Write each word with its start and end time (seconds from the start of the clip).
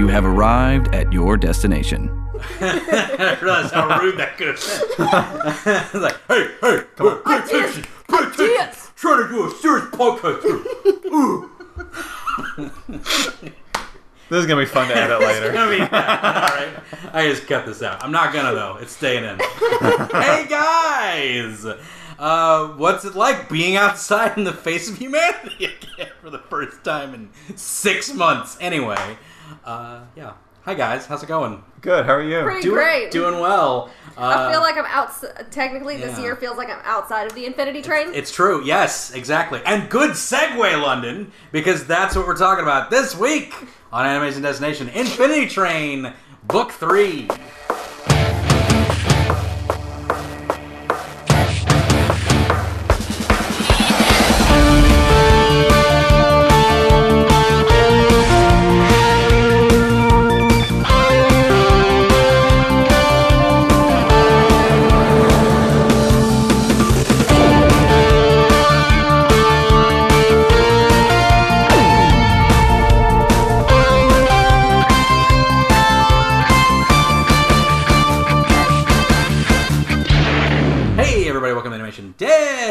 You 0.00 0.08
have 0.08 0.24
arrived 0.24 0.94
at 0.94 1.12
your 1.12 1.36
destination. 1.36 2.08
I 2.62 3.36
realized 3.42 3.74
how 3.74 4.00
rude 4.00 4.16
that 4.16 4.38
could 4.38 4.46
have 4.46 4.56
been. 4.56 5.74
It's 5.74 5.94
like, 5.94 6.16
hey, 6.26 6.48
hey, 6.62 6.84
come 6.96 7.06
on, 7.06 7.22
pay 7.22 7.36
attention, 7.36 7.84
pay 8.08 8.16
attention. 8.16 8.80
Trying 8.96 9.24
to 9.24 9.28
do 9.28 9.46
a 9.46 9.50
serious 9.50 9.84
podcast 9.88 10.42
here. 10.42 10.60
This 14.30 14.38
is 14.38 14.46
gonna 14.46 14.62
be 14.62 14.66
fun 14.66 14.88
to 14.88 14.96
edit 14.96 15.20
later. 15.20 15.54
I 15.54 15.68
mean, 15.68 15.82
all 15.82 15.88
right. 15.90 16.70
I 17.12 17.28
just 17.28 17.46
cut 17.46 17.66
this 17.66 17.82
out. 17.82 18.02
I'm 18.02 18.10
not 18.10 18.32
gonna 18.32 18.54
though. 18.54 18.78
It's 18.80 18.96
staying 18.96 19.24
in. 19.24 19.38
hey 19.38 20.46
guys, 20.48 21.66
uh, 22.18 22.68
what's 22.68 23.04
it 23.04 23.14
like 23.14 23.50
being 23.50 23.76
outside 23.76 24.38
in 24.38 24.44
the 24.44 24.54
face 24.54 24.88
of 24.88 24.96
humanity 24.96 25.66
again 25.66 26.08
for 26.22 26.30
the 26.30 26.38
first 26.38 26.82
time 26.84 27.12
in 27.12 27.28
six 27.54 28.14
months? 28.14 28.56
Anyway, 28.62 29.18
uh, 29.64 30.04
yeah. 30.16 30.32
Hi 30.62 30.74
guys, 30.74 31.06
how's 31.06 31.22
it 31.22 31.26
going? 31.26 31.62
Good. 31.80 32.04
How 32.04 32.12
are 32.12 32.22
you? 32.22 32.42
Pretty 32.42 32.60
Doing 32.60 32.74
great. 32.74 33.10
doing 33.10 33.40
well. 33.40 33.90
Uh, 34.16 34.48
I 34.48 34.52
feel 34.52 34.60
like 34.60 34.76
I'm 34.76 34.84
out. 34.84 35.10
Technically, 35.50 35.96
this 35.96 36.18
yeah. 36.18 36.24
year 36.24 36.36
feels 36.36 36.58
like 36.58 36.68
I'm 36.68 36.82
outside 36.84 37.26
of 37.26 37.34
the 37.34 37.46
Infinity 37.46 37.80
Train. 37.80 38.12
It's 38.12 38.30
true, 38.30 38.62
yes, 38.62 39.14
exactly. 39.14 39.62
And 39.64 39.88
good 39.88 40.10
segue, 40.10 40.82
London, 40.82 41.32
because 41.50 41.86
that's 41.86 42.14
what 42.14 42.26
we're 42.26 42.36
talking 42.36 42.62
about 42.62 42.90
this 42.90 43.16
week 43.16 43.54
on 43.90 44.04
Animation 44.04 44.42
Destination 44.42 44.90
Infinity 44.90 45.46
Train, 45.48 46.12
Book 46.46 46.72
3. 46.72 47.28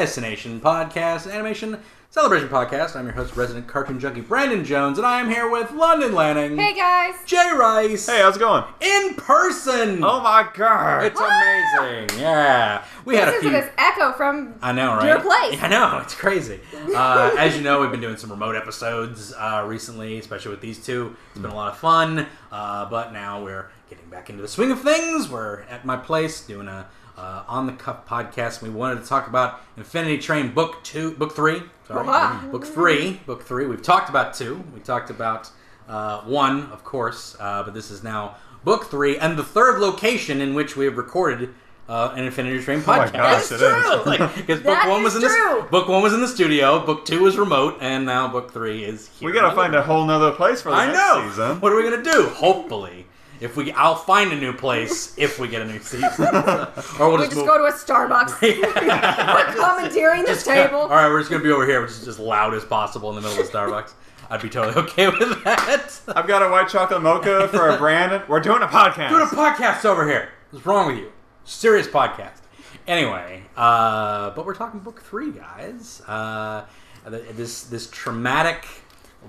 Destination 0.09 0.59
Podcast, 0.59 1.31
Animation 1.31 1.77
Celebration 2.09 2.49
Podcast. 2.49 2.95
I'm 2.95 3.05
your 3.05 3.13
host, 3.13 3.35
resident 3.35 3.67
cartoon 3.67 3.99
junkie 3.99 4.21
Brandon 4.21 4.65
Jones, 4.65 4.97
and 4.97 5.05
I 5.05 5.19
am 5.19 5.29
here 5.29 5.47
with 5.47 5.69
London 5.69 6.13
Lanning, 6.15 6.57
hey 6.57 6.73
guys. 6.73 7.13
Jay 7.27 7.51
Rice, 7.55 8.07
Hey, 8.07 8.19
how's 8.23 8.35
it 8.35 8.39
going? 8.39 8.63
in 8.81 9.13
person. 9.13 10.03
Oh 10.03 10.19
my 10.21 10.49
god! 10.55 11.03
it's 11.03 11.19
amazing. 11.21 12.19
Yeah, 12.19 12.83
we 13.05 13.17
had 13.17 13.27
a 13.27 13.31
Listen 13.33 13.41
few. 13.41 13.49
to 13.51 13.55
this 13.57 13.69
echo 13.77 14.13
from 14.13 14.55
I 14.63 14.71
know, 14.71 14.95
right? 14.95 15.09
Your 15.09 15.19
place. 15.19 15.59
I 15.61 15.67
know, 15.67 15.99
it's 15.99 16.15
crazy. 16.15 16.59
Uh, 16.95 17.35
as 17.37 17.55
you 17.55 17.61
know, 17.61 17.79
we've 17.79 17.91
been 17.91 18.01
doing 18.01 18.17
some 18.17 18.31
remote 18.31 18.55
episodes 18.55 19.31
uh, 19.37 19.63
recently, 19.67 20.17
especially 20.17 20.49
with 20.49 20.61
these 20.61 20.83
two. 20.83 21.15
It's 21.33 21.39
been 21.39 21.51
a 21.51 21.55
lot 21.55 21.71
of 21.71 21.77
fun, 21.77 22.25
uh, 22.51 22.89
but 22.89 23.13
now 23.13 23.43
we're 23.43 23.69
getting 23.91 24.09
back 24.09 24.31
into 24.31 24.41
the 24.41 24.47
swing 24.47 24.71
of 24.71 24.81
things. 24.81 25.29
We're 25.29 25.61
at 25.69 25.85
my 25.85 25.97
place 25.97 26.41
doing 26.47 26.67
a 26.67 26.87
uh, 27.19 27.43
on 27.47 27.65
the 27.65 27.73
cuff 27.73 28.07
podcast. 28.07 28.61
We 28.61 28.69
wanted 28.69 29.01
to 29.01 29.07
talk 29.07 29.27
about 29.27 29.59
Infinity 29.77 30.19
Train 30.19 30.53
Book 30.53 30.83
Two, 30.83 31.11
Book 31.15 31.33
Three. 31.35 31.61
Sorry, 31.87 32.05
Wow. 32.07 32.41
Book 32.51 32.65
Three, 32.65 33.19
Book 33.25 33.43
Three. 33.43 33.65
We've 33.65 33.81
talked 33.81 34.09
about 34.09 34.33
two. 34.33 34.63
We 34.73 34.79
talked 34.79 35.09
about 35.09 35.49
uh, 35.87 36.21
one, 36.21 36.63
of 36.71 36.83
course, 36.83 37.35
uh, 37.39 37.63
but 37.63 37.73
this 37.73 37.91
is 37.91 38.03
now 38.03 38.35
Book 38.63 38.85
Three, 38.85 39.17
and 39.17 39.37
the 39.37 39.43
third 39.43 39.79
location 39.79 40.39
in 40.41 40.53
which 40.53 40.75
we 40.77 40.85
have 40.85 40.97
recorded. 40.97 41.53
Uh, 41.89 42.13
an 42.15 42.23
Infinity 42.23 42.61
Train 42.63 42.83
my 42.85 42.99
podcast. 43.07 43.13
gosh, 43.13 43.51
it 43.51 43.61
is. 43.63 44.35
Because 44.37 44.59
book 44.63 44.85
one 44.85 45.01
was 45.01 45.15
in 45.15 45.21
the 45.23 45.67
book 45.71 45.87
one 45.87 46.03
was 46.03 46.13
in 46.13 46.21
the 46.21 46.27
studio, 46.27 46.85
book 46.85 47.03
two 47.03 47.21
was 47.23 47.35
remote, 47.35 47.79
and 47.81 48.05
now 48.05 48.27
book 48.27 48.51
three 48.53 48.83
is 48.83 49.07
here. 49.17 49.27
we 49.27 49.33
gotta 49.33 49.55
find 49.55 49.73
a 49.73 49.81
whole 49.81 50.05
nother 50.05 50.31
place 50.31 50.61
for 50.61 50.69
the 50.69 50.75
I 50.75 50.85
next 50.85 50.97
know. 50.99 51.27
season. 51.29 51.59
What 51.61 51.71
are 51.71 51.75
we 51.77 51.81
gonna 51.89 52.03
do? 52.03 52.27
Hopefully, 52.35 53.07
if 53.39 53.55
we, 53.55 53.71
I'll 53.71 53.95
find 53.95 54.31
a 54.31 54.35
new 54.35 54.53
place 54.53 55.13
if 55.17 55.39
we 55.39 55.47
get 55.47 55.61
a 55.61 55.65
new 55.65 55.79
season, 55.79 56.09
or 56.35 56.73
we'll 56.99 57.11
We 57.13 57.17
just, 57.25 57.31
just 57.31 57.45
go 57.45 57.57
to 57.57 57.65
a 57.65 57.71
Starbucks. 57.71 58.41
We're 58.41 59.53
commandeering 59.55 60.23
this 60.25 60.43
table. 60.43 60.79
all 60.79 60.89
right, 60.89 61.07
we're 61.07 61.19
just 61.19 61.31
gonna 61.31 61.43
be 61.43 61.51
over 61.51 61.65
here, 61.65 61.81
which 61.81 61.91
is 61.91 62.03
just 62.05 62.19
loud 62.19 62.53
as 62.53 62.65
possible 62.65 63.09
in 63.09 63.15
the 63.15 63.21
middle 63.21 63.41
of 63.41 63.49
Starbucks. 63.49 63.93
I'd 64.29 64.41
be 64.41 64.49
totally 64.49 64.75
okay 64.83 65.07
with 65.07 65.43
that. 65.43 66.01
I've 66.07 66.27
got 66.27 66.43
a 66.43 66.49
white 66.49 66.69
chocolate 66.69 67.01
mocha 67.01 67.47
for 67.47 67.69
a 67.69 67.77
brand. 67.77 68.21
We're 68.27 68.39
doing 68.39 68.61
a 68.61 68.67
podcast. 68.67 69.09
Doing 69.09 69.23
a 69.23 69.25
podcast 69.25 69.85
over 69.85 70.07
here. 70.07 70.29
What's 70.51 70.65
wrong 70.65 70.87
with 70.87 70.97
you? 70.97 71.11
Serious 71.45 71.87
podcast. 71.87 72.41
Anyway, 72.87 73.43
uh, 73.57 74.31
but 74.31 74.45
we're 74.45 74.53
talking 74.53 74.79
book 74.81 75.01
three, 75.01 75.31
guys. 75.31 76.01
Uh, 76.07 76.65
this 77.05 77.63
this 77.63 77.89
traumatic 77.89 78.65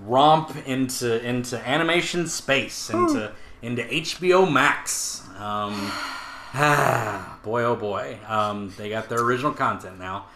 romp 0.05 0.55
into 0.67 1.25
into 1.27 1.59
animation 1.67 2.27
space, 2.27 2.91
into 2.91 3.33
into 3.63 3.83
HBO 3.83 4.51
Max. 4.51 5.23
Um, 5.37 5.75
ah, 6.55 7.39
boy, 7.45 7.63
oh 7.65 7.77
boy, 7.77 8.19
um, 8.27 8.73
they 8.77 8.91
got 8.91 9.09
their 9.09 9.21
original 9.21 9.53
content 9.53 9.99
now. 9.99 10.27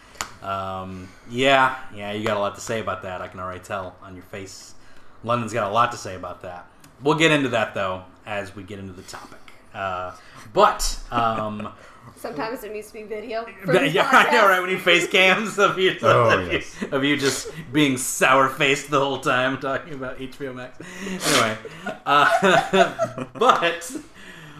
Um, 0.41 1.09
yeah, 1.29 1.77
yeah, 1.93 2.11
you 2.11 2.25
got 2.25 2.37
a 2.37 2.39
lot 2.39 2.55
to 2.55 2.61
say 2.61 2.79
about 2.79 3.01
that. 3.03 3.21
I 3.21 3.27
can 3.27 3.39
already 3.39 3.61
tell 3.61 3.95
on 4.01 4.15
your 4.15 4.25
face. 4.25 4.75
London's 5.23 5.53
got 5.53 5.69
a 5.69 5.73
lot 5.73 5.91
to 5.91 5.97
say 5.97 6.15
about 6.15 6.41
that. 6.43 6.67
We'll 7.01 7.15
get 7.15 7.31
into 7.31 7.49
that 7.49 7.73
though 7.73 8.03
as 8.25 8.55
we 8.55 8.63
get 8.63 8.79
into 8.79 8.93
the 8.93 9.01
topic. 9.03 9.39
Uh, 9.73 10.15
but 10.53 10.99
um, 11.11 11.69
Sometimes 12.15 12.61
there 12.61 12.71
needs 12.71 12.87
to 12.87 12.93
be 12.93 13.03
video. 13.03 13.45
For 13.65 13.73
yeah, 13.73 13.81
these 13.83 13.95
I 13.97 14.31
know, 14.31 14.47
right? 14.47 14.61
When 14.61 14.69
you 14.69 14.79
face 14.79 15.07
cams 15.07 15.59
of 15.59 15.77
you, 15.77 15.95
Oh, 16.01 16.39
of, 16.39 16.51
yes. 16.51 16.75
you 16.81 16.87
of 16.91 17.03
you 17.03 17.17
just 17.17 17.49
being 17.71 17.97
sour 17.97 18.49
faced 18.49 18.89
the 18.89 18.99
whole 18.99 19.19
time 19.19 19.59
talking 19.59 19.93
about 19.93 20.17
HBO 20.17 20.55
Max. 20.55 20.79
Anyway, 21.05 21.57
uh, 22.05 23.25
but 23.33 23.95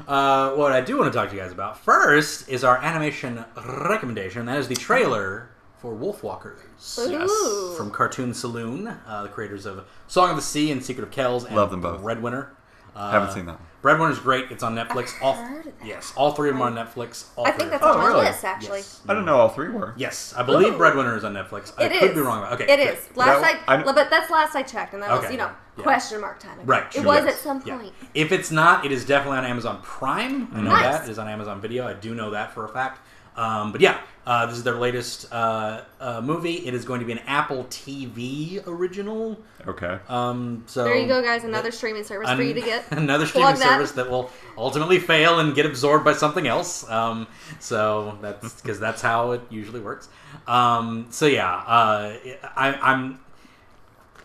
uh, 0.07 0.51
what 0.51 0.71
I 0.71 0.81
do 0.81 0.97
want 0.97 1.11
to 1.11 1.17
talk 1.17 1.29
to 1.29 1.35
you 1.35 1.41
guys 1.41 1.51
about 1.51 1.79
first 1.79 2.49
is 2.49 2.63
our 2.63 2.77
animation 2.77 3.43
recommendation. 3.65 4.45
That 4.45 4.57
is 4.57 4.67
the 4.67 4.75
trailer 4.75 5.49
for 5.79 5.93
Wolfwalkers. 5.95 6.59
Ooh. 6.99 7.75
From 7.75 7.91
Cartoon 7.91 8.33
Saloon, 8.33 8.87
uh, 8.87 9.23
the 9.23 9.29
creators 9.29 9.65
of 9.65 9.85
Song 10.07 10.29
of 10.29 10.35
the 10.35 10.41
Sea 10.41 10.71
and 10.71 10.83
Secret 10.83 11.03
of 11.03 11.11
Kells 11.11 11.45
and 11.45 11.55
Love 11.55 11.71
them 11.71 11.81
both. 11.81 12.01
Breadwinner. 12.01 12.53
Uh, 12.95 13.11
Haven't 13.11 13.31
seen 13.33 13.45
that 13.45 13.53
one. 13.59 13.61
Breadwinner's 13.81 14.19
great. 14.19 14.49
It's 14.51 14.63
on 14.63 14.73
Netflix. 14.73 15.13
all 15.21 15.33
heard 15.33 15.67
of 15.67 15.77
that. 15.79 15.85
yes, 15.85 16.11
all 16.15 16.31
three 16.31 16.49
of 16.49 16.55
them 16.55 16.61
are 16.63 16.67
on 16.67 16.75
Netflix. 16.75 17.25
All 17.35 17.45
I 17.45 17.51
three 17.51 17.59
think 17.59 17.67
are 17.67 17.71
that's 17.71 17.83
Oh, 17.83 17.91
on 17.91 17.97
my 17.99 18.07
really? 18.07 18.25
list, 18.25 18.43
actually. 18.43 18.79
Yes. 18.79 19.01
I 19.07 19.13
didn't 19.13 19.25
know 19.25 19.37
all 19.37 19.49
three 19.49 19.67
were. 19.69 19.93
Yes, 19.97 20.33
I 20.35 20.41
believe 20.41 20.73
Ooh. 20.73 20.77
Breadwinner 20.77 21.15
is 21.15 21.23
on 21.23 21.33
Netflix. 21.35 21.71
I 21.77 21.83
It 21.83 21.99
could 21.99 22.09
is. 22.11 22.15
be 22.15 22.21
wrong. 22.21 22.45
Okay, 22.53 22.63
It 22.63 22.67
great. 22.77 22.79
is. 22.97 23.09
Last 23.15 23.41
That- 23.41 23.59
I, 23.67 23.75
I- 23.75 23.83
but 23.83 24.09
that's 24.09 24.31
last 24.31 24.55
I 24.55 24.63
checked, 24.63 24.93
and 24.93 25.03
that 25.03 25.11
was 25.11 25.19
Okay, 25.25 25.33
you 25.33 25.37
know 25.37 25.51
yeah. 25.77 25.83
question 25.83 26.19
mark 26.21 26.39
time. 26.39 26.53
ago. 26.53 26.63
Right, 26.65 26.85
It 26.87 26.93
sure. 26.93 27.03
was 27.03 27.25
Yes. 27.25 27.33
at 27.35 27.39
some 27.41 27.61
Yeah. 27.63 27.77
point. 27.77 27.93
If 28.15 28.31
it's 28.31 28.49
not, 28.49 28.85
it 28.85 28.91
is 28.91 29.05
definitely 29.05 29.37
on 29.39 29.45
Amazon 29.45 29.81
Prime. 29.83 30.47
I 30.55 30.61
know 30.61 30.71
Nice. 30.71 30.81
that 30.83 31.03
it 31.07 31.11
is 31.11 31.19
on 31.19 31.27
Amazon 31.27 31.61
Video. 31.61 31.85
I 31.87 31.93
do 31.93 32.15
know 32.15 32.31
that 32.31 32.53
for 32.53 32.65
a 32.65 32.69
fact. 32.69 33.01
Um, 33.37 33.71
but 33.71 33.81
yeah, 33.81 33.99
uh, 34.25 34.47
this 34.47 34.57
is 34.57 34.63
their 34.63 34.75
latest 34.75 35.31
uh, 35.31 35.81
uh, 35.99 36.21
movie. 36.21 36.65
It 36.65 36.73
is 36.73 36.83
going 36.83 36.99
to 36.99 37.05
be 37.05 37.11
an 37.11 37.19
Apple 37.27 37.65
TV 37.65 38.65
original. 38.65 39.37
Okay. 39.67 39.99
Um, 40.07 40.63
so 40.67 40.83
There 40.83 40.95
you 40.95 41.07
go, 41.07 41.21
guys. 41.21 41.43
Another 41.43 41.71
streaming 41.71 42.03
service 42.03 42.31
for 42.31 42.41
you 42.41 42.53
to 42.53 42.61
get. 42.61 42.85
another 42.91 43.27
streaming 43.27 43.55
that. 43.55 43.69
service 43.69 43.91
that 43.91 44.09
will 44.09 44.31
ultimately 44.57 44.99
fail 44.99 45.39
and 45.39 45.53
get 45.53 45.65
absorbed 45.65 46.03
by 46.03 46.13
something 46.13 46.47
else. 46.47 46.89
Um, 46.89 47.27
so 47.59 48.17
that's 48.21 48.61
because 48.61 48.79
that's 48.79 49.01
how 49.01 49.33
it 49.33 49.41
usually 49.49 49.81
works. 49.81 50.09
Um, 50.47 51.07
so 51.11 51.27
yeah, 51.27 51.53
uh, 51.53 52.17
I, 52.55 52.79
I'm. 52.81 53.19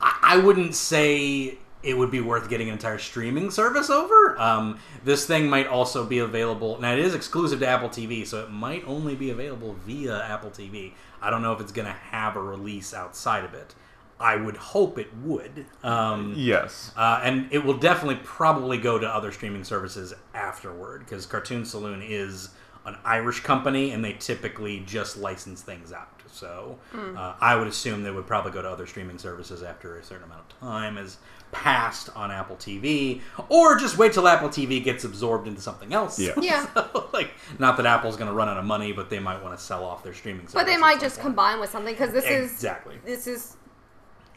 I 0.00 0.18
I 0.22 0.36
wouldn't 0.38 0.74
say 0.74 1.58
it 1.82 1.96
would 1.96 2.10
be 2.10 2.20
worth 2.20 2.48
getting 2.50 2.68
an 2.68 2.74
entire 2.74 2.98
streaming 2.98 3.50
service 3.50 3.88
over. 3.88 4.38
Um, 4.38 4.78
this 5.04 5.26
thing 5.26 5.48
might 5.48 5.66
also 5.66 6.04
be 6.04 6.18
available. 6.18 6.78
Now 6.80 6.92
it 6.92 6.98
is 6.98 7.14
exclusive 7.14 7.60
to 7.60 7.66
Apple 7.66 7.88
TV, 7.88 8.26
so 8.26 8.42
it 8.44 8.50
might 8.50 8.84
only 8.86 9.14
be 9.14 9.30
available 9.30 9.74
via 9.86 10.22
Apple 10.24 10.50
TV. 10.50 10.92
I 11.22 11.30
don't 11.30 11.40
know 11.42 11.52
if 11.52 11.60
it's 11.60 11.72
going 11.72 11.86
to 11.86 11.92
have 11.92 12.36
a 12.36 12.42
release 12.42 12.92
outside 12.92 13.44
of 13.44 13.54
it. 13.54 13.74
I 14.18 14.36
would 14.36 14.58
hope 14.58 14.98
it 14.98 15.08
would. 15.22 15.64
Um, 15.82 16.34
Yes. 16.36 16.92
uh, 16.96 17.20
and 17.22 17.48
it 17.50 17.64
will 17.64 17.78
definitely 17.78 18.20
probably 18.22 18.76
go 18.76 18.98
to 18.98 19.08
other 19.08 19.32
streaming 19.32 19.64
services 19.64 20.12
afterward 20.34 21.00
because 21.06 21.24
Cartoon 21.24 21.64
Saloon 21.64 22.02
is 22.02 22.50
an 22.84 22.96
Irish 23.04 23.40
company 23.40 23.92
and 23.92 24.04
they 24.04 24.12
typically 24.14 24.80
just 24.80 25.16
license 25.16 25.62
things 25.62 25.92
out. 25.94 26.08
So 26.32 26.78
uh, 26.94 27.34
I 27.40 27.56
would 27.56 27.66
assume 27.66 28.02
they 28.04 28.10
would 28.10 28.26
probably 28.26 28.52
go 28.52 28.62
to 28.62 28.68
other 28.70 28.86
streaming 28.86 29.18
services 29.18 29.62
after 29.62 29.96
a 29.98 30.04
certain 30.04 30.24
amount 30.24 30.42
of 30.52 30.60
time 30.60 30.96
has 30.96 31.16
passed 31.52 32.08
on 32.16 32.30
Apple 32.30 32.56
TV, 32.56 33.20
or 33.48 33.76
just 33.76 33.98
wait 33.98 34.12
till 34.12 34.26
Apple 34.28 34.48
TV 34.48 34.82
gets 34.82 35.04
absorbed 35.04 35.48
into 35.48 35.60
something 35.60 35.92
else. 35.92 36.18
Yeah. 36.18 36.32
Yeah. 36.40 36.66
So, 36.74 37.08
like, 37.12 37.30
not 37.58 37.76
that 37.78 37.86
Apple's 37.86 38.16
going 38.16 38.28
to 38.28 38.34
run 38.34 38.48
out 38.48 38.56
of 38.56 38.64
money, 38.64 38.92
but 38.92 39.10
they 39.10 39.18
might 39.18 39.42
want 39.42 39.58
to 39.58 39.62
sell 39.64 39.84
off 39.84 40.02
their 40.04 40.14
streaming 40.14 40.42
service. 40.42 40.54
But 40.54 40.66
they 40.66 40.76
might 40.76 41.00
just 41.00 41.16
point. 41.16 41.26
combine 41.26 41.60
with 41.60 41.70
something 41.70 41.92
because 41.94 42.12
this 42.12 42.24
is 42.24 42.52
Exactly. 42.52 42.96
this 43.04 43.26
is 43.26 43.56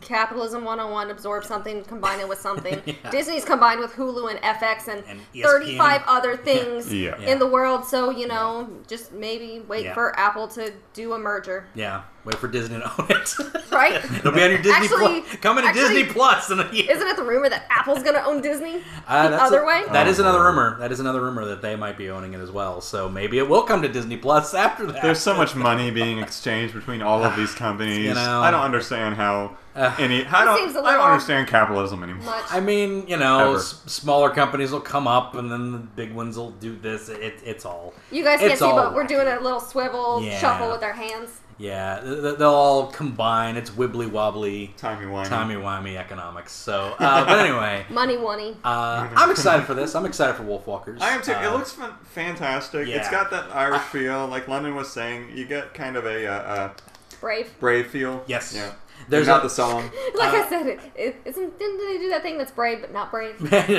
capitalism 0.02 0.66
101 0.66 1.10
absorb 1.12 1.46
something, 1.46 1.82
combine 1.86 2.20
it 2.20 2.28
with 2.28 2.40
something. 2.40 2.82
Yeah. 2.86 3.10
Disney's 3.10 3.46
combined 3.46 3.80
with 3.80 3.92
Hulu 3.94 4.30
and 4.32 4.40
FX 4.42 4.88
and, 4.90 5.04
And 5.08 5.22
E 5.34 5.42
35 5.44 6.02
other 6.08 6.36
things 6.50 6.94
Yeah. 6.94 7.18
in 7.22 7.40
the 7.40 7.48
world. 7.48 7.86
So, 7.86 8.10
you 8.10 8.28
know, 8.28 8.70
just 8.88 9.14
maybe 9.14 9.64
wait 9.68 9.86
Yeah. 9.86 9.94
for 9.94 10.18
Apple 10.20 10.48
to 10.50 10.74
do 10.94 11.14
a 11.14 11.20
merger. 11.20 11.68
Yeah, 11.74 12.02
wait 12.26 12.36
for 12.36 12.48
Disney 12.48 12.80
to 12.80 13.02
own 13.02 13.08
it. 13.10 13.36
Right? 13.74 14.06
It'll 14.18 14.32
be 14.32 14.44
on 14.44 14.52
your 14.52 14.60
Disney 14.62 14.72
Actually- 14.86 15.22
Plus. 15.22 15.36
Coming 15.38 15.64
to 15.64 15.70
actually- 15.70 15.96
Disney 16.04 16.14
Plus 16.14 16.52
in 16.52 16.60
a 16.60 16.72
year. 16.72 16.92
Isn't 16.92 17.08
it 17.08 17.16
the 17.18 17.24
rumor 17.24 17.50
that 17.50 17.66
Apple's 17.72 18.04
going 18.04 18.14
to 18.14 18.24
own 18.24 18.40
Disney? 18.42 18.84
Uh, 19.08 19.24
the 19.24 19.30
that's 19.32 19.44
other 19.44 19.62
a- 19.62 19.66
way? 19.66 19.84
That 19.92 20.08
is 20.08 20.20
Oh, 20.20 20.24
another 20.24 20.44
rumor. 20.44 20.78
That 20.80 20.92
is 20.92 21.00
another 21.00 21.20
rumor 21.22 21.44
that 21.46 21.62
they 21.64 21.76
might 21.76 21.98
be 21.98 22.10
owning 22.12 22.34
it 22.34 22.40
as 22.40 22.52
well. 22.52 22.80
So 22.82 23.10
maybe 23.10 23.38
it 23.40 23.50
will 23.50 23.64
come 23.64 23.82
to 23.82 23.88
Disney 23.90 24.16
Plus 24.18 24.54
after 24.54 24.86
that. 24.92 25.02
There's 25.02 25.20
so 25.20 25.34
much 25.36 25.56
money 25.56 25.90
being 25.92 26.20
exchanged 26.20 26.74
between 26.76 27.02
all 27.02 27.24
of 27.24 27.36
these 27.36 27.54
companies. 27.66 27.98
You 28.06 28.14
know. 28.14 28.42
I 28.42 28.52
don't 28.52 28.62
understand 28.62 29.16
how 29.16 29.58
Uh, 29.76 29.94
any. 30.00 30.24
I 30.26 30.46
don't. 30.46 30.58
seems 30.60 30.76
a 30.76 30.82
I 30.84 30.94
don't 30.94 31.02
understand 31.10 31.48
capitalism 31.48 32.04
anymore. 32.04 32.24
Much. 32.26 32.46
I 32.52 32.60
mean, 32.60 33.08
you 33.08 33.18
know, 33.18 33.56
s- 33.56 33.82
smaller 33.88 34.30
companies 34.30 34.72
will 34.72 34.80
come 34.82 35.08
up, 35.08 35.34
and 35.36 35.52
then 35.52 35.72
the 35.72 35.80
big 35.80 36.14
ones 36.14 36.38
will 36.38 36.52
do 36.52 36.76
this. 36.78 37.10
It, 37.10 37.42
it's 37.44 37.66
all. 37.66 37.94
you 38.12 38.24
guys 38.24 38.40
can't 38.40 38.58
see, 38.60 38.64
all 38.66 38.76
but 38.76 38.94
we're 38.94 39.08
doing 39.08 39.28
a 39.28 39.40
little 39.40 39.60
swivel 39.60 40.22
Yeah. 40.24 40.38
shuffle 40.40 40.70
with 40.72 40.84
our 40.84 40.94
hands. 40.94 41.40
Yeah, 41.58 42.00
th- 42.04 42.22
th- 42.22 42.38
they'll 42.38 42.50
all 42.50 42.88
combine. 42.88 43.56
It's 43.58 43.70
wibbly 43.70 44.10
wobbly, 44.10 44.74
Timey 44.78 45.06
wimey. 45.06 45.28
timey 45.28 45.56
wimey 45.56 45.98
economics. 45.98 46.52
So, 46.52 46.96
uh, 47.00 47.26
but 47.26 47.40
anyway, 47.40 47.86
Money, 47.90 48.18
money. 48.18 48.58
uh, 48.64 49.08
I'm 49.16 49.30
excited 49.32 49.66
for 49.66 49.74
this. 49.74 49.94
I'm 49.96 50.06
excited 50.06 50.36
for 50.36 50.44
Wolfwalkers. 50.44 51.02
I 51.02 51.10
am 51.12 51.22
too. 51.22 51.32
it 51.32 51.38
Uh, 51.46 51.54
looks 51.56 51.78
fantastic. 52.06 52.88
yeah. 52.88 52.98
It's 52.98 53.10
got 53.10 53.30
that 53.32 53.54
Irish 53.56 53.82
feel, 53.84 54.28
like 54.28 54.48
London 54.48 54.76
was 54.76 54.92
saying. 54.92 55.32
You 55.36 55.46
get 55.46 55.74
kind 55.74 55.96
of 55.96 56.06
a 56.06 56.28
uh, 56.28 56.32
uh, 56.32 56.74
Brave. 57.22 57.52
brave 57.60 57.88
feel. 57.88 58.24
Yes. 58.28 58.54
Yeah. 58.56 58.72
There's 59.10 59.28
not 59.28 59.42
a- 59.42 59.44
the 59.44 59.50
song. 59.50 59.90
Like 60.16 60.34
Uh, 60.34 60.38
I 60.38 60.50
said, 60.50 60.68
it, 60.68 60.80
it 60.96 61.16
isn't. 61.26 61.60
Didn't 61.60 61.78
they 61.78 61.98
do 61.98 62.10
that 62.10 62.22
thing 62.22 62.38
that's 62.38 62.52
brave 62.52 62.80
but 62.82 62.94
not 62.94 63.12
brave? 63.12 63.38
brave 63.40 63.70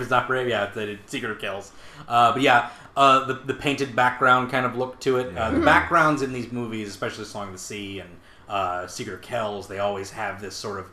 is 0.00 0.10
not 0.10 0.26
brave. 0.26 0.46
Yeah, 0.48 0.66
they 0.74 0.86
did 0.86 0.98
Secret 1.08 1.30
of 1.30 1.38
Kells. 1.38 1.72
Uh, 2.06 2.32
but 2.32 2.42
yeah, 2.42 2.70
uh, 2.98 3.24
the 3.26 3.34
the 3.34 3.54
painted 3.54 3.94
background 3.94 4.50
kind 4.50 4.66
of 4.66 4.76
look 4.76 4.98
to 5.00 5.18
it. 5.18 5.36
Uh, 5.36 5.52
the 5.52 5.60
backgrounds 5.60 6.20
in 6.20 6.32
these 6.32 6.50
movies, 6.50 6.88
especially 6.88 7.24
Song 7.24 7.46
of 7.46 7.52
the 7.52 7.58
Sea 7.58 8.00
and 8.00 8.10
uh, 8.48 8.86
Secret 8.88 9.14
of 9.14 9.22
Kells, 9.22 9.68
they 9.68 9.78
always 9.78 10.10
have 10.10 10.40
this 10.40 10.56
sort 10.56 10.80
of 10.80 10.86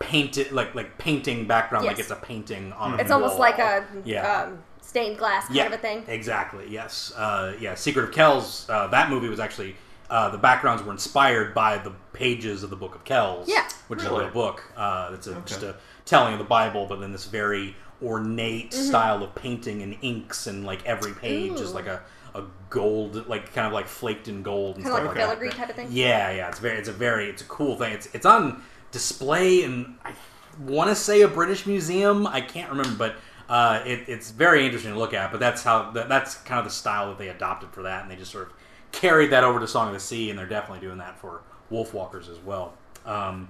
painted, 0.00 0.50
like 0.50 0.74
like 0.74 0.98
painting 0.98 1.46
background, 1.46 1.86
like 1.86 1.96
Yes. 1.98 2.10
it's 2.10 2.18
a 2.18 2.22
painting 2.26 2.72
on. 2.72 2.98
It's 2.98 3.10
a 3.10 3.14
almost 3.14 3.34
wall. 3.34 3.40
like 3.40 3.58
a 3.60 3.86
yeah. 4.04 4.42
um, 4.42 4.58
stained 4.82 5.16
glass 5.16 5.44
kind 5.46 5.56
yeah, 5.56 5.66
of 5.66 5.72
a 5.72 5.78
thing. 5.78 6.04
Exactly. 6.08 6.66
Yes. 6.68 7.12
Uh, 7.16 7.54
yeah. 7.60 7.74
Secret 7.76 8.04
of 8.08 8.12
Kells. 8.12 8.66
Uh, 8.68 8.88
that 8.88 9.08
movie 9.08 9.28
was 9.28 9.38
actually 9.38 9.76
uh, 10.10 10.28
the 10.30 10.38
backgrounds 10.38 10.82
were 10.82 10.92
inspired 10.92 11.54
by 11.54 11.78
the 11.78 11.92
pages 12.12 12.62
of 12.62 12.70
the 12.70 12.76
Book 12.76 12.94
of 12.94 13.04
Kells. 13.04 13.48
Yeah. 13.48 13.68
Which 13.88 14.00
is 14.00 14.06
a 14.06 14.10
real 14.18 14.30
book. 14.30 14.64
Uh, 14.76 15.10
it's 15.14 15.26
a, 15.26 15.34
just 15.46 15.62
a 15.62 15.76
telling 16.04 16.32
of 16.34 16.38
the 16.38 16.44
Bible, 16.44 16.86
but 16.86 17.00
then 17.00 17.12
this 17.12 17.26
very 17.26 17.74
ornate 18.02 18.70
Mm-hmm. 18.72 18.82
style 18.88 19.22
of 19.22 19.34
painting 19.34 19.82
and 19.82 19.96
inks, 20.02 20.46
and 20.46 20.64
like 20.64 20.84
every 20.86 21.12
page 21.12 21.60
is 21.60 21.72
like 21.74 21.86
a, 21.86 22.02
a 22.34 22.42
gold, 22.70 23.26
like 23.28 23.52
kind 23.54 23.66
of 23.66 23.72
like 23.72 23.86
flaked 23.86 24.28
in 24.28 24.42
gold 24.42 24.76
and 24.76 24.84
Kind 24.84 24.96
of 24.96 25.02
stuff 25.04 25.08
like 25.16 25.16
a 25.16 25.28
like 25.28 25.38
filigree 25.38 25.48
that. 25.50 25.56
type 25.56 25.68
of 25.70 25.76
thing. 25.76 25.88
Yeah, 25.90 26.30
yeah, 26.32 26.48
it's 26.48 26.58
very, 26.58 26.78
it's 26.78 26.88
a 26.88 26.92
very, 26.92 27.28
it's 27.28 27.42
a 27.42 27.46
cool 27.46 27.76
thing. 27.76 27.92
It's 27.92 28.08
it's 28.14 28.26
on 28.26 28.62
display, 28.90 29.64
and 29.64 29.96
I 30.04 30.12
want 30.60 30.88
to 30.90 30.94
say 30.96 31.22
a 31.22 31.28
British 31.28 31.66
museum. 31.66 32.26
I 32.26 32.40
can't 32.40 32.70
remember, 32.70 32.94
but 32.96 33.16
uh, 33.52 33.82
it, 33.86 34.08
it's 34.08 34.30
very 34.30 34.64
interesting 34.64 34.92
to 34.92 34.98
look 34.98 35.14
at. 35.14 35.30
But 35.30 35.40
that's 35.40 35.62
how 35.62 35.90
that, 35.92 36.08
that's 36.08 36.36
kind 36.36 36.58
of 36.58 36.64
the 36.64 36.70
style 36.70 37.08
that 37.08 37.18
they 37.18 37.28
adopted 37.28 37.70
for 37.70 37.82
that, 37.82 38.02
and 38.02 38.10
they 38.10 38.16
just 38.16 38.32
sort 38.32 38.46
of 38.48 38.52
carried 38.94 39.30
that 39.30 39.44
over 39.44 39.60
to 39.60 39.66
Song 39.66 39.88
of 39.88 39.94
the 39.94 40.00
Sea, 40.00 40.30
and 40.30 40.38
they're 40.38 40.46
definitely 40.46 40.86
doing 40.86 40.98
that 40.98 41.18
for 41.18 41.42
Wolfwalkers 41.70 42.30
as 42.30 42.38
well. 42.38 42.74
Um, 43.04 43.48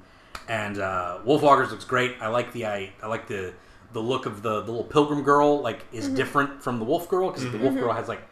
and 0.49 0.79
uh, 0.79 1.19
Wolfwalkers 1.25 1.70
looks 1.70 1.85
great. 1.85 2.17
I 2.20 2.29
like 2.29 2.52
the 2.52 2.67
I, 2.67 2.93
I 3.02 3.06
like 3.06 3.26
the 3.29 3.52
the 3.93 4.00
look 4.00 4.26
of 4.26 4.43
the, 4.43 4.61
the 4.62 4.70
little 4.73 4.85
pilgrim 4.85 5.23
girl. 5.23 5.61
Like 5.61 5.85
is 5.93 6.06
Mm-hmm. 6.06 6.14
different 6.17 6.62
from 6.62 6.79
the 6.79 6.85
wolf 6.85 7.08
girl 7.08 7.31
because 7.31 7.50
the 7.50 7.58
wolf 7.58 7.75
girl 7.75 7.93
has 7.93 8.08
like 8.08 8.23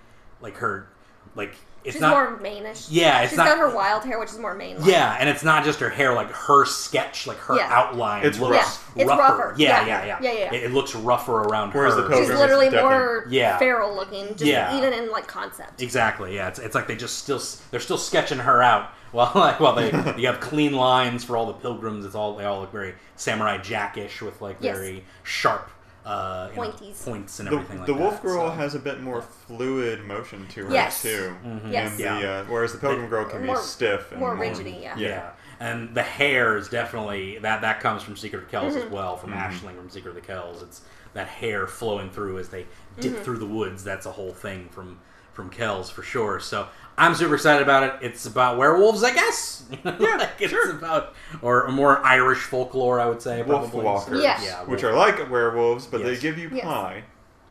like 0.41 0.57
her 0.57 0.89
like 1.37 1.55
it's 1.85 1.95
She's 1.95 2.01
not 2.01 2.31
more 2.31 2.39
manish. 2.41 2.87
Yeah, 2.91 3.21
it's 3.23 3.31
She's 3.31 3.37
not- 3.39 3.47
got 3.49 3.59
her 3.59 3.75
wild 3.75 4.05
hair, 4.05 4.19
which 4.19 4.31
is 4.31 4.39
more 4.39 4.55
mane. 4.55 4.77
yeah, 4.83 5.17
and 5.19 5.29
it's 5.29 5.43
not 5.43 5.65
just 5.65 5.81
her 5.81 5.89
hair, 5.91 6.15
like 6.15 6.31
her 6.31 6.65
sketch, 6.65 7.27
like 7.27 7.39
her 7.39 7.57
Yeah. 7.57 7.69
outline. 7.71 8.25
It's 8.25 8.39
looks 8.39 8.57
rough. 8.57 8.93
Yeah, 8.95 9.03
it's 9.03 9.09
rougher. 9.11 9.23
rougher. 9.23 9.55
Yeah, 9.57 9.81
Yeah. 9.81 9.87
yeah, 9.87 10.05
yeah. 10.07 10.19
Yeah, 10.21 10.33
yeah. 10.33 10.55
It, 10.55 10.63
it 10.65 10.71
looks 10.73 10.95
rougher 10.95 11.43
around 11.43 11.73
Whereas 11.75 11.95
her. 11.95 12.03
the 12.03 12.09
She's 12.11 12.29
Pilgrim 12.29 12.39
literally 12.39 12.71
more 12.71 13.27
Yeah. 13.29 13.59
feral 13.59 13.95
looking, 13.95 14.29
just 14.29 14.45
Yeah. 14.45 14.77
even 14.77 14.93
in 14.93 15.11
like 15.11 15.27
concept. 15.27 15.83
Exactly. 15.83 16.35
Yeah, 16.37 16.49
it's, 16.49 16.59
it's 16.59 16.75
like 16.75 16.87
they 16.87 16.97
just 16.97 17.19
still 17.19 17.41
they're 17.71 17.81
still 17.81 17.99
sketching 17.99 18.39
her 18.39 18.63
out. 18.63 18.91
Well, 19.13 19.31
like 19.35 19.61
well 19.61 19.75
they 19.75 19.91
you 20.17 20.27
have 20.27 20.41
clean 20.41 20.73
lines 20.73 21.23
for 21.23 21.37
all 21.37 21.45
the 21.45 21.53
pilgrims. 21.53 22.07
It's 22.07 22.15
all 22.15 22.35
they 22.35 22.47
all 22.47 22.61
look 22.61 22.73
very 22.73 22.95
samurai 23.17 23.59
jackish 23.59 24.23
with 24.23 24.41
like 24.41 24.57
Yes. 24.61 24.75
very 24.75 25.05
sharp 25.23 25.69
uh, 26.05 26.49
you 26.51 26.57
know, 26.57 26.73
points 27.05 27.39
and 27.39 27.49
The, 27.49 27.53
everything 27.55 27.79
like 27.79 27.87
the 27.87 27.93
that. 27.95 28.01
Wolf 28.01 28.23
Girl 28.23 28.49
so. 28.49 28.55
has 28.55 28.75
a 28.75 28.79
bit 28.79 29.01
more 29.01 29.23
fluid 29.23 30.05
motion 30.05 30.47
to 30.49 30.67
her 30.67 30.73
Yes. 30.73 31.03
too. 31.03 31.35
Yes. 31.69 31.91
And 31.93 31.99
the, 31.99 32.03
Yeah. 32.03 32.29
uh, 32.41 32.45
whereas 32.47 32.73
the 32.73 32.79
Pilgrim 32.79 33.09
Girl 33.09 33.25
can 33.25 33.47
More- 33.47 33.57
be 33.57 33.63
stiff 33.63 34.11
and 34.11 34.21
more 34.21 34.35
rigid. 34.35 34.67
yeah. 34.67 34.97
Yeah. 34.97 35.31
And 35.61 35.95
the 35.95 36.03
hair 36.03 36.57
is 36.57 36.69
definitely 36.69 37.39
that 37.39 37.61
that 37.61 37.79
comes 37.81 38.03
from 38.03 38.17
Secret 38.17 38.43
of 38.45 38.51
Kells 38.51 38.75
Mm-hmm. 38.75 38.87
as 38.87 38.93
well, 38.93 39.17
from 39.17 39.33
Aisling 39.33 39.77
from 39.77 39.91
Secret 39.91 40.11
of 40.11 40.15
the 40.17 40.21
Kells. 40.21 40.61
It's 40.63 40.83
that 41.15 41.29
hair 41.29 41.67
flowing 41.69 42.11
through 42.11 42.39
as 42.39 42.49
they 42.49 42.67
dip 42.99 43.13
Mm-hmm. 43.13 43.23
through 43.23 43.39
the 43.39 43.47
woods. 43.47 43.85
That's 43.85 44.07
a 44.07 44.13
whole 44.13 44.33
thing 44.33 44.69
from 44.71 44.99
from 45.33 45.49
Kells 45.49 45.89
for 45.89 46.03
sure. 46.03 46.39
So 46.41 46.69
I'm 46.99 47.15
super 47.15 47.35
excited 47.35 47.63
about 47.63 47.83
it. 47.85 48.07
It's 48.07 48.27
about 48.27 48.59
werewolves, 48.59 49.03
I 49.03 49.13
guess. 49.15 49.65
Yeah, 49.85 50.17
like 50.17 50.31
it's 50.39 50.53
about 50.71 51.15
or 51.41 51.69
more 51.69 52.05
Irish 52.05 52.41
folklore, 52.41 53.01
I 53.01 53.07
would 53.07 53.23
say. 53.23 53.43
Wolf 53.43 53.71
Probably. 53.71 53.85
walkers, 53.85 54.23
Yeah. 54.23 54.39
Yeah, 54.43 54.63
which 54.65 54.85
are 54.85 54.93
like 54.95 55.31
werewolves, 55.31 55.87
but 55.87 56.01
Yes. 56.01 56.09
they 56.09 56.21
give 56.21 56.37
you 56.39 56.51
Yes. 56.53 56.65
pie. 56.65 57.05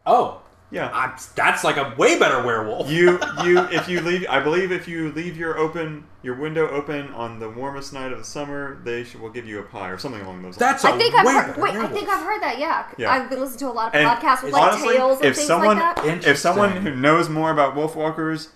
oh, 0.05 0.41
Yeah. 0.69 0.89
I, 0.93 1.17
that's 1.35 1.63
like 1.63 1.77
a 1.77 1.95
way 1.97 2.19
better 2.19 2.43
werewolf. 2.43 2.89
you 2.91 3.19
you 3.43 3.59
if 3.71 3.89
you 3.89 4.01
leave 4.01 4.25
I 4.29 4.39
believe 4.39 4.71
if 4.71 4.87
you 4.87 5.11
leave 5.13 5.35
your 5.35 5.57
open 5.57 6.05
your 6.21 6.35
window 6.35 6.69
open 6.69 7.11
on 7.13 7.39
the 7.39 7.49
warmest 7.49 7.91
night 7.93 8.11
of 8.11 8.19
the 8.19 8.23
summer, 8.23 8.79
they 8.83 9.03
should, 9.03 9.19
will 9.19 9.31
give 9.31 9.47
you 9.47 9.57
a 9.59 9.63
pie 9.63 9.89
or 9.89 9.97
something 9.97 10.21
along 10.21 10.43
those 10.43 10.51
lines. 10.51 10.57
that's 10.57 10.83
a 10.83 10.89
I 10.89 10.97
think 10.99 11.15
I've 11.15 11.25
heard. 11.27 11.47
better 11.55 11.61
Wait, 11.61 11.75
I 11.75 11.87
think 11.87 12.07
I've 12.07 12.23
heard 12.23 12.41
that. 12.43 12.59
Yeah, 12.59 12.85
Yeah. 12.97 13.11
I've 13.11 13.29
been 13.31 13.39
listening 13.39 13.59
to 13.59 13.67
a 13.69 13.73
lot 13.73 13.87
of 13.87 13.95
And 13.99 14.07
podcasts 14.07 14.43
with 14.43 14.53
like 14.53 14.61
honestly, 14.73 14.95
tales 14.97 15.17
and 15.17 15.25
if 15.25 15.35
things 15.37 15.47
someone 15.47 15.77
like 15.79 15.95
that. 15.95 16.25
if 16.27 16.37
someone 16.37 16.69
Interesting. 16.69 16.93
who 16.93 17.01
knows 17.01 17.27
more 17.29 17.49
about 17.51 17.75
wolfwalkers 17.75 18.49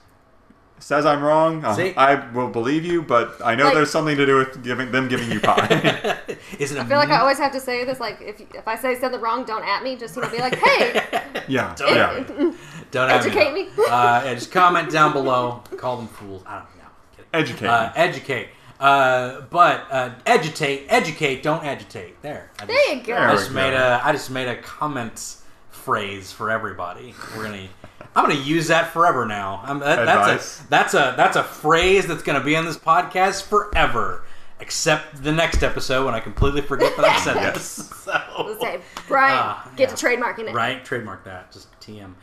says 0.85 1.03
I'm 1.03 1.23
wrong, 1.23 1.65
uh, 1.65 1.73
See? 1.73 1.95
I 1.95 2.29
will 2.31 2.47
believe 2.49 2.85
you. 2.85 3.01
But 3.01 3.41
I 3.43 3.55
know 3.55 3.65
Like- 3.65 3.73
there's 3.73 3.89
something 3.89 4.15
to 4.17 4.25
do 4.25 4.37
with 4.37 4.61
giving 4.63 4.91
them 4.91 5.07
giving 5.07 5.31
you 5.31 5.39
pie. 5.39 5.65
Isn't 6.59 6.77
it? 6.77 6.81
I 6.81 6.85
feel 6.85 6.97
like 6.97 7.09
I 7.09 7.17
always 7.19 7.39
have 7.39 7.51
to 7.53 7.59
say 7.59 7.83
this. 7.85 7.99
Like, 7.99 8.17
if 8.21 8.39
if 8.53 8.67
I 8.67 8.75
say 8.75 8.99
something 8.99 9.19
wrong, 9.19 9.45
don't 9.45 9.63
at 9.65 9.81
me. 9.83 9.95
Just 9.95 10.15
you 10.15 10.21
know, 10.21 10.29
be 10.29 10.37
like, 10.37 10.55
hey, 10.55 11.01
yeah, 11.47 11.73
Don't 11.75 11.95
yeah. 11.95 12.17
it- 12.19 12.55
Don't 12.91 13.09
have 13.09 13.25
educate 13.25 13.51
me. 13.53 13.63
me. 13.63 13.69
uh, 13.89 14.21
yeah, 14.25 14.33
just 14.35 14.51
comment 14.51 14.91
down 14.91 15.11
below. 15.11 15.63
Call 15.77 15.97
them 15.97 16.07
fools. 16.07 16.43
I 16.45 16.59
don't 16.59 16.77
know. 16.77 16.89
Kidding. 17.15 17.29
Educate. 17.33 17.67
Uh, 17.67 17.91
educate. 17.95 18.47
Uh, 18.79 19.41
but 19.49 19.87
uh, 19.89 20.11
agitate, 20.27 20.85
educate, 20.89 21.41
don't 21.41 21.63
agitate. 21.63 22.21
There. 22.21 22.51
I 22.59 22.65
there 22.65 22.89
you 22.89 22.95
just, 22.97 23.07
go. 23.07 23.13
There 23.15 23.27
I 23.27 23.31
we 23.31 23.37
just 23.37 23.49
go. 23.49 23.55
made 23.55 23.73
a. 23.73 24.01
I 24.03 24.11
just 24.11 24.29
made 24.29 24.47
a 24.47 24.57
comment 24.61 25.37
phrase 25.85 26.31
for 26.31 26.49
everybody. 26.49 27.13
We're 27.37 27.43
gonna. 27.43 27.67
I'm 28.15 28.27
gonna 28.27 28.41
use 28.41 28.67
that 28.69 28.91
forever 28.91 29.25
now. 29.25 29.61
I'm, 29.63 29.79
that, 29.79 30.05
that's 30.05 30.61
a 30.63 30.67
that's 30.69 30.93
a 30.93 31.13
that's 31.15 31.35
a 31.37 31.43
phrase 31.43 32.07
that's 32.07 32.23
gonna 32.23 32.43
be 32.43 32.55
on 32.55 32.65
this 32.65 32.77
podcast 32.77 33.43
forever. 33.43 34.23
Except 34.61 35.21
the 35.21 35.33
next 35.33 35.63
episode 35.63 36.05
when 36.05 36.13
I 36.13 36.21
completely 36.21 36.61
forget 36.61 36.95
that 36.95 37.05
I 37.05 37.19
said 37.19 37.35
Yes. 37.35 37.53
this. 37.75 37.91
So. 38.05 38.21
Let's 38.45 38.61
say, 38.61 38.79
Brian, 39.07 39.35
Ah, 39.35 39.71
get 39.75 39.89
yeah. 39.89 39.95
to 39.95 40.05
trademarking 40.05 40.47
it. 40.47 40.53
Right, 40.53 40.85
trademark 40.85 41.23
that. 41.25 41.51
Just 41.51 41.67
TM. 41.79 42.13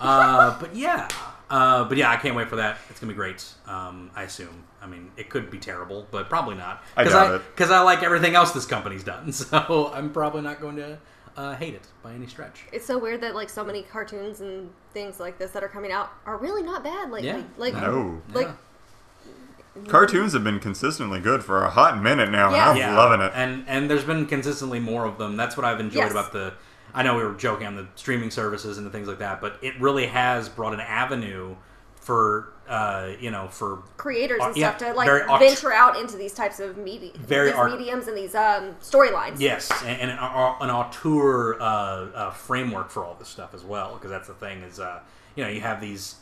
Uh, 0.00 0.58
but 0.60 0.74
yeah, 0.74 1.08
uh, 1.50 1.84
but 1.84 1.98
yeah, 1.98 2.10
I 2.10 2.16
can't 2.16 2.36
wait 2.36 2.48
for 2.48 2.56
that. 2.56 2.78
It's 2.88 3.00
gonna 3.00 3.12
be 3.12 3.16
great. 3.16 3.44
Um, 3.66 4.10
I 4.14 4.22
assume. 4.22 4.64
I 4.80 4.86
mean, 4.86 5.10
it 5.16 5.28
could 5.30 5.50
be 5.50 5.58
terrible, 5.58 6.06
but 6.10 6.28
probably 6.28 6.54
not. 6.54 6.82
I 6.96 7.02
Cause 7.04 7.12
doubt 7.12 7.26
I, 7.32 7.34
it. 7.36 7.42
Because 7.54 7.70
I 7.72 7.80
like 7.80 8.02
everything 8.02 8.34
else 8.36 8.52
this 8.52 8.66
company's 8.66 9.04
done, 9.04 9.32
so 9.32 9.92
I'm 9.94 10.12
probably 10.12 10.42
not 10.42 10.60
going 10.60 10.76
to 10.76 10.98
uh, 11.36 11.54
hate 11.56 11.74
it 11.74 11.86
by 12.02 12.12
any 12.12 12.26
stretch. 12.26 12.64
It's 12.72 12.84
so 12.86 12.98
weird 12.98 13.20
that 13.22 13.34
like 13.34 13.48
so 13.48 13.64
many 13.64 13.82
cartoons 13.82 14.40
and 14.40 14.70
things 14.92 15.18
like 15.20 15.38
this 15.38 15.50
that 15.52 15.62
are 15.64 15.68
coming 15.68 15.92
out 15.92 16.10
are 16.26 16.36
really 16.36 16.62
not 16.62 16.82
bad 16.84 17.10
lately. 17.10 17.28
Yeah. 17.28 17.42
Like, 17.56 17.74
No. 17.74 18.20
like 18.32 18.48
Yeah. 18.48 18.54
Cartoons 19.88 20.34
have 20.34 20.44
been 20.44 20.60
consistently 20.60 21.18
good 21.20 21.42
for 21.42 21.64
a 21.64 21.70
hot 21.70 22.00
minute 22.02 22.30
now, 22.30 22.48
and 22.48 22.56
I'm 22.56 22.76
Yeah, 22.76 22.94
loving 22.96 23.22
it. 23.22 23.32
And 23.34 23.64
and 23.66 23.88
there's 23.88 24.04
been 24.04 24.26
consistently 24.26 24.78
more 24.78 25.06
of 25.06 25.16
them. 25.16 25.36
That's 25.36 25.56
what 25.56 25.64
I've 25.64 25.80
enjoyed 25.80 26.02
Yes. 26.04 26.10
about 26.12 26.32
the. 26.32 26.52
I 26.94 27.02
know 27.02 27.16
we 27.16 27.24
were 27.24 27.32
joking 27.32 27.66
on 27.66 27.74
the 27.76 27.86
streaming 27.94 28.30
services 28.30 28.76
and 28.76 28.86
the 28.86 28.90
things 28.90 29.08
like 29.08 29.18
that, 29.20 29.40
but 29.40 29.56
it 29.62 29.80
really 29.80 30.06
has 30.08 30.50
brought 30.50 30.74
an 30.74 30.80
avenue 30.80 31.56
for 31.94 32.52
uh, 32.72 33.12
you 33.20 33.30
know 33.30 33.48
for 33.48 33.82
creators 33.98 34.40
and 34.40 34.52
Uh, 34.52 34.54
yeah, 34.56 34.76
stuff 34.76 34.88
to 34.90 34.94
like 34.94 35.06
very 35.06 35.26
venture 35.38 35.72
out 35.72 35.96
into 36.00 36.16
these 36.16 36.32
types 36.32 36.58
of 36.58 36.78
media, 36.78 37.12
Very 37.18 37.50
these 37.50 37.58
art- 37.58 37.70
mediums 37.72 38.08
and 38.08 38.16
these 38.16 38.34
um, 38.34 38.74
storylines. 38.80 39.38
Yes, 39.38 39.70
and, 39.84 40.00
and 40.00 40.10
an, 40.10 40.18
an 40.18 40.70
auteur 40.70 41.60
uh, 41.60 41.64
uh, 41.64 42.30
framework 42.30 42.88
for 42.90 43.04
all 43.04 43.14
this 43.14 43.28
stuff 43.28 43.52
as 43.52 43.62
well, 43.62 43.94
because 43.94 44.10
that's 44.10 44.28
the 44.28 44.34
thing 44.34 44.62
is, 44.62 44.80
uh, 44.80 45.00
you 45.36 45.44
know, 45.44 45.50
you 45.50 45.60
have 45.60 45.80
these 45.82 46.16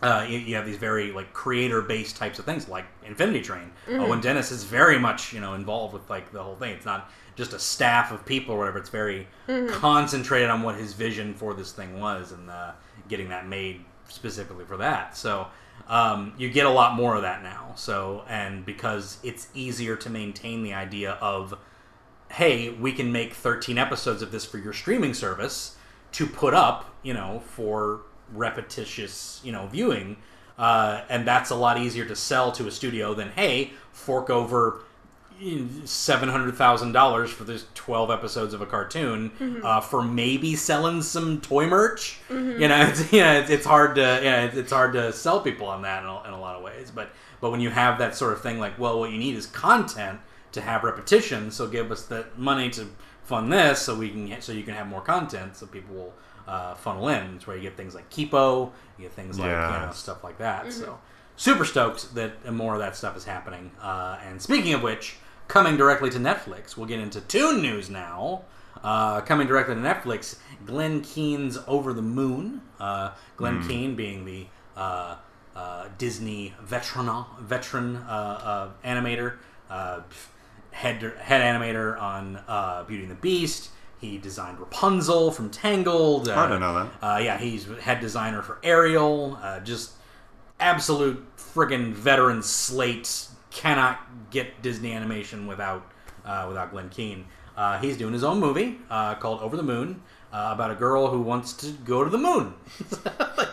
uh, 0.00 0.24
you, 0.28 0.38
you 0.38 0.54
have 0.54 0.64
these 0.64 0.76
very 0.78 1.12
like 1.12 1.32
creator 1.34 1.82
based 1.82 2.16
types 2.16 2.38
of 2.38 2.44
things 2.46 2.68
like 2.68 2.86
Infinity 3.04 3.42
Train. 3.42 3.70
Owen 3.90 4.20
Dennis 4.20 4.50
is 4.50 4.64
very 4.64 4.98
much 4.98 5.34
you 5.34 5.40
know 5.40 5.52
involved 5.54 5.92
with 5.92 6.08
like 6.08 6.32
the 6.32 6.42
whole 6.42 6.56
thing. 6.56 6.72
It's 6.72 6.86
not 6.86 7.10
just 7.36 7.52
a 7.52 7.58
staff 7.58 8.10
of 8.10 8.24
people 8.24 8.54
or 8.54 8.58
whatever. 8.58 8.78
It's 8.78 8.88
very 8.90 9.26
concentrated 9.68 10.48
on 10.50 10.62
what 10.62 10.76
his 10.76 10.94
vision 10.94 11.34
for 11.34 11.52
this 11.52 11.72
thing 11.72 12.00
was 12.00 12.32
and 12.32 12.48
uh, 12.48 12.72
getting 13.08 13.28
that 13.28 13.46
made 13.46 13.84
specifically 14.08 14.64
for 14.64 14.76
that. 14.78 15.16
So 15.16 15.46
um, 15.88 16.34
you 16.36 16.50
get 16.50 16.66
a 16.66 16.70
lot 16.70 16.94
more 16.94 17.14
of 17.14 17.22
that 17.22 17.42
now. 17.42 17.72
So 17.76 18.24
and 18.28 18.66
because 18.66 19.18
it's 19.22 19.48
easier 19.54 19.96
to 19.96 20.10
maintain 20.10 20.62
the 20.62 20.74
idea 20.74 21.12
of 21.12 21.58
hey, 22.30 22.70
we 22.70 22.92
can 22.92 23.10
make 23.10 23.32
13 23.32 23.78
episodes 23.78 24.20
of 24.22 24.30
this 24.30 24.44
for 24.44 24.58
your 24.58 24.72
streaming 24.72 25.14
service 25.14 25.76
to 26.12 26.26
put 26.26 26.54
up, 26.54 26.94
you 27.02 27.14
know, 27.14 27.40
for 27.40 28.02
repetitious, 28.32 29.40
you 29.42 29.52
know, 29.52 29.66
viewing. 29.66 30.16
Uh, 30.58 31.02
and 31.08 31.26
that's 31.26 31.50
a 31.50 31.54
lot 31.54 31.78
easier 31.78 32.04
to 32.04 32.16
sell 32.16 32.52
to 32.52 32.66
a 32.66 32.70
studio 32.70 33.14
than, 33.14 33.30
hey, 33.30 33.70
fork 33.92 34.28
over 34.28 34.82
seven 35.84 36.28
hundred 36.28 36.54
thousand 36.54 36.92
dollars 36.92 37.30
for 37.30 37.44
this 37.44 37.66
twelve 37.74 38.10
episodes 38.10 38.54
of 38.54 38.60
a 38.60 38.66
cartoon 38.66 39.60
uh, 39.62 39.80
for 39.80 40.02
maybe 40.02 40.56
selling 40.56 41.02
some 41.02 41.40
toy 41.40 41.66
merch. 41.66 42.20
You 42.30 42.68
know, 42.68 42.82
it's, 42.88 43.12
you 43.12 43.20
know, 43.20 43.38
it's, 43.40 43.50
it's 43.50 43.66
hard 43.66 43.94
to 43.96 44.00
yeah, 44.00 44.44
it's, 44.44 44.56
it's 44.56 44.72
hard 44.72 44.92
to 44.94 45.12
sell 45.12 45.40
people 45.40 45.66
on 45.66 45.82
that 45.82 46.02
in 46.02 46.08
a, 46.08 46.24
in 46.24 46.32
a 46.32 46.40
lot 46.40 46.56
of 46.56 46.62
ways. 46.62 46.90
But 46.90 47.10
but 47.40 47.50
when 47.50 47.60
you 47.60 47.70
have 47.70 47.98
that 47.98 48.14
sort 48.16 48.32
of 48.32 48.40
thing, 48.40 48.58
like, 48.58 48.78
well, 48.78 48.98
what 48.98 49.10
you 49.10 49.18
need 49.18 49.36
is 49.36 49.46
content 49.46 50.20
to 50.52 50.60
have 50.60 50.82
repetition. 50.84 51.50
So 51.50 51.66
give 51.68 51.92
us 51.92 52.04
the 52.04 52.26
money 52.36 52.70
to 52.70 52.86
fund 53.22 53.52
this, 53.52 53.80
so 53.82 53.94
we 53.94 54.10
can 54.10 54.40
so 54.40 54.52
you 54.52 54.62
can 54.62 54.74
have 54.74 54.86
more 54.86 55.02
content, 55.02 55.56
so 55.56 55.66
people 55.66 55.94
will 55.94 56.14
uh, 56.46 56.74
funnel 56.74 57.08
in. 57.08 57.36
It's 57.36 57.46
where 57.46 57.56
you 57.56 57.62
get 57.62 57.76
things 57.76 57.94
like 57.94 58.08
Kipo, 58.10 58.72
you 58.96 59.04
get 59.04 59.12
things 59.12 59.38
like 59.38 59.50
you 59.50 59.86
know 59.86 59.90
stuff 59.92 60.24
like 60.24 60.38
that. 60.38 60.72
So 60.72 60.98
super 61.36 61.64
stoked 61.64 62.14
that 62.16 62.52
more 62.52 62.74
of 62.74 62.80
that 62.80 62.96
stuff 62.96 63.16
is 63.16 63.24
happening. 63.24 63.70
Uh, 63.80 64.18
and 64.26 64.40
speaking 64.42 64.74
of 64.74 64.82
which, 64.82 65.16
coming 65.48 65.76
directly 65.76 66.10
to 66.10 66.18
Netflix, 66.18 66.76
we'll 66.76 66.86
get 66.86 67.00
into 67.00 67.20
Toon 67.22 67.60
news 67.60 67.90
now. 67.90 68.42
Uh, 68.84 69.20
coming 69.22 69.48
directly 69.48 69.74
to 69.74 69.80
Netflix, 69.80 70.38
Glenn 70.64 71.00
Keane's 71.00 71.58
Over 71.66 71.92
the 71.92 72.02
Moon. 72.02 72.60
Uh, 72.78 73.10
Glenn 73.36 73.66
Keane 73.66 73.96
being 73.96 74.24
the 74.24 74.46
uh, 74.76 75.16
uh, 75.56 75.88
Disney 75.98 76.54
veteran 76.62 77.24
veteran 77.40 77.96
uh, 77.96 78.70
uh, 78.80 78.88
animator, 78.88 79.38
uh, 79.68 80.00
head 80.70 81.02
head 81.20 81.40
animator 81.40 82.00
on 82.00 82.36
uh, 82.46 82.84
Beauty 82.84 83.02
and 83.02 83.10
the 83.10 83.16
Beast. 83.16 83.70
He 84.00 84.16
designed 84.16 84.60
Rapunzel 84.60 85.32
from 85.32 85.50
Tangled. 85.50 86.28
Uh, 86.28 86.36
I 86.36 86.48
don't 86.48 86.60
know 86.60 86.74
that. 86.74 87.04
Uh, 87.04 87.18
yeah, 87.18 87.36
he's 87.36 87.66
head 87.80 87.98
designer 88.00 88.42
for 88.42 88.60
Ariel. 88.62 89.36
Uh, 89.42 89.58
just 89.58 89.94
absolute 90.60 91.24
friggin' 91.36 91.92
veteran 91.92 92.42
slate. 92.44 93.26
Cannot 93.58 94.30
get 94.30 94.62
Disney 94.62 94.92
animation 94.92 95.48
without 95.48 95.90
uh, 96.24 96.44
without 96.46 96.70
Glenn 96.70 96.88
Keane. 96.90 97.24
Uh, 97.56 97.76
he's 97.80 97.96
doing 97.96 98.12
his 98.12 98.22
own 98.22 98.38
movie 98.38 98.78
uh, 98.88 99.16
called 99.16 99.40
Over 99.40 99.56
the 99.56 99.64
Moon 99.64 100.00
uh, 100.32 100.50
about 100.52 100.70
a 100.70 100.76
girl 100.76 101.08
who 101.08 101.20
wants 101.20 101.52
to 101.54 101.72
go 101.84 102.04
to 102.04 102.10
the 102.10 102.18
moon. 102.18 102.54
like, 103.36 103.48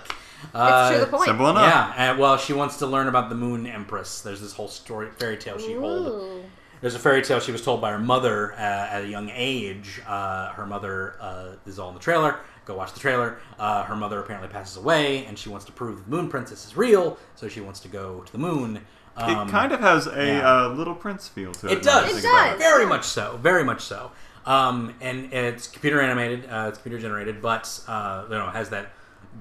It's 0.53 1.00
to 1.00 1.05
the 1.05 1.07
point. 1.09 1.25
Simple 1.25 1.50
enough. 1.50 1.67
yeah, 1.67 1.93
and, 2.12 2.19
well, 2.19 2.38
she 2.38 2.53
wants 2.53 2.77
to 2.77 2.85
learn 2.85 3.07
about 3.07 3.29
the 3.29 3.35
Moon 3.35 3.65
Empress. 3.65 4.21
There's 4.21 4.41
this 4.41 4.53
whole 4.53 4.67
story, 4.67 5.09
fairy 5.17 5.38
tale 5.38 5.57
she 5.57 5.74
told. 5.74 6.45
There's 6.81 6.93
a 6.93 7.00
fairy 7.00 7.24
tale 7.24 7.39
she 7.39 7.51
was 7.51 7.63
told 7.63 7.81
by 7.81 7.89
her 7.91 7.97
mother 7.97 8.53
uh, 8.53 8.57
at 8.57 9.03
a 9.05 9.07
young 9.07 9.31
age. 9.33 10.01
Uh, 10.05 10.50
her 10.51 10.67
mother 10.67 11.15
uh, 11.19 11.53
is 11.65 11.79
all 11.79 11.89
in 11.89 11.95
the 11.95 12.00
trailer. 12.00 12.39
Go 12.65 12.75
watch 12.75 12.93
the 12.93 13.00
trailer. 13.00 13.39
Uh, 13.57 13.83
her 13.83 13.95
mother 13.95 14.19
apparently 14.19 14.50
passes 14.50 14.77
away, 14.77 15.25
and 15.25 15.38
she 15.39 15.50
wants 15.50 15.65
to 15.65 15.71
prove 15.71 16.03
the 16.05 16.12
Moon 16.12 16.29
Princess 16.29 16.65
is 16.67 16.77
real. 16.77 17.17
So 17.35 17.47
she 17.47 17.62
wants 17.62 17.79
to 17.79 17.88
go 17.88 18.21
to 18.21 18.31
the 18.31 18.38
moon. 18.38 18.81
Um, 19.17 19.48
it 19.48 19.51
kind 19.51 19.72
of 19.72 19.79
has 19.79 20.07
a 20.07 20.25
yeah. 20.25 20.65
uh, 20.65 20.67
Little 20.69 20.95
Prince 20.95 21.27
feel 21.27 21.53
to 21.53 21.67
it. 21.67 21.72
It 21.72 21.86
now 21.86 22.01
that 22.01 22.07
does. 22.07 22.17
It 22.17 22.27
about 22.27 22.51
does. 22.51 22.60
Very 22.60 22.86
much 22.86 23.05
so. 23.05 23.39
Very 23.41 23.63
much 23.63 23.81
so. 23.81 24.12
Um, 24.45 24.93
and 25.01 25.34
it's 25.34 25.67
computer 25.67 26.01
animated. 26.01 26.48
Uh, 26.50 26.65
it's 26.69 26.77
computer 26.77 27.01
generated, 27.01 27.41
but 27.41 27.79
uh, 27.88 28.25
you 28.29 28.36
know, 28.36 28.48
has 28.48 28.69
that 28.69 28.91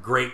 great 0.00 0.32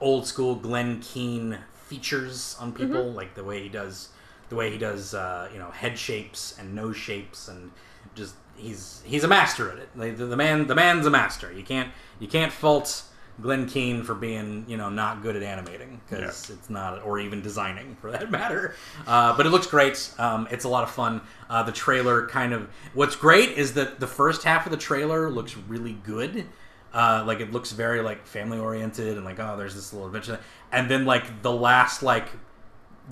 old 0.00 0.26
school 0.26 0.54
Glenn 0.54 1.00
Keane 1.00 1.58
features 1.74 2.56
on 2.60 2.72
people, 2.72 3.10
like 3.12 3.34
the 3.34 3.44
way 3.44 3.62
he 3.62 3.68
does, 3.68 4.08
the 4.48 4.56
way 4.56 4.70
he 4.70 4.78
does, 4.78 5.14
uh, 5.14 5.48
you 5.52 5.58
know, 5.58 5.70
head 5.70 5.98
shapes 5.98 6.56
and 6.58 6.74
nose 6.74 6.96
shapes, 6.96 7.48
and 7.48 7.70
just 8.14 8.34
he's 8.56 9.02
he's 9.04 9.24
a 9.24 9.28
master 9.28 9.70
at 9.70 9.78
it. 9.78 9.88
Like, 9.94 10.16
the, 10.16 10.26
the 10.26 10.36
man, 10.36 10.66
the 10.66 10.74
man's 10.74 11.06
a 11.06 11.10
master. 11.10 11.52
You 11.52 11.62
can't 11.62 11.90
you 12.18 12.28
can't 12.28 12.52
fault 12.52 13.02
Glenn 13.40 13.66
Keane 13.66 14.02
for 14.02 14.14
being 14.14 14.64
you 14.68 14.76
know 14.76 14.88
not 14.88 15.22
good 15.22 15.36
at 15.36 15.42
animating 15.42 16.00
because 16.08 16.50
it's 16.50 16.68
not, 16.70 17.04
or 17.04 17.18
even 17.18 17.40
designing 17.40 17.96
for 18.00 18.10
that 18.10 18.30
matter. 18.38 18.74
Uh, 19.06 19.36
but 19.36 19.46
it 19.46 19.50
looks 19.50 19.66
great. 19.66 20.12
Um, 20.18 20.48
it's 20.50 20.64
a 20.64 20.68
lot 20.68 20.84
of 20.84 20.90
fun. 20.90 21.20
Uh, 21.48 21.62
the 21.62 21.72
trailer 21.72 22.26
kind 22.26 22.52
of 22.52 22.68
what's 22.94 23.16
great 23.16 23.50
is 23.50 23.74
that 23.74 24.00
the 24.00 24.06
first 24.06 24.42
half 24.44 24.66
of 24.66 24.72
the 24.72 24.78
trailer 24.78 25.30
looks 25.30 25.56
really 25.56 25.92
good. 25.92 26.46
Uh, 26.92 27.22
like 27.26 27.40
it 27.40 27.52
looks 27.52 27.72
very 27.72 28.00
like 28.00 28.26
family 28.26 28.58
oriented 28.58 29.16
and 29.16 29.24
like 29.24 29.38
oh 29.38 29.56
there's 29.58 29.74
this 29.74 29.92
little 29.92 30.06
adventure 30.06 30.40
and 30.72 30.90
then 30.90 31.04
like 31.04 31.42
the 31.42 31.52
last 31.52 32.02
like 32.02 32.28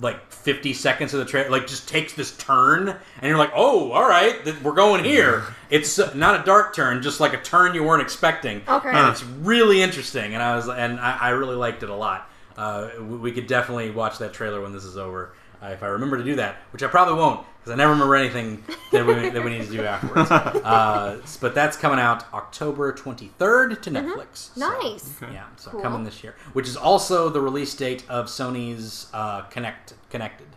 like 0.01 0.31
50 0.31 0.73
seconds 0.73 1.13
of 1.13 1.19
the 1.19 1.25
trailer 1.25 1.49
like 1.49 1.65
just 1.67 1.87
takes 1.89 2.13
this 2.13 2.35
turn 2.37 2.89
and 2.89 2.97
you're 3.23 3.37
like 3.37 3.51
oh 3.55 3.91
all 3.91 4.07
right 4.07 4.43
th- 4.43 4.61
we're 4.61 4.73
going 4.73 5.03
here. 5.03 5.43
It's 5.69 5.97
uh, 5.99 6.13
not 6.13 6.39
a 6.39 6.43
dark 6.45 6.75
turn 6.75 7.01
just 7.01 7.19
like 7.19 7.33
a 7.33 7.41
turn 7.41 7.73
you 7.73 7.83
weren't 7.83 8.01
expecting. 8.01 8.61
Okay. 8.67 8.89
and 8.89 9.09
it's 9.09 9.23
really 9.23 9.81
interesting 9.81 10.33
and 10.33 10.43
i 10.43 10.55
was 10.55 10.67
and 10.67 10.99
i, 10.99 11.17
I 11.17 11.29
really 11.29 11.55
liked 11.55 11.83
it 11.83 11.89
a 11.89 11.95
lot. 11.95 12.29
Uh, 12.55 12.89
we, 12.99 13.17
we 13.17 13.31
could 13.31 13.47
definitely 13.47 13.91
watch 13.91 14.17
that 14.17 14.33
trailer 14.33 14.61
when 14.61 14.71
this 14.73 14.83
is 14.83 14.97
over 14.97 15.33
uh, 15.63 15.67
if 15.67 15.83
i 15.83 15.87
remember 15.87 16.17
to 16.17 16.23
do 16.23 16.35
that 16.35 16.55
which 16.71 16.83
i 16.83 16.87
probably 16.87 17.15
won't 17.15 17.45
because 17.59 17.71
i 17.73 17.75
never 17.75 17.91
remember 17.93 18.15
anything 18.15 18.63
that 18.91 19.05
we, 19.05 19.13
that 19.29 19.43
we 19.43 19.49
need 19.57 19.65
to 19.65 19.71
do 19.71 19.83
afterwards 19.83 20.29
uh, 20.31 21.19
but 21.41 21.53
that's 21.55 21.75
coming 21.77 21.99
out 21.99 22.31
october 22.33 22.93
23rd 22.93 23.81
to 23.81 23.91
netflix 23.91 24.53
so- 24.55 24.59
Nice. 24.81 25.21
Okay. 25.21 25.33
yeah, 25.33 25.45
so 25.55 25.71
Cool. 25.71 25.81
coming 25.81 26.03
this 26.03 26.23
year, 26.23 26.35
which 26.53 26.67
is 26.67 26.75
also 26.77 27.29
the 27.29 27.41
release 27.41 27.73
date 27.75 28.03
of 28.09 28.27
Sony's 28.27 29.07
uh, 29.13 29.41
Connect 29.43 29.93
Connected, 30.09 30.47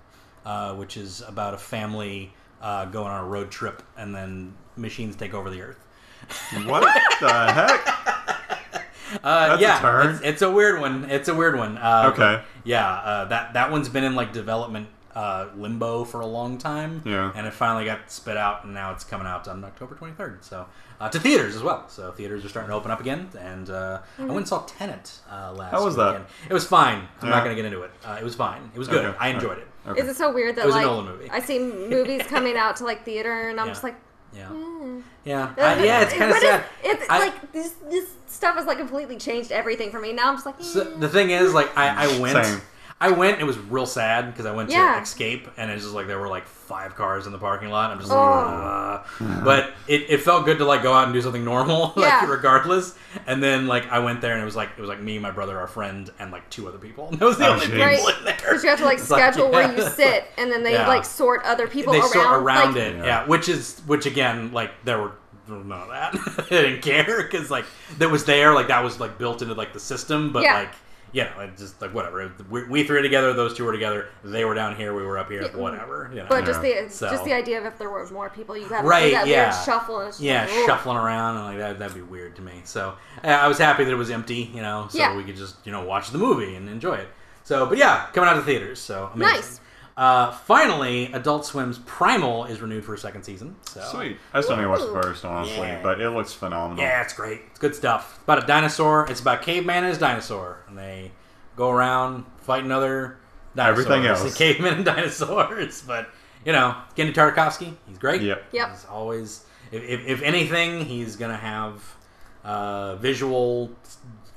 uh, 0.44 0.74
which 0.74 0.96
is 0.96 1.20
about 1.22 1.54
a 1.54 1.58
family 1.58 2.32
uh, 2.62 2.84
going 2.86 3.08
on 3.08 3.24
a 3.24 3.26
road 3.26 3.50
trip 3.50 3.82
and 3.96 4.14
then 4.14 4.54
machines 4.76 5.16
take 5.16 5.32
over 5.34 5.50
the 5.50 5.60
Earth. 5.62 5.78
What 6.66 6.82
the 7.20 7.28
heck? 7.52 7.99
Uh, 9.24 9.48
That's 9.48 9.58
a 9.60 9.62
yeah, 9.62 9.80
turn. 9.80 10.14
It's, 10.14 10.22
it's 10.24 10.42
a 10.42 10.50
weird 10.50 10.80
one. 10.80 11.10
It's 11.10 11.28
a 11.28 11.34
weird 11.34 11.56
one. 11.56 11.78
Uh, 11.78 12.10
Okay. 12.12 12.42
Yeah, 12.64 12.88
uh, 12.90 13.24
that 13.26 13.54
that 13.54 13.70
one's 13.70 13.88
been 13.88 14.04
in 14.04 14.14
like 14.14 14.32
development 14.32 14.88
uh, 15.14 15.48
limbo 15.56 16.04
for 16.04 16.20
a 16.20 16.26
long 16.26 16.56
time. 16.58 17.02
Yeah. 17.04 17.32
and 17.34 17.46
it 17.46 17.52
finally 17.52 17.84
got 17.84 18.10
spit 18.10 18.36
out, 18.36 18.64
and 18.64 18.72
now 18.74 18.92
it's 18.92 19.02
coming 19.04 19.26
out 19.26 19.48
on 19.48 19.64
October 19.64 19.94
23rd. 19.96 20.44
So 20.44 20.66
uh, 21.00 21.08
to 21.08 21.18
theaters 21.18 21.56
as 21.56 21.62
well. 21.62 21.88
So 21.88 22.12
theaters 22.12 22.44
are 22.44 22.48
starting 22.48 22.70
to 22.70 22.76
open 22.76 22.90
up 22.92 23.00
again, 23.00 23.28
and 23.38 23.68
uh, 23.70 24.00
I 24.18 24.22
went 24.22 24.36
and 24.36 24.48
saw 24.48 24.60
Tenet 24.66 25.18
uh, 25.30 25.52
last. 25.52 25.72
How 25.72 25.84
was 25.84 25.96
that? 25.96 26.22
It 26.48 26.52
was 26.52 26.64
fine. 26.66 27.08
I'm 27.20 27.28
Yeah. 27.28 27.34
not 27.34 27.44
going 27.44 27.56
to 27.56 27.60
get 27.60 27.66
into 27.72 27.82
it. 27.82 27.90
Uh, 28.04 28.16
it 28.20 28.24
was 28.24 28.34
fine. 28.36 28.70
It 28.74 28.78
was 28.78 28.86
good. 28.88 29.04
Okay. 29.04 29.16
I 29.18 29.28
enjoyed 29.30 29.58
it. 29.58 29.66
Okay. 29.88 30.00
Is 30.00 30.08
it 30.08 30.16
so 30.16 30.30
weird 30.32 30.54
that 30.56 30.62
It 30.62 30.66
was 30.66 30.74
a 30.74 30.78
like 30.78 30.86
Nolan 30.86 31.06
movie. 31.06 31.30
I 31.30 31.40
see 31.40 31.58
movies 31.58 32.22
coming 32.28 32.56
out 32.56 32.76
to 32.76 32.84
like 32.84 33.04
theater 33.04 33.48
and 33.48 33.58
I'm 33.58 33.66
Yeah. 33.66 33.72
just 33.72 33.82
like, 33.82 33.96
Yeah, 34.32 34.48
eh. 34.50 35.00
yeah, 35.24 35.42
Uh, 35.58 35.80
yeah. 35.82 36.02
It's 36.02 36.12
kind 36.14 36.30
of 36.30 36.36
sad. 36.38 36.64
It's 36.84 37.04
I- 37.08 37.18
like 37.18 37.52
this 37.52 37.74
this 37.88 38.10
stuff 38.26 38.56
has 38.56 38.66
like 38.66 38.78
completely 38.78 39.16
changed 39.16 39.50
everything 39.52 39.90
for 39.90 40.00
me. 40.00 40.12
Now 40.12 40.28
I'm 40.28 40.34
just 40.36 40.46
like, 40.46 40.54
So 40.62 40.82
eh. 40.82 40.98
the 40.98 41.08
thing 41.08 41.30
is, 41.30 41.52
like, 41.52 41.76
I, 41.76 42.06
I 42.06 42.18
went. 42.20 42.44
Same. 42.44 42.60
I 43.02 43.10
went. 43.10 43.40
It 43.40 43.44
was 43.44 43.56
real 43.58 43.86
sad 43.86 44.26
because 44.26 44.44
I 44.44 44.52
went 44.52 44.68
Yeah. 44.70 44.96
to 44.96 45.00
Escape, 45.02 45.48
and 45.56 45.70
it's 45.70 45.82
just 45.84 45.94
like 45.94 46.06
there 46.06 46.18
were 46.18 46.28
like 46.28 46.46
five 46.46 46.94
cars 46.96 47.24
in 47.26 47.32
the 47.32 47.38
parking 47.38 47.70
lot. 47.70 47.90
I'm 47.90 47.98
just 47.98 48.12
Oh. 48.12 48.14
like, 48.14 49.20
"Ugh." 49.30 49.42
but 49.44 49.70
it, 49.88 50.04
it 50.10 50.18
felt 50.20 50.44
good 50.44 50.58
to 50.58 50.66
like 50.66 50.82
go 50.82 50.92
out 50.92 51.04
and 51.04 51.14
do 51.14 51.22
something 51.22 51.42
normal, 51.44 51.94
like 51.96 52.06
Yeah. 52.12 52.26
regardless. 52.30 52.94
And 53.26 53.42
then 53.42 53.66
like 53.66 53.90
I 53.90 54.00
went 54.00 54.20
there, 54.20 54.34
and 54.34 54.42
it 54.42 54.44
was 54.44 54.54
like 54.54 54.68
it 54.76 54.80
was 54.80 54.88
like 54.90 55.00
me, 55.00 55.18
my 55.18 55.30
brother, 55.30 55.58
our 55.58 55.66
friend, 55.66 56.10
and 56.18 56.30
like 56.30 56.48
two 56.50 56.68
other 56.68 56.76
people. 56.78 57.08
And 57.08 57.18
that 57.20 57.24
was 57.24 57.38
the 57.38 57.46
Oh, 57.46 57.52
only 57.54 57.66
jeez. 57.66 57.70
people 57.70 57.86
Right. 57.86 58.18
in 58.18 58.24
there. 58.26 58.36
Because 58.36 58.62
you 58.64 58.68
have 58.68 58.78
to 58.80 58.84
like 58.84 58.98
It's 59.00 59.10
like, 59.10 59.22
schedule 59.32 59.50
where 59.50 59.72
you 59.74 59.82
sit, 59.88 60.26
and 60.36 60.52
then 60.52 60.62
they 60.62 60.74
Yeah. 60.74 60.86
like 60.86 61.06
sort 61.06 61.42
other 61.44 61.66
people 61.68 61.94
they 61.94 62.00
around. 62.00 62.10
sort 62.12 62.42
around 62.42 62.74
like, 62.74 62.82
it, 62.84 62.96
Yeah. 62.96 63.04
yeah. 63.04 63.26
Which 63.26 63.48
is 63.48 63.80
which 63.86 64.04
again, 64.04 64.50
like 64.52 64.72
there 64.84 64.98
were 65.00 65.12
none 65.48 65.72
of 65.72 65.88
that. 65.88 66.46
they 66.50 66.62
didn't 66.62 66.82
care 66.82 67.22
because 67.22 67.50
like 67.50 67.64
that 67.98 68.10
was 68.10 68.26
there, 68.26 68.52
like 68.52 68.68
that 68.68 68.84
was 68.84 69.00
like 69.00 69.16
built 69.18 69.40
into 69.40 69.54
like 69.54 69.72
the 69.72 69.80
system. 69.80 70.32
But 70.32 70.42
Yeah. 70.42 70.54
like 70.54 70.72
you 71.12 71.24
know, 71.24 71.40
it 71.40 71.56
just 71.56 71.80
like 71.80 71.92
whatever. 71.94 72.32
We, 72.48 72.64
we 72.64 72.84
three 72.84 72.98
are 72.98 73.02
together, 73.02 73.32
those 73.32 73.54
two 73.56 73.64
were 73.64 73.72
together. 73.72 74.08
They 74.24 74.44
were 74.44 74.54
down 74.54 74.76
here, 74.76 74.94
we 74.94 75.02
were 75.02 75.18
up 75.18 75.30
here. 75.30 75.42
Yeah. 75.42 75.56
Whatever. 75.56 76.10
You 76.12 76.20
know. 76.22 76.26
But 76.28 76.44
just 76.44 76.62
Yeah. 76.62 76.84
the 76.84 76.90
So- 76.90 77.10
just 77.10 77.24
the 77.24 77.32
idea 77.32 77.58
of 77.58 77.64
if 77.66 77.78
there 77.78 77.90
were 77.90 78.06
more 78.10 78.30
people, 78.30 78.56
you 78.56 78.66
have 78.68 78.84
Right, 78.84 79.12
that 79.12 79.26
yeah. 79.26 79.50
weird 79.50 79.64
shuffle. 79.64 80.00
And 80.00 80.20
yeah, 80.20 80.42
like, 80.42 80.66
shuffling 80.66 80.96
around 80.96 81.36
and 81.36 81.44
like 81.46 81.58
that 81.58 81.78
that'd 81.78 81.94
be 81.94 82.02
weird 82.02 82.36
to 82.36 82.42
me. 82.42 82.60
So 82.64 82.94
I 83.22 83.48
was 83.48 83.58
happy 83.58 83.84
that 83.84 83.90
it 83.92 83.96
was 83.96 84.10
empty, 84.10 84.50
you 84.54 84.62
know, 84.62 84.86
so 84.90 84.98
Yeah. 84.98 85.16
we 85.16 85.24
could 85.24 85.36
just 85.36 85.56
you 85.64 85.72
know 85.72 85.82
watch 85.84 86.10
the 86.10 86.18
movie 86.18 86.54
and 86.54 86.68
enjoy 86.68 86.94
it. 86.94 87.08
So, 87.42 87.66
but 87.66 87.78
yeah, 87.78 88.06
coming 88.12 88.28
out 88.30 88.36
of 88.36 88.44
theaters, 88.44 88.78
so 88.80 89.10
amazing. 89.14 89.34
Nice. 89.36 89.59
Uh, 90.00 90.30
finally, 90.32 91.12
Adult 91.12 91.44
Swim's 91.44 91.78
Primal 91.80 92.46
is 92.46 92.62
renewed 92.62 92.82
for 92.86 92.94
a 92.94 92.98
second 92.98 93.22
season. 93.22 93.54
So 93.68 93.82
Sweet. 93.82 94.16
I 94.32 94.40
still 94.40 94.56
need 94.56 94.62
to 94.62 94.68
watch 94.70 94.80
the 94.80 94.86
first, 95.02 95.26
honestly, 95.26 95.56
Yeah. 95.68 95.82
but 95.82 96.00
it 96.00 96.08
looks 96.08 96.32
phenomenal. 96.32 96.82
Yeah, 96.82 97.02
it's 97.02 97.12
great. 97.12 97.42
It's 97.50 97.58
good 97.58 97.74
stuff. 97.74 98.12
It's 98.14 98.22
about 98.24 98.42
a 98.42 98.46
dinosaur. 98.46 99.06
It's 99.10 99.20
about 99.20 99.42
caveman 99.42 99.84
and 99.84 99.88
his 99.88 99.98
dinosaur, 99.98 100.60
and 100.68 100.78
they 100.78 101.12
go 101.54 101.68
around 101.68 102.24
fighting 102.38 102.72
other 102.72 103.18
dinosaurs, 103.54 103.84
Everything 103.84 104.06
else. 104.06 104.22
and 104.24 104.34
cavemen 104.34 104.72
and 104.76 104.84
dinosaurs. 104.86 105.82
But 105.82 106.08
you 106.46 106.52
know, 106.52 106.76
Genndy 106.96 107.12
Tartakovsky, 107.12 107.74
he's 107.86 107.98
great. 107.98 108.22
Yep. 108.22 108.42
Yep. 108.52 108.70
He's 108.70 108.86
always, 108.86 109.44
if, 109.70 109.82
if, 109.82 110.06
if 110.06 110.22
anything, 110.22 110.86
he's 110.86 111.16
gonna 111.16 111.36
have 111.36 111.82
uh, 112.42 112.96
visual 112.96 113.70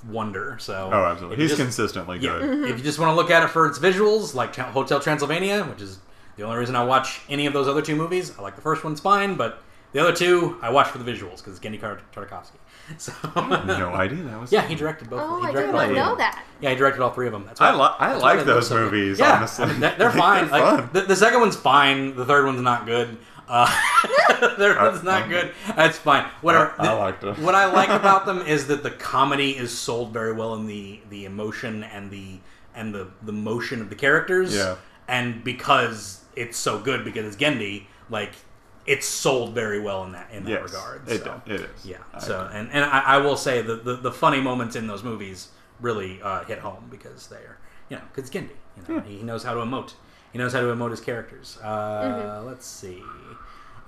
wonder. 0.07 0.57
So 0.59 0.89
Oh, 0.91 1.05
absolutely. 1.05 1.37
He's 1.37 1.51
just- 1.51 1.61
consistently 1.61 2.19
yeah, 2.19 2.39
good. 2.39 2.69
if 2.69 2.77
you 2.77 2.83
just 2.83 2.99
want 2.99 3.11
to 3.11 3.15
look 3.15 3.31
at 3.31 3.43
it 3.43 3.47
for 3.49 3.67
its 3.67 3.79
visuals, 3.79 4.33
like 4.35 4.55
Hotel 4.55 4.99
Transylvania, 4.99 5.63
which 5.63 5.81
is 5.81 5.99
the 6.35 6.43
only 6.43 6.57
reason 6.57 6.75
I 6.75 6.83
watch 6.83 7.21
any 7.29 7.45
of 7.45 7.53
those 7.53 7.67
other 7.67 7.81
two 7.81 7.95
movies. 7.95 8.31
I 8.37 8.41
like 8.41 8.55
the 8.55 8.61
first 8.61 8.83
one's 8.83 8.99
fine, 8.99 9.35
but 9.35 9.61
the 9.91 9.99
other 9.99 10.13
two 10.13 10.57
I 10.61 10.71
watch 10.71 10.87
for 10.87 10.97
the 10.97 11.09
visuals 11.11 11.37
because 11.37 11.57
it's 11.57 11.59
Genndy 11.59 11.79
Tar- 11.79 12.01
Tartakovsky. 12.13 12.57
So 12.97 13.13
No 13.35 13.93
idea 13.93 14.23
that 14.23 14.41
was. 14.41 14.51
yeah, 14.51 14.63
he 14.67 14.75
directed 14.75 15.09
both. 15.09 15.21
Oh, 15.23 15.41
he 15.41 15.47
I 15.47 15.51
directed 15.53 15.71
didn't 15.71 15.87
three 15.87 15.89
of 15.99 16.03
know 16.03 16.09
them. 16.09 16.17
that. 16.17 16.43
Yeah, 16.59 16.69
he 16.71 16.75
directed 16.75 17.01
all 17.01 17.11
three 17.11 17.27
of 17.27 17.31
them. 17.31 17.45
That's 17.45 17.61
I, 17.61 17.73
why- 17.75 17.87
li- 17.87 17.95
I 17.99 18.09
that's 18.09 18.21
like 18.21 18.33
they 18.33 18.37
look 18.39 18.55
those 18.55 18.67
so 18.67 18.75
good. 18.75 18.91
movies. 18.91 19.19
Yeah, 19.19 19.37
honestly, 19.37 19.63
I 19.63 19.67
mean, 19.67 19.79
they're, 19.79 19.95
they're 19.97 20.11
fine. 20.27 20.49
They're 20.49 20.59
like 20.61 20.79
fun. 20.79 20.89
the, 20.91 21.01
the 21.03 21.15
second 21.15 21.39
one's 21.39 21.55
fine. 21.55 22.15
The 22.17 22.25
third 22.25 22.45
one's 22.45 22.59
not 22.61 22.85
good. 22.85 23.17
Uh, 23.47 23.65
the 24.39 24.49
third 24.57 24.77
I- 24.77 24.87
one's 24.89 25.03
not 25.03 25.21
I'm- 25.23 25.29
good. 25.29 25.51
That's 25.75 25.97
fine. 25.97 26.25
What 26.41 26.55
I- 26.55 26.59
are- 26.59 26.75
I 26.79 26.93
liked 26.93 27.21
them. 27.21 27.43
What 27.43 27.55
I 27.55 27.65
like 27.65 27.89
about 27.89 28.25
them 28.29 28.41
is 28.41 28.67
that 28.67 28.83
the 28.83 28.91
comedy 28.91 29.51
is 29.57 29.77
sold 29.77 30.13
very 30.13 30.31
well 30.33 30.55
in 30.55 30.65
the 30.67 31.01
the 31.09 31.25
emotion 31.25 31.83
and 31.83 32.09
the 32.11 32.39
and 32.75 32.93
the 32.93 33.07
the 33.21 33.33
motion 33.33 33.81
of 33.81 33.89
the 33.89 33.95
characters. 33.95 34.55
Yeah. 34.55 34.75
And 35.07 35.43
because 35.43 36.23
it's 36.35 36.57
so 36.57 36.79
good 36.79 37.03
because 37.03 37.25
it's 37.25 37.35
Genndy, 37.35 37.83
like 38.09 38.31
it's 38.85 39.07
sold 39.07 39.53
very 39.53 39.79
well 39.79 40.03
in 40.05 40.11
that 40.13 40.29
in 40.31 40.43
that 40.45 40.49
yes, 40.51 40.63
regard. 40.63 41.07
It, 41.09 41.23
so. 41.23 41.41
it 41.45 41.61
is. 41.61 41.85
Yeah. 41.85 41.97
I 42.13 42.19
So 42.19 42.45
agree. 42.45 42.59
and 42.59 42.71
and 42.71 42.85
I, 42.85 42.99
I 42.99 43.17
will 43.17 43.37
say 43.37 43.61
the, 43.61 43.75
the 43.75 43.95
the 43.97 44.11
funny 44.11 44.39
moments 44.41 44.75
in 44.75 44.87
those 44.87 45.03
movies 45.03 45.49
really 45.81 46.21
uh, 46.21 46.43
hit 46.45 46.59
home 46.59 46.87
because 46.89 47.27
they're 47.27 47.57
you 47.89 47.97
know 47.97 48.03
because 48.15 48.29
Genndy 48.29 48.55
you 48.87 48.95
know 48.95 49.01
he 49.01 49.21
knows 49.21 49.43
how 49.43 49.53
to 49.53 49.59
emote 49.59 49.93
he 50.31 50.39
knows 50.39 50.53
how 50.53 50.61
to 50.61 50.67
emote 50.67 50.89
his 50.91 50.99
characters. 51.01 51.57
Uh, 51.59 52.41
Let's 52.43 52.65
see. 52.65 53.03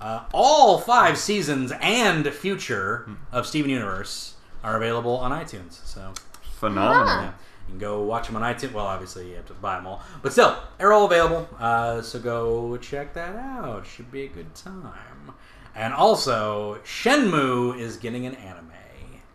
Uh, 0.00 0.24
all 0.32 0.78
five 0.78 1.16
seasons 1.18 1.72
and 1.80 2.26
future 2.28 3.08
of 3.32 3.46
Steven 3.46 3.70
Universe 3.70 4.34
are 4.62 4.76
available 4.76 5.16
on 5.16 5.32
iTunes. 5.32 5.84
So 5.86 6.12
phenomenal. 6.58 7.06
yeah, 7.06 7.26
you 7.28 7.70
can 7.70 7.78
go 7.78 8.02
watch 8.02 8.26
them 8.26 8.36
on 8.36 8.42
iTunes. 8.42 8.72
Well, 8.72 8.86
obviously 8.86 9.30
you 9.30 9.36
have 9.36 9.46
to 9.46 9.54
buy 9.54 9.76
them 9.76 9.86
all, 9.86 10.02
but 10.22 10.32
still, 10.32 10.56
they're 10.78 10.92
all 10.92 11.06
available. 11.06 11.48
Uh, 11.58 12.02
so 12.02 12.18
go 12.18 12.76
check 12.76 13.14
that 13.14 13.36
out. 13.36 13.86
Should 13.86 14.10
be 14.10 14.24
a 14.24 14.28
good 14.28 14.54
time. 14.54 15.32
And 15.74 15.92
also, 15.94 16.78
Shenmue 16.84 17.78
is 17.78 17.96
getting 17.96 18.26
an 18.26 18.34
anime. 18.36 18.62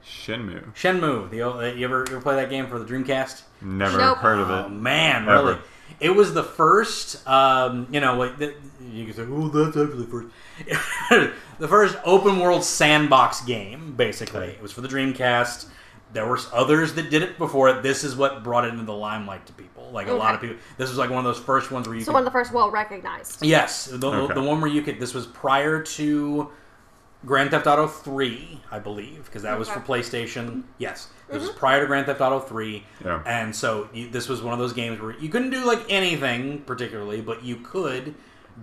Shenmue. 0.04 0.74
Shenmue. 0.74 1.30
The 1.30 1.42
old, 1.44 1.62
you 1.78 1.86
ever 1.86 2.06
you 2.10 2.16
ever 2.16 2.22
play 2.22 2.36
that 2.36 2.50
game 2.50 2.68
for 2.68 2.80
the 2.80 2.86
Dreamcast? 2.86 3.44
Never 3.62 3.98
Nope. 3.98 4.18
heard 4.18 4.40
of 4.40 4.50
Oh 4.50 4.66
it. 4.66 4.70
man, 4.70 5.24
Ever. 5.30 5.32
really? 5.46 5.58
It 6.00 6.10
was 6.10 6.34
the 6.34 6.44
first. 6.44 7.28
Um, 7.28 7.88
you 7.92 8.00
know, 8.00 8.16
like 8.16 8.38
the, 8.38 8.54
you 8.92 9.06
can 9.06 9.14
say, 9.14 9.24
"Oh, 9.24 9.48
that's 9.50 9.76
actually 9.78 10.06
the 10.06 10.12
first." 10.12 10.28
the 11.60 11.68
first 11.68 11.98
open 12.06 12.40
world 12.40 12.64
sandbox 12.64 13.42
game. 13.42 13.94
Basically, 13.96 14.48
it 14.48 14.62
was 14.62 14.72
for 14.72 14.82
the 14.82 14.88
Dreamcast. 14.88 15.68
There 16.14 16.28
were 16.28 16.40
others 16.52 16.94
that 16.96 17.10
did 17.10 17.22
it 17.24 17.38
before 17.38 17.70
it. 17.70 17.84
This 17.84 18.04
is 18.04 18.16
what 18.18 18.44
brought 18.44 18.66
it 18.66 18.70
into 18.74 18.84
the 18.84 18.94
limelight 18.94 19.46
to 19.46 19.54
people. 19.54 19.90
Like 19.92 20.08
a 20.08 20.14
lot 20.14 20.36
of 20.36 20.42
people. 20.42 20.58
This 20.78 20.90
was 20.90 20.98
like 20.98 21.10
one 21.10 21.20
of 21.20 21.24
those 21.24 21.40
first 21.44 21.72
ones 21.72 21.88
where 21.88 21.96
you 21.96 22.02
So 22.04 22.08
could 22.08 22.16
one 22.16 22.22
of 22.24 22.26
the 22.26 22.32
first 22.32 22.52
well 22.54 22.70
recognized. 22.70 23.44
Yes, 23.46 23.86
the, 23.86 24.08
Okay. 24.12 24.34
the 24.34 24.42
one 24.42 24.60
where 24.60 24.70
you 24.70 24.82
could. 24.82 25.00
This 25.00 25.14
was 25.14 25.26
prior 25.28 25.82
to 25.82 26.50
Grand 27.26 27.52
Theft 27.52 27.66
Auto 27.68 27.88
Three, 27.88 28.60
I 28.72 28.80
believe, 28.80 29.26
because 29.26 29.44
that 29.44 29.58
was 29.58 29.70
for 29.70 29.80
Okay. 29.80 29.88
PlayStation. 29.94 30.64
Yes, 30.80 31.08
this 31.32 31.42
was 31.42 31.52
prior 31.52 31.82
to 31.82 31.88
Grand 31.88 32.06
Theft 32.06 32.22
Auto 32.22 32.40
Three, 32.40 32.84
Yeah. 33.04 33.22
and 33.26 33.56
so 33.56 33.90
you, 33.94 34.10
this 34.10 34.28
was 34.30 34.42
one 34.42 34.54
of 34.54 34.60
those 34.60 34.74
games 34.74 35.00
where 35.02 35.12
you 35.20 35.30
couldn't 35.30 35.50
do 35.52 35.66
like 35.66 35.86
anything 35.90 36.62
particularly, 36.62 37.22
but 37.22 37.44
you 37.44 37.58
could 37.58 38.16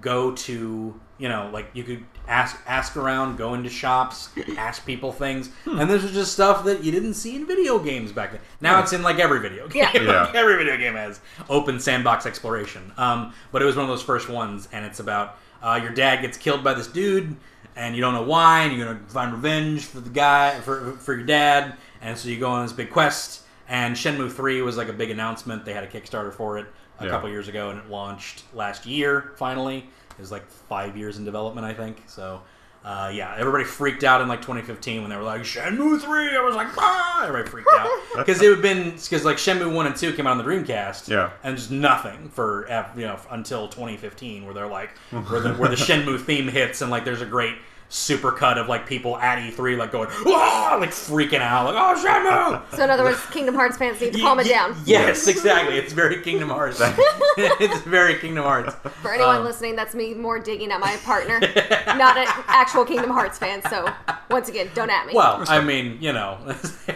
go 0.03 0.33
to 0.33 1.01
you 1.19 1.29
know 1.29 1.51
like 1.53 1.71
you 1.73 1.83
could 1.83 2.05
ask 2.29 2.57
ask 2.67 2.97
around, 2.97 3.37
go 3.39 3.55
into 3.55 3.69
shops, 3.71 4.29
ask 4.57 4.85
people 4.87 5.13
things, 5.13 5.51
and 5.67 5.89
this 5.89 6.03
was 6.03 6.13
just 6.13 6.33
stuff 6.33 6.65
that 6.65 6.85
you 6.85 6.93
didn't 6.93 7.15
see 7.15 7.35
in 7.37 7.47
video 7.47 7.79
games 7.79 8.13
back 8.13 8.33
then. 8.33 8.41
Now 8.61 8.81
it's 8.81 8.93
in 8.93 9.03
like 9.03 9.19
every 9.19 9.41
video 9.41 9.67
game. 9.69 9.83
Yeah. 9.95 10.03
Yeah. 10.03 10.25
Like, 10.27 10.35
every 10.35 10.57
video 10.57 10.77
game 10.77 10.95
has 10.95 11.21
open 11.49 11.81
sandbox 11.81 12.27
exploration. 12.27 12.93
Um, 12.97 13.33
but 13.53 13.63
it 13.63 13.65
was 13.65 13.77
one 13.77 13.85
of 13.85 13.89
those 13.89 14.03
first 14.03 14.29
ones, 14.29 14.69
and 14.73 14.85
it's 14.85 15.01
about 15.01 15.39
uh, 15.63 15.81
your 15.83 15.91
dad 15.93 16.21
gets 16.23 16.37
killed 16.37 16.63
by 16.63 16.75
this 16.75 16.87
dude, 16.87 17.35
and 17.75 17.97
you 17.97 18.01
don't 18.03 18.15
know 18.15 18.23
why, 18.23 18.61
and 18.63 18.77
you're 18.77 18.87
gonna 18.87 19.01
find 19.09 19.33
revenge 19.33 19.87
for 19.87 20.01
the 20.01 20.11
guy 20.11 20.61
for 20.61 20.93
for 20.99 21.15
your 21.15 21.25
dad, 21.27 21.75
and 22.03 22.17
so 22.17 22.29
you 22.29 22.39
go 22.39 22.51
on 22.51 22.65
this 22.65 22.73
big 22.73 22.91
quest. 22.91 23.43
And 23.71 23.95
Shenmue 23.95 24.33
Three 24.33 24.63
was 24.63 24.77
like 24.79 24.89
a 24.89 24.93
big 24.95 25.11
announcement. 25.11 25.65
They 25.67 25.75
had 25.75 25.85
a 25.85 25.89
Kickstarter 25.89 26.33
for 26.33 26.57
it 26.59 26.67
a 27.01 27.05
Yeah. 27.05 27.11
couple 27.11 27.29
years 27.29 27.49
ago, 27.49 27.69
and 27.71 27.79
it 27.79 27.91
launched 27.91 28.45
last 28.55 28.87
year. 28.87 29.33
Finally, 29.37 29.79
it 30.11 30.19
was 30.21 30.33
like 30.33 30.49
five 30.51 30.97
years 30.97 31.19
in 31.19 31.25
development, 31.25 31.67
I 31.67 31.75
think. 31.75 32.03
So. 32.07 32.41
Uh, 32.85 33.11
yeah, 33.13 33.35
everybody 33.37 33.65
freaked 33.65 34.05
out 34.05 34.21
in 34.23 34.29
like 34.29 34.41
2015 34.41 35.01
when 35.03 35.11
they 35.11 35.17
were 35.17 35.23
like 35.23 35.43
Shenmue 35.43 36.01
3. 36.01 36.37
I 36.37 36.41
was 36.41 36.55
like, 36.55 36.69
ah! 36.79 37.25
Everybody 37.27 37.51
freaked 37.51 37.69
out 37.77 37.91
because 38.17 38.41
it 38.41 38.49
had 38.49 38.63
been 38.63 38.93
because 38.93 39.25
like 39.25 39.37
Shenmue 39.37 39.75
1 39.75 39.87
and 39.87 39.97
2 39.97 40.13
came 40.15 40.29
out 40.29 40.31
on 40.31 40.39
the 40.39 40.45
Dreamcast, 40.45 41.09
Yeah. 41.09 41.31
and 41.43 41.57
just 41.57 41.73
nothing 41.73 42.31
for 42.31 42.67
you 42.97 43.03
know 43.05 43.19
until 43.33 43.67
2015 43.69 44.45
where 44.45 44.55
they're 44.55 44.69
like 44.69 44.97
where 45.11 45.41
the 45.41 45.55
where 45.55 45.69
the 45.69 45.75
Shenmue 45.89 46.21
theme 46.21 46.47
hits 46.49 46.81
and 46.81 46.91
like 46.91 47.05
there's 47.05 47.21
a 47.21 47.27
great 47.27 47.57
super 47.91 48.31
cut 48.31 48.59
of 48.59 48.69
like 48.69 48.87
people 48.87 49.17
at 49.17 49.39
E3 49.39 49.79
like 49.79 49.91
going 49.91 50.09
ah 50.27 50.77
like 50.79 50.91
freaking 50.91 51.41
out 51.41 51.65
like 51.65 51.75
oh 51.75 51.95
Shenmue. 52.05 52.77
So 52.77 52.85
in 52.85 52.91
other 52.91 53.03
words, 53.05 53.19
Kingdom 53.31 53.55
Hearts 53.55 53.79
fans 53.79 53.99
need 54.01 54.13
to 54.13 54.21
calm 54.21 54.39
it 54.41 54.45
Ye- 54.45 54.51
ye- 54.51 54.55
down. 54.55 54.77
Yes, 54.85 55.27
exactly. 55.27 55.77
It's 55.79 55.93
very 55.95 56.21
Kingdom 56.23 56.51
Hearts. 56.51 56.81
it's 57.39 57.81
very 57.83 58.17
Kingdom 58.19 58.45
Hearts. 58.45 58.75
For 59.03 59.13
anyone 59.15 59.37
Um, 59.37 59.45
listening, 59.45 59.75
that's 59.75 59.95
me 59.95 60.13
more 60.13 60.39
digging 60.39 60.71
at 60.71 60.81
my 60.81 60.97
partner, 61.05 61.41
not 61.97 62.19
an 62.19 62.27
actual 62.47 62.85
Kingdom 62.85 63.11
Hearts 63.11 63.39
fan. 63.39 63.63
So 63.71 63.89
once 64.31 64.49
again, 64.51 64.69
don't 64.75 64.91
at 64.91 65.07
me. 65.07 65.15
Well, 65.15 65.43
I 65.49 65.63
mean, 65.65 65.97
you 66.01 66.13
know, 66.13 66.39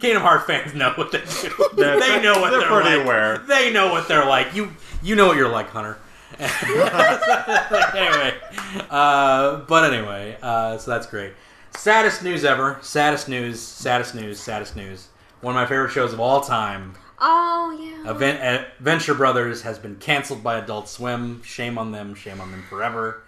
Kingdom 0.00 0.22
Hearts 0.22 0.44
fans 0.46 0.72
know 0.74 0.92
what 0.94 1.12
they 1.12 1.18
do. 1.20 1.52
They're- 1.74 2.00
they 2.00 2.22
know 2.22 2.40
what 2.40 2.50
they're 2.52 2.60
they're, 2.60 2.68
pretty 2.68 2.96
like. 2.96 3.04
aware. 3.04 3.38
They 3.46 3.70
know 3.72 3.90
what 3.92 4.08
they're 4.08 4.24
like. 4.26 4.54
You 4.54 4.70
you 5.02 5.14
know 5.14 5.26
what 5.26 5.36
you're 5.36 5.48
like, 5.50 5.68
Hunter. 5.68 5.98
anyway, 7.96 8.34
uh, 8.90 9.56
but 9.66 9.92
anyway, 9.92 10.36
uh, 10.42 10.78
so 10.78 10.90
that's 10.90 11.06
great. 11.06 11.32
Saddest 11.76 12.22
news 12.22 12.44
ever. 12.44 12.78
Saddest 12.82 13.28
news. 13.28 13.60
Saddest 13.60 14.14
news. 14.14 14.38
Saddest 14.40 14.76
news. 14.76 15.08
One 15.40 15.54
of 15.54 15.60
my 15.60 15.66
favorite 15.66 15.90
shows 15.90 16.12
of 16.12 16.20
all 16.20 16.40
time. 16.40 16.94
oh 17.20 17.76
yeah. 17.80 18.10
Event, 18.10 18.42
uh, 18.42 18.64
Venture 18.80 19.14
Brothers 19.14 19.62
has 19.62 19.78
been 19.78 19.96
canceled 19.96 20.42
by 20.42 20.58
Adult 20.58 20.88
Swim. 20.88 21.42
Shame 21.42 21.78
on 21.78 21.92
them. 21.92 22.14
Shame 22.14 22.40
on 22.40 22.50
them 22.50 22.62
forever. 22.68 23.22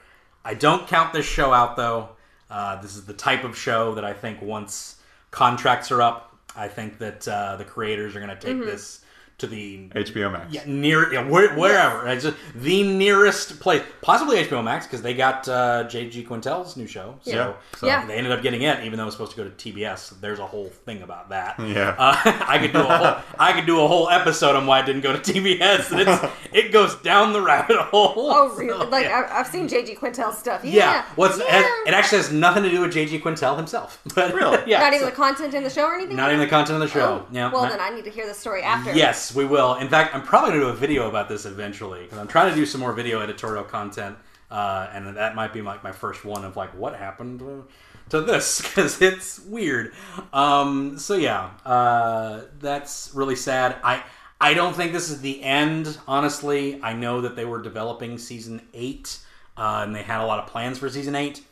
I 0.45 0.55
don't 0.55 0.87
count 0.89 1.13
this 1.13 1.27
show 1.27 1.53
out 1.53 1.77
though. 1.77 2.11
Uh, 2.51 2.81
this 2.81 2.97
is 2.97 3.05
the 3.05 3.13
type 3.15 3.45
of 3.45 3.57
show 3.57 3.95
that 3.95 4.05
I 4.05 4.13
think 4.13 4.43
once 4.43 4.97
contracts 5.31 5.93
are 5.93 6.03
up, 6.03 6.37
I 6.57 6.67
think 6.67 6.99
that 6.99 7.27
uh, 7.29 7.57
the 7.57 7.65
creators 7.65 8.17
are 8.17 8.21
going 8.21 8.37
to 8.37 8.41
take 8.41 8.59
this 8.65 9.00
to 9.41 9.47
the 9.47 9.89
HBO 9.89 10.33
Max. 10.33 10.53
yeah, 10.53 10.63
near 10.67 11.13
yeah, 11.13 11.29
where, 11.29 11.55
wherever. 11.57 12.07
It's 12.09 12.25
just 12.25 12.37
the 12.55 12.83
nearest 12.83 13.59
place, 13.61 13.83
possibly 14.03 14.37
HBO 14.45 14.63
Max, 14.63 14.87
because 14.87 15.03
they 15.03 15.15
got 15.15 15.49
uh, 15.49 15.85
J.G. 15.85 16.25
Quintel's 16.25 16.77
new 16.77 16.87
show. 16.87 17.17
So 17.23 17.31
Yeah, 17.31 17.53
so- 17.77 17.87
Yeah. 17.87 18.07
they 18.07 18.15
ended 18.17 18.33
up 18.33 18.43
getting 18.43 18.63
it, 18.63 18.85
even 18.85 18.97
though 18.97 19.05
it 19.05 19.07
was 19.07 19.15
supposed 19.15 19.33
to 19.33 19.37
go 19.37 19.45
to 19.49 19.51
TBS. 19.51 20.21
There's 20.21 20.39
a 20.39 20.47
whole 20.47 20.69
thing 20.69 21.03
about 21.03 21.31
that. 21.31 21.59
Yeah. 21.59 21.95
uh, 21.99 22.17
I 22.47 22.59
could 22.59 22.73
do 22.73 22.81
a 22.81 22.85
whole 22.85 23.17
I 23.39 23.53
could 23.53 23.67
do 23.67 23.81
a 23.83 23.89
whole 23.89 24.09
episode 24.11 24.57
on 24.57 24.67
why 24.67 24.81
it 24.81 24.87
didn't 24.87 25.03
go 25.03 25.13
to 25.17 25.19
TBS, 25.33 25.91
and 25.93 26.01
it's 26.01 26.33
it 26.53 26.73
goes 26.73 26.95
down 26.97 27.33
the 27.33 27.41
rabbit 27.43 27.79
hole. 27.79 28.13
Oh, 28.17 28.55
really? 28.57 28.79
So, 28.79 28.89
like 28.89 29.07
yeah. 29.07 29.29
I, 29.31 29.41
I've 29.41 29.47
seen 29.47 29.69
JG 29.69 29.99
Quintel 29.99 30.35
stuff. 30.35 30.65
Yeah. 30.65 30.71
Yeah, 30.81 31.05
what's 31.17 31.39
yeah. 31.39 31.63
it 31.87 31.95
actually 31.95 32.19
has 32.19 32.33
nothing 32.33 32.63
to 32.63 32.71
do 32.71 32.81
with 32.83 32.93
J.G. 32.93 33.21
Quintel 33.21 33.57
himself. 33.57 34.01
But 34.15 34.35
Really? 34.35 34.59
yeah, 34.67 34.81
not 34.81 34.93
even 34.93 35.01
so- 35.01 35.11
the 35.11 35.17
content 35.17 35.55
in 35.55 35.63
the 35.63 35.71
show 35.71 35.85
or 35.87 35.95
anything. 35.95 36.17
not 36.17 36.29
even 36.31 36.41
the 36.41 36.47
content 36.47 36.83
of 36.83 36.89
the 36.89 36.93
show. 36.93 37.25
Oh, 37.25 37.27
Yeah, 37.33 37.51
Well, 37.53 37.63
not- 37.63 37.71
then 37.73 37.81
I 37.81 37.91
need 37.91 38.05
to 38.05 38.11
hear 38.11 38.27
the 38.27 38.35
story 38.35 38.63
after. 38.63 38.93
Yes, 38.95 39.30
we 39.35 39.45
will. 39.45 39.75
In 39.75 39.89
fact, 39.89 40.15
I'm 40.15 40.23
probably 40.23 40.51
going 40.51 40.61
to 40.61 40.67
do 40.67 40.73
a 40.73 40.77
video 40.77 41.09
about 41.09 41.29
this 41.29 41.47
eventually 41.47 42.03
because 42.03 42.19
I'm 42.19 42.29
trying 42.29 42.51
to 42.51 42.57
do 42.57 42.67
some 42.67 42.81
more 42.81 42.93
video 42.93 43.21
editorial 43.21 43.65
content, 43.65 44.17
uh, 44.51 44.89
and 44.93 45.17
that 45.17 45.35
might 45.35 45.53
be 45.53 45.63
like 45.63 45.83
my 45.83 45.93
first 45.93 46.25
one 46.25 46.45
of 46.45 46.57
like 46.57 46.75
what 46.75 46.95
happened 46.95 47.41
to, 47.41 47.67
to 48.11 48.21
this 48.21 48.61
because 48.63 49.01
it's 49.01 49.41
weird. 49.41 49.93
Um, 50.33 50.99
so 50.99 51.15
yeah, 51.15 51.51
uh, 51.65 52.43
that's 52.59 53.13
really 53.15 53.37
sad. 53.37 53.77
I 53.83 54.03
I 54.41 54.55
don't 54.55 54.75
think 54.75 54.93
this 54.93 55.11
is 55.11 55.21
the 55.21 55.43
end. 55.43 55.99
Honestly, 56.09 56.83
I 56.83 56.95
know 56.95 57.21
that 57.21 57.37
they 57.37 57.45
were 57.45 57.61
developing 57.61 58.17
season 58.17 58.63
eight, 58.73 59.19
uh, 59.57 59.83
and 59.85 59.95
they 59.95 60.03
had 60.03 60.21
a 60.23 60.27
lot 60.27 60.39
of 60.39 60.47
plans 60.49 60.79
for 60.79 60.89
season 60.89 61.15
eight. 61.15 61.43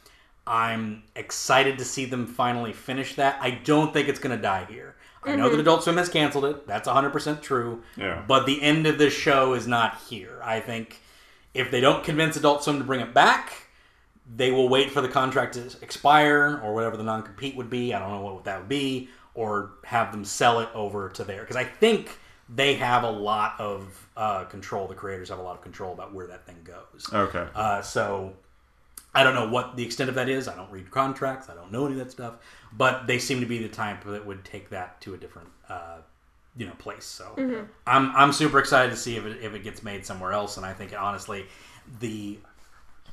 I'm 0.48 1.02
excited 1.14 1.78
to 1.78 1.84
see 1.84 2.06
them 2.06 2.26
finally 2.26 2.72
finish 2.72 3.14
that. 3.16 3.38
I 3.40 3.50
don't 3.50 3.92
think 3.92 4.08
it's 4.08 4.18
going 4.18 4.34
to 4.34 4.40
die 4.42 4.64
here. 4.64 4.96
I 5.22 5.36
know 5.36 5.50
that 5.50 5.60
Adult 5.60 5.84
Swim 5.84 5.98
has 5.98 6.08
canceled 6.08 6.46
it. 6.46 6.66
That's 6.66 6.88
100% 6.88 7.42
true. 7.42 7.82
Yeah. 7.96 8.22
But 8.26 8.46
the 8.46 8.62
end 8.62 8.86
of 8.86 8.96
this 8.96 9.12
show 9.12 9.52
is 9.52 9.66
not 9.66 9.98
here. 10.08 10.40
I 10.42 10.60
think 10.60 11.00
if 11.52 11.70
they 11.70 11.80
don't 11.80 12.02
convince 12.02 12.36
Adult 12.36 12.64
Swim 12.64 12.78
to 12.78 12.84
bring 12.84 13.00
it 13.00 13.12
back, 13.12 13.52
they 14.36 14.50
will 14.50 14.70
wait 14.70 14.90
for 14.90 15.02
the 15.02 15.08
contract 15.08 15.54
to 15.54 15.70
expire 15.82 16.60
or 16.64 16.74
whatever 16.74 16.96
the 16.96 17.02
non 17.02 17.22
compete 17.22 17.56
would 17.56 17.68
be. 17.68 17.92
I 17.92 17.98
don't 17.98 18.10
know 18.10 18.22
what 18.22 18.44
that 18.44 18.60
would 18.60 18.68
be, 18.68 19.10
or 19.34 19.72
have 19.84 20.12
them 20.12 20.24
sell 20.24 20.60
it 20.60 20.70
over 20.74 21.10
to 21.10 21.24
there. 21.24 21.40
Because 21.40 21.56
I 21.56 21.64
think 21.64 22.18
they 22.48 22.74
have 22.74 23.02
a 23.02 23.10
lot 23.10 23.54
of 23.58 24.08
uh, 24.16 24.44
control. 24.44 24.86
The 24.86 24.94
creators 24.94 25.28
have 25.28 25.38
a 25.38 25.42
lot 25.42 25.56
of 25.56 25.62
control 25.62 25.92
about 25.92 26.14
where 26.14 26.26
that 26.28 26.46
thing 26.46 26.58
goes. 26.64 27.06
Okay. 27.12 27.46
Uh, 27.54 27.82
so 27.82 28.32
I 29.14 29.22
don't 29.24 29.34
know 29.34 29.48
what 29.48 29.76
the 29.76 29.84
extent 29.84 30.08
of 30.08 30.14
that 30.16 30.28
is. 30.28 30.48
I 30.48 30.54
don't 30.54 30.70
read 30.70 30.90
contracts. 30.90 31.48
I 31.48 31.54
don't 31.54 31.72
know 31.72 31.86
any 31.86 31.94
of 31.94 31.98
that 31.98 32.10
stuff. 32.10 32.34
But 32.72 33.06
they 33.06 33.18
seem 33.18 33.40
to 33.40 33.46
be 33.46 33.58
the 33.62 33.68
type 33.68 34.04
that 34.04 34.26
would 34.26 34.44
take 34.44 34.70
that 34.70 35.00
to 35.02 35.14
a 35.14 35.16
different, 35.16 35.48
uh, 35.68 35.98
you 36.56 36.66
know, 36.66 36.74
place. 36.74 37.04
So 37.04 37.32
I'm 37.86 38.14
I'm 38.14 38.32
super 38.32 38.58
excited 38.58 38.90
to 38.90 38.96
see 38.96 39.16
if 39.16 39.24
it 39.24 39.42
if 39.42 39.54
it 39.54 39.64
gets 39.64 39.82
made 39.82 40.04
somewhere 40.04 40.32
else. 40.32 40.56
And 40.56 40.66
I 40.66 40.72
think 40.74 40.92
honestly, 40.98 41.46
the 42.00 42.38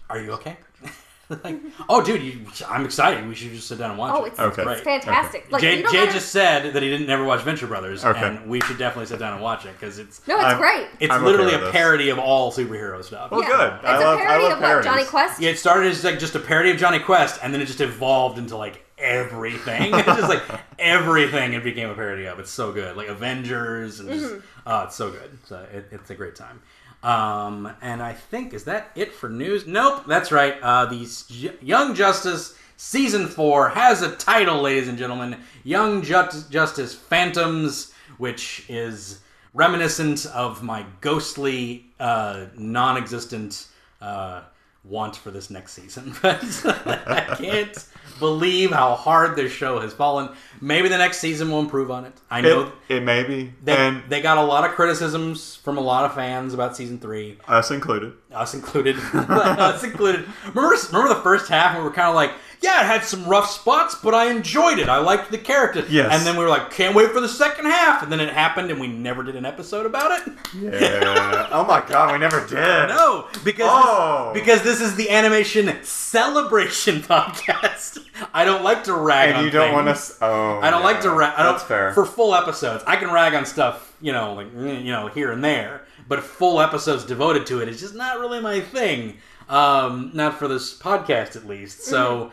are 0.10 0.19
you 0.19 0.31
okay? 0.34 0.58
like, 1.43 1.59
oh, 1.89 2.03
dude, 2.03 2.21
you, 2.21 2.41
I'm 2.69 2.85
excited. 2.85 3.27
We 3.27 3.33
should 3.35 3.51
just 3.51 3.67
sit 3.67 3.77
down 3.79 3.89
and 3.91 3.99
watch 3.99 4.13
Oh, 4.15 4.25
it. 4.25 4.27
it's, 4.29 4.39
Okay. 4.39 4.61
it's 4.71 4.81
fantastic. 4.81 5.51
Like, 5.51 5.61
Jay, 5.61 5.77
Jay 5.77 5.83
gotta- 5.83 6.11
just 6.11 6.29
said 6.29 6.73
that 6.73 6.83
he 6.83 6.89
didn't 6.89 7.07
never 7.07 7.23
watch 7.23 7.41
Venture 7.41 7.65
Brothers, 7.67 8.05
Okay. 8.05 8.25
and 8.27 8.47
we 8.47 8.61
should 8.61 8.77
definitely 8.77 9.07
sit 9.07 9.17
down 9.19 9.33
and 9.33 9.41
watch 9.41 9.65
it 9.65 9.73
because 9.79 9.97
it's 9.97 10.21
No, 10.27 10.35
it's 10.35 10.45
I'm- 10.45 10.57
great. 10.59 10.88
it's 10.99 11.11
I'm 11.11 11.23
literally 11.23 11.53
with 11.53 11.61
a 11.61 11.65
this. 11.65 11.71
parody 11.71 12.09
of 12.09 12.19
all 12.19 12.51
superhero 12.51 13.03
stuff. 13.03 13.31
Well, 13.31 13.41
Yeah. 13.41 13.47
good. 13.47 13.73
It's 13.75 13.85
I 13.85 13.95
a 13.95 13.99
love- 14.01 14.19
I 14.19 14.23
parody 14.25 14.43
love 14.43 14.53
of 14.53 14.61
what, 14.61 14.83
Johnny. 14.83 15.05
Quest? 15.05 15.41
Yeah, 15.41 15.49
it 15.49 15.57
started 15.59 15.91
as 15.91 16.03
like 16.03 16.19
just 16.19 16.35
a 16.35 16.39
parody 16.39 16.71
of 16.71 16.77
Johnny 16.77 16.99
Quest, 16.99 17.39
and 17.41 17.53
then 17.53 17.61
it 17.61 17.65
just 17.65 17.81
evolved 17.81 18.38
into 18.38 18.55
like 18.55 18.85
everything. 18.97 19.93
it's 19.95 20.05
just 20.05 20.29
like 20.29 20.43
everything 20.79 21.53
it 21.53 21.63
became 21.63 21.89
a 21.89 21.95
parody 21.95 22.25
of. 22.25 22.39
It's 22.39 22.51
so 22.51 22.71
good, 22.71 22.95
like 22.95 23.07
Avengers, 23.07 23.99
and 23.99 24.09
just 24.09 24.35
oh, 24.67 24.83
it's 24.83 24.95
so 24.95 25.09
good. 25.11 25.38
So 25.45 25.65
it, 25.73 25.88
it's 25.91 26.09
a 26.09 26.15
great 26.15 26.35
time. 26.35 26.61
Um, 27.06 27.72
and 27.84 28.02
I 28.02 28.13
think 28.13 28.54
is 28.54 28.63
that 28.63 28.89
it 28.96 29.13
for 29.13 29.30
news? 29.30 29.68
Nope, 29.68 30.06
that's 30.08 30.32
right. 30.32 30.56
Uh, 30.62 30.88
the 30.88 31.04
S- 31.04 31.30
Young 31.62 31.94
Justice 31.94 32.56
season 32.78 33.28
four 33.28 33.70
has 33.70 34.02
a 34.02 34.15
title, 34.15 34.60
ladies 34.62 34.88
and 34.88 34.98
gentlemen. 34.98 35.38
Young 35.63 36.02
Ju- 36.02 36.28
Justice 36.50 36.96
Phantoms, 36.96 37.94
which 38.18 38.65
is 38.70 39.20
reminiscent 39.54 40.26
of 40.34 40.63
my 40.63 40.84
ghostly, 41.02 41.86
uh, 42.00 42.48
non-existent. 42.58 43.68
Uh, 44.02 44.41
want 44.88 45.15
for 45.15 45.32
this 45.32 45.50
next 45.50 45.74
season, 45.74 46.13
but 46.21 46.43
I 46.65 47.36
can't 47.38 47.88
believe 48.19 48.71
how 48.71 48.95
hard 48.95 49.36
this 49.36 49.52
show 49.52 49.80
has 49.80 49.93
fallen. 49.93 50.30
Maybe 50.62 50.88
the 50.89 50.98
next 50.98 51.19
season 51.19 51.52
will 51.52 51.60
improve 51.60 51.91
on 51.91 52.06
it. 52.06 52.13
I 52.30 52.41
know 52.41 52.71
It, 52.88 52.98
it 52.98 53.04
may 53.04 53.24
be, 53.24 53.54
they, 53.63 53.76
and 53.76 54.04
they 54.10 54.21
got 54.21 54.38
a 54.38 54.43
lot 54.43 54.63
of 54.69 54.76
criticisms 54.76 55.56
from 55.56 55.78
a 55.78 55.82
lot 55.82 56.06
of 56.06 56.13
fans 56.13 56.54
about 56.54 56.76
season 56.78 57.00
three, 57.00 57.38
us 57.48 57.71
included. 57.71 58.13
Us 58.36 58.54
included. 58.54 58.98
us 59.13 59.84
included. 59.84 60.26
Remember, 60.54 60.76
remember 60.91 61.10
the 61.13 61.21
first 61.21 61.50
half 61.50 61.74
when 61.74 61.84
we 61.84 61.89
were 61.89 61.95
kind 61.95 62.10
of 62.10 62.15
like, 62.15 62.32
yeah, 62.62 62.82
it 62.82 62.86
had 62.86 63.04
some 63.04 63.26
rough 63.28 63.50
spots, 63.52 63.95
but 63.95 64.15
I 64.15 64.32
enjoyed 64.32 64.80
it. 64.80 64.88
I 64.89 64.98
liked 64.98 65.30
the 65.30 65.38
character. 65.38 65.86
Yes. 65.89 66.10
And 66.12 66.26
then 66.26 66.36
we 66.38 66.43
were 66.43 66.50
like, 66.50 66.71
can't 66.71 66.95
wait 66.95 67.12
for 67.12 67.19
the 67.19 67.28
second 67.28 67.65
half. 67.65 68.02
And 68.02 68.12
then 68.12 68.19
it 68.19 68.34
happened, 68.34 68.71
and 68.71 68.80
we 68.80 68.88
never 68.88 69.21
did 69.24 69.36
an 69.36 69.45
episode 69.45 69.86
about 69.86 70.19
it. 70.28 70.34
Yeah. 70.58 71.48
oh 71.52 71.65
my 71.65 71.86
god, 71.88 72.13
we 72.13 72.17
never 72.17 72.39
did. 72.48 72.56
No, 72.88 73.28
because 73.43 73.67
Oh. 73.69 74.32
this, 74.34 74.41
because 74.41 74.62
this 74.63 74.82
is 74.82 74.95
the 74.95 75.10
animation 75.12 75.78
celebration 75.84 77.00
podcast. 77.02 78.00
I 78.34 78.45
don't 78.45 78.63
like 78.63 78.86
to 78.86 78.93
rag 78.93 79.32
on 79.32 79.36
And 79.36 79.45
you 79.45 79.52
don't 79.52 79.74
want 79.74 79.95
to. 79.95 80.13
Oh. 80.21 80.60
I 80.62 80.69
don't 80.71 80.84
like 80.84 81.02
to 81.02 81.12
rag. 81.12 81.36
That's 81.38 81.63
fair. 81.63 81.93
For 81.93 82.06
full 82.06 82.34
episodes, 82.34 82.84
I 82.88 82.95
can 82.95 83.12
rag 83.12 83.34
on 83.36 83.45
stuff, 83.45 83.93
you 84.02 84.13
know, 84.13 84.34
like 84.34 84.48
mm, 84.56 84.84
you 84.84 84.91
know, 84.91 85.08
here 85.08 85.32
and 85.32 85.43
there. 85.43 85.82
But 86.08 86.24
full 86.24 86.62
episodes 86.62 87.04
devoted 87.04 87.46
to 87.48 87.62
it 87.62 87.70
is 87.70 87.80
just 87.80 87.96
not 87.96 88.20
really 88.20 88.39
my 88.39 88.60
thing. 88.60 89.18
Um, 89.50 90.12
not 90.13 90.39
for 90.39 90.48
this 90.48 90.78
podcast, 90.78 91.36
at 91.36 91.48
least. 91.48 91.84
So. 91.84 92.32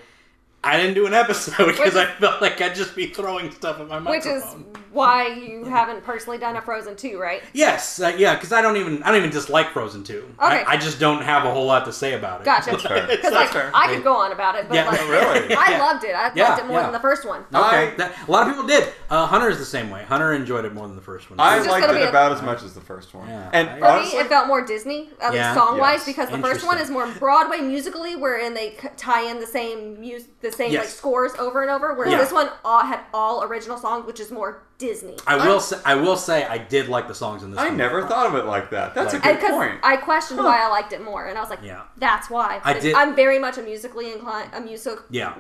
I 0.65 0.77
didn't 0.77 0.95
do 0.95 1.07
an 1.07 1.15
episode 1.15 1.67
because 1.67 1.97
I 1.97 2.07
felt 2.07 2.41
like 2.41 2.61
I'd 2.61 2.75
just 2.75 2.95
be 2.95 3.07
throwing 3.09 3.51
stuff 3.51 3.81
at 3.81 3.89
my 3.89 3.99
microphone. 3.99 4.11
Which 4.13 4.25
microphone. 4.45 4.61
is 4.61 4.77
why 4.93 5.27
you 5.27 5.65
haven't 5.65 6.05
personally 6.05 6.37
done 6.39 6.55
a 6.57 6.61
Frozen 6.63 6.97
2, 6.97 7.19
right? 7.19 7.43
Yes, 7.55 7.99
uh, 8.01 8.15
yeah, 8.17 8.35
because 8.35 8.53
I 8.53 8.61
don't 8.63 8.77
even 8.77 9.03
I 9.03 9.09
don't 9.09 9.17
even 9.17 9.31
dislike 9.31 9.71
Frozen 9.71 10.05
Two. 10.05 10.33
I, 10.39 10.61
Okay. 10.61 10.65
I 10.69 10.77
just 10.77 11.01
don't 11.01 11.23
have 11.23 11.45
a 11.47 11.51
whole 11.53 11.65
lot 11.67 11.87
to 11.87 11.93
say 11.93 12.13
about 12.13 12.43
it. 12.43 12.45
Gotcha. 12.45 12.73
It's 12.75 12.83
Because, 12.83 13.33
like, 13.33 13.49
fair. 13.49 13.71
I 13.75 13.93
could 13.93 14.05
go 14.05 14.15
on 14.15 14.33
about 14.33 14.55
it, 14.55 14.69
but, 14.69 14.75
Yeah. 14.75 14.87
like, 14.87 15.01
Really? 15.09 15.55
I 15.57 15.71
Yeah. 15.73 15.79
loved 15.81 16.05
it. 16.05 16.15
I 16.15 16.31
Yeah, 16.35 16.49
loved 16.51 16.61
it 16.63 16.67
more 16.67 16.77
yeah. 16.79 16.83
than 16.85 16.93
the 16.93 17.01
first 17.01 17.25
one. 17.27 17.41
Okay, 17.55 17.89
I- 17.93 17.95
that, 17.97 18.15
a 18.29 18.31
lot 18.31 18.47
of 18.47 18.53
people 18.55 18.67
did. 18.69 18.93
Uh, 19.11 19.27
Hunter 19.27 19.49
is 19.49 19.59
the 19.59 19.65
same 19.65 19.91
way. 19.91 20.05
Hunter 20.05 20.33
enjoyed 20.35 20.65
it 20.67 20.75
more 20.75 20.87
than 20.87 20.95
the 20.97 21.03
first 21.03 21.29
one. 21.31 21.41
I 21.41 21.59
liked 21.61 21.87
it 21.91 21.95
be 21.95 22.03
a- 22.03 22.09
about 22.11 22.33
as 22.33 22.43
much 22.43 22.63
as 22.63 22.75
the 22.75 22.81
first 22.83 23.15
one. 23.15 23.29
Yeah. 23.29 23.51
And 23.53 23.69
For 23.71 23.79
For 23.79 23.87
honestly, 23.87 24.19
me, 24.19 24.25
it 24.25 24.29
felt 24.29 24.47
more 24.47 24.65
Disney, 24.65 25.11
at 25.21 25.33
Yeah. 25.35 25.49
least 25.53 25.55
song 25.59 25.79
wise, 25.79 25.95
Yes. 26.01 26.05
because 26.07 26.29
the 26.29 26.39
first 26.39 26.65
one 26.67 26.79
is 26.79 26.91
more 26.91 27.07
Broadway 27.19 27.59
musically, 27.61 28.15
wherein 28.15 28.55
they 28.55 28.77
tie 28.97 29.23
in 29.23 29.41
the 29.41 29.47
same 29.47 29.99
mus- 30.01 30.29
the 30.53 30.57
same 30.57 30.75
like 30.75 30.85
scores 30.89 31.33
over 31.39 31.63
and 31.63 31.71
over. 31.71 31.95
Whereas 31.95 32.13
Yeah. 32.13 32.19
this 32.19 32.33
one 32.33 32.49
all 32.65 32.81
had 32.85 33.01
all 33.13 33.43
original 33.43 33.77
songs, 33.79 34.07
which 34.07 34.21
is 34.21 34.31
more 34.31 34.63
Disney. 34.79 35.17
I 35.27 35.37
will 35.47 35.61
say 35.61 35.79
I 35.85 35.95
will 35.95 36.17
say 36.17 36.45
I 36.45 36.59
did 36.59 36.89
like 36.89 37.09
the 37.09 37.15
songs 37.15 37.43
in 37.43 37.51
this. 37.51 37.59
I 37.61 37.69
one. 37.69 37.77
never 37.77 38.07
thought 38.07 38.27
of 38.27 38.35
it 38.35 38.45
like 38.47 38.71
that. 38.71 38.95
That's 38.95 39.15
Like- 39.15 39.25
a 39.25 39.41
good 39.41 39.51
point. 39.51 39.79
I 39.83 39.97
questioned 39.97 40.39
why 40.41 40.61
I 40.63 40.69
liked 40.69 40.93
it 40.93 41.03
more, 41.03 41.27
and 41.27 41.37
I 41.37 41.41
was 41.41 41.51
like, 41.51 41.61
Yeah. 41.63 41.83
"That's 41.97 42.29
why." 42.31 42.61
I 42.65 42.75
did, 42.75 42.95
I'm 42.95 43.15
very 43.15 43.39
much 43.39 43.59
a 43.59 43.63
musically 43.63 44.13
inclined, 44.13 44.51
a 44.55 44.61
music 44.61 44.99
Yeah, 45.11 45.35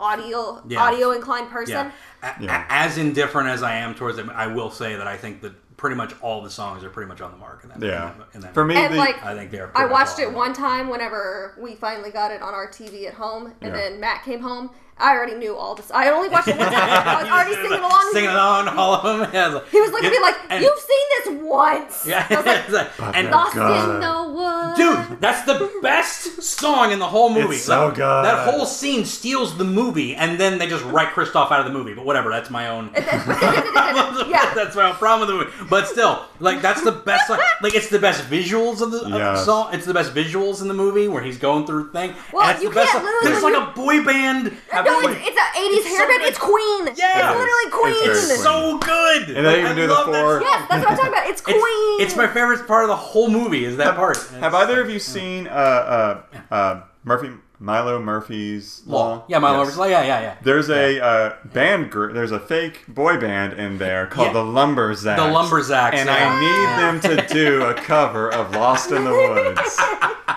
audio 0.00 0.62
Yeah. 0.66 0.82
audio 0.82 1.12
inclined 1.12 1.50
person. 1.50 1.74
yeah. 1.74 1.90
A- 2.38 2.42
Yeah. 2.42 2.64
a- 2.68 2.72
As 2.72 2.98
indifferent 2.98 3.48
as 3.48 3.62
I 3.62 3.74
am 3.76 3.94
towards 3.94 4.18
it, 4.18 4.26
I 4.34 4.46
will 4.48 4.70
say 4.70 4.96
that 4.96 5.06
I 5.06 5.16
think 5.16 5.40
that 5.42 5.52
pretty 5.84 5.96
much 5.96 6.14
all 6.22 6.40
the 6.40 6.48
songs 6.48 6.82
are 6.82 6.88
pretty 6.88 7.06
much 7.10 7.20
on 7.20 7.30
the 7.30 7.36
mark 7.36 7.62
in 7.62 7.68
that. 7.68 7.78
yeah. 7.78 8.12
in 8.12 8.18
that, 8.18 8.26
in 8.36 8.40
that 8.40 8.54
For 8.54 8.64
me, 8.64 8.74
And 8.74 8.94
the, 8.94 8.96
like, 8.96 9.22
I 9.22 9.34
think 9.34 9.50
they're. 9.50 9.70
I 9.76 9.84
watched 9.84 10.18
it 10.18 10.32
one 10.32 10.54
time 10.54 10.88
whenever 10.88 11.54
we 11.60 11.74
finally 11.74 12.10
got 12.10 12.30
it 12.30 12.40
on 12.40 12.54
our 12.54 12.66
TV 12.66 13.06
at 13.06 13.12
home, 13.12 13.52
and 13.60 13.74
Yeah. 13.74 13.76
then 13.90 14.00
Matt 14.00 14.24
came 14.24 14.40
home. 14.40 14.70
I 14.96 15.10
already 15.16 15.34
knew 15.34 15.56
all 15.56 15.74
this. 15.74 15.90
I 15.90 16.08
only 16.10 16.28
watched 16.28 16.46
it 16.46 16.56
one 16.56 16.72
time. 16.72 16.88
I 16.88 17.20
was 17.22 17.30
already 17.34 17.54
singing 17.56 17.72
along. 17.80 18.10
Singing 18.12 18.30
along, 18.30 18.68
all 18.68 18.94
of 18.94 19.02
them. 19.02 19.30
Yeah, 19.34 19.48
like- 19.48 19.68
He 19.68 19.80
was 19.80 19.90
looking 19.90 20.06
at 20.06 20.12
me 20.12 20.20
like, 20.20 20.36
and- 20.48 20.62
"You've 20.62 20.78
seen 20.78 21.06
this 21.34 21.42
once." 21.42 22.06
Yeah, 22.06 22.24
I 22.30 22.36
was 22.36 22.46
like, 22.46 22.98
like- 23.00 23.16
and 23.16 23.28
"Lost 23.30 23.56
in 23.56 24.00
the 24.00 24.32
woods." 24.32 24.78
Dude, 24.78 25.20
that's 25.20 25.42
the 25.46 25.80
best 25.82 26.40
song 26.44 26.92
in 26.92 27.00
the 27.00 27.08
whole 27.08 27.28
movie. 27.28 27.56
It's 27.56 27.64
so 27.64 27.88
that, 27.88 27.96
good. 27.96 28.24
That 28.24 28.48
whole 28.48 28.66
scene 28.66 29.04
steals 29.04 29.58
the 29.58 29.64
movie, 29.64 30.14
and 30.14 30.38
then 30.38 30.58
they 30.58 30.68
just 30.68 30.84
write 30.84 31.08
Kristoff 31.08 31.50
out 31.50 31.58
of 31.58 31.66
the 31.66 31.72
movie. 31.72 31.94
But 31.94 32.04
whatever, 32.06 32.30
that's 32.30 32.50
my 32.50 32.68
own. 32.68 32.90
yeah. 32.96 34.52
that's 34.54 34.76
my 34.76 34.90
own 34.90 34.94
problem 34.94 35.28
with 35.28 35.28
the 35.28 35.44
movie. 35.44 35.68
But 35.68 35.73
still, 35.86 36.24
like 36.40 36.62
that's 36.62 36.82
the 36.82 36.92
best. 36.92 37.26
Song. 37.26 37.38
Like 37.62 37.74
it's 37.74 37.88
the 37.88 37.98
best 37.98 38.22
visuals 38.30 38.80
of 38.80 38.90
the, 38.92 38.98
of 39.04 39.10
the 39.10 39.18
Yes. 39.18 39.44
song. 39.44 39.74
It's 39.74 39.86
the 39.86 39.94
best 39.94 40.14
visuals 40.14 40.62
in 40.62 40.68
the 40.68 40.74
movie 40.74 41.08
where 41.08 41.22
he's 41.22 41.38
going 41.38 41.66
through 41.66 41.90
thing. 41.92 42.14
Well, 42.32 42.42
and 42.42 42.52
it's 42.52 42.62
you 42.62 42.68
the 42.68 42.74
best 42.76 42.92
can't 42.92 43.04
song. 43.04 43.12
lose 43.14 43.24
There's 43.24 43.42
like 43.42 43.56
a 43.68 43.72
boy 43.74 44.04
band. 44.04 44.44
No, 44.44 44.50
it's, 44.50 45.28
it's 45.28 45.38
an 45.38 45.50
80s 45.56 45.76
It's 45.78 45.88
so 45.88 46.04
hairband. 46.04 46.06
good. 46.08 46.22
it's 46.22 46.38
Queen. 46.38 46.86
Yeah. 46.96 47.30
It's 47.30 47.38
literally 47.38 47.70
Queen. 47.70 48.10
It's 48.10 48.18
It's 48.18 48.26
very 48.28 48.38
so 48.40 48.78
good. 48.78 49.22
And 49.36 49.46
they 49.46 49.50
Like, 49.50 49.58
even 49.58 49.72
I 49.72 49.74
do 49.74 49.86
the 49.86 49.92
love 49.94 50.06
that 50.12 50.20
four- 50.22 50.40
song. 50.40 50.48
Yes, 50.48 50.66
that's 50.68 50.82
what 50.84 50.90
I'm 50.92 50.96
talking 50.96 51.12
about. 51.12 51.26
It's 51.30 51.40
Queen. 51.40 51.56
It's, 51.58 52.02
it's 52.12 52.16
my 52.16 52.26
favorite 52.26 52.66
part 52.68 52.84
of 52.84 52.88
the 52.88 52.96
whole 52.96 53.28
movie. 53.30 53.64
Is 53.64 53.76
that 53.78 53.96
part? 53.96 54.16
have 54.40 54.54
either 54.54 54.80
of 54.80 54.90
you 54.90 54.98
seen 54.98 55.46
uh, 55.48 55.50
uh, 55.50 56.22
uh, 56.54 56.80
Murphy 57.04 57.30
Milo 57.64 57.98
Murphy's 57.98 58.82
Law? 58.86 59.24
Yeah, 59.26 59.38
my 59.38 59.50
Yes. 59.56 59.74
lovers. 59.76 59.90
Yeah, 59.90 60.02
yeah, 60.02 60.20
yeah. 60.20 60.34
There's 60.42 60.68
a 60.68 61.02
uh, 61.02 61.36
band 61.46 61.90
group. 61.90 62.12
There's 62.12 62.30
a 62.30 62.38
fake 62.38 62.84
boy 62.86 63.18
band 63.18 63.54
in 63.54 63.78
there 63.78 64.06
called 64.06 64.28
Yeah. 64.28 64.32
the 64.34 64.44
Lumberjacks. 64.44 65.02
The 65.20 65.28
Lumberjacks, 65.28 65.96
and 65.98 66.08
yeah. 66.08 66.36
I 66.36 67.00
need 67.00 67.00
them 67.02 67.16
to 67.26 67.34
do 67.34 67.62
a 67.62 67.72
cover 67.74 68.30
of 68.30 68.50
"Lost 68.54 68.90
in 68.92 69.04
the 69.04 69.10
Woods" 69.10 69.80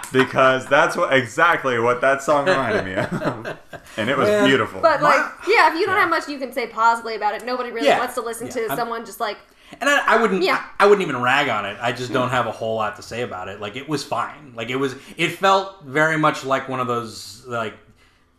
because 0.13 0.67
that's 0.67 0.95
what 0.95 1.13
exactly 1.13 1.77
what 1.79 1.99
that 2.01 2.21
song 2.21 2.45
reminded 2.47 2.85
me 2.85 2.93
of, 2.95 3.57
and 3.97 4.09
it 4.09 4.17
was 4.17 4.29
Man, 4.29 4.45
beautiful. 4.47 4.79
But 4.81 5.01
like, 5.01 5.19
yeah, 5.47 5.71
if 5.73 5.77
you 5.79 5.85
don't 5.85 5.97
have 5.97 6.09
much 6.09 6.29
you 6.29 6.37
can 6.39 6.53
say 6.53 6.67
positively 6.67 7.15
about 7.15 7.35
it, 7.35 7.45
nobody 7.45 7.71
really 7.71 7.87
Yeah. 7.87 7.99
wants 7.99 8.13
to 8.15 8.21
listen 8.21 8.47
Yeah, 8.47 8.53
to 8.53 8.67
I'm- 8.69 8.77
someone 8.77 9.05
just 9.05 9.19
like 9.19 9.37
And 9.80 9.89
I, 9.89 10.15
I 10.15 10.21
wouldn't. 10.21 10.43
Yeah. 10.43 10.63
I 10.80 10.86
wouldn't 10.86 11.08
even 11.08 11.21
rag 11.21 11.49
on 11.49 11.65
it. 11.65 11.77
I 11.82 11.91
just 11.91 12.13
don't 12.13 12.30
have 12.30 12.47
a 12.47 12.51
whole 12.51 12.75
lot 12.75 12.95
to 12.95 13.01
say 13.01 13.21
about 13.21 13.47
it. 13.49 13.60
Like 13.60 13.75
it 13.75 13.88
was 13.88 14.03
fine. 14.03 14.53
Like 14.56 14.69
it 14.69 14.77
was. 14.77 14.95
It 15.17 15.34
felt 15.34 15.84
very 15.84 16.17
much 16.17 16.45
like 16.45 16.69
one 16.69 16.80
of 16.80 16.88
those 16.88 17.45
like 17.45 17.73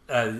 uh, 0.08 0.32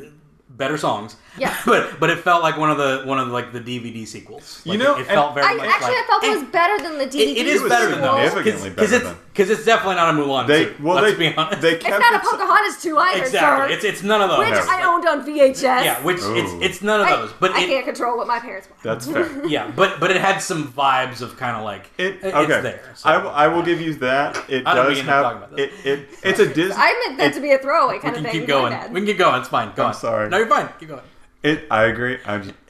better 0.51 0.79
songs. 0.79 1.17
Yeah. 1.41 1.57
but 1.67 1.99
but 2.01 2.11
it 2.11 2.19
felt 2.19 2.43
like 2.43 2.57
one 2.57 2.71
of 2.71 2.79
the 2.79 3.03
one 3.05 3.19
of 3.19 3.29
the, 3.29 3.33
like 3.33 3.53
the 3.53 3.61
DVD 3.61 4.07
sequels. 4.07 4.61
You 4.65 4.79
know, 4.79 4.97
it, 4.97 5.03
it 5.03 5.07
felt 5.07 5.35
very 5.35 5.47
I 5.47 5.55
much 5.55 5.67
actually 5.69 5.95
like, 5.95 6.05
I 6.05 6.07
felt 6.09 6.25
it 6.25 6.39
was 6.39 6.45
better 6.51 6.83
than 6.83 6.99
the 6.99 7.07
DVD. 7.07 7.21
It, 7.33 7.37
it 7.39 7.47
is 7.47 7.63
better 7.63 7.91
than 7.91 8.01
those 8.01 8.33
significantly 8.33 8.71
because 8.71 8.91
better 8.91 8.97
it's 9.05 9.05
than- 9.15 9.19
because 9.39 9.51
it's 9.51 9.65
definitely 9.65 9.95
not 9.95 10.13
a 10.15 10.19
Mulan. 10.19 10.47
they 10.49 10.65
2, 10.65 10.75
well 10.83 10.97
let's 11.01 11.17
they 11.17 11.31
be 11.31 11.37
honest. 11.37 11.61
they 11.63 11.75
It's 11.75 11.85
not 11.89 12.15
a 12.15 12.19
Pocahontas 12.19 12.83
2 12.83 12.99
either, 12.99 13.23
exactly. 13.23 13.69
sir. 13.69 13.75
It's 13.75 13.85
it's 13.85 14.03
none 14.03 14.21
of 14.21 14.31
those. 14.31 14.41
which 14.41 14.51
No. 14.51 14.65
I 14.69 14.83
owned 14.85 15.07
on 15.07 15.25
VHS. 15.25 15.63
yeah, 15.63 16.03
which 16.03 16.17
it's 16.19 16.25
Ooh. 16.53 16.61
it's 16.63 16.83
none 16.83 17.01
of 17.03 17.09
those. 17.09 17.33
But 17.39 17.53
I 17.53 17.63
it, 17.63 17.67
can't 17.69 17.85
control 17.85 18.17
what 18.17 18.27
my 18.27 18.41
parents 18.41 18.69
want. 18.69 18.83
That's 18.83 19.07
fair. 19.13 19.47
yeah, 19.47 19.71
but 19.77 20.01
but 20.01 20.11
it 20.11 20.21
had 20.21 20.39
some 20.41 20.73
vibes 20.73 21.21
of 21.23 21.37
kind 21.37 21.57
of 21.57 21.63
like 21.63 21.89
It 21.99 22.17
it's 22.23 22.35
okay. 22.35 22.61
there. 22.61 22.83
so. 22.97 23.09
I, 23.11 23.19
will- 23.23 23.31
I 23.31 23.47
will 23.47 23.63
give 23.63 23.81
you 23.81 23.95
that. 23.97 24.37
It 24.49 24.67
I 24.67 24.75
don't 24.75 24.87
does 24.87 24.97
mean 24.97 25.05
to 25.05 25.11
talk 25.11 25.51
have 25.51 25.59
it, 25.59 25.73
it. 25.85 26.09
It's 26.25 26.41
a 26.41 26.47
Disney. 26.53 26.75
I 26.77 27.05
meant 27.07 27.19
that 27.19 27.33
to 27.35 27.41
be 27.41 27.53
a 27.53 27.59
throwaway 27.59 28.01
kind 28.01 28.15
can 28.17 28.25
of 28.27 28.33
thing. 28.33 28.41
keep 28.41 28.49
going. 28.49 28.73
We 28.93 29.01
can 29.01 29.07
keep 29.07 29.19
going. 29.19 29.39
It's 29.41 29.49
fine. 29.49 29.73
Go 29.77 29.85
I'm 29.85 29.89
on. 29.91 29.95
sorry. 29.95 30.29
No, 30.31 30.39
you're 30.39 30.49
fine. 30.49 30.69
Keep 30.81 30.89
going. 30.89 31.03
It. 31.43 31.67
I 31.71 31.85
agree. 31.85 32.19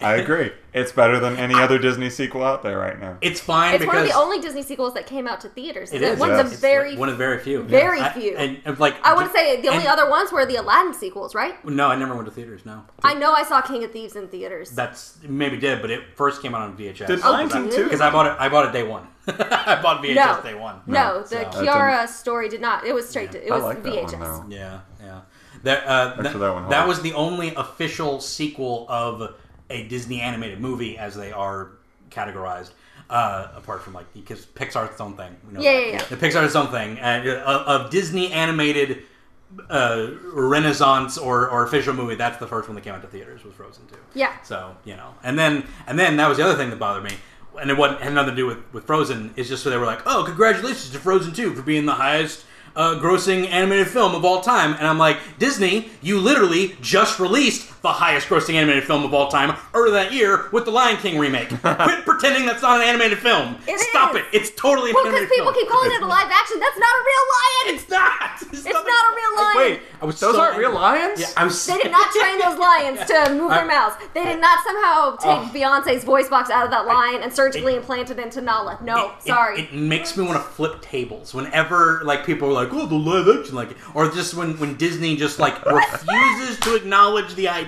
I 0.01 0.15
agree. 0.17 0.53
It's 0.75 0.93
better 0.93 1.19
than 1.19 1.39
any 1.39 1.55
other 1.55 1.79
Disney 1.79 2.11
sequel 2.11 2.45
out 2.45 2.63
there 2.63 2.79
right 2.79 3.01
now. 3.01 3.17
It's 3.23 3.41
fine 3.41 3.75
It's 3.75 3.81
because 3.81 3.95
one 3.95 4.03
of 4.03 4.09
the 4.09 4.15
only 4.15 4.41
Disney 4.41 4.63
sequels 4.63 4.93
that 4.93 5.07
came 5.07 5.27
out 5.27 5.41
to 5.41 5.49
theaters. 5.49 5.91
it 5.91 6.03
isn't 6.03 6.15
is 6.15 6.21
one 6.21 6.29
yes. 6.31 6.41
of 6.41 6.47
the 6.49 6.53
It's 6.53 6.61
very. 6.61 6.97
one 6.97 7.09
of 7.09 7.15
the 7.15 7.19
very 7.25 7.39
few. 7.39 7.63
very 7.63 8.01
I- 8.01 8.13
few. 8.13 8.37
and, 8.37 8.61
and, 8.67 8.79
like 8.79 8.95
I 9.03 9.15
would 9.15 9.33
say 9.33 9.61
the 9.63 9.69
only 9.69 9.85
and- 9.87 9.89
other 9.89 10.09
ones 10.11 10.31
were 10.31 10.45
the 10.45 10.57
Aladdin 10.57 10.93
sequels, 10.93 11.35
right? 11.35 11.65
No, 11.65 11.89
I 11.89 11.97
never 11.97 12.15
went 12.15 12.27
to 12.27 12.31
theaters. 12.31 12.67
No, 12.67 12.85
I 13.03 13.15
know 13.15 13.33
I 13.33 13.43
saw 13.43 13.63
King 13.63 13.85
of 13.85 13.91
Thieves 13.91 14.15
in 14.17 14.29
theaters. 14.29 14.71
that's 14.71 15.19
maybe 15.23 15.57
did, 15.57 15.81
but 15.81 15.91
it 15.91 16.03
first 16.15 16.43
came 16.43 16.55
out 16.55 16.61
on 16.61 16.77
VHS. 16.77 17.07
Did 17.07 17.21
Oh, 17.25 17.33
Lion 17.33 17.49
too? 17.71 17.85
Because 17.85 18.03
I 18.03 18.11
bought 18.11 18.27
it. 18.27 18.37
I 18.39 18.51
bought 18.51 18.67
it 18.67 18.73
day 18.73 18.83
one. 18.87 19.07
I 19.27 19.81
bought 19.83 20.03
VHS 20.05 20.15
no, 20.15 20.43
day 20.43 20.55
one. 20.55 20.81
no, 20.87 21.23
the 21.23 21.27
So- 21.27 21.45
Kiara 21.63 22.07
story 22.07 22.51
did 22.51 22.61
not. 22.61 22.85
It 22.87 22.95
was 22.95 23.09
straight. 23.09 23.33
To, 23.33 23.45
it 23.45 23.51
I 23.51 23.55
was 23.57 23.65
like 23.65 23.83
that 23.83 23.93
VHS. 23.95 24.39
one. 24.41 24.51
Yeah, 24.51 24.59
yeah. 24.59 24.81
That, 25.69 25.85
uh, 25.85 26.23
that, 26.23 26.33
that 26.33 26.55
one 26.55 26.69
that 26.71 26.89
was 26.89 27.03
the 27.03 27.13
only 27.13 27.55
official 27.55 28.21
sequel 28.21 28.87
of 28.89 29.35
a 29.69 29.87
Disney 29.87 30.23
animated 30.23 30.61
movie, 30.61 30.97
as 30.97 31.15
they 31.15 31.31
are 31.31 31.73
categorized. 32.11 32.71
Uh, 33.11 33.49
apart 33.55 33.83
from 33.83 33.95
like 33.95 34.11
because 34.15 34.45
Pixar's 34.45 34.91
its 34.91 35.01
own 35.01 35.15
thing. 35.15 35.35
We 35.47 35.55
know 35.55 35.61
Yeah, 35.61 35.79
yeah, 35.79 35.87
yeah. 35.93 36.05
The 36.05 36.17
Pixar's 36.17 36.47
its 36.47 36.57
own 36.57 36.69
thing, 36.69 36.99
and 36.99 37.29
uh, 37.29 37.65
of 37.67 37.91
Disney 37.91 38.33
animated 38.33 39.03
uh, 39.71 40.09
Renaissance 40.33 41.19
or, 41.19 41.49
or 41.51 41.65
official 41.65 41.95
movie. 41.95 42.15
That's 42.15 42.39
the 42.39 42.47
first 42.47 42.69
one 42.69 42.75
that 42.75 42.85
came 42.85 42.95
out 42.95 43.03
to 43.03 43.09
theaters 43.09 43.45
was 43.45 43.55
Frozen 43.55 43.87
Two. 43.89 43.99
Yeah. 44.15 44.41
So 44.43 44.77
you 44.85 44.97
know, 44.97 45.15
and 45.23 45.39
then 45.39 45.67
and 45.87 45.99
then 45.99 46.17
that 46.17 46.29
was 46.29 46.39
the 46.39 46.45
other 46.45 46.57
thing 46.57 46.71
that 46.71 46.79
bothered 46.79 47.05
me, 47.05 47.17
and 47.61 47.71
it 47.71 47.77
wasn't 47.77 48.01
had 48.01 48.15
nothing 48.15 48.33
to 48.33 48.37
do 48.37 48.47
with 48.47 48.59
with 48.73 48.85
Frozen. 48.85 49.35
It's 49.37 49.49
just 49.49 49.63
so 49.63 49.71
they 49.71 49.77
were 49.77 49.87
like, 49.87 50.03
oh, 50.07 50.25
congratulations 50.25 50.91
to 50.91 50.99
Frozen 50.99 51.35
Two 51.35 51.55
for 51.55 51.63
being 51.63 51.87
the 51.87 51.95
highest. 51.95 52.45
Uh, 52.79 52.95
grossing 53.01 53.51
animated 53.51 53.89
film 53.89 54.15
of 54.15 54.25
all 54.25 54.41
time, 54.41 54.73
and 54.75 54.87
I'm 54.87 54.99
like, 54.99 55.19
Disney, 55.41 55.91
you 56.01 56.21
literally 56.21 56.77
just 56.81 57.19
released 57.19 57.69
the 57.83 57.89
highest 57.93 58.29
grossing 58.29 58.55
animated 58.55 58.85
film 58.85 59.05
of 59.05 59.15
all 59.15 59.29
time 59.29 59.57
earlier 59.75 59.93
that 59.95 60.13
year 60.13 60.49
with 60.53 60.65
the 60.65 60.71
Lion 60.71 60.97
King 60.97 61.19
remake. 61.19 61.49
Quit 61.61 62.05
pretending 62.05 62.47
that's 62.47 62.63
not 62.63 62.81
an 62.81 62.87
animated 62.89 63.19
film. 63.19 63.57
It 63.67 63.79
Stop 63.81 64.15
is. 64.15 64.21
it. 64.21 64.25
It's 64.33 64.51
totally 64.51 64.91
an 64.91 64.95
Well, 64.95 65.05
because 65.11 65.29
people 65.29 65.53
keep 65.53 65.69
calling 65.69 65.91
it 65.93 66.03
a 66.03 66.07
live 66.07 66.29
action. 66.31 66.59
That's 66.59 66.79
not 66.79 66.89
a 66.89 67.03
real 67.07 67.25
lion. 67.35 67.75
It's 67.79 67.89
not. 67.91 68.15
It's, 68.51 68.65
It's 68.65 68.75
not 68.75 68.85
a 68.85 69.15
real 69.15 69.45
lion. 69.45 69.57
Wait, 69.73 69.81
I 70.01 70.05
was 70.07 70.19
those 70.21 70.35
so 70.35 70.41
aren't 70.41 70.57
real 70.59 70.73
lions? 70.73 71.21
Yeah, 71.21 71.27
I 71.37 71.45
was. 71.45 71.65
They 71.67 71.77
did 71.79 71.93
not 71.93 72.11
train 72.13 72.39
those 72.41 72.59
lions 72.59 72.99
to 73.07 73.35
move 73.39 73.51
I- 73.53 73.59
their 73.59 73.67
mouths. 73.67 73.97
They 74.15 74.25
did 74.25 74.41
not 74.41 74.65
somehow 74.65 75.17
take 75.17 75.29
Oh. 75.39 75.51
Beyonce's 75.55 76.03
voice 76.05 76.29
box 76.29 76.51
out 76.51 76.65
of 76.65 76.71
that 76.71 76.87
lion 76.87 77.23
and 77.23 77.33
surgically 77.33 77.77
implant 77.77 78.11
it 78.11 78.19
into 78.19 78.41
Nala. 78.41 78.79
No, 78.83 79.11
It- 79.19 79.27
sorry. 79.29 79.61
It, 79.63 79.75
makes 79.75 80.17
me 80.17 80.25
want 80.25 80.39
to 80.43 80.49
flip 80.51 80.81
tables 80.81 81.35
whenever 81.35 82.01
like 82.05 82.25
people 82.25 82.49
are 82.49 82.53
like, 82.53 82.73
"Oh, 82.73 82.87
the 82.87 82.95
live 82.97 83.29
action," 83.29 83.55
like, 83.55 83.77
or 83.95 84.11
just 84.11 84.35
when 84.35 84.59
when 84.59 84.77
Disney 84.77 85.15
just 85.17 85.39
like 85.39 85.63
refuses 85.67 86.59
to 86.61 86.75
acknowledge 86.75 87.35
the 87.35 87.49
idea 87.49 87.68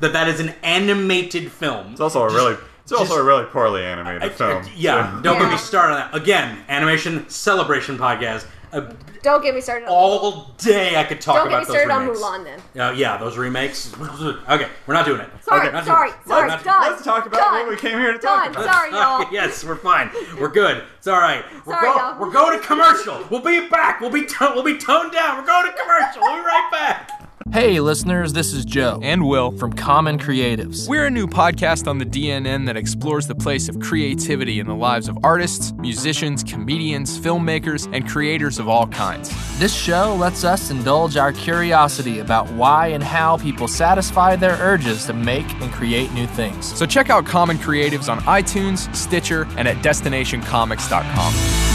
that 0.00 0.12
that 0.12 0.28
is 0.28 0.40
an 0.40 0.54
animated 0.62 1.50
film. 1.52 1.92
It's 1.92 2.00
also 2.00 2.22
a 2.22 2.32
really. 2.32 2.56
It's 2.82 2.92
also 2.92 3.04
just- 3.04 3.18
a 3.18 3.22
really 3.22 3.44
poorly 3.44 3.84
animated 3.84 4.22
I- 4.24 4.28
film. 4.30 4.64
I- 4.64 4.70
yeah, 4.74 5.16
so- 5.16 5.20
don't 5.22 5.38
get 5.38 5.50
me 5.50 5.56
started 5.58 5.94
on 5.94 6.10
that. 6.10 6.14
Again, 6.14 6.58
animation 6.68 7.28
celebration 7.28 7.96
podcast. 7.98 8.46
Uh, 8.72 8.82
Don't 9.24 9.42
get 9.42 9.52
me 9.54 9.60
started 9.60 9.86
on 9.86 9.92
all 9.92 10.52
day 10.58 10.96
I 10.96 11.02
could 11.02 11.20
talk 11.20 11.34
Don't 11.36 11.48
get 11.48 11.54
about 11.54 11.58
me 11.58 11.64
those 11.74 11.82
started 11.82 11.92
on 11.92 12.02
remakes. 12.06 12.20
Mulan 12.22 12.44
then. 12.74 12.80
Uh, 12.82 12.92
yeah, 12.92 13.16
those 13.16 13.36
remakes. 13.36 13.92
okay, 14.48 14.68
we're 14.86 14.94
not 14.94 15.04
doing 15.04 15.20
it. 15.20 15.28
Sorry, 15.42 15.60
Okay, 15.66 15.72
not 15.72 15.84
doing 15.84 15.96
sorry, 15.96 16.10
it. 16.10 16.14
sorry, 16.26 16.48
Not- 16.48 16.64
done. 16.64 16.82
Let's 16.92 17.02
talk 17.04 17.26
about 17.26 17.38
done, 17.40 17.52
what 17.66 17.68
we 17.68 17.76
came 17.76 17.98
here 17.98 18.12
to 18.12 18.18
talk 18.20 18.44
done. 18.52 18.62
about. 18.62 18.72
Sorry, 18.74 18.90
y'all. 18.92 19.26
yes, 19.32 19.64
we're 19.64 19.74
fine. 19.74 20.10
We're 20.38 20.48
good. 20.48 20.84
It's 20.98 21.08
all 21.08 21.18
right. 21.18 21.44
We're, 21.66 21.74
Sorry, 21.74 21.86
go- 21.86 21.96
y'all. 21.96 22.20
we're 22.20 22.30
going 22.30 22.60
to 22.60 22.64
commercial. 22.66 23.24
We'll 23.28 23.40
be 23.42 23.68
back. 23.68 24.00
We'll 24.00 24.10
be 24.10 24.24
to- 24.24 24.52
we'll 24.54 24.62
be 24.64 24.78
toned 24.78 25.12
down. 25.12 25.38
We're 25.38 25.46
going 25.46 25.66
to 25.66 25.72
commercial. 25.76 26.22
We'll 26.22 26.36
be 26.36 26.46
right 26.46 26.68
back. 26.72 27.19
Hey, 27.52 27.80
listeners, 27.80 28.32
this 28.32 28.52
is 28.52 28.64
Joe. 28.64 29.00
and 29.02 29.26
Will. 29.26 29.50
from 29.50 29.72
Common 29.72 30.20
Creatives. 30.20 30.86
We're 30.88 31.06
a 31.06 31.10
new 31.10 31.26
podcast 31.26 31.88
on 31.88 31.98
the 31.98 32.04
DNN 32.06 32.66
that 32.66 32.76
explores 32.76 33.26
the 33.26 33.34
place 33.34 33.68
of 33.68 33.80
creativity 33.80 34.60
in 34.60 34.68
the 34.68 34.74
lives 34.74 35.08
of 35.08 35.18
artists, 35.24 35.72
musicians, 35.72 36.44
comedians, 36.44 37.18
filmmakers, 37.18 37.92
and 37.92 38.08
creators 38.08 38.60
of 38.60 38.68
all 38.68 38.86
kinds. 38.86 39.30
This 39.58 39.74
show 39.74 40.14
lets 40.14 40.44
us 40.44 40.70
indulge 40.70 41.16
our 41.16 41.32
curiosity 41.32 42.20
about 42.20 42.48
why 42.52 42.86
and 42.88 43.02
how 43.02 43.36
people 43.38 43.66
satisfy 43.66 44.36
their 44.36 44.56
urges 44.60 45.06
to 45.06 45.12
make 45.12 45.50
and 45.60 45.72
create 45.72 46.12
new 46.12 46.28
things. 46.28 46.72
So 46.78 46.86
check 46.86 47.10
out 47.10 47.26
Common 47.26 47.58
Creatives 47.58 48.08
on 48.08 48.20
iTunes, 48.20 48.94
Stitcher, 48.94 49.48
and 49.56 49.66
at 49.66 49.76
DestinationComics.com. 49.78 51.69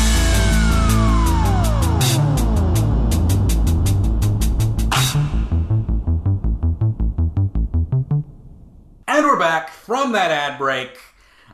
And 9.26 9.32
we're 9.32 9.40
back 9.40 9.70
from 9.72 10.12
that 10.12 10.30
ad 10.30 10.60
break, 10.60 11.00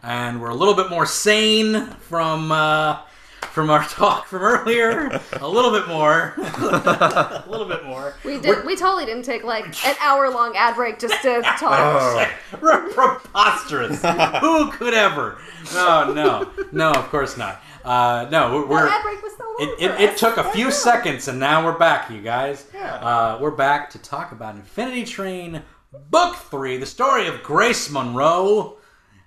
and 0.04 0.42
we're 0.42 0.50
a 0.50 0.56
little 0.56 0.74
bit 0.74 0.90
more 0.90 1.06
sane 1.06 1.86
from 2.02 2.52
uh, 2.52 3.00
from 3.44 3.70
our 3.70 3.82
talk 3.88 4.28
from 4.28 4.42
earlier. 4.42 5.22
a 5.40 5.48
little 5.48 5.72
bit 5.72 5.88
more. 5.88 6.34
a 6.38 7.46
little 7.48 7.66
bit 7.66 7.86
more. 7.86 8.14
We 8.26 8.42
did. 8.42 8.66
We 8.66 8.76
totally 8.76 9.06
didn't 9.06 9.24
take 9.24 9.46
like 9.46 9.68
an 9.88 9.96
hour 10.02 10.30
long 10.30 10.58
ad 10.58 10.76
break 10.76 11.00
just 11.00 11.22
to 11.22 11.42
talk. 11.58 11.80
Oh. 11.80 12.90
Preposterous. 12.94 14.02
Who 14.42 14.70
could 14.72 14.94
ever? 14.94 15.38
No, 15.74 16.12
no, 16.12 16.52
no. 16.74 16.92
Of 16.92 17.08
course 17.08 17.38
not. 17.38 17.62
Uh, 17.86 18.28
no, 18.30 18.66
we're. 18.68 18.84
The 18.84 18.92
ad 18.92 19.02
break 19.02 19.24
was 19.24 19.38
so 19.38 19.46
long. 19.46 19.56
it, 19.80 19.92
it, 20.02 20.10
it 20.10 20.18
took 20.18 20.36
a 20.36 20.52
few 20.52 20.72
seconds, 20.72 21.30
and 21.30 21.40
now 21.40 21.64
we're 21.64 21.80
back, 21.80 22.10
you 22.12 22.22
guys. 22.22 22.68
Yeah. 22.74 22.96
Uh, 22.96 23.38
we're 23.40 23.50
back 23.50 23.90
to 23.92 23.98
talk 23.98 24.34
about 24.34 24.56
Infinity 24.56 25.06
Train 25.06 25.64
Book 26.10 26.36
Three: 26.36 26.78
The 26.78 26.86
Story 26.86 27.28
of 27.28 27.44
Grace 27.44 27.90
Monroe 27.90 28.78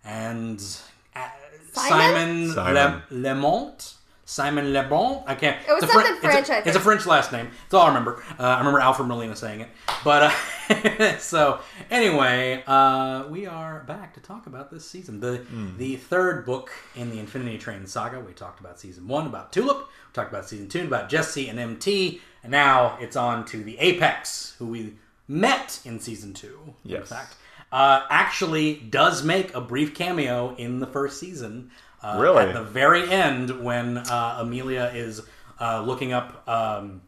and 0.04 0.58
uh, 1.14 1.28
Simon, 1.72 2.48
Simon? 2.48 2.52
Simon. 2.52 2.74
Le- 2.74 3.02
Lemont. 3.10 3.94
Simon 4.26 4.72
Lebon. 4.72 5.22
I 5.26 5.34
can't. 5.34 5.60
It 5.68 5.72
was 5.74 5.82
it's 5.82 5.92
a 5.92 5.94
Fren- 5.94 6.06
something 6.06 6.30
it's 6.30 6.48
a- 6.48 6.52
French, 6.52 6.66
It's 6.66 6.76
a. 6.76 6.80
French 6.80 7.04
last 7.06 7.30
name. 7.32 7.50
That's 7.64 7.74
all 7.74 7.82
I 7.82 7.88
remember. 7.88 8.22
Uh, 8.38 8.42
I 8.44 8.58
remember 8.58 8.80
Alfred 8.80 9.06
Molina 9.06 9.36
saying 9.36 9.60
it. 9.60 9.68
But 10.02 10.32
uh, 10.70 11.18
so 11.18 11.60
anyway, 11.90 12.64
uh, 12.66 13.24
we 13.28 13.44
are 13.44 13.80
back 13.86 14.14
to 14.14 14.20
talk 14.20 14.46
about 14.46 14.70
this 14.70 14.88
season, 14.88 15.20
the 15.20 15.36
Hmm. 15.36 15.76
the 15.76 15.96
third 15.96 16.46
book 16.46 16.70
in 16.96 17.10
the 17.10 17.18
Infinity 17.18 17.58
Train 17.58 17.86
saga. 17.86 18.18
We 18.20 18.32
talked 18.32 18.60
about 18.60 18.80
season 18.80 19.06
one 19.06 19.26
about 19.26 19.52
Tulip. 19.52 19.76
We 19.80 20.12
talked 20.14 20.32
about 20.32 20.48
season 20.48 20.70
two 20.70 20.84
about 20.84 21.10
Jesse 21.10 21.50
and 21.50 21.58
MT, 21.60 22.22
and 22.42 22.50
now 22.50 22.96
it's 23.02 23.16
on 23.16 23.44
to 23.46 23.62
the 23.62 23.78
Apex, 23.78 24.54
who 24.58 24.68
we 24.68 24.94
met 25.28 25.80
in 25.84 25.98
season 26.00 26.32
two. 26.34 26.74
In 26.84 27.02
fact, 27.06 27.34
uh, 27.72 28.02
actually 28.10 28.74
does 28.76 29.22
make 29.24 29.54
a 29.54 29.60
brief 29.60 29.94
cameo 29.94 30.54
in 30.56 30.80
the 30.80 30.86
first 30.86 31.18
season. 31.18 31.70
Uh, 32.02 32.18
Really? 32.20 32.44
At 32.44 32.54
the 32.54 32.62
very 32.62 33.10
end, 33.10 33.64
when 33.64 33.98
uh, 33.98 34.36
Amelia 34.40 34.90
is 34.94 35.22
uh, 35.60 35.82
looking 35.82 36.12
up 36.12 36.46
um, 36.48 37.00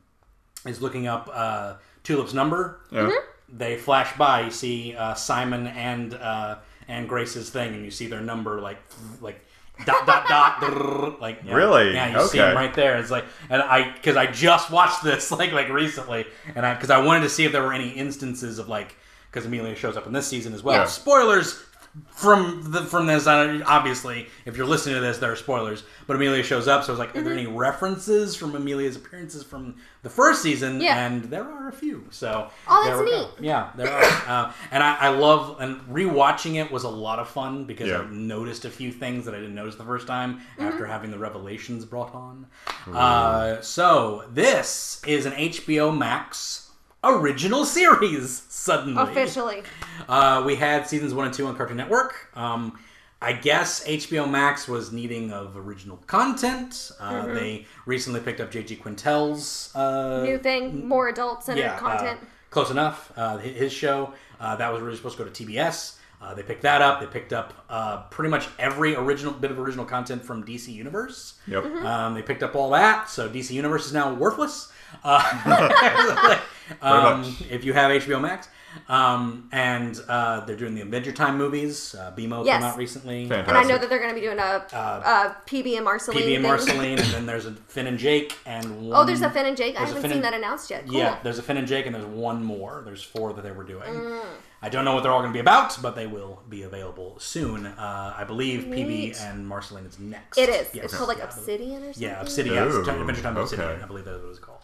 is 0.65 0.81
looking 0.81 1.07
up 1.07 1.29
uh, 1.33 1.75
Tulip's 2.03 2.33
number, 2.35 2.81
Yeah. 2.91 3.03
Mm-hmm. 3.03 3.57
they 3.59 3.77
flash 3.77 4.17
by. 4.17 4.43
You 4.43 4.51
see 4.51 4.95
uh, 4.97 5.15
Simon 5.15 5.67
and 5.67 6.15
uh, 6.15 6.57
and 6.89 7.09
Grace's 7.09 7.51
thing, 7.51 7.75
and 7.75 7.85
you 7.85 7.91
see 7.91 8.07
their 8.07 8.21
number 8.23 8.61
like 8.61 8.79
like 9.21 9.45
dot 9.85 10.07
dot 10.07 10.29
dot 10.29 11.21
like 11.21 11.41
yeah. 11.45 11.55
Really? 11.55 11.93
yeah 11.93 12.21
you 12.21 12.27
see 12.27 12.39
him 12.39 12.55
right 12.55 12.73
there. 12.75 12.97
It's 12.97 13.11
like 13.11 13.25
and 13.51 13.61
I 13.63 13.93
because 13.93 14.17
I 14.17 14.27
just 14.27 14.71
watched 14.71 15.03
this 15.05 15.31
like 15.33 15.53
like 15.53 15.69
recently, 15.69 16.27
and 16.55 16.65
I 16.65 16.75
because 16.75 16.91
I 16.91 17.05
wanted 17.05 17.21
to 17.23 17.29
see 17.29 17.45
if 17.45 17.53
there 17.53 17.63
were 17.63 17.75
any 17.75 17.91
instances 17.91 18.59
of 18.59 18.69
like 18.69 18.97
because 19.31 19.47
Amelia 19.47 19.75
shows 19.75 19.97
up 19.97 20.07
in 20.07 20.13
this 20.13 20.27
season 20.27 20.55
as 20.55 20.63
well. 20.63 20.77
Yeah. 20.77 20.87
Spoilers 20.87 21.63
from 22.11 22.61
the 22.73 22.83
from 22.83 23.07
this 23.07 23.27
obviously 23.27 24.27
if 24.45 24.57
you're 24.57 24.67
listening 24.67 24.95
to 24.95 25.01
this 25.01 25.19
there 25.19 25.33
are 25.33 25.37
spoilers 25.37 25.83
but 26.07 26.15
amelia 26.17 26.43
shows 26.43 26.69
up 26.69 26.83
so 26.85 26.89
i 26.89 26.93
was 26.93 26.99
like 26.99 27.15
are 27.17 27.23
there 27.23 27.33
any 27.33 27.47
references 27.47 28.35
from 28.37 28.55
amelia's 28.55 28.97
appearances 28.97 29.43
from 29.43 29.75
the 30.03 30.11
first 30.11 30.43
season 30.43 30.81
Yeah. 30.81 31.07
and 31.07 31.25
there 31.25 31.45
are 31.45 31.69
a 31.69 31.73
few 31.73 32.07
so 32.11 32.51
Oh, 32.69 32.85
that's 32.87 33.01
we 33.01 33.11
go. 33.11 33.21
neat. 33.23 33.31
yeah 33.47 33.71
there 33.77 33.91
are 33.93 34.03
uh, 34.49 34.53
and 34.71 34.83
I, 34.83 34.97
I 34.97 35.09
love 35.09 35.61
and 35.61 35.81
rewatching 35.83 36.57
it 36.63 36.71
was 36.71 36.85
a 36.85 36.89
lot 36.91 37.19
of 37.19 37.29
fun 37.29 37.65
because 37.65 37.89
Yeah. 37.89 38.01
i 38.01 38.11
noticed 38.11 38.65
a 38.65 38.71
few 38.71 38.93
things 38.93 39.25
that 39.25 39.35
i 39.35 39.39
didn't 39.39 39.55
notice 39.55 39.77
the 39.77 39.85
first 39.85 40.07
time 40.07 40.41
after 40.59 40.87
having 40.87 41.11
the 41.11 41.19
revelations 41.19 41.85
brought 41.85 42.15
on 42.15 42.47
uh, 42.93 43.61
so 43.61 44.25
this 44.33 45.01
is 45.07 45.27
an 45.27 45.33
hbo 45.33 45.97
max 45.97 46.71
original 47.05 47.65
series 47.65 48.43
suddenly 48.67 49.01
Officially. 49.03 49.63
uh, 50.09 50.43
we 50.45 50.57
had 50.57 50.87
seasons 50.89 51.15
one 51.15 51.27
and 51.27 51.35
two 51.35 51.47
on 51.47 51.57
Cartoon 51.57 51.77
Network. 51.77 52.29
Um, 52.35 52.79
I 53.23 53.33
guess 53.33 53.87
HBO 53.87 54.29
Max 54.31 54.69
was 54.69 54.93
needing 54.93 55.33
of 55.33 55.57
original 55.57 55.97
content. 56.07 56.91
Uh, 57.01 57.27
They 57.27 57.67
recently 57.87 58.21
picked 58.21 58.41
up 58.41 58.51
J.G. 58.51 58.77
Quintel's 58.77 59.75
uh, 59.75 60.23
New 60.23 60.37
thing, 60.39 60.87
more 60.87 61.09
adult 61.09 61.43
centered 61.43 61.63
yeah, 61.63 61.79
content. 61.79 62.21
uh, 62.21 62.27
close 62.51 62.71
enough. 62.71 63.11
Uh, 63.17 63.39
his 63.39 63.73
show 63.73 64.13
uh, 64.39 64.57
that 64.57 64.71
was 64.71 64.83
really 64.83 64.97
supposed 64.97 65.17
to 65.17 65.25
go 65.25 65.31
to 65.31 65.45
TBS. 65.47 65.97
Uh, 66.21 66.35
they 66.35 66.43
picked 66.43 66.63
that 66.63 66.83
up. 66.83 67.01
They 67.01 67.07
picked 67.07 67.33
up 67.33 67.65
uh, 67.71 68.03
pretty 68.11 68.31
much 68.31 68.49
every 68.59 68.97
original 68.97 69.33
bit 69.33 69.51
of 69.51 69.59
original 69.59 69.85
content 69.85 70.25
from 70.25 70.45
DC 70.45 70.69
Universe. 70.69 71.39
Yep. 71.47 71.65
Mm-hmm. 71.65 71.87
Um, 71.87 72.15
they 72.15 72.23
picked 72.23 72.43
up 72.43 72.55
all 72.55 72.71
that, 72.71 73.09
so 73.09 73.29
DC 73.29 73.51
Universe 73.51 73.87
is 73.87 73.93
now 73.93 74.13
worthless. 74.13 74.73
Uh, 75.05 76.41
um, 76.83 77.23
much. 77.23 77.43
if 77.51 77.65
you 77.65 77.73
have 77.73 77.91
HBO 78.03 78.21
Max. 78.21 78.49
Um, 78.89 79.49
and 79.53 80.01
uh, 80.09 80.41
they're 80.47 80.57
doing 80.57 80.75
the 80.75 80.81
Adventure 80.83 81.13
Time 81.13 81.37
movies. 81.39 81.95
Uh, 81.95 82.13
BMO 82.17 82.45
Yes. 82.45 82.61
came 82.63 82.71
out 82.71 82.77
recently. 82.79 83.29
Fantastic. 83.29 83.49
And 83.49 83.59
I 83.59 83.63
know 83.69 83.79
that 83.79 83.89
they're 83.89 83.99
going 83.99 84.11
to 84.11 84.15
be 84.15 84.21
doing 84.27 84.39
a 84.39 84.43
uh, 84.73 85.35
PB 85.47 85.77
and 85.77 85.85
Marceline. 85.85 86.19
PB 86.19 86.35
and. 86.35 86.43
Marceline, 86.43 86.99
and 86.99 87.09
then 87.13 87.27
there's 87.31 87.47
a 87.47 87.53
Finn 87.53 87.87
and 87.87 87.99
Jake, 87.99 88.37
and 88.47 88.89
one, 88.89 89.01
Oh, 89.01 89.05
there's 89.05 89.23
a 89.23 89.31
Finn 89.31 89.47
and 89.47 89.57
Jake. 89.57 89.77
I 89.77 89.85
haven't 89.87 90.03
seen 90.03 90.13
and- 90.13 90.25
that 90.25 90.35
announced 90.35 90.71
yet. 90.71 90.87
Cool. 90.87 90.97
Yeah, 90.99 91.19
there's 91.23 91.39
a 91.39 91.43
Finn 91.43 91.57
and 91.57 91.67
Jake, 91.67 91.87
and 91.87 91.95
there's 91.95 92.05
one 92.07 92.43
more. 92.45 92.83
There's 92.85 93.03
four 93.03 93.33
that 93.33 93.43
they 93.43 93.53
were 93.53 93.65
doing. 93.65 93.93
Mm. 93.93 94.21
I 94.63 94.69
don't 94.71 94.85
know 94.85 94.95
what 94.95 95.03
they're 95.03 95.13
all 95.13 95.21
going 95.21 95.33
to 95.33 95.37
be 95.37 95.41
about, 95.41 95.81
but 95.83 95.95
they 95.95 96.07
will 96.07 96.43
be 96.49 96.63
available 96.63 97.17
soon. 97.19 97.67
Uh, 97.67 98.15
I 98.17 98.25
believe 98.25 98.67
Neat. 98.67 99.15
PB 99.15 99.21
and 99.31 99.47
Marceline 99.47 99.85
is 99.85 99.99
next. 99.99 100.39
It 100.39 100.49
is. 100.49 100.69
Yes. 100.75 100.87
It's 100.87 100.95
called 100.97 101.09
like 101.09 101.19
Yeah. 101.19 101.25
Obsidian 101.25 101.83
or 101.83 101.93
something. 101.93 102.03
Yeah, 102.03 102.21
Obsidian. 102.21 102.57
Ooh, 102.65 102.81
It's 102.81 102.89
Adventure 102.89 103.23
Time 103.23 103.37
okay. 103.37 103.43
Obsidian. 103.43 103.83
I 103.83 103.87
believe 103.87 104.07
that's 104.07 104.21
what 104.23 104.31
it's 104.31 104.39
called. 104.39 104.61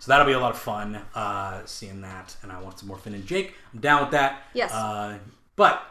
So 0.00 0.10
that'll 0.10 0.26
be 0.26 0.32
a 0.32 0.40
lot 0.40 0.50
of 0.52 0.58
fun 0.58 0.98
uh, 1.14 1.60
seeing 1.66 2.00
that, 2.00 2.34
and 2.42 2.50
I 2.50 2.60
want 2.60 2.78
some 2.78 2.88
more 2.88 2.96
Finn 2.98 3.14
and 3.14 3.26
Jake. 3.26 3.54
I'm 3.74 3.80
down 3.80 4.00
with 4.00 4.10
that. 4.12 4.42
Yes. 4.54 4.72
Uh, 4.72 5.18
but 5.56 5.82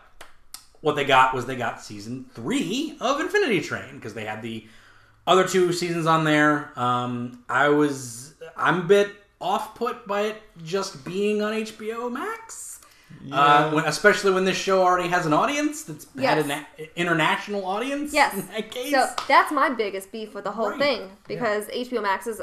what 0.81 0.95
they 0.95 1.05
got 1.05 1.33
was 1.33 1.45
they 1.45 1.55
got 1.55 1.81
season 1.81 2.25
three 2.33 2.97
of 2.99 3.19
Infinity 3.19 3.61
Train 3.61 3.95
because 3.95 4.13
they 4.15 4.25
had 4.25 4.41
the 4.41 4.65
other 5.27 5.47
two 5.47 5.71
seasons 5.71 6.07
on 6.07 6.23
there. 6.23 6.71
Um, 6.75 7.43
I 7.47 7.69
was 7.69 8.33
I'm 8.57 8.79
a 8.81 8.83
bit 8.83 9.11
off 9.39 9.75
put 9.75 10.07
by 10.07 10.21
it 10.21 10.41
just 10.65 11.05
being 11.05 11.41
on 11.43 11.53
HBO 11.53 12.11
Max. 12.11 12.81
Uh, 13.31 13.71
when, 13.71 13.85
especially 13.85 14.31
when 14.31 14.45
this 14.45 14.57
show 14.57 14.81
already 14.83 15.09
has 15.09 15.25
an 15.25 15.33
audience 15.33 15.83
that's 15.83 16.07
had 16.17 16.37
an 16.39 16.51
a- 16.51 16.65
international 16.99 17.65
audience. 17.65 18.13
Yes. 18.13 18.33
In 18.33 18.47
that 18.47 18.71
case. 18.71 18.91
So 18.91 19.07
that's 19.27 19.51
my 19.51 19.69
biggest 19.69 20.11
beef 20.11 20.33
with 20.33 20.43
the 20.45 20.51
whole 20.51 20.69
Right. 20.71 20.79
thing 20.79 21.09
because 21.27 21.67
HBO 21.67 22.01
Max 22.01 22.27
is 22.27 22.41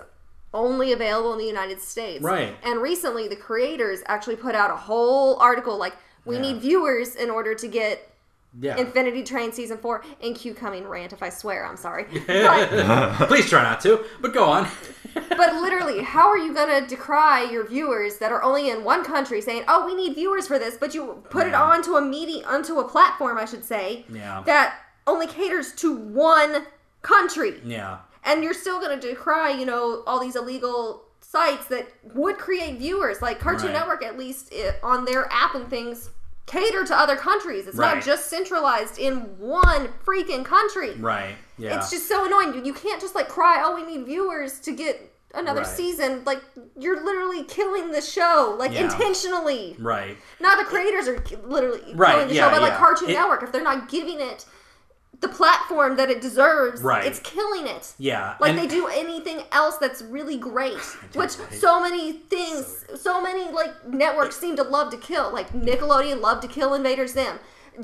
only 0.57 0.92
available 0.92 1.33
in 1.33 1.38
the 1.38 1.45
United 1.45 1.81
States. 1.81 2.23
Right. 2.25 2.57
And 2.64 2.81
recently, 2.81 3.29
the 3.29 3.37
creators 3.37 4.01
actually 4.07 4.37
put 4.37 4.55
out 4.55 4.71
a 4.71 4.77
whole 4.77 5.37
article 5.37 5.77
like, 5.77 5.95
we 6.25 6.37
Yeah. 6.37 6.42
need 6.42 6.57
viewers 6.61 7.14
in 7.14 7.31
order 7.31 7.55
to 7.55 7.69
get 7.69 8.11
yeah. 8.59 8.79
Infinity 8.79 9.23
Train 9.23 9.53
season 9.53 9.77
four. 9.77 10.03
And 10.23 10.35
cue 10.35 10.55
coming 10.55 10.88
rant 10.88 11.12
if 11.12 11.23
I 11.23 11.29
swear. 11.29 11.66
I'm 11.66 11.77
sorry. 11.77 12.07
But, 12.27 13.29
Please 13.29 13.49
try 13.51 13.62
not 13.62 13.81
to, 13.83 14.03
but 14.23 14.33
go 14.33 14.45
on. 14.47 14.66
but 15.14 15.55
literally, 15.57 16.03
how 16.03 16.27
are 16.29 16.38
you 16.38 16.55
going 16.55 16.83
to 16.83 16.88
decry 16.88 17.42
your 17.51 17.66
viewers 17.69 18.16
that 18.16 18.33
are 18.33 18.42
only 18.42 18.71
in 18.71 18.83
one 18.83 19.05
country 19.05 19.40
saying, 19.42 19.64
"Oh, 19.69 19.85
we 19.85 19.95
need 19.95 20.14
viewers 20.14 20.47
for 20.47 20.59
this," 20.59 20.77
but 20.79 20.95
you 20.95 21.23
put 21.29 21.47
it 21.47 21.55
onto 21.55 21.97
a 21.97 22.01
media, 22.01 22.47
onto 22.47 22.79
a 22.79 22.88
platform, 22.88 23.37
I 23.37 23.45
should 23.45 23.64
say, 23.64 24.07
Yeah. 24.11 24.42
that 24.47 24.79
only 25.07 25.27
caters 25.27 25.73
to 25.77 25.95
one 25.95 26.64
country. 27.03 27.61
yeah. 27.64 27.99
And 28.27 28.43
you're 28.45 28.53
still 28.55 28.79
going 28.81 28.99
to 29.01 29.09
decry, 29.09 29.51
you 29.51 29.65
know, 29.65 30.03
all 30.07 30.21
these 30.21 30.37
illegal 30.37 31.05
sites 31.21 31.67
that 31.69 31.89
would 32.15 32.37
create 32.39 32.79
viewers. 32.79 33.23
Like 33.23 33.41
Cartoon 33.41 33.69
Right. 33.69 33.79
Network, 33.79 34.05
at 34.05 34.19
least 34.19 34.53
it, 34.53 34.79
on 34.83 35.05
their 35.05 35.27
app 35.33 35.55
and 35.55 35.69
things, 35.71 36.11
cater 36.47 36.85
to 36.85 36.95
other 36.97 37.17
countries. 37.17 37.67
It's 37.67 37.77
Right. 37.77 37.95
not 37.97 38.05
just 38.05 38.29
centralized 38.29 38.99
in 38.99 39.21
one 39.39 39.89
freaking 40.05 40.45
country. 40.45 40.95
Right. 40.95 41.35
Yeah. 41.59 41.77
It's 41.79 41.91
just 41.91 42.07
so 42.09 42.25
annoying. 42.27 42.55
You- 42.55 42.65
You 42.65 42.73
can't 42.75 43.01
just 43.01 43.15
like 43.15 43.29
cry, 43.29 43.62
"Oh, 43.65 43.75
we 43.75 43.83
need 43.83 44.05
viewers 44.07 44.61
to 44.61 44.73
get 44.73 45.12
another 45.35 45.61
Right. 45.62 45.69
season." 45.69 46.23
Like 46.25 46.41
you're 46.79 47.03
literally 47.05 47.43
killing 47.45 47.91
the 47.91 48.01
show, 48.01 48.55
like 48.59 48.73
Yeah. 48.73 48.83
intentionally. 48.85 49.77
right. 49.81 50.17
Not 50.41 50.59
the 50.59 50.65
creators 50.65 51.09
are 51.09 51.19
literally 51.45 51.83
Right, 51.95 52.12
killing 52.12 52.29
the 52.29 52.35
yeah, 52.35 52.45
show, 52.49 52.51
but 52.53 52.62
like. 52.62 52.77
Cartoon 52.79 53.11
It- 53.11 53.15
Network, 53.15 53.43
if 53.43 53.51
they're 53.53 53.62
not 53.62 53.89
giving 53.89 54.21
it 54.21 54.45
the 55.20 55.29
platform 55.29 55.96
that 55.96 56.11
it 56.11 56.20
deserves, 56.20 56.83
Right. 56.83 57.05
it's 57.07 57.20
killing 57.20 57.66
it. 57.66 57.94
Yeah. 57.98 58.35
Like 58.40 58.50
and- 58.50 58.59
they 58.59 58.66
do 58.66 58.87
anything 58.88 59.40
else 59.52 59.76
that's 59.79 60.02
really 60.02 60.37
great, 60.37 60.76
which 61.14 61.37
right. 61.38 61.52
so 61.55 61.81
many 61.81 62.12
things, 62.12 62.85
so 62.96 63.20
many 63.22 63.50
like 63.50 63.87
networks 63.88 64.37
seem 64.37 64.57
to 64.57 64.62
love 64.62 64.90
to 64.90 64.96
kill. 64.98 65.33
Like 65.33 65.52
Nickelodeon 65.52 66.20
loved 66.20 66.42
to 66.42 66.48
kill 66.48 66.74
Invader 66.74 67.07
Zim. 67.07 67.38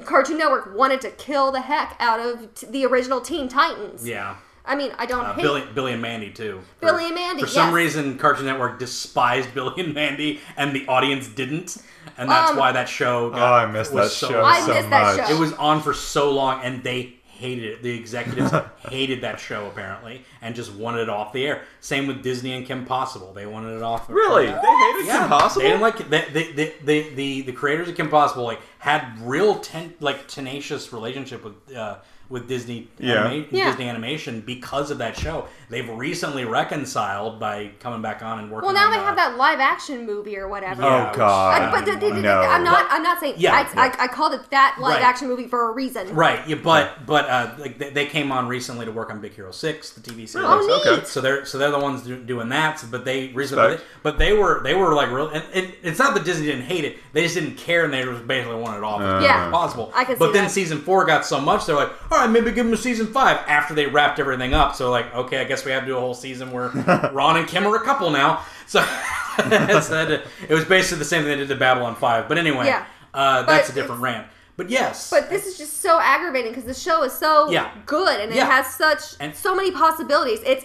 Cartoon 0.04 0.38
Network 0.38 0.74
wanted 0.74 1.00
to 1.02 1.10
kill 1.10 1.52
the 1.52 1.60
heck 1.60 1.96
out 2.00 2.18
of 2.18 2.54
t- 2.54 2.66
the 2.66 2.86
original 2.86 3.20
Teen 3.20 3.46
Titans. 3.48 4.08
Yeah. 4.08 4.36
I 4.64 4.74
mean, 4.76 4.92
I 4.96 5.06
don't 5.06 5.24
Uh, 5.24 5.34
hate 5.34 5.42
Billy, 5.42 5.64
Billy 5.74 5.92
and 5.92 6.00
Mandy 6.00 6.30
too. 6.30 6.60
For- 6.80 6.86
Billy 6.86 7.06
and 7.06 7.14
Mandy, 7.14 7.42
For 7.42 7.48
some 7.48 7.66
yes. 7.68 7.74
reason, 7.74 8.16
Cartoon 8.18 8.46
Network 8.46 8.78
despised 8.78 9.52
Billy 9.54 9.82
and 9.82 9.92
Mandy, 9.92 10.40
and 10.56 10.72
the 10.74 10.86
audience 10.86 11.26
didn't, 11.28 11.76
and 12.16 12.30
that's 12.30 12.52
Um, 12.52 12.56
why 12.56 12.72
that 12.72 12.88
show. 12.88 13.30
Got, 13.30 13.40
Oh, 13.40 13.54
I 13.54 13.66
missed 13.66 13.92
was 13.92 14.08
that 14.10 14.14
so, 14.16 14.28
show 14.30 14.44
I 14.44 14.60
so 14.60 14.72
missed 14.74 14.90
that 14.90 15.16
much. 15.18 15.28
show. 15.28 15.34
It 15.34 15.38
was 15.40 15.52
on 15.54 15.82
for 15.82 15.92
so 15.92 16.30
long, 16.30 16.60
and 16.62 16.82
they 16.84 17.16
hated 17.42 17.64
it. 17.64 17.82
The 17.82 17.90
executives 17.90 18.52
hated 18.88 19.20
that 19.22 19.38
show 19.40 19.66
apparently, 19.66 20.24
and 20.40 20.54
just 20.54 20.72
wanted 20.72 21.00
it 21.02 21.08
off 21.08 21.32
the 21.32 21.44
air. 21.46 21.62
Same 21.80 22.06
with 22.06 22.22
Disney 22.22 22.52
and 22.52 22.64
Kim 22.64 22.86
Possible. 22.86 23.32
They 23.32 23.46
wanted 23.46 23.76
it 23.76 23.82
off. 23.82 24.08
Really? 24.08 24.46
They 24.46 24.52
hated 24.52 25.06
Yeah, 25.06 25.18
Kim 25.20 25.28
Possible? 25.28 25.62
They 25.62 25.68
didn't 25.68 25.82
like 25.82 26.08
they, 26.08 26.52
they, 26.52 26.74
they, 26.84 27.08
the 27.10 27.42
the 27.42 27.52
creators 27.52 27.88
of 27.88 27.96
Kim 27.96 28.08
Possible 28.08 28.44
like 28.44 28.60
had 28.78 29.18
real 29.20 29.56
ten, 29.58 29.94
like 30.00 30.28
tenacious 30.28 30.92
relationship 30.92 31.44
with 31.44 31.76
uh, 31.76 31.98
with 32.32 32.48
Disney 32.48 32.88
Yeah. 32.98 33.26
anima- 33.26 33.44
Yeah. 33.50 33.66
Disney 33.66 33.88
Animation 33.88 34.40
because 34.44 34.90
of 34.90 34.98
that 34.98 35.16
show. 35.16 35.46
They've 35.68 35.88
recently 35.88 36.44
reconciled 36.44 37.38
by 37.38 37.70
coming 37.80 38.00
back 38.02 38.22
on 38.22 38.38
and 38.40 38.50
working. 38.50 38.66
Well, 38.66 38.74
now 38.74 38.86
on, 38.86 38.92
they 38.92 38.98
uh, 38.98 39.04
have 39.04 39.16
that 39.16 39.36
live 39.36 39.60
action 39.60 40.06
movie 40.06 40.36
or 40.38 40.48
whatever. 40.48 40.82
Yeah, 40.82 41.10
Oh 41.12 41.16
God! 41.16 41.62
I, 41.62 41.70
but 41.70 41.86
no. 42.02 42.40
I'm 42.40 42.64
not. 42.64 42.86
I'm 42.90 43.02
not 43.02 43.20
saying. 43.20 43.34
Yeah, 43.36 43.54
I, 43.54 43.60
yeah. 43.60 43.94
I, 43.98 44.04
I 44.04 44.08
called 44.08 44.32
it 44.34 44.40
that 44.50 44.76
live 44.80 44.94
Right. 44.94 45.02
action 45.02 45.28
movie 45.28 45.46
for 45.46 45.68
a 45.68 45.72
reason. 45.72 46.14
Right, 46.14 46.46
yeah, 46.48 46.56
but 46.56 47.06
but 47.06 47.28
uh, 47.28 47.50
like 47.58 47.78
they, 47.78 47.90
they 47.90 48.06
came 48.06 48.32
on 48.32 48.48
recently 48.48 48.86
to 48.86 48.92
work 48.92 49.10
on 49.10 49.20
Big 49.20 49.34
Hero 49.34 49.50
Six, 49.52 49.90
the 49.90 50.00
TV 50.00 50.26
series. 50.28 50.46
Oh, 50.48 50.58
neat. 50.84 50.90
Okay. 50.92 51.04
So 51.04 51.20
they're 51.20 51.44
so 51.44 51.58
they're 51.58 51.70
the 51.70 51.78
ones 51.78 52.02
do, 52.02 52.16
doing 52.22 52.48
that. 52.48 52.82
But 52.90 53.04
they 53.04 53.28
recently, 53.28 53.64
Respect. 53.72 53.88
but 54.02 54.18
they 54.18 54.32
were 54.32 54.62
they 54.62 54.74
were 54.74 54.94
like 54.94 55.10
real. 55.10 55.28
And 55.28 55.44
it, 55.52 55.74
it's 55.82 55.98
not 55.98 56.14
that 56.14 56.24
Disney 56.24 56.46
didn't 56.46 56.62
hate 56.64 56.84
it; 56.84 56.96
they 57.12 57.22
just 57.22 57.34
didn't 57.34 57.56
care, 57.56 57.84
and 57.84 57.92
they 57.92 58.02
just 58.04 58.26
basically 58.26 58.56
wanted 58.56 58.78
it 58.78 58.84
off 58.84 59.00
as 59.02 59.22
Yeah. 59.22 59.46
as 59.46 59.52
possible. 59.52 59.92
I 59.94 60.04
can 60.04 60.16
But 60.18 60.28
see 60.28 60.32
then 60.32 60.44
that. 60.44 60.50
season 60.50 60.78
four 60.80 61.04
got 61.04 61.26
so 61.26 61.40
much, 61.40 61.66
they're 61.66 61.76
like, 61.76 61.90
all 62.10 62.18
right, 62.18 62.21
maybe 62.30 62.50
give 62.52 62.64
them 62.66 62.72
a 62.74 62.76
season 62.76 63.06
five 63.06 63.38
after 63.48 63.74
they 63.74 63.86
wrapped 63.86 64.18
everything 64.18 64.54
up. 64.54 64.74
So 64.74 64.90
like, 64.90 65.14
okay, 65.14 65.40
I 65.40 65.44
guess 65.44 65.64
we 65.64 65.72
have 65.72 65.82
to 65.82 65.86
do 65.86 65.96
a 65.96 66.00
whole 66.00 66.14
season 66.14 66.50
where 66.52 66.68
Ron 67.12 67.36
and 67.36 67.46
Kim 67.48 67.66
are 67.66 67.76
a 67.76 67.84
couple 67.84 68.10
now. 68.10 68.44
So, 68.66 68.82
so 69.80 70.20
it 70.48 70.54
was 70.54 70.64
basically 70.64 70.98
the 70.98 71.04
same 71.04 71.22
thing 71.22 71.30
they 71.30 71.36
did 71.36 71.48
to 71.48 71.56
Babylon 71.56 71.94
Five. 71.94 72.28
But 72.28 72.38
anyway, 72.38 72.66
Yeah. 72.66 72.84
uh, 73.14 73.42
that's 73.42 73.70
a 73.70 73.72
different 73.74 74.00
rant. 74.00 74.26
But 74.56 74.68
yes, 74.68 75.10
But 75.10 75.30
this 75.30 75.46
is 75.46 75.56
just 75.56 75.80
so 75.80 75.98
aggravating 76.00 76.50
because 76.52 76.64
the 76.64 76.74
show 76.74 77.02
is 77.04 77.12
so 77.12 77.50
Yeah. 77.50 77.70
good 77.86 78.20
and 78.20 78.32
Yeah. 78.34 78.44
it 78.46 78.50
has 78.50 78.66
such 78.74 79.00
And- 79.18 79.34
so 79.34 79.54
many 79.54 79.70
possibilities. 79.70 80.40
It's 80.44 80.64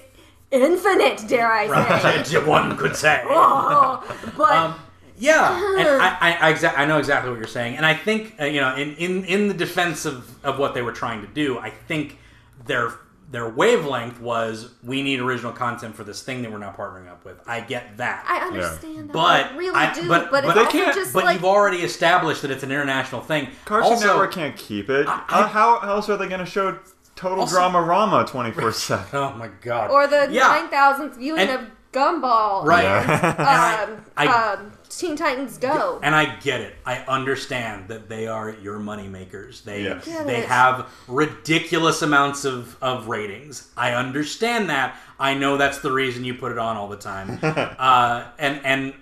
infinite, 0.52 1.24
dare 1.28 1.52
I 1.52 1.68
say. 1.68 2.38
Right, 2.38 2.48
one 2.48 2.78
could 2.78 2.96
say. 2.96 3.22
Oh, 3.26 4.04
but 4.38 4.52
Um, 4.52 4.76
yeah, 5.18 5.76
and 5.80 5.88
I, 6.02 6.18
I, 6.20 6.50
I, 6.50 6.54
exa- 6.54 6.74
I 6.78 6.86
know 6.86 6.98
exactly 7.00 7.30
what 7.32 7.40
you're 7.40 7.48
saying, 7.48 7.78
and 7.78 7.86
I 7.86 7.94
think 7.94 8.36
uh, 8.40 8.46
you 8.46 8.62
know, 8.62 8.76
in, 8.76 8.96
in 8.96 9.24
in 9.26 9.48
the 9.48 9.54
defense 9.54 10.06
of, 10.06 10.44
of 10.46 10.60
what 10.60 10.74
they 10.74 10.82
were 10.82 10.92
trying 10.92 11.22
to 11.22 11.28
do, 11.28 11.58
I 11.60 11.70
think 11.72 12.18
their 12.66 12.94
their 13.30 13.50
wavelength 13.50 14.22
was 14.22 14.74
we 14.84 15.02
need 15.04 15.20
original 15.20 15.52
content 15.52 15.96
for 15.96 16.06
this 16.06 16.24
thing 16.24 16.42
that 16.44 16.52
we're 16.52 16.60
now 16.60 16.72
partnering 16.72 17.10
up 17.10 17.26
with. 17.26 17.38
I 17.46 17.60
get 17.60 17.98
that, 17.98 18.24
I 18.26 18.46
understand 18.48 19.10
that. 19.10 19.14
But 19.14 19.46
I 19.52 19.58
really 19.58 19.76
I- 19.76 19.94
do. 19.94 20.08
but- 20.08 20.32
But, 20.32 20.46
but 20.46 20.56
they 20.56 20.66
can't- 20.68 20.96
just 20.96 21.14
but 21.14 21.26
like 21.26 21.34
you've 21.36 21.44
already 21.46 21.80
established 21.80 22.42
that 22.44 22.52
it's 22.52 22.64
an 22.64 22.72
international 22.72 23.20
thing. 23.20 23.50
Cartoon 23.66 23.92
also, 23.92 24.08
Network 24.08 24.32
can't 24.34 24.56
keep 24.56 24.90
it. 24.90 25.08
I- 25.10 25.24
Uh, 25.28 25.48
how 25.48 25.80
else 25.80 26.08
are 26.10 26.16
they 26.16 26.28
going 26.28 26.40
to 26.40 26.46
show 26.46 26.80
Total 27.18 27.42
Also- 27.42 27.56
Drama 27.58 27.82
Rama 27.82 28.24
24 28.26 28.72
7? 28.72 29.06
Oh 29.14 29.34
my 29.34 29.50
god! 29.62 29.92
or 29.92 30.08
the 30.08 30.30
yeah, 30.32 30.48
nine 30.48 30.70
thousandth 30.70 31.18
viewing 31.18 31.42
And- 31.42 31.50
of 31.52 31.62
Gumball. 31.92 32.64
right. 32.64 32.86
Um, 32.86 34.06
I- 34.18 34.28
um, 34.28 34.72
Teen 34.98 35.16
Titans 35.16 35.58
Go. 35.58 36.00
And 36.04 36.14
I 36.16 36.36
get 36.38 36.62
it. 36.62 36.76
I 36.86 36.98
understand 37.08 37.88
that 37.90 38.10
they 38.10 38.28
are 38.28 38.52
your 38.62 38.80
money 38.80 39.08
makers. 39.08 39.62
They 39.62 39.84
Yes. 39.84 40.06
They 40.06 40.38
it. 40.44 40.48
have 40.48 40.90
ridiculous 41.08 42.02
amounts 42.02 42.46
of, 42.46 42.78
of 42.82 43.08
ratings. 43.08 43.70
I 43.78 43.94
understand 43.94 44.70
that. 44.70 44.96
I 45.20 45.34
know 45.34 45.58
that's 45.58 45.80
the 45.80 45.92
reason 45.92 46.24
you 46.26 46.34
put 46.34 46.52
it 46.52 46.58
on 46.58 46.78
all 46.78 46.88
the 46.88 46.98
time. 46.98 47.40
uh, 47.44 48.26
and 48.40 48.62
and 48.66 48.94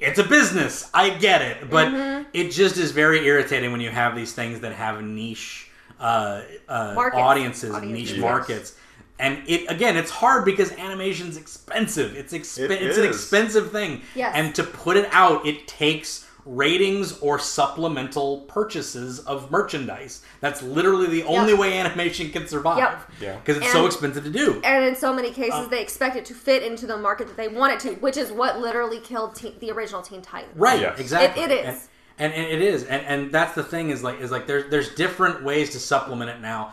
it's 0.00 0.18
a 0.18 0.24
business. 0.24 0.90
I 0.92 1.10
get 1.10 1.40
it, 1.42 1.70
but 1.70 1.88
Mm-hmm. 1.88 2.28
it 2.32 2.50
just 2.50 2.76
is 2.76 2.90
very 2.90 3.24
irritating 3.26 3.70
when 3.72 3.80
you 3.80 3.90
have 3.90 4.14
these 4.16 4.32
things 4.32 4.60
that 4.60 4.72
have 4.72 5.02
niche 5.02 5.70
uh, 6.00 6.42
uh, 6.68 6.92
Markets. 6.94 7.20
audiences, 7.22 7.64
and 7.70 7.76
Audiences, 7.76 8.00
niche 8.10 8.12
yes. 8.18 8.20
markets. 8.20 8.76
And 9.18 9.42
it 9.46 9.70
again, 9.70 9.96
it's 9.96 10.10
hard 10.10 10.44
because 10.44 10.72
animation's 10.72 11.36
expensive. 11.36 12.16
It's 12.16 12.32
exp- 12.32 12.68
It 12.70 12.82
it's 12.82 12.98
an 12.98 13.04
expensive 13.06 13.70
thing. 13.70 14.02
Yes. 14.14 14.32
And 14.34 14.54
to 14.56 14.64
put 14.64 14.96
it 14.96 15.08
out, 15.12 15.46
it 15.46 15.68
takes 15.68 16.26
ratings 16.46 17.18
or 17.20 17.38
supplemental 17.38 18.40
purchases 18.42 19.20
of 19.20 19.50
merchandise. 19.50 20.20
That's 20.40 20.62
literally 20.62 21.06
the 21.06 21.22
only 21.24 21.52
Yep. 21.52 21.58
way 21.60 21.78
animation 21.78 22.30
can 22.30 22.46
survive. 22.46 22.78
Yep. 22.78 23.10
Yeah. 23.20 23.36
Because 23.36 23.56
it's 23.62 23.72
so 23.72 23.86
expensive 23.86 24.24
to 24.24 24.30
do. 24.30 24.60
and 24.62 24.84
in 24.84 24.94
so 24.94 25.12
many 25.14 25.30
cases, 25.30 25.54
Uh, 25.54 25.66
they 25.68 25.80
expect 25.80 26.16
it 26.16 26.24
to 26.26 26.34
fit 26.34 26.62
into 26.62 26.86
the 26.86 26.96
market 26.98 27.28
that 27.28 27.36
they 27.38 27.48
want 27.48 27.72
it 27.72 27.80
to, 27.88 27.94
which 28.00 28.16
is 28.18 28.30
what 28.30 28.60
literally 28.60 29.00
killed 29.00 29.34
teen, 29.36 29.54
the 29.60 29.70
original 29.70 30.02
Teen 30.02 30.20
Titans. 30.22 30.52
Right, 30.56 30.80
Yes. 30.80 30.98
exactly. 30.98 31.42
It- 31.44 31.50
it 31.50 31.64
is. 31.66 31.88
And, 32.18 32.32
and, 32.32 32.44
and 32.44 32.52
it 32.52 32.62
is. 32.62 32.84
And 32.84 33.06
and 33.06 33.32
that's 33.32 33.54
the 33.54 33.62
thing 33.64 33.90
is 33.90 34.02
like 34.02 34.20
is 34.20 34.30
like 34.30 34.46
there's 34.46 34.70
there's 34.70 34.90
different 34.94 35.42
ways 35.44 35.70
to 35.70 35.78
supplement 35.80 36.30
it 36.30 36.40
now. 36.40 36.72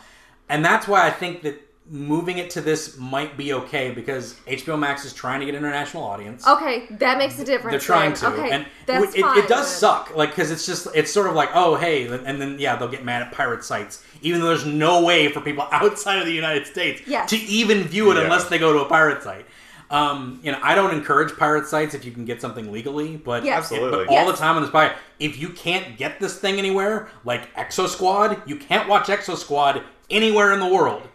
And 0.50 0.66
that's 0.66 0.86
why 0.88 1.08
I 1.08 1.12
think 1.12 1.44
that 1.44 1.66
moving 1.94 2.38
it 2.38 2.50
to 2.50 2.62
this 2.62 2.98
might 2.98 3.36
be 3.36 3.52
okay 3.52 3.92
because 3.92 4.36
HBO 4.48 4.80
Max 4.80 5.04
is 5.04 5.14
trying 5.14 5.42
to 5.42 5.46
get 5.46 5.56
international 5.56 6.04
audience. 6.04 6.48
Okay, 6.48 6.88
that 6.92 7.18
makes 7.18 7.38
a 7.38 7.44
difference. 7.44 7.72
They're 7.74 7.80
trying 7.82 8.12
then. 8.14 8.20
to, 8.22 8.28
Okay, 8.28 8.52
and 8.52 8.66
that's 8.86 9.14
it, 9.14 9.20
it, 9.20 9.22
fine. 9.22 9.38
it 9.40 9.48
does 9.50 9.68
then. 9.70 9.80
suck, 9.80 10.16
like 10.16 10.30
because 10.30 10.52
it's 10.52 10.66
just 10.66 10.88
it's 10.96 11.12
sort 11.12 11.28
of 11.28 11.36
like 11.36 11.50
oh 11.54 11.76
hey, 11.76 12.08
and 12.08 12.42
then 12.42 12.58
yeah 12.60 12.78
they'll 12.78 12.88
get 12.88 13.04
mad 13.04 13.22
at 13.22 13.34
pirate 13.34 13.64
sites, 13.66 14.04
even 14.22 14.40
though 14.40 14.48
there's 14.48 14.66
no 14.66 15.04
way 15.04 15.28
for 15.34 15.42
people 15.42 15.68
outside 15.72 16.20
of 16.20 16.26
the 16.26 16.34
United 16.34 16.66
States 16.66 17.02
Yes. 17.06 17.30
to 17.30 17.38
even 17.38 17.84
view 17.84 18.10
it 18.12 18.16
Yeah. 18.16 18.22
unless 18.24 18.46
they 18.48 18.58
go 18.58 18.72
to 18.72 18.80
a 18.80 18.86
pirate 18.86 19.22
site. 19.22 19.46
Um, 19.90 20.40
you 20.42 20.54
know, 20.54 20.60
I 20.64 20.74
don't 20.74 20.94
encourage 20.94 21.36
pirate 21.36 21.68
sites 21.68 21.94
if 21.94 22.06
you 22.06 22.14
can 22.14 22.24
get 22.24 22.40
something 22.40 22.72
legally, 22.72 23.18
but 23.18 23.44
Yes. 23.44 23.64
Absolutely. 23.64 24.06
but 24.06 24.08
all 24.08 24.26
Yes. 24.26 24.32
the 24.32 24.38
time 24.38 24.56
on 24.56 24.62
this 24.62 24.72
pirate, 24.72 24.94
if 25.20 25.38
you 25.38 25.50
can't 25.50 25.98
get 25.98 26.22
this 26.22 26.38
thing 26.38 26.58
anywhere, 26.58 27.10
like 27.26 27.54
Exo 27.56 27.90
Squad, 27.90 28.42
you 28.46 28.56
can't 28.56 28.88
watch 28.88 29.08
Exo 29.08 29.36
Squad 29.36 29.82
anywhere 30.10 30.54
in 30.54 30.62
the 30.62 30.68
world. 30.68 31.10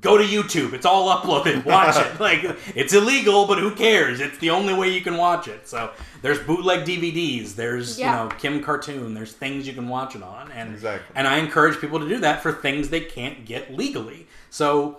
Go 0.00 0.16
to 0.16 0.24
YouTube. 0.24 0.72
It's 0.72 0.86
all 0.86 1.14
uploaded. 1.14 1.64
Watch 1.66 1.96
it. 1.96 2.18
Like 2.20 2.44
it's 2.74 2.94
illegal, 2.94 3.46
but 3.46 3.58
who 3.58 3.74
cares? 3.74 4.20
It's 4.20 4.38
the 4.38 4.50
only 4.50 4.72
way 4.72 4.88
you 4.88 5.02
can 5.02 5.16
watch 5.18 5.48
it. 5.48 5.68
So 5.68 5.90
there's 6.22 6.38
bootleg 6.38 6.86
DVDs. 6.86 7.54
There's 7.54 7.98
Yeah. 7.98 8.22
you 8.22 8.28
know 8.30 8.34
Kim 8.36 8.62
Cartoon. 8.62 9.12
There's 9.12 9.32
things 9.32 9.66
you 9.66 9.74
can 9.74 9.88
watch 9.88 10.16
it 10.16 10.22
on, 10.22 10.50
and 10.52 10.72
Exactly. 10.72 11.14
and 11.14 11.28
I 11.28 11.38
encourage 11.38 11.78
people 11.78 12.00
to 12.00 12.08
do 12.08 12.18
that 12.20 12.42
for 12.42 12.52
things 12.52 12.88
they 12.88 13.00
can't 13.00 13.44
get 13.44 13.74
legally. 13.76 14.26
So 14.48 14.98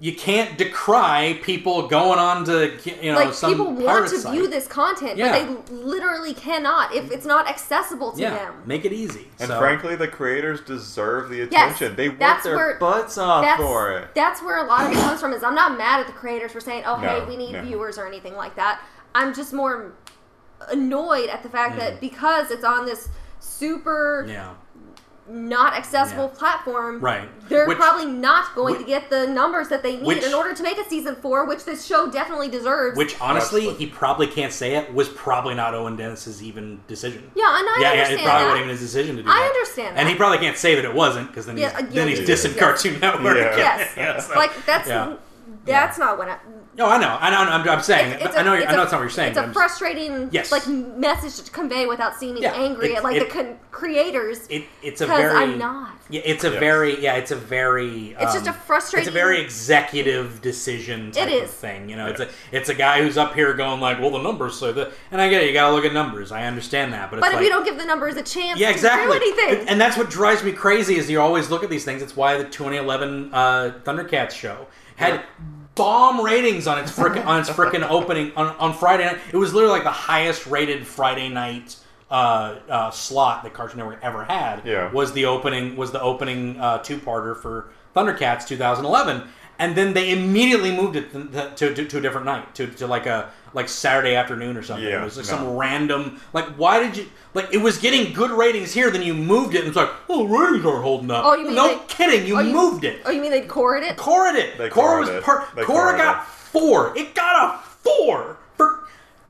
you 0.00 0.12
can't 0.14 0.58
decry 0.58 1.38
people 1.42 1.86
going 1.86 2.18
on 2.18 2.44
to 2.44 2.76
you 3.00 3.12
know 3.12 3.18
Like 3.18 3.32
some 3.32 3.50
people 3.52 3.72
want 3.72 4.08
to 4.08 4.18
site. 4.18 4.32
view 4.32 4.48
this 4.48 4.66
content, 4.66 5.16
Yeah. 5.16 5.30
but 5.46 5.68
they 5.68 5.74
literally 5.74 6.34
cannot 6.34 6.92
if 6.94 7.12
it's 7.12 7.24
not 7.24 7.48
accessible 7.48 8.10
to 8.12 8.20
Yeah, 8.20 8.30
them. 8.30 8.62
make 8.66 8.84
it 8.84 8.92
easy. 8.92 9.30
And 9.38 9.48
So- 9.48 9.58
frankly, 9.58 9.94
the 9.94 10.08
creators 10.08 10.60
deserve 10.62 11.28
the 11.30 11.36
Yes, 11.50 11.76
attention. 11.76 11.94
they 11.96 12.08
work 12.08 12.18
that's 12.18 12.42
their 12.42 12.56
where- 12.56 12.74
butts 12.78 13.16
off 13.18 13.44
That's 13.44 13.62
for 13.62 13.92
it. 13.92 14.08
that's 14.16 14.42
where 14.42 14.58
a 14.58 14.66
lot 14.66 14.84
of 14.86 14.92
it 14.92 14.98
comes 15.00 15.20
from. 15.20 15.32
Is 15.32 15.44
I'm 15.44 15.54
not 15.54 15.78
mad 15.78 16.00
at 16.00 16.06
the 16.08 16.12
creators 16.12 16.50
for 16.50 16.60
saying, 16.60 16.82
"Oh, 16.86 16.96
hey, 16.96 17.24
we 17.28 17.36
need 17.36 17.52
no. 17.52 17.62
viewers" 17.62 17.96
or 17.96 18.06
anything 18.06 18.34
like 18.36 18.56
that. 18.56 18.80
I'm 19.14 19.32
just 19.32 19.52
more 19.52 19.92
annoyed 20.68 21.28
at 21.28 21.42
the 21.44 21.48
fact 21.48 21.76
Mm. 21.76 21.78
that 21.78 22.00
because 22.00 22.50
it's 22.50 22.64
on 22.64 22.84
this 22.84 23.08
super 23.38 24.24
yeah. 24.28 24.50
Not 25.28 25.72
accessible 25.74 26.30
Yeah. 26.32 26.38
platform, 26.38 27.00
Right. 27.00 27.28
They're 27.48 27.66
Which- 27.66 27.78
probably 27.78 28.06
not 28.06 28.54
going 28.54 28.74
which- 28.74 28.82
to 28.82 28.86
get 28.86 29.08
the 29.10 29.26
numbers 29.26 29.68
that 29.68 29.82
they 29.82 29.96
need 29.96 30.04
which- 30.06 30.22
in 30.24 30.34
order 30.34 30.52
to 30.54 30.62
make 30.62 30.78
a 30.78 30.88
season 30.88 31.16
four, 31.16 31.44
which 31.46 31.64
this 31.64 31.84
show 31.86 32.06
definitely 32.06 32.48
deserves. 32.48 32.96
Which 32.96 33.18
honestly, 33.20 33.60
Absolutely. 33.62 33.86
he 33.86 33.90
probably 33.90 34.26
can't 34.26 34.52
say 34.52 34.74
it 34.76 34.92
was 34.94 35.08
probably 35.08 35.54
not 35.54 35.74
Owen 35.74 35.96
Dennis's 35.96 36.42
even 36.42 36.80
decision. 36.88 37.30
yeah, 37.34 37.58
and 37.58 37.68
I 37.68 37.76
yeah, 37.80 37.92
yeah, 37.92 38.02
it 38.02 38.06
probably 38.06 38.24
that. 38.24 38.42
wasn't 38.44 38.56
even 38.58 38.68
his 38.70 38.80
decision 38.80 39.16
to 39.16 39.22
do 39.22 39.28
I 39.30 39.34
that. 39.34 39.46
understand 39.46 39.98
And 39.98 40.08
he 40.08 40.14
probably 40.14 40.38
can't 40.38 40.56
say 40.58 40.74
that 40.74 40.84
it 40.84 40.94
wasn't 40.94 41.28
because 41.28 41.46
then 41.46 41.56
he's 41.56 41.62
Yeah, 41.64 41.78
uh, 41.78 41.80
then 41.82 41.88
yeah, 41.92 42.04
he's 42.04 42.20
yeah, 42.20 42.26
dissing 42.34 42.54
yeah. 42.54 42.60
Cartoon 42.60 43.00
Network. 43.00 43.36
Yeah. 43.36 43.56
yes, 43.56 43.90
Yeah, 43.96 44.18
so- 44.20 44.34
like 44.34 44.66
that's 44.66 44.88
yeah. 44.88 45.12
that's 45.64 45.98
not 45.98 46.18
what 46.18 46.28
I. 46.28 46.36
No, 46.76 46.86
I 46.86 46.98
know. 46.98 47.16
I 47.20 47.30
know. 47.30 47.36
I'm, 47.52 47.68
I'm 47.68 47.80
saying. 47.82 48.12
It's- 48.14 48.26
it's 48.26 48.36
I 48.36 48.40
a- 48.40 48.44
know. 48.44 48.52
you're- 48.54 48.64
it's 48.64 48.72
I 48.72 48.74
know 48.74 48.80
a- 48.80 48.84
it's 48.84 48.92
not 48.92 48.98
what 48.98 49.04
you're 49.04 49.10
saying. 49.10 49.28
It's 49.30 49.36
but 49.36 49.42
a 49.42 49.46
I'm 49.46 49.54
just- 49.54 49.58
frustrating, 49.78 50.28
Yes. 50.32 50.50
like 50.50 50.66
message 50.66 51.44
to 51.44 51.50
convey 51.52 51.86
without 51.86 52.18
seeming 52.18 52.42
Yeah, 52.42 52.52
angry 52.52 52.92
it- 52.92 52.96
at 52.96 53.04
like 53.04 53.16
it- 53.16 53.28
the 53.28 53.32
con- 53.32 53.58
creators. 53.70 54.40
It, 54.48 54.64
it's 54.82 55.00
a 55.00 55.06
very. 55.06 55.34
I'm 55.52 55.58
not. 55.58 55.90
Yeah, 56.10 56.22
it's 56.24 56.42
a 56.44 56.50
Yes. 56.50 56.58
very. 56.60 57.00
Yeah, 57.00 57.14
it's 57.14 57.30
a 57.30 57.36
very. 57.36 58.16
It's 58.18 58.34
just 58.34 58.48
um, 58.48 58.54
a 58.54 58.58
frustrating- 58.58 59.06
It's 59.06 59.08
a 59.08 59.18
very 59.18 59.40
executive 59.40 60.42
decision 60.42 61.12
type 61.12 61.28
It 61.28 61.44
of 61.44 61.50
thing. 61.50 61.88
You 61.88 61.94
know, 61.96 62.06
it's 62.06 62.20
a 62.20 62.28
it's 62.50 62.68
a 62.68 62.74
guy 62.74 63.02
who's 63.02 63.16
up 63.16 63.34
here 63.34 63.52
going 63.54 63.80
like, 63.80 64.00
well, 64.00 64.10
the 64.10 64.18
numbers 64.22 64.58
say 64.58 64.72
that, 64.72 64.92
and 65.12 65.20
I 65.20 65.28
get 65.28 65.42
it. 65.44 65.46
You 65.46 65.52
got 65.52 65.68
to 65.68 65.74
look 65.74 65.84
at 65.84 65.92
numbers. 65.92 66.32
I 66.32 66.42
understand 66.44 66.92
that, 66.92 67.08
but 67.10 67.18
it's 67.18 67.24
But 67.24 67.32
if 67.32 67.36
like, 67.36 67.44
you 67.44 67.50
don't 67.50 67.64
give 67.64 67.78
the 67.78 67.86
numbers 67.86 68.16
a 68.16 68.22
chance 68.22 68.58
Yeah, 68.58 68.70
exactly. 68.70 69.12
to 69.16 69.24
do 69.24 69.32
anything, 69.40 69.60
And, 69.60 69.68
and 69.70 69.80
that's 69.80 69.96
what 69.96 70.10
drives 70.10 70.42
me 70.42 70.50
crazy 70.52 70.96
is 70.96 71.08
you 71.08 71.20
always 71.20 71.50
look 71.50 71.62
at 71.62 71.70
these 71.70 71.84
things. 71.84 72.02
It's 72.02 72.16
why 72.16 72.36
the 72.36 72.44
2011 72.44 73.30
uh, 73.32 73.72
Thundercats 73.84 74.32
show 74.32 74.66
had 74.96 75.22
bomb 75.74 76.24
ratings 76.24 76.66
on 76.66 76.78
its 76.78 76.92
frickin' 76.92 77.26
on 77.26 77.40
its 77.40 77.50
frickin' 77.50 77.82
opening 77.88 78.32
on, 78.36 78.54
on 78.56 78.74
Friday 78.74 79.04
night. 79.04 79.18
It 79.32 79.36
was 79.36 79.52
literally 79.52 79.74
like 79.74 79.84
the 79.84 79.90
highest 79.90 80.46
rated 80.46 80.86
Friday 80.86 81.28
night 81.28 81.76
uh, 82.10 82.58
uh, 82.68 82.90
slot 82.90 83.42
that 83.42 83.54
Cartoon 83.54 83.78
Network 83.78 83.98
ever 84.02 84.24
had. 84.24 84.62
Yeah. 84.64 84.92
Was 84.92 85.12
the 85.12 85.24
opening 85.24 85.76
was 85.76 85.90
the 85.90 86.00
opening 86.00 86.60
uh, 86.60 86.78
two 86.78 86.98
parter 86.98 87.36
for 87.36 87.70
Thundercats 87.94 88.46
2011. 88.46 89.26
And 89.58 89.76
then 89.76 89.92
they 89.94 90.10
immediately 90.10 90.74
moved 90.76 90.96
it 90.96 91.12
to, 91.12 91.52
to, 91.56 91.74
to, 91.74 91.84
to 91.86 91.98
a 91.98 92.00
different 92.00 92.26
night, 92.26 92.54
to, 92.56 92.66
to 92.66 92.86
like 92.88 93.06
a 93.06 93.30
like 93.52 93.68
Saturday 93.68 94.16
afternoon 94.16 94.56
or 94.56 94.62
something. 94.64 94.84
Yeah, 94.84 95.00
it 95.02 95.04
was 95.04 95.16
like 95.16 95.26
no. 95.26 95.30
some 95.30 95.56
random 95.56 96.20
like 96.32 96.46
why 96.56 96.80
did 96.80 96.96
you 96.96 97.06
like 97.34 97.54
it 97.54 97.58
was 97.58 97.78
getting 97.78 98.12
good 98.12 98.32
ratings 98.32 98.72
here 98.72 98.90
then 98.90 99.00
you 99.02 99.14
moved 99.14 99.54
it 99.54 99.58
and 99.60 99.68
it's 99.68 99.76
like 99.76 99.90
oh 100.08 100.26
ratings 100.26 100.66
aren't 100.66 100.82
holding 100.82 101.08
up 101.12 101.24
Oh, 101.24 101.36
you 101.36 101.44
mean 101.44 101.54
no 101.54 101.68
they- 101.68 101.84
kidding 101.86 102.26
you 102.26 102.36
oh, 102.36 102.40
you- 102.40 102.52
moved 102.52 102.82
it 102.82 103.02
oh, 103.04 103.12
you 103.12 103.20
mean 103.22 103.30
they'd 103.30 103.46
chorus 103.46 103.86
it? 103.86 103.96
Korra 103.96 104.34
it 104.34 104.58
They 104.58 104.68
Korra 104.70 104.72
Korra'd 104.72 105.00
was 105.00 105.08
it. 105.10 105.22
per- 105.22 105.40
Korra 105.64 105.96
got 105.96 106.22
it. 106.22 106.26
four 106.28 106.98
it 106.98 107.14
got 107.14 107.54
a 107.54 107.58
four 107.68 108.36
for 108.56 108.80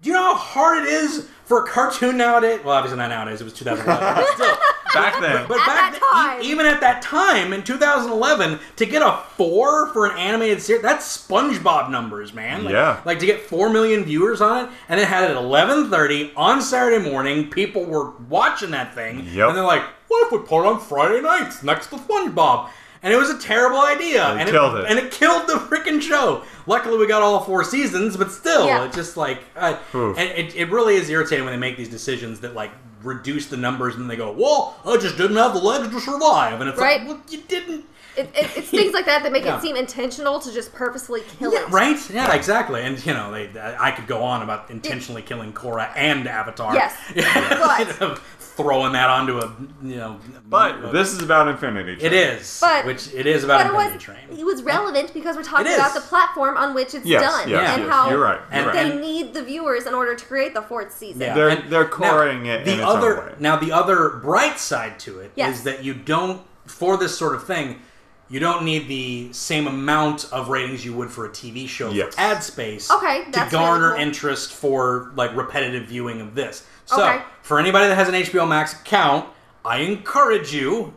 do 0.01 0.09
you 0.09 0.15
know 0.15 0.23
how 0.33 0.37
hard 0.37 0.85
it 0.85 0.89
is 0.89 1.29
for 1.45 1.65
a 1.65 1.69
cartoon 1.69 2.17
nowadays 2.17 2.61
well 2.65 2.75
obviously 2.77 2.99
not 2.99 3.09
nowadays 3.11 3.41
it 3.41 3.45
was 3.45 3.53
2011 3.53 4.15
but 4.15 4.27
still 4.35 4.57
Back 4.95 5.21
then, 5.21 5.49
but 5.49 5.59
At 5.59 5.67
back 5.67 5.67
that 5.67 5.91
th- 5.99 6.03
time. 6.13 6.41
e- 6.43 6.47
even 6.53 6.67
at 6.67 6.81
that 6.83 7.03
time 7.03 7.53
in 7.53 7.65
2011, 7.65 8.61
to 8.77 8.87
get 8.87 9.03
a 9.03 9.19
four 9.37 9.89
for 9.89 10.07
an 10.07 10.17
animated 10.17 10.63
series, 10.63 10.83
that's 10.83 11.27
SpongeBob 11.27 11.91
numbers, 11.91 12.33
man. 12.33 12.63
Like, 12.63 12.73
Yeah. 12.75 13.01
Like 13.05 13.19
to 13.19 13.27
get 13.27 13.41
four 13.41 13.71
million 13.71 14.05
viewers 14.05 14.41
on 14.41 14.67
it, 14.67 14.71
and 14.89 15.01
it 15.01 15.09
had 15.09 15.25
it 15.25 15.31
at 15.33 15.37
11:30 15.37 16.31
on 16.37 16.63
Saturday 16.63 17.03
morning. 17.11 17.51
People 17.51 17.85
were 17.85 18.11
watching 18.29 18.71
that 18.71 18.95
thing, 18.95 19.27
Yep. 19.33 19.49
and 19.49 19.57
they're 19.59 19.65
like, 19.65 19.83
"What 20.07 20.27
if 20.27 20.31
we 20.33 20.39
put 20.47 20.61
it 20.65 20.69
on 20.69 20.79
Friday 20.79 21.21
nights 21.21 21.65
next 21.65 21.89
to 21.89 21.97
SpongeBob?" 21.97 22.69
And 23.05 23.13
it 23.13 23.17
was 23.17 23.29
a 23.29 23.39
terrible 23.39 23.81
idea, 23.81 24.33
They 24.35 24.41
and 24.41 24.51
killed 24.51 24.77
it. 24.77 24.87
and 24.89 24.99
it 24.99 25.13
killed 25.13 25.47
the 25.47 25.53
freaking 25.71 26.01
show. 26.01 26.43
Luckily, 26.67 26.97
we 26.97 27.07
got 27.07 27.21
all 27.23 27.41
four 27.45 27.63
seasons, 27.63 28.17
but 28.17 28.33
still, 28.33 28.67
Yeah. 28.67 28.85
it's 28.87 28.97
just 28.97 29.17
like, 29.19 29.41
uh, 29.57 29.77
and 29.93 30.19
it, 30.19 30.57
it 30.57 30.71
really 30.71 30.95
is 30.97 31.11
irritating 31.11 31.45
when 31.45 31.53
they 31.53 31.61
make 31.61 31.77
these 31.77 31.91
decisions 31.91 32.41
that 32.41 32.55
like 32.55 32.71
reduce 33.03 33.49
the 33.49 33.59
numbers, 33.59 33.97
and 33.97 34.09
they 34.11 34.17
go, 34.17 34.33
"Well, 34.33 34.77
I 34.87 34.97
just 34.97 35.19
didn't 35.19 35.37
have 35.37 35.53
the 35.53 35.61
legs 35.61 35.89
to 35.95 36.01
survive," 36.01 36.61
and 36.63 36.71
it's 36.71 36.79
Right. 36.79 37.01
like, 37.01 37.09
"Well, 37.09 37.21
you 37.29 37.43
didn't." 37.47 37.85
It, 38.17 38.31
it, 38.35 38.57
it's 38.57 38.69
things 38.71 38.95
like 38.95 39.05
that 39.07 39.23
that 39.25 39.33
make 39.33 39.45
Yeah. 39.45 39.57
it 39.59 39.61
seem 39.61 39.77
intentional 39.77 40.39
to 40.41 40.51
just 40.53 40.73
purposely 40.73 41.23
kill 41.39 41.53
Yeah, 41.53 41.65
it. 41.67 41.71
right? 41.71 41.99
Yeah, 42.11 42.33
exactly. 42.33 42.81
And 42.81 43.05
you 43.05 43.13
know, 43.13 43.31
they, 43.33 43.51
I 43.79 43.91
could 43.91 44.07
go 44.07 44.23
on 44.23 44.41
about 44.41 44.71
intentionally 44.71 45.21
killing 45.21 45.53
Korra 45.53 45.91
and 45.95 46.27
Avatar. 46.27 46.73
Yes. 46.75 46.97
But- 47.15 47.89
You 48.01 48.09
know, 48.09 48.17
throwing 48.57 48.93
that 48.93 49.11
onto 49.11 49.39
a 49.39 49.53
you 49.83 49.97
know. 49.97 50.17
but 50.49 50.93
this 50.93 51.13
is 51.13 51.21
about 51.23 51.49
Infinity. 51.49 51.97
it 52.01 52.13
is, 52.13 52.59
But- 52.61 52.85
which 52.87 53.13
it 53.13 53.27
is 53.27 53.43
about 53.43 53.59
But 53.59 53.67
it 53.67 53.71
Infinity 53.75 53.95
was 53.97 54.03
Train. 54.05 54.39
it 54.39 54.45
was 54.45 54.63
relevant 54.63 55.13
because 55.13 55.37
we're 55.37 55.43
talking 55.43 55.73
about 55.75 55.95
the 55.95 56.01
platform 56.01 56.57
on 56.57 56.73
which 56.75 56.95
it's 56.95 57.05
Yes, 57.05 57.23
done 57.23 57.49
yes, 57.49 57.71
and 57.71 57.83
yes. 57.85 57.93
how 57.93 58.11
You're 58.11 58.19
right. 58.21 58.39
You're 58.39 58.59
And- 58.59 58.67
right. 58.67 58.73
they 58.75 58.91
and- 58.93 59.01
need 59.01 59.35
the 59.35 59.43
viewers 59.43 59.87
in 59.87 59.95
order 59.95 60.15
to 60.15 60.25
create 60.25 60.55
the 60.55 60.63
fourth 60.63 60.97
season. 60.97 61.21
Yeah. 61.23 61.35
They're- 61.35 61.49
And 61.49 61.71
they're 61.71 61.85
now, 61.85 61.91
coring 61.91 62.47
it 62.47 62.65
The 62.65 62.73
in 62.75 62.79
its 62.81 62.89
own 62.89 62.97
other 62.99 63.15
way. 63.17 63.33
now 63.41 63.57
the 63.57 63.73
other 63.73 64.09
bright 64.09 64.59
side 64.61 64.99
to 65.01 65.19
it 65.19 65.27
is 65.27 65.31
Yes. 65.37 65.61
that 65.63 65.83
you 65.85 65.93
don't 65.95 66.43
for 66.67 66.97
this 66.97 67.19
sort 67.19 67.35
of 67.35 67.45
thing. 67.45 67.83
You 68.29 68.41
don't 68.41 68.65
need 68.65 68.89
the 68.89 69.33
same 69.33 69.67
amount 69.67 70.33
of 70.33 70.49
ratings 70.49 70.85
you 70.85 70.95
would 70.95 71.11
for 71.11 71.27
a 71.27 71.29
TV 71.29 71.69
show 71.69 71.91
Yes. 71.91 72.15
for 72.15 72.21
ad 72.21 72.43
space 72.43 72.91
Okay, 72.91 73.25
to 73.33 73.49
garner 73.51 73.89
really 73.89 73.95
cool. 73.99 74.07
interest 74.07 74.53
for 74.53 75.13
like 75.15 75.35
repetitive 75.37 75.85
viewing 75.87 76.21
of 76.21 76.35
this. 76.35 76.65
So, 76.87 77.03
Okay. 77.03 77.23
for 77.43 77.59
anybody 77.59 77.87
that 77.89 77.95
has 77.97 78.09
an 78.09 78.15
HBO 78.15 78.47
Max 78.47 78.73
account, 78.73 79.27
I 79.65 79.79
encourage 79.79 80.53
you 80.55 80.95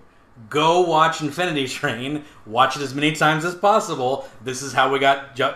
go 0.49 0.81
watch 0.81 1.21
Infinity 1.21 1.67
Train. 1.79 2.23
Watch 2.45 2.75
it 2.77 2.81
as 2.81 2.93
many 2.95 3.11
times 3.13 3.43
as 3.45 3.55
possible. 3.55 4.27
This 4.43 4.61
is 4.61 4.73
how 4.73 4.89
we 4.91 4.99
got. 4.99 5.35
Ju- 5.35 5.53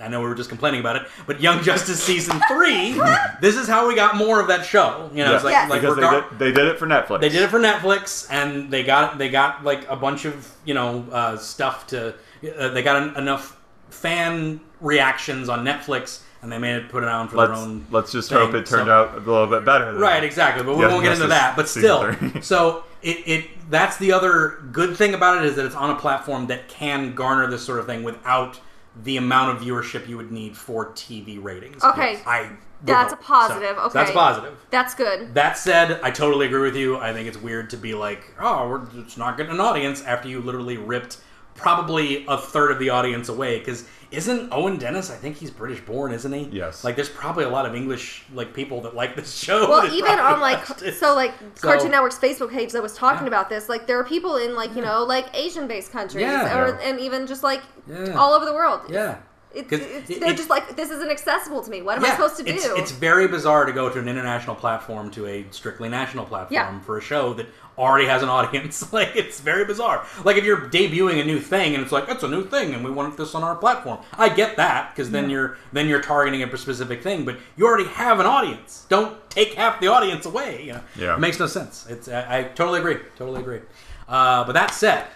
I 0.00 0.08
know 0.08 0.20
we 0.20 0.26
were 0.28 0.34
just 0.34 0.48
complaining 0.48 0.80
about 0.80 0.96
it, 0.96 1.02
but 1.26 1.40
Young 1.40 1.62
Justice 1.70 2.02
season 2.02 2.40
three. 2.48 2.92
this 3.40 3.56
is 3.56 3.68
how 3.68 3.86
we 3.86 3.94
got 3.94 4.16
more 4.16 4.40
of 4.40 4.48
that 4.48 4.64
show. 4.64 5.10
You 5.14 5.24
know, 5.24 5.34
it's 5.34 5.44
like, 5.44 5.52
Yes. 5.52 5.70
like 5.70 5.80
because 5.82 5.96
they 5.96 6.02
did, 6.10 6.24
they 6.38 6.52
did 6.52 6.66
it 6.68 6.78
for 6.78 6.86
Netflix. 6.86 7.20
they 7.20 7.28
did 7.28 7.42
it 7.42 7.48
for 7.48 7.58
Netflix, 7.60 8.26
and 8.30 8.70
they 8.70 8.82
got 8.82 9.18
they 9.18 9.28
got 9.28 9.64
like 9.64 9.88
a 9.88 9.96
bunch 9.96 10.24
of 10.24 10.50
you 10.64 10.74
know 10.74 11.04
uh, 11.12 11.36
stuff 11.36 11.86
to. 11.88 12.14
Uh, 12.58 12.68
they 12.68 12.82
got 12.82 12.96
en- 13.02 13.16
enough 13.16 13.58
fan 13.90 14.60
reactions 14.80 15.48
on 15.48 15.64
Netflix, 15.64 16.22
and 16.42 16.50
they 16.50 16.58
made 16.58 16.76
it 16.76 16.88
put 16.88 17.02
it 17.02 17.08
on 17.08 17.28
for 17.28 17.36
their 17.36 17.48
Let's 17.48 17.60
own. 17.60 17.86
let's 17.90 18.12
just 18.12 18.30
thing, 18.30 18.38
hope 18.38 18.54
it 18.54 18.66
turned 18.66 18.86
so- 18.86 18.92
out 18.92 19.14
a 19.14 19.18
little 19.18 19.46
bit 19.46 19.64
better. 19.64 19.92
Than 19.92 20.00
Right, 20.00 20.24
exactly. 20.24 20.62
But 20.64 20.76
we 20.76 20.86
won't 20.86 21.02
get 21.02 21.12
into 21.12 21.26
that. 21.28 21.56
But 21.56 21.68
still, 21.68 22.14
so 22.40 22.84
it, 23.02 23.18
it 23.26 23.46
that's 23.70 23.98
the 23.98 24.12
other 24.12 24.62
good 24.72 24.96
thing 24.96 25.14
about 25.14 25.38
it 25.38 25.44
is 25.44 25.56
that 25.56 25.66
it's 25.66 25.74
on 25.74 25.90
a 25.90 25.96
platform 25.96 26.46
that 26.48 26.68
can 26.68 27.14
garner 27.14 27.46
this 27.50 27.62
sort 27.62 27.78
of 27.78 27.86
thing 27.86 28.02
without 28.02 28.58
the 29.04 29.16
amount 29.16 29.56
of 29.56 29.62
viewership 29.62 30.08
you 30.08 30.16
would 30.16 30.32
need 30.32 30.56
for 30.56 30.86
TV 30.92 31.42
ratings. 31.42 31.82
Okay. 31.82 32.20
I 32.26 32.50
That's 32.82 33.12
a 33.12 33.16
positive. 33.16 33.76
So, 33.76 33.82
okay. 33.84 33.92
that's 33.92 34.10
positive. 34.10 34.58
That's 34.70 34.94
good. 34.94 35.34
That 35.34 35.56
said, 35.56 36.00
I 36.02 36.10
totally 36.10 36.46
agree 36.46 36.62
with 36.62 36.76
you. 36.76 36.98
I 36.98 37.12
think 37.12 37.28
it's 37.28 37.36
weird 37.36 37.70
to 37.70 37.76
be 37.76 37.94
like, 37.94 38.34
oh, 38.40 38.68
we're 38.68 39.00
it's 39.00 39.16
not 39.16 39.36
getting 39.36 39.52
an 39.52 39.60
audience 39.60 40.02
after 40.02 40.28
you 40.28 40.40
literally 40.40 40.76
ripped 40.76 41.18
probably 41.54 42.24
a 42.26 42.38
third 42.38 42.72
of 42.72 42.78
the 42.78 42.90
audience 42.90 43.28
away. 43.28 43.58
Because 43.58 43.86
isn't 44.10 44.52
Owen 44.52 44.76
Dennis? 44.76 45.10
I 45.10 45.14
think 45.14 45.36
he's 45.36 45.50
British 45.50 45.80
born, 45.84 46.12
isn't 46.12 46.32
he? 46.32 46.44
Yes. 46.52 46.82
Like, 46.84 46.96
there's 46.96 47.08
probably 47.08 47.44
a 47.44 47.48
lot 47.48 47.64
of 47.66 47.74
English 47.74 48.24
like 48.34 48.52
people 48.52 48.80
that 48.82 48.94
like 48.94 49.14
this 49.16 49.34
show. 49.34 49.68
Well, 49.68 49.92
even 49.92 50.18
on 50.18 50.40
like 50.40 50.64
so 50.66 51.14
like 51.14 51.32
So- 51.54 51.68
Cartoon 51.68 51.90
Network's 51.92 52.18
Facebook 52.18 52.50
page 52.50 52.72
that 52.72 52.82
was 52.82 52.94
talking 52.94 53.22
Yeah. 53.22 53.28
about 53.28 53.48
this, 53.48 53.68
like 53.68 53.86
there 53.86 53.98
are 53.98 54.04
people 54.04 54.36
in 54.36 54.54
like 54.56 54.74
you 54.74 54.82
know 54.82 55.04
like 55.04 55.26
Asian-based 55.34 55.92
countries, 55.92 56.22
Yeah. 56.22 56.58
or 56.58 56.68
Yeah. 56.68 56.88
and 56.88 57.00
even 57.00 57.26
just 57.26 57.42
like 57.42 57.62
Yeah. 57.86 58.14
all 58.18 58.32
over 58.34 58.44
the 58.44 58.54
world. 58.54 58.80
yeah. 58.88 59.16
It's, 59.52 59.68
'Cause 59.68 59.80
it's, 59.80 60.08
it- 60.10 60.20
they're 60.20 60.30
it- 60.30 60.36
just 60.36 60.48
like 60.48 60.76
this 60.76 60.90
isn't 60.90 61.10
accessible 61.10 61.60
to 61.62 61.70
me. 61.70 61.82
What 61.82 61.96
am 61.98 62.04
I 62.04 62.10
supposed 62.10 62.36
to 62.36 62.44
do? 62.44 62.52
It's, 62.52 62.64
it's 62.66 62.92
very 62.92 63.26
bizarre 63.26 63.64
to 63.64 63.72
go 63.72 63.88
to 63.90 63.98
an 63.98 64.06
international 64.08 64.54
platform 64.54 65.10
to 65.10 65.26
a 65.26 65.44
strictly 65.50 65.88
national 65.88 66.24
platform 66.24 66.54
Yeah. 66.54 66.80
for 66.82 66.98
a 66.98 67.00
show 67.00 67.34
that 67.34 67.46
already 67.80 68.06
has 68.06 68.22
an 68.22 68.28
audience. 68.38 68.92
like 68.92 69.16
it's 69.16 69.40
very 69.40 69.64
bizarre. 69.64 70.04
Like 70.24 70.36
if 70.36 70.44
you're 70.44 70.68
debuting 70.68 71.20
a 71.20 71.24
new 71.24 71.40
thing 71.40 71.74
and 71.74 71.82
it's 71.82 71.90
like 71.92 72.08
it's 72.08 72.22
a 72.22 72.28
new 72.28 72.44
thing 72.46 72.74
and 72.74 72.84
we 72.84 72.90
want 72.90 73.16
this 73.16 73.34
on 73.34 73.42
our 73.42 73.56
platform. 73.56 73.98
I 74.18 74.28
get 74.28 74.56
that 74.58 74.90
because 74.94 75.10
then 75.10 75.30
you're 75.30 75.56
then 75.72 75.88
you're 75.88 76.02
targeting 76.02 76.42
a 76.42 76.56
specific 76.56 77.02
thing, 77.02 77.24
but 77.24 77.38
you 77.56 77.66
already 77.66 77.88
have 77.88 78.20
an 78.20 78.26
audience. 78.26 78.86
Don't 78.88 79.16
take 79.30 79.54
half 79.54 79.80
the 79.80 79.88
audience 79.88 80.26
away. 80.26 80.64
You 80.66 80.72
know, 80.74 80.80
Yeah. 80.96 81.14
it 81.14 81.20
makes 81.20 81.38
no 81.40 81.46
sense. 81.46 81.86
It's 81.88 82.06
I, 82.08 82.38
I 82.38 82.42
totally 82.44 82.80
agree. 82.80 82.98
Totally 83.16 83.40
agree. 83.40 83.60
Uh, 84.08 84.44
but 84.44 84.52
that 84.52 84.74
said, 84.74 85.06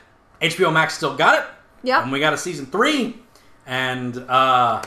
HBO 0.40 0.72
Max 0.72 0.94
still 0.94 1.16
got 1.16 1.38
it. 1.40 1.44
Yeah, 1.82 2.02
And 2.02 2.10
we 2.10 2.18
got 2.18 2.32
a 2.32 2.38
season 2.38 2.64
three, 2.66 3.18
and 3.66 4.16
uh, 4.16 4.82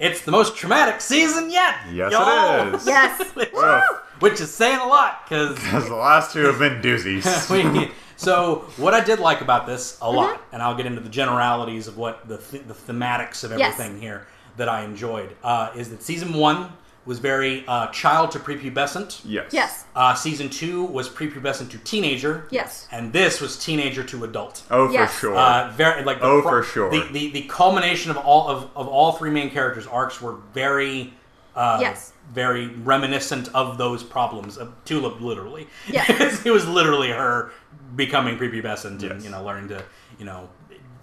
it's 0.00 0.22
the 0.22 0.32
most 0.32 0.56
traumatic 0.56 1.00
season 1.00 1.50
yet. 1.50 1.76
Yes, 1.92 2.10
y'all. 2.10 2.66
it 2.68 2.74
is. 2.74 2.86
yes. 2.86 3.32
which, 4.22 4.40
is 4.40 4.52
saying 4.54 4.78
a 4.78 4.86
lot 4.86 5.22
because 5.28 5.54
Because 5.56 5.88
the 5.88 5.94
last 5.94 6.32
two 6.32 6.44
have 6.46 6.58
been 6.58 6.80
doozies. 6.80 7.50
we, 7.50 7.90
so 8.16 8.64
what 8.76 8.94
I 8.94 9.00
did 9.02 9.18
like 9.18 9.40
about 9.40 9.66
this 9.66 9.96
Mm-hmm. 9.96 10.04
a 10.06 10.10
lot, 10.10 10.42
and 10.52 10.62
I'll 10.62 10.74
get 10.76 10.86
into 10.86 11.00
the 11.00 11.08
generalities 11.10 11.88
of 11.88 11.96
what 11.98 12.28
the 12.28 12.38
th- 12.38 12.64
the 12.66 12.74
thematics 12.74 13.44
of 13.44 13.50
Yes. 13.58 13.78
everything 13.78 14.00
here 14.00 14.26
that 14.56 14.68
I 14.68 14.84
enjoyed 14.84 15.34
uh, 15.42 15.70
is 15.74 15.90
that 15.90 16.02
season 16.02 16.32
one 16.34 16.72
was 17.04 17.18
very 17.18 17.64
uh, 17.66 17.88
child 17.88 18.30
to 18.30 18.38
prepubescent. 18.38 19.22
yes. 19.24 19.46
Yes. 19.52 19.84
Uh, 19.96 20.14
season 20.14 20.48
two 20.48 20.84
was 20.84 21.08
prepubescent 21.08 21.68
to 21.70 21.78
teenager. 21.78 22.46
Yes. 22.50 22.86
And 22.92 23.12
this 23.12 23.40
was 23.40 23.58
teenager 23.58 24.04
to 24.04 24.22
adult. 24.22 24.62
Oh, 24.70 24.86
for 24.86 25.06
sure. 25.08 25.34
Uh, 25.36 25.72
very 25.72 26.04
like 26.04 26.20
the 26.20 26.26
Oh, 26.26 26.42
pro- 26.42 26.50
for 26.50 26.62
sure. 26.62 26.90
The, 26.92 27.08
the 27.12 27.30
the 27.32 27.42
culmination 27.48 28.12
of 28.12 28.18
all 28.18 28.46
of, 28.48 28.70
of 28.76 28.86
all 28.86 29.12
three 29.12 29.30
main 29.30 29.50
characters' 29.50 29.86
arcs 29.88 30.22
were 30.22 30.34
very 30.54 31.12
uh, 31.56 31.78
Yes. 31.80 32.12
very 32.32 32.68
reminiscent 32.68 33.48
of 33.54 33.78
those 33.78 34.02
problems 34.02 34.56
of 34.56 34.72
Tulip 34.84 35.20
literally. 35.20 35.66
Yes. 35.88 36.42
it 36.46 36.50
was 36.50 36.66
literally 36.66 37.10
her 37.10 37.50
becoming 37.96 38.38
prepubescent 38.38 39.02
and 39.10 39.22
you 39.22 39.30
know 39.30 39.44
learning 39.44 39.68
to 39.68 39.82
you 40.18 40.24
know 40.24 40.48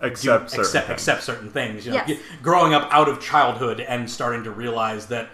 Accept 0.01 0.49
certain 0.49 0.63
accept, 0.65 0.87
things. 0.87 0.95
accept 1.01 1.23
certain 1.23 1.49
things. 1.51 1.85
You 1.85 1.91
know, 1.93 2.03
Yes. 2.07 2.19
Growing 2.41 2.73
up 2.73 2.87
out 2.91 3.09
of 3.09 3.19
childhood 3.21 3.81
and 3.81 4.09
starting 4.09 4.43
to 4.45 4.51
realize 4.51 5.07
that 5.07 5.27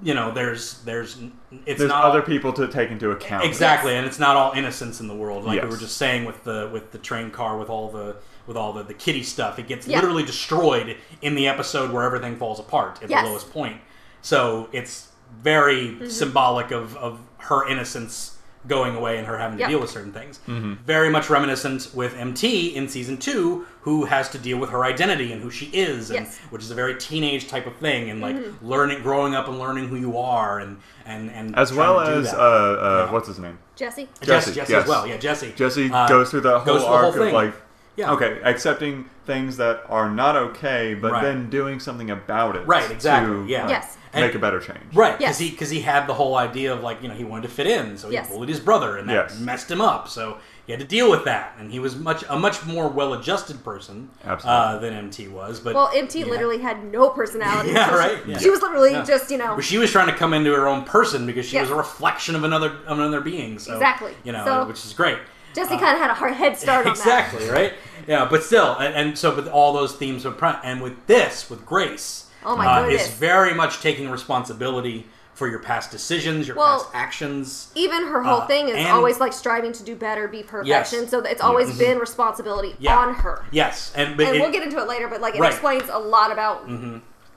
you 0.00 0.14
know 0.14 0.30
there's 0.32 0.80
there's 0.84 1.18
it's 1.66 1.78
There's 1.80 1.88
not 1.90 2.04
other 2.04 2.20
all- 2.20 2.26
people 2.26 2.52
to 2.54 2.68
take 2.68 2.90
into 2.90 3.10
account. 3.10 3.44
Exactly, 3.44 3.92
Yes. 3.92 3.98
and 3.98 4.06
it's 4.06 4.18
not 4.20 4.36
all 4.36 4.52
innocence 4.52 5.00
in 5.00 5.08
the 5.08 5.14
world. 5.14 5.44
Like 5.44 5.60
we 5.62 5.68
were 5.68 5.76
just 5.76 5.96
saying 5.96 6.24
with 6.24 6.42
the 6.44 6.70
with 6.72 6.92
the 6.92 6.98
train 6.98 7.30
car 7.32 7.58
with 7.58 7.68
all 7.68 7.90
the 7.90 8.16
with 8.46 8.56
all 8.56 8.72
the, 8.72 8.84
the 8.84 8.94
kitty 8.94 9.22
stuff. 9.24 9.58
It 9.58 9.66
gets 9.68 9.86
Yeah. 9.88 9.96
literally 9.98 10.24
destroyed 10.24 10.96
in 11.20 11.34
the 11.34 11.46
episode 11.48 11.90
where 11.92 12.04
everything 12.04 12.36
falls 12.36 12.58
apart 12.60 13.02
at 13.02 13.10
Yes. 13.10 13.22
the 13.24 13.28
lowest 13.28 13.52
point. 13.52 13.76
So 14.22 14.68
it's 14.72 15.08
very 15.42 15.88
Mm-hmm. 15.88 16.06
symbolic 16.08 16.70
of, 16.70 16.96
of 16.96 17.18
her 17.38 17.66
innocence 17.66 18.36
going 18.68 18.94
away 18.94 19.18
and 19.18 19.26
her 19.26 19.36
having 19.38 19.56
to 19.58 19.62
Yep. 19.62 19.70
deal 19.70 19.80
with 19.80 19.90
certain 19.90 20.12
things. 20.12 20.38
Mm-hmm. 20.46 20.74
Very 20.86 21.10
much 21.10 21.28
reminiscent 21.28 21.88
with 21.94 22.16
MT 22.16 22.76
in 22.76 22.86
season 22.88 23.16
two, 23.16 23.66
who 23.80 24.04
has 24.04 24.28
to 24.30 24.38
deal 24.38 24.58
with 24.58 24.70
her 24.70 24.84
identity 24.84 25.32
and 25.32 25.42
who 25.42 25.50
she 25.50 25.66
is, 25.72 26.10
and 26.10 26.26
Yes. 26.26 26.38
which 26.50 26.62
is 26.62 26.70
a 26.70 26.74
very 26.76 26.94
teenage 26.94 27.48
type 27.48 27.66
of 27.66 27.74
thing, 27.78 28.08
and 28.10 28.20
like 28.20 28.36
Mm-hmm. 28.36 28.68
learning, 28.68 29.02
growing 29.02 29.34
up 29.34 29.48
and 29.48 29.58
learning 29.58 29.88
who 29.88 29.96
you 29.96 30.16
are, 30.16 30.60
and 30.60 30.78
and 31.04 31.28
and 31.32 31.56
As 31.56 31.72
well 31.72 31.98
as, 31.98 32.32
uh, 32.32 32.36
uh, 32.36 33.04
Yeah. 33.06 33.12
what's 33.12 33.26
his 33.26 33.40
name? 33.40 33.58
Jesse. 33.74 34.08
Jesse, 34.20 34.26
Jesse, 34.26 34.52
Jesse 34.54 34.72
yes. 34.74 34.82
as 34.84 34.88
well. 34.88 35.06
Yeah, 35.08 35.16
Jesse. 35.16 35.52
Jesse 35.56 35.90
Uh, 35.90 36.06
goes 36.06 36.30
through 36.30 36.42
the 36.42 36.60
whole 36.60 36.64
goes 36.66 36.82
through 36.82 36.90
the 36.92 36.96
whole 36.96 37.04
arc 37.06 37.16
of 37.16 37.32
like, 37.32 37.54
Yeah. 37.96 38.12
okay, 38.12 38.40
accepting 38.42 39.08
things 39.26 39.56
that 39.58 39.84
are 39.88 40.08
not 40.10 40.34
okay, 40.36 40.94
but 40.94 41.12
Right. 41.12 41.22
then 41.22 41.50
doing 41.50 41.78
something 41.78 42.10
about 42.10 42.56
it. 42.56 42.66
Right, 42.66 42.90
exactly, 42.90 43.32
To, 43.34 43.44
yeah. 43.46 43.62
like, 43.62 43.70
Yes. 43.70 43.96
And- 44.14 44.24
make 44.26 44.34
a 44.34 44.38
better 44.38 44.60
change. 44.60 44.78
Right, 44.94 45.16
because 45.18 45.20
Yes. 45.20 45.38
he 45.38 45.50
because 45.50 45.70
he 45.70 45.80
had 45.80 46.06
the 46.06 46.12
whole 46.14 46.36
idea 46.36 46.72
of 46.72 46.82
like 46.82 47.02
you 47.02 47.08
know 47.08 47.14
he 47.14 47.24
wanted 47.24 47.42
to 47.48 47.48
fit 47.48 47.66
in, 47.66 47.96
so 47.96 48.08
he 48.08 48.14
Yes. 48.14 48.28
bullied 48.30 48.48
his 48.50 48.60
brother, 48.60 48.96
and 48.98 49.08
that 49.08 49.14
Yes. 49.30 49.38
messed 49.38 49.70
him 49.70 49.80
up. 49.80 50.06
So 50.08 50.36
he 50.66 50.72
had 50.72 50.80
to 50.80 50.86
deal 50.86 51.10
with 51.10 51.24
that, 51.24 51.54
and 51.58 51.70
he 51.72 51.78
was 51.78 51.96
much 51.96 52.22
a 52.28 52.38
much 52.38 52.64
more 52.66 52.88
well-adjusted 52.88 53.64
person 53.64 54.10
Absolutely. 54.26 54.60
uh, 54.62 54.78
than 54.78 54.92
MT 54.94 55.28
was. 55.28 55.60
But 55.60 55.74
Well, 55.74 55.90
MT 55.94 56.20
yeah. 56.20 56.26
literally 56.26 56.58
had 56.58 56.84
no 56.92 57.08
personality. 57.10 57.70
Yeah, 57.72 57.86
so 57.88 57.92
she- 57.92 57.98
right, 57.98 58.26
yeah. 58.26 58.38
She 58.38 58.50
was 58.50 58.60
literally 58.60 58.92
Yeah. 58.92 59.02
just 59.04 59.30
you 59.30 59.38
know. 59.38 59.54
But 59.54 59.64
she 59.64 59.78
was 59.78 59.90
trying 59.90 60.08
to 60.08 60.14
come 60.14 60.34
into 60.34 60.52
her 60.54 60.68
own 60.68 60.84
person 60.84 61.24
because 61.24 61.46
she 61.46 61.56
Yeah. 61.56 61.62
was 61.62 61.70
a 61.70 61.74
reflection 61.74 62.34
of 62.36 62.44
another 62.44 62.72
of 62.86 62.98
another 62.98 63.20
being. 63.22 63.58
So, 63.58 63.72
Exactly. 63.74 64.14
You 64.24 64.32
know, 64.32 64.44
So- 64.44 64.64
which 64.64 64.84
is 64.84 64.92
great. 64.92 65.18
Jesse 65.54 65.76
kind 65.78 65.94
of 65.94 65.98
had 66.00 66.10
a 66.10 66.14
hard 66.14 66.34
head 66.34 66.56
start 66.58 66.86
on 66.86 66.94
that. 66.94 66.98
exactly 67.00 67.48
right. 67.48 67.74
Yeah, 68.06 68.26
but 68.28 68.42
still, 68.42 68.74
and, 68.78 68.94
and 68.94 69.18
so 69.18 69.34
with 69.34 69.46
all 69.48 69.72
those 69.72 69.94
themes 69.94 70.24
of 70.24 70.38
front, 70.38 70.58
and 70.64 70.82
with 70.82 71.06
this, 71.06 71.48
with 71.48 71.64
Grace, 71.64 72.26
Oh 72.44 72.56
my 72.56 72.66
uh, 72.66 72.82
goodness. 72.84 73.06
is 73.08 73.14
very 73.14 73.54
much 73.54 73.80
taking 73.80 74.10
responsibility 74.10 75.06
for 75.34 75.48
your 75.48 75.60
past 75.60 75.90
decisions, 75.90 76.46
your 76.48 76.56
Well, 76.56 76.80
past 76.80 76.90
actions. 76.94 77.70
Even 77.74 78.06
her 78.08 78.22
whole 78.22 78.40
Uh, 78.42 78.46
thing 78.46 78.68
is 78.68 78.86
always 78.90 79.18
like 79.20 79.32
striving 79.32 79.72
to 79.72 79.82
do 79.82 79.94
better, 79.96 80.26
be 80.28 80.42
perfection. 80.42 81.00
Yes. 81.02 81.10
So 81.10 81.20
it's 81.20 81.40
always 81.40 81.78
been 81.78 81.98
responsibility 81.98 82.74
Yeah. 82.80 82.98
on 82.98 83.14
her. 83.14 83.42
Yes, 83.50 83.92
and 83.94 84.16
but 84.16 84.26
And 84.26 84.36
it- 84.36 84.40
we'll 84.40 84.50
get 84.52 84.62
into 84.62 84.78
it 84.78 84.88
later, 84.88 85.06
but 85.08 85.20
like 85.20 85.34
it 85.36 85.40
Right. 85.40 85.52
explains 85.52 85.84
a 85.90 85.98
lot 85.98 86.32
about 86.32 86.66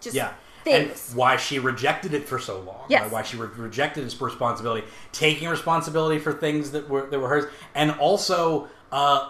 just 0.01 0.15
Yeah. 0.15 0.29
Things. 0.65 1.07
And 1.09 1.17
why 1.17 1.37
she 1.37 1.59
rejected 1.59 2.13
it 2.13 2.27
for 2.27 2.37
so 2.39 2.59
long. 2.59 2.83
Yes. 2.89 3.09
Why 3.11 3.21
she 3.23 3.37
re- 3.37 3.47
rejected 3.55 4.03
its 4.03 4.19
responsibility, 4.19 4.85
taking 5.13 5.47
responsibility 5.47 6.19
for 6.19 6.33
things 6.33 6.71
that 6.71 6.89
were 6.89 7.05
that 7.09 7.19
were 7.19 7.29
hers, 7.29 7.45
and 7.73 7.91
also 7.91 8.67
uh, 8.91 9.29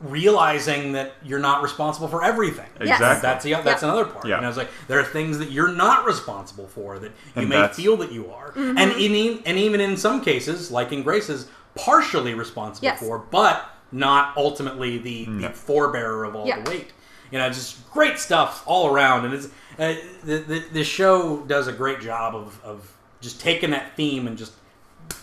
realizing 0.00 0.92
that 0.92 1.12
you're 1.24 1.38
not 1.40 1.62
responsible 1.62 2.06
for 2.08 2.22
everything. 2.24 2.68
Yes. 2.80 3.00
Exactly. 3.00 3.20
That's 3.22 3.44
the, 3.44 3.52
that's 3.68 3.82
Yeah. 3.82 3.88
another 3.88 4.04
part. 4.04 4.26
Yeah. 4.26 4.36
You 4.36 4.42
know, 4.42 4.48
it's 4.48 4.56
like 4.58 4.68
there 4.86 5.00
are 5.00 5.04
things 5.04 5.38
that 5.38 5.50
you're 5.50 5.72
not 5.72 6.04
responsible 6.06 6.68
for 6.68 6.98
that 7.00 7.08
you 7.10 7.12
And 7.42 7.48
may 7.48 7.56
that's- 7.56 7.76
feel 7.76 7.96
that 7.98 8.12
you 8.12 8.30
are, 8.30 8.52
Mm-hmm. 8.52 8.78
and 8.78 8.92
in, 8.92 9.42
and 9.44 9.58
even 9.58 9.80
in 9.80 9.96
some 9.96 10.20
cases, 10.20 10.70
like 10.70 10.92
in 10.92 11.02
Grace's, 11.02 11.48
partially 11.74 12.34
responsible 12.34 12.86
Yes. 12.86 13.00
for, 13.00 13.18
but 13.18 13.64
not 13.90 14.36
ultimately 14.36 14.98
the, 14.98 15.24
the 15.24 15.48
forebearer 15.48 16.26
of 16.28 16.34
all 16.36 16.46
Yeah. 16.46 16.60
the 16.60 16.70
weight. 16.70 16.92
You 17.30 17.38
know, 17.38 17.48
just 17.50 17.90
great 17.90 18.18
stuff 18.18 18.62
all 18.66 18.92
around, 18.94 19.24
and 19.24 19.34
it's 19.34 19.48
uh, 19.78 19.94
the, 20.24 20.38
the 20.38 20.64
the 20.72 20.84
show 20.84 21.38
does 21.46 21.68
a 21.68 21.72
great 21.72 22.00
job 22.00 22.34
of 22.34 22.60
of 22.64 22.92
just 23.20 23.40
taking 23.40 23.70
that 23.70 23.96
theme 23.96 24.26
and 24.26 24.36
just 24.38 24.52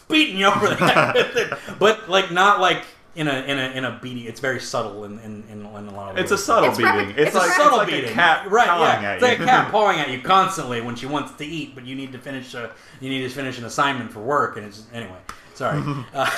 beating 0.08 0.38
you 0.38 0.48
over 0.48 0.68
the 0.68 0.76
head 0.76 1.16
with 1.16 1.36
it, 1.36 1.54
but 1.80 2.10
like 2.10 2.32
not 2.32 2.60
like 2.60 2.84
in 3.16 3.28
a 3.28 3.42
in 3.44 3.58
a 3.58 3.70
in 3.72 3.86
a 3.86 4.00
beating. 4.02 4.26
It's 4.26 4.40
very 4.40 4.60
subtle 4.60 5.06
in 5.06 5.20
in, 5.20 5.44
in, 5.50 5.66
in 5.66 5.66
a 5.88 5.94
lot 5.94 6.10
of 6.10 6.16
ways. 6.16 6.24
It's 6.24 6.32
a 6.32 6.36
ways. 6.36 6.44
subtle 6.44 6.70
It's 6.70 6.78
beating. 6.78 6.94
rapid- 6.94 7.20
it's, 7.20 7.28
it's 7.28 7.36
a 7.36 7.40
like, 7.40 7.52
subtle 7.52 7.68
it's 7.68 7.78
like 7.78 7.88
beating, 7.88 8.10
a 8.12 8.14
cat 8.14 8.52
right? 8.52 8.66
Yeah, 8.68 9.10
at 9.10 9.14
it's 9.16 9.24
like 9.24 9.40
a 9.40 9.46
cat 9.46 9.72
pawing 9.72 10.00
at 10.00 10.10
you 10.10 10.22
constantly 10.22 10.82
when 10.82 10.96
she 10.96 11.06
wants 11.06 11.34
to 11.34 11.46
eat, 11.46 11.76
but 11.76 11.86
you 11.86 11.96
need 11.96 12.12
to 12.12 12.20
finish 12.20 12.54
a 12.54 12.72
you 13.00 13.10
need 13.10 13.22
to 13.22 13.30
finish 13.30 13.58
an 13.58 13.66
assignment 13.66 14.12
for 14.12 14.20
work, 14.20 14.58
and 14.58 14.66
it's 14.66 14.84
anyway. 14.94 15.18
Sorry. 15.54 15.82
uh, 16.14 16.30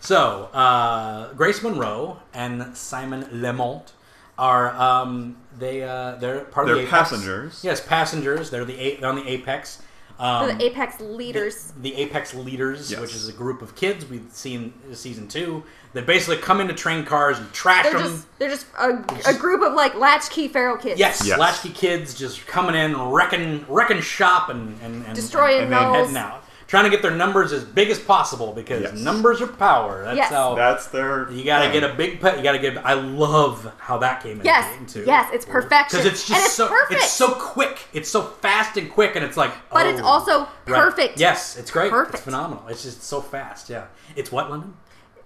so 0.00 0.44
uh, 0.52 1.32
Grace 1.34 1.62
Monroe 1.62 2.18
and 2.32 2.74
Simon 2.76 3.24
Lemont 3.30 3.92
are 4.38 4.74
um, 4.74 5.36
they 5.58 5.82
uh, 5.82 6.16
they're 6.16 6.40
part 6.44 6.68
of 6.68 6.74
They're 6.74 6.82
the 6.84 6.88
Apex. 6.88 7.10
passengers. 7.10 7.60
Yes, 7.64 7.80
passengers. 7.86 8.50
They're 8.50 8.64
the 8.64 8.78
a- 8.78 8.96
they're 8.96 9.08
on 9.08 9.16
the 9.16 9.28
Apex. 9.28 9.82
Um, 10.18 10.56
the 10.56 10.64
Apex 10.66 11.00
leaders. 11.00 11.72
the 11.80 11.94
Apex 11.96 12.32
Leaders, 12.34 12.90
Yes. 12.92 13.00
which 13.00 13.14
is 13.14 13.28
a 13.28 13.32
group 13.32 13.60
of 13.60 13.74
kids 13.74 14.08
we've 14.08 14.28
seen 14.30 14.72
in 14.88 14.94
season 14.94 15.26
two 15.26 15.64
that 15.94 16.06
basically 16.06 16.36
come 16.36 16.60
into 16.60 16.74
train 16.74 17.04
cars 17.04 17.38
and 17.38 17.52
trash 17.52 17.84
They're 17.84 17.94
them. 17.94 18.02
just 18.02 18.38
they're 18.38 18.50
just 18.50 18.66
a, 18.78 19.04
a 19.26 19.34
group 19.34 19.62
of 19.62 19.72
like 19.72 19.94
latchkey 19.96 20.46
feral 20.48 20.76
kids. 20.76 21.00
Yes, 21.00 21.26
Yes. 21.26 21.38
latchkey 21.40 21.70
kids 21.70 22.14
just 22.14 22.46
coming 22.46 22.76
in, 22.76 22.96
wrecking, 23.10 23.64
wrecking 23.68 24.00
shop, 24.00 24.48
and 24.48 24.78
and, 24.82 25.04
and 25.06 25.14
Destroying 25.14 25.64
and, 25.64 25.74
and 25.74 25.94
those. 25.94 26.06
heading 26.08 26.16
out, 26.18 26.44
trying 26.72 26.84
to 26.84 26.90
get 26.90 27.02
their 27.02 27.14
numbers 27.14 27.52
as 27.52 27.64
big 27.64 27.90
as 27.90 27.98
possible 27.98 28.54
because 28.54 28.80
Yes. 28.80 28.94
numbers 28.94 29.42
are 29.42 29.46
power. 29.46 30.04
That's 30.04 30.16
Yes. 30.16 30.30
how 30.30 30.54
That's 30.54 30.86
their. 30.86 31.30
you 31.30 31.44
got 31.44 31.58
to 31.58 31.64
thing. 31.70 31.80
get 31.82 31.90
a 31.90 31.92
big 31.92 32.18
pet. 32.18 32.38
You 32.38 32.42
got 32.42 32.52
to 32.52 32.58
get. 32.58 32.78
I 32.82 32.94
love 32.94 33.70
how 33.76 33.98
that 33.98 34.22
came 34.22 34.32
into 34.40 34.44
Yes, 34.46 34.74
being 34.74 34.86
too. 34.86 35.04
yes, 35.06 35.28
it's 35.34 35.44
perfection. 35.44 35.98
because 36.00 36.10
it's 36.10 36.26
just 36.26 36.32
And 36.32 36.46
it's 36.46 36.54
so 36.54 36.68
perfect. 36.68 37.02
it's 37.02 37.12
so 37.12 37.28
quick. 37.34 37.78
It's 37.92 38.08
so 38.08 38.22
fast 38.22 38.78
and 38.78 38.90
quick, 38.90 39.16
and 39.16 39.22
it's 39.22 39.36
like. 39.36 39.50
But 39.70 39.84
it's 39.84 40.00
oh, 40.00 40.06
also 40.06 40.38
right. 40.40 40.48
perfect. 40.66 41.20
Yes, 41.20 41.58
it's 41.58 41.70
great. 41.70 41.90
Perfect. 41.90 42.14
It's 42.14 42.24
phenomenal. 42.24 42.64
It's 42.68 42.82
just 42.84 43.02
so 43.02 43.20
fast. 43.20 43.68
Yeah, 43.68 43.84
it's 44.16 44.32
what 44.32 44.48
London. 44.48 44.72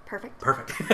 Perfect. 0.05 0.41
Perfect. 0.41 0.71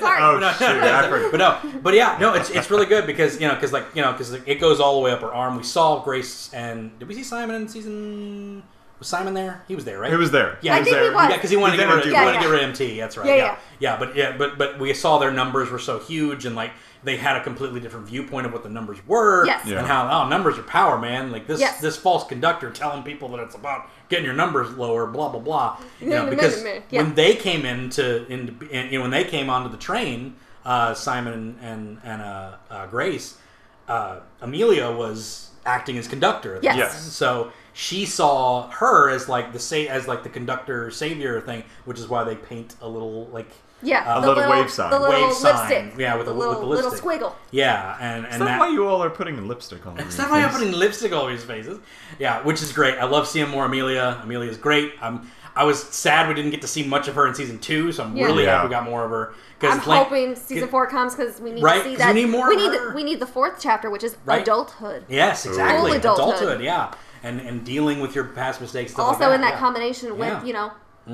Sorry. 0.00 0.20
Oh 0.22 0.40
shit! 0.58 0.68
I 0.70 1.06
forgot. 1.10 1.30
but 1.32 1.36
no, 1.36 1.80
but 1.82 1.92
yeah, 1.92 2.16
no, 2.18 2.32
it's 2.32 2.48
it's 2.48 2.70
really 2.70 2.86
good 2.86 3.06
because 3.06 3.38
you 3.42 3.46
know 3.46 3.54
because 3.56 3.74
like 3.74 3.84
you 3.94 4.00
know 4.00 4.12
because 4.12 4.32
it 4.32 4.58
goes 4.58 4.80
all 4.80 4.94
the 4.96 5.00
way 5.02 5.10
up 5.12 5.20
her 5.20 5.34
arm. 5.34 5.58
We 5.58 5.64
saw 5.64 6.02
Grace 6.02 6.50
and 6.54 6.98
did 6.98 7.08
we 7.08 7.14
see 7.14 7.22
Simon 7.24 7.56
in 7.56 7.68
season 7.68 8.62
Was 8.98 9.06
Simon 9.08 9.32
there? 9.34 9.62
He 9.68 9.74
was 9.76 9.84
there, 9.84 10.00
right? 10.00 10.10
He 10.10 10.16
was 10.16 10.30
there. 10.32 10.58
Yeah, 10.60 10.72
I 10.72 10.76
he 10.76 10.80
was 10.80 10.88
think 10.88 10.96
he 10.98 11.02
there. 11.04 11.12
was. 11.14 11.30
Yeah, 11.30 11.36
because 11.36 11.50
he 11.50 11.56
wanted 11.56 11.76
to 11.76 11.82
He 11.82 11.86
get 11.86 11.94
rid 11.94 11.98
of, 11.98 12.04
didn't 12.04 12.18
he 12.18 12.24
wanted 12.24 12.36
to 12.38 12.40
get 12.42 12.50
rid 12.50 12.62
of 12.64 12.68
MT. 12.70 12.98
That's 13.00 13.16
right. 13.16 13.26
Yeah, 13.28 13.34
Yeah, 13.36 13.44
yeah. 13.44 13.56
yeah, 13.78 13.96
but 13.98 14.16
yeah, 14.16 14.36
but 14.36 14.58
but 14.58 14.78
we 14.80 14.92
saw 14.94 15.18
their 15.18 15.30
numbers 15.30 15.70
were 15.70 15.78
so 15.78 16.00
huge, 16.00 16.44
and 16.46 16.56
like 16.56 16.72
they 17.04 17.16
had 17.16 17.36
a 17.36 17.44
completely 17.44 17.78
different 17.78 18.06
viewpoint 18.08 18.44
of 18.46 18.52
what 18.52 18.64
the 18.64 18.68
numbers 18.68 18.98
were, 19.06 19.46
Yes. 19.46 19.64
Yeah. 19.66 19.78
and 19.78 19.86
how 19.86 20.08
oh 20.24 20.28
numbers 20.28 20.58
are 20.58 20.64
power, 20.64 20.98
man. 20.98 21.30
Like 21.30 21.46
this 21.46 21.60
Yes. 21.60 21.80
this 21.80 21.96
false 21.96 22.26
conductor 22.26 22.70
telling 22.70 23.04
people 23.04 23.28
that 23.28 23.40
it's 23.40 23.54
about 23.54 23.88
getting 24.08 24.24
your 24.24 24.34
numbers 24.34 24.70
lower, 24.76 25.06
blah 25.06 25.28
blah 25.28 25.40
blah. 25.40 25.76
You 26.00 26.08
know, 26.08 26.24
Meh, 26.24 26.30
meh, 26.30 26.30
because 26.30 26.64
meh, 26.64 26.74
meh. 26.74 26.80
Yeah. 26.90 27.02
when 27.02 27.14
they 27.14 27.36
came 27.36 27.64
into 27.64 28.26
in, 28.26 28.58
in 28.72 28.86
you 28.92 28.98
know, 28.98 29.02
when 29.02 29.12
they 29.12 29.22
came 29.24 29.48
onto 29.48 29.68
the 29.70 29.76
train, 29.76 30.34
uh, 30.64 30.92
Simon 30.94 31.56
and 31.62 32.00
and 32.02 32.20
uh, 32.20 32.56
uh, 32.68 32.86
Grace, 32.88 33.38
uh, 33.86 34.18
Amelia 34.40 34.90
was 34.90 35.50
acting 35.64 35.98
as 35.98 36.08
conductor. 36.08 36.58
Yes. 36.62 36.76
Yes. 36.76 37.12
So 37.12 37.52
she 37.80 38.04
saw 38.04 38.68
her 38.70 39.08
as 39.08 39.28
like 39.28 39.52
the 39.52 39.58
sa- 39.60 39.76
as 39.88 40.08
like 40.08 40.24
the 40.24 40.28
conductor 40.28 40.90
savior 40.90 41.40
thing, 41.40 41.62
which 41.84 42.00
is 42.00 42.08
why 42.08 42.24
they 42.24 42.34
paint 42.34 42.74
a 42.82 42.88
little 42.88 43.26
like 43.26 43.48
Yeah, 43.82 44.18
A 44.18 44.20
the 44.20 44.26
little 44.34 44.50
wave 44.50 44.68
sign. 44.68 44.90
the 44.90 44.98
little 44.98 45.26
Wave 45.28 45.32
sign. 45.32 45.54
lipstick. 45.54 45.92
Yeah, 46.00 46.16
with 46.16 46.26
the- 46.26 46.32
with 46.34 46.40
little, 46.48 46.60
the 46.62 46.66
little 46.66 46.90
squiggle. 46.90 47.34
yeah, 47.52 47.96
and 48.00 48.26
Is 48.26 48.32
and 48.32 48.42
that, 48.42 48.46
that. 48.46 48.58
why 48.58 48.68
you 48.70 48.88
all 48.88 49.00
are 49.04 49.10
putting 49.10 49.46
lipstick 49.46 49.86
on? 49.86 49.96
Is 50.00 50.16
that 50.16 50.28
why 50.28 50.42
I'm 50.42 50.50
putting 50.50 50.72
lipstick 50.72 51.12
all 51.12 51.22
over 51.22 51.30
his 51.30 51.44
faces? 51.44 51.78
Yeah, 52.18 52.42
which 52.42 52.60
is 52.62 52.72
great. 52.72 52.98
I 52.98 53.04
love 53.04 53.28
seeing 53.28 53.48
more 53.48 53.66
Amelia. 53.66 54.18
Amelia's 54.24 54.56
great. 54.56 54.94
I'm, 55.00 55.30
I 55.54 55.62
was 55.62 55.80
sad 55.80 56.26
we 56.26 56.34
didn't 56.34 56.50
get 56.50 56.62
to 56.62 56.68
see 56.68 56.82
much 56.82 57.06
of 57.06 57.14
her 57.14 57.28
in 57.28 57.34
season 57.36 57.60
two, 57.60 57.92
so 57.92 58.02
I'm 58.02 58.16
Yeah. 58.16 58.24
really 58.24 58.42
Yeah. 58.44 58.56
happy 58.56 58.66
we 58.66 58.70
got 58.70 58.82
more 58.84 59.04
of 59.04 59.10
her. 59.12 59.34
I'm 59.62 59.78
like- 59.86 60.02
hoping 60.04 60.34
season 60.34 60.68
four 60.68 60.88
comes 60.88 61.14
because 61.14 61.40
we 61.40 61.52
need 61.52 61.62
Right, 61.62 61.82
to 61.84 61.88
see 61.90 61.96
that. 61.96 62.12
we 62.14 62.22
need 62.22 62.30
more 62.30 62.48
We 62.48 62.56
of 62.56 62.60
need 62.62 62.78
her. 62.80 62.88
the, 62.90 62.94
we 62.96 63.04
need 63.04 63.20
the 63.20 63.26
fourth 63.26 63.58
chapter, 63.60 63.90
which 63.90 64.02
is 64.02 64.16
Right. 64.24 64.42
adulthood. 64.42 65.04
Yes, 65.08 65.46
exactly. 65.46 65.92
Full 65.92 65.98
adulthood. 66.00 66.60
yeah, 66.62 66.90
and 67.22 67.40
and 67.40 67.64
dealing 67.64 68.00
with 68.00 68.14
your 68.14 68.24
past 68.24 68.60
mistakes. 68.60 68.92
Stuff 68.92 69.06
Also 69.06 69.26
like 69.26 69.34
in 69.36 69.40
that 69.42 69.54
yeah. 69.54 69.58
combination 69.58 70.10
with 70.18 70.28
Yeah. 70.28 70.36
Mm-hmm. 70.36 70.46
you 70.46 70.52
know 70.52 70.72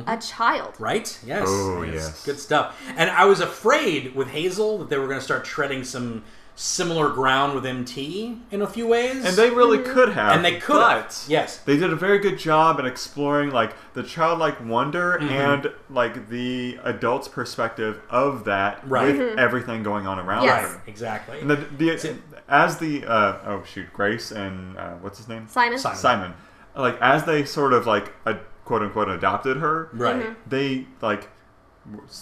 a 0.09 0.17
child. 0.17 0.75
Right? 0.81 1.17
Yes. 1.25 1.45
Oh, 1.49 1.83
yes. 1.83 2.25
Good 2.25 2.41
stuff. 2.41 2.77
And 2.97 3.09
I 3.11 3.27
was 3.27 3.39
afraid 3.41 4.15
with 4.17 4.27
Hazel 4.29 4.79
that 4.79 4.91
they 4.91 4.99
were 4.99 5.07
going 5.07 5.21
to 5.21 5.25
start 5.25 5.45
treading 5.45 5.85
some 5.85 6.25
similar 6.57 7.11
ground 7.11 7.55
with 7.55 7.65
MT 7.67 8.39
in 8.51 8.63
a 8.63 8.67
few 8.67 8.87
ways. 8.89 9.25
And 9.25 9.37
they 9.37 9.51
really 9.51 9.79
could 9.79 10.09
have. 10.11 10.35
Mm-hmm. 10.35 10.37
And 10.37 10.45
they 10.45 10.59
could 10.61 10.81
have. 10.81 11.05
But 11.07 11.25
Yes. 11.29 11.59
They 11.59 11.77
did 11.77 11.93
a 11.93 11.97
very 11.97 12.19
good 12.19 12.39
job 12.39 12.79
in 12.81 12.87
exploring 12.87 13.51
like 13.51 13.75
the 13.95 14.03
childlike 14.03 14.65
wonder 14.65 15.19
Mm-hmm. 15.21 15.29
and 15.33 15.73
like 15.91 16.29
the 16.29 16.79
adult's 16.83 17.29
perspective 17.29 18.01
of 18.11 18.45
that 18.47 18.81
Right. 18.89 19.17
with 19.17 19.39
everything 19.39 19.83
going 19.85 20.07
on 20.09 20.19
around 20.19 20.45
Yes. 20.45 20.73
Right. 20.73 20.81
Exactly. 20.89 21.41
And 21.41 21.51
the, 21.51 21.57
the 21.57 22.17
as 22.55 22.79
the 22.79 23.05
uh, 23.05 23.39
oh 23.45 23.63
shoot, 23.65 23.93
Grace 23.93 24.31
and 24.31 24.79
uh, 24.79 24.93
what's 24.95 25.19
his 25.19 25.29
name? 25.29 25.47
Simon. 25.49 25.79
Simon. 25.79 25.99
Simon. 25.99 26.35
Like 26.77 26.97
as 27.01 27.25
they 27.25 27.45
sort 27.45 27.73
of 27.73 27.87
like 27.87 28.13
a, 28.27 28.37
quote 28.65 28.83
unquote 28.83 29.09
adopted 29.09 29.59
her, 29.59 29.91
right. 29.93 30.17
Mm-hmm. 30.17 30.33
they 30.49 30.87
like 31.03 31.29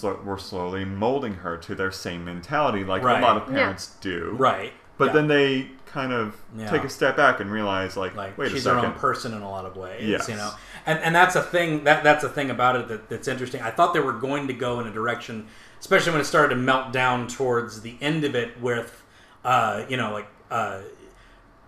were 0.03 0.15
were 0.25 0.39
slowly 0.39 0.85
molding 0.85 1.35
her 1.35 1.57
to 1.59 1.75
their 1.75 1.93
same 1.93 2.25
mentality, 2.25 2.85
like 2.85 3.03
Right. 3.03 3.19
a 3.23 3.23
lot 3.27 3.37
of 3.37 3.49
Yeah. 3.49 3.55
parents 3.61 3.95
do. 4.01 4.35
Right. 4.37 4.73
But 4.99 5.07
Yeah. 5.07 5.13
then 5.13 5.29
they 5.29 5.71
kind 5.87 6.13
of 6.13 6.37
Yeah. 6.57 6.71
take 6.71 6.85
a 6.85 6.89
step 6.89 7.17
back 7.17 7.41
and 7.41 7.51
realize, 7.53 7.97
like, 7.97 8.15
like 8.17 8.37
wait 8.39 8.51
she's 8.51 8.67
a 8.67 8.75
her 8.75 8.87
own 8.87 8.93
person 8.95 9.35
in 9.35 9.43
a 9.43 9.51
lot 9.51 9.67
of 9.67 9.77
ways 9.77 10.03
Yes. 10.09 10.27
you 10.29 10.35
know 10.37 10.51
and 10.87 10.99
and 11.01 11.15
that's 11.15 11.37
a 11.37 11.43
thing 11.43 11.85
that 11.85 12.03
that's 12.03 12.25
a 12.25 12.31
thing 12.31 12.49
about 12.51 12.77
it 12.77 12.89
that, 12.89 13.11
that's 13.11 13.29
interesting 13.29 13.61
i 13.61 13.71
thought 13.71 13.93
they 13.93 14.01
were 14.01 14.15
going 14.15 14.47
to 14.49 14.55
go 14.55 14.81
in 14.81 14.87
a 14.87 14.91
direction 14.91 15.47
especially 15.81 16.13
when 16.13 16.21
it 16.23 16.25
started 16.25 16.55
to 16.55 16.61
melt 16.61 16.93
down 16.93 17.27
towards 17.29 17.83
the 17.83 17.97
end 18.01 18.25
of 18.25 18.35
it 18.35 18.59
with 18.59 19.02
uh 19.45 19.85
you 19.89 19.97
know 19.97 20.13
like 20.13 20.29
uh 20.51 20.81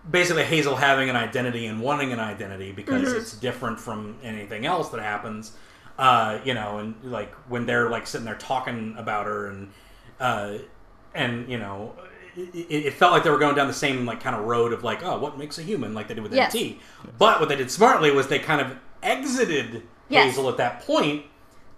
basically 0.09 0.43
hazel 0.43 0.75
having 0.75 1.09
an 1.09 1.15
identity 1.15 1.65
and 1.65 1.81
wanting 1.81 2.13
an 2.13 2.19
identity 2.19 2.71
because 2.71 3.11
it's 3.11 3.33
different 3.33 3.79
from 3.79 4.17
anything 4.23 4.65
else 4.65 4.89
that 4.89 5.01
happens 5.01 5.53
uh 5.97 6.37
you 6.43 6.53
know 6.53 6.77
and 6.77 6.95
like 7.03 7.33
when 7.49 7.65
they're 7.65 7.89
like 7.89 8.05
sitting 8.05 8.25
there 8.25 8.35
talking 8.35 8.95
about 8.97 9.25
her 9.25 9.47
and 9.47 9.71
uh 10.19 10.53
and 11.15 11.49
you 11.49 11.57
know 11.57 11.93
it, 12.37 12.69
it 12.69 12.93
felt 12.93 13.13
like 13.13 13.23
they 13.23 13.29
were 13.29 13.37
going 13.39 13.55
down 13.55 13.67
the 13.67 13.73
same 13.73 14.05
like 14.05 14.21
kind 14.21 14.35
of 14.35 14.43
road 14.45 14.73
of 14.73 14.83
like 14.83 15.03
oh 15.03 15.17
what 15.17 15.37
makes 15.37 15.57
a 15.57 15.63
human 15.63 15.93
like 15.93 16.07
they 16.07 16.13
did 16.13 16.21
with 16.23 16.33
Yes. 16.33 16.53
mt 16.53 16.79
but 17.17 17.39
what 17.39 17.49
they 17.49 17.55
did 17.55 17.71
smartly 17.71 18.11
was 18.11 18.27
they 18.27 18.39
kind 18.39 18.61
of 18.61 18.77
exited 19.01 19.83
Yes. 20.09 20.25
hazel 20.31 20.49
at 20.49 20.57
that 20.57 20.81
point 20.81 21.25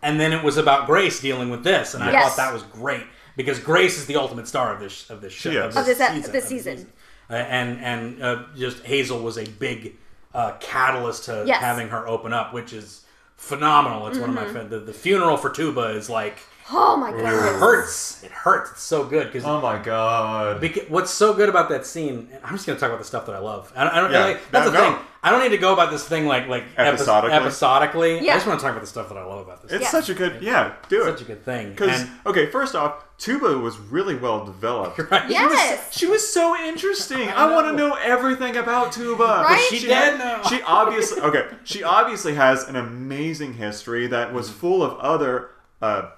and 0.02 0.20
then 0.20 0.34
it 0.34 0.44
was 0.44 0.58
about 0.58 0.86
grace 0.86 1.22
dealing 1.22 1.50
with 1.50 1.64
this 1.64 1.94
and 1.94 2.04
i 2.04 2.12
Yes. 2.12 2.36
thought 2.36 2.38
that 2.44 2.54
was 2.54 2.64
great 2.64 3.06
because 3.38 3.60
grace 3.60 3.98
is 3.98 4.06
the 4.08 4.18
ultimate 4.18 4.48
star 4.50 4.74
of 4.74 4.82
this 4.82 5.10
of 5.10 5.22
this 5.22 5.32
show 5.32 5.52
She 5.52 5.58
of 5.58 5.74
this, 5.74 5.78
Of 5.80 5.86
this 5.86 6.00
ep- 6.02 6.12
season, 6.16 6.32
this 6.34 6.44
of 6.44 6.50
season. 6.50 6.88
Uh, 7.30 7.34
and 7.36 7.80
and 7.82 8.22
uh, 8.24 8.44
just 8.58 8.84
hazel 8.84 9.20
was 9.20 9.38
a 9.38 9.46
big 9.46 9.96
uh, 10.34 10.52
catalyst 10.60 11.24
to 11.26 11.44
Yes. 11.48 11.56
Mm-hmm. 11.56 11.64
having 11.66 11.88
her 11.90 12.06
open 12.08 12.34
up 12.34 12.54
which 12.54 12.74
is 12.74 13.06
phenomenal 13.38 14.08
it's 14.08 14.18
one 14.18 14.30
of 14.30 14.36
my 14.36 14.48
fa- 14.48 14.68
the, 14.68 14.80
the 14.80 14.94
funeral 14.94 15.38
for 15.38 15.50
tuba 15.50 15.90
is 15.96 16.10
like 16.10 16.40
Oh 16.70 16.98
my 16.98 17.12
god! 17.12 17.20
it 17.22 17.28
hurts 17.60 18.24
it 18.24 18.32
hurts 18.32 18.72
it's 18.72 18.82
so 18.82 19.06
good 19.06 19.28
because 19.28 19.46
Oh 19.46 19.62
my 19.62 19.78
god. 19.82 20.62
Beca- 20.62 20.90
what's 20.90 21.12
so 21.12 21.34
good 21.34 21.48
about 21.50 21.70
that 21.70 21.86
scene? 21.86 22.28
I'm 22.44 22.54
just 22.56 22.66
gonna 22.68 22.78
talk 22.80 22.90
about 22.90 23.00
the 23.00 23.06
stuff 23.06 23.26
that 23.28 23.36
I 23.36 23.40
love. 23.40 23.72
I 23.76 23.84
don't. 23.86 23.94
I 23.94 24.00
don't 24.02 24.12
Yeah. 24.12 24.26
like, 24.26 24.52
that's 24.52 24.66
No, 24.66 24.72
the 24.72 24.78
go. 24.78 24.84
thing. 24.92 25.00
I 25.24 25.32
don't 25.32 25.42
need 25.42 25.50
to 25.50 25.58
go 25.58 25.74
about 25.74 25.92
this 25.92 26.08
thing 26.08 26.26
like 26.26 26.48
like 26.48 26.64
epi- 26.78 26.90
Episodically? 26.96 27.36
episodically. 27.38 28.26
Yeah. 28.26 28.34
I 28.34 28.36
just 28.36 28.48
want 28.48 28.60
to 28.60 28.64
talk 28.64 28.72
about 28.72 28.82
the 28.82 28.88
stuff 28.88 29.10
that 29.10 29.18
I 29.18 29.24
love 29.24 29.40
about 29.46 29.62
this. 29.64 29.72
It's 29.72 29.84
Yeah. 29.84 29.90
such 29.90 30.10
a 30.10 30.14
good, 30.14 30.42
yeah, 30.42 30.74
do 30.90 30.98
It's 31.00 31.08
it. 31.08 31.12
such 31.12 31.22
a 31.22 31.26
good 31.26 31.44
thing. 31.46 31.70
Because 31.72 32.06
okay, 32.26 32.46
first 32.48 32.76
off, 32.76 33.04
Tuba 33.18 33.58
was 33.58 33.78
really 33.78 34.16
well 34.16 34.46
developed. 34.46 35.00
right? 35.12 35.30
Yes. 35.30 35.98
She 35.98 36.06
was 36.06 36.32
so 36.32 36.56
interesting. 36.56 37.30
I, 37.36 37.52
want 37.52 37.68
to 37.68 37.74
know 37.74 37.94
everything 37.96 38.58
about 38.58 38.92
Tuba. 38.92 39.24
Right? 39.24 39.66
She 39.70 39.88
had- 39.90 40.18
dead 40.18 40.20
now. 40.20 40.44
She 40.44 40.62
obviously 40.64 41.22
okay. 41.22 41.46
She 41.64 41.84
obviously 41.84 42.36
has 42.36 42.68
an 42.68 42.76
amazing 42.76 43.54
history 43.54 44.08
that 44.08 44.34
was 44.34 44.50
full 44.50 44.84
of 44.84 44.98
other 45.00 45.50
uh, 45.82 46.10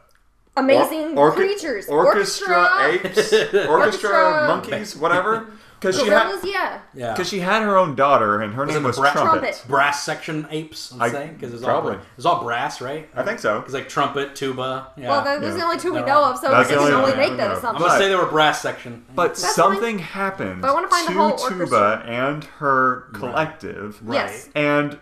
Amazing 0.59 1.17
or- 1.17 1.25
orca- 1.29 1.37
creatures. 1.37 1.87
orchestra, 1.87 2.69
apes, 2.91 3.33
orchestra, 3.33 3.67
Orchestra. 3.69 4.47
monkeys, 4.47 4.95
whatever. 4.95 5.47
Because 5.79 5.97
she 5.97 6.07
had 6.09 6.23
Gorillas, 6.23 6.43
yeah. 6.43 6.81
Yeah. 6.93 7.13
because 7.13 7.29
she 7.29 7.39
had 7.39 7.63
her 7.63 7.77
own 7.77 7.95
daughter 7.95 8.41
and 8.41 8.53
her 8.53 8.65
name 8.65 8.83
was 8.83 8.97
bra- 8.99 9.13
Trumpet. 9.13 9.39
Trumpet. 9.39 9.63
brass 9.69 10.03
section 10.03 10.45
apes. 10.51 10.91
I'm 10.91 11.01
I- 11.03 11.09
saying 11.09 11.35
because 11.35 11.53
it's 11.53 11.63
probably. 11.63 11.93
all 11.95 12.01
it's 12.17 12.25
all 12.25 12.43
brass, 12.43 12.81
right? 12.81 13.07
I 13.15 13.23
think 13.23 13.39
so. 13.39 13.59
It's 13.59 13.73
like 13.73 13.87
trumpet, 13.87 14.35
tuba. 14.35 14.91
Yeah. 14.97 15.07
Well, 15.07 15.23
that- 15.23 15.39
those 15.39 15.53
are 15.53 15.57
the 15.59 15.63
only 15.63 15.79
two 15.79 15.93
we 15.93 15.99
They're 15.99 16.07
know 16.07 16.17
all- 16.19 16.33
of, 16.33 16.37
so 16.39 16.49
That's 16.51 16.67
we 16.67 16.75
the 16.75 16.81
can 16.81 16.93
only 16.93 17.01
only 17.03 17.11
one 17.11 17.17
make 17.29 17.37
that 17.37 17.47
know. 17.47 17.51
I'm 17.53 17.57
assumption. 17.59 17.87
gonna 17.87 17.97
say 17.97 18.09
they 18.09 18.15
were 18.15 18.25
brass 18.25 18.61
section. 18.61 19.05
But 19.15 19.27
That's 19.35 19.55
something 19.55 19.99
happened 19.99 20.61
But 20.63 20.71
I 20.71 20.73
wanna 20.73 20.89
find 20.89 21.07
the 21.07 21.13
to 21.13 21.17
whole 21.17 21.37
Tuba 21.37 22.03
and 22.05 22.43
her 22.59 23.07
collective, 23.13 24.01
Yes. 24.05 24.49
and 24.55 24.99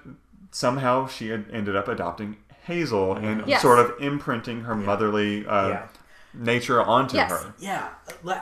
somehow 0.52 1.08
she 1.08 1.30
had 1.30 1.46
ended 1.52 1.76
up 1.76 1.88
adopting 1.88 2.38
Hazel 2.68 3.14
and 3.16 3.48
Yes. 3.48 3.62
sort 3.62 3.80
of 3.80 3.94
imprinting 4.02 4.62
her 4.62 4.76
motherly 4.76 5.46
uh, 5.48 5.68
Yeah. 5.70 5.88
nature 6.34 6.82
onto 6.82 7.16
Yes. 7.16 7.32
her. 7.32 7.54
Yeah, 7.58 7.88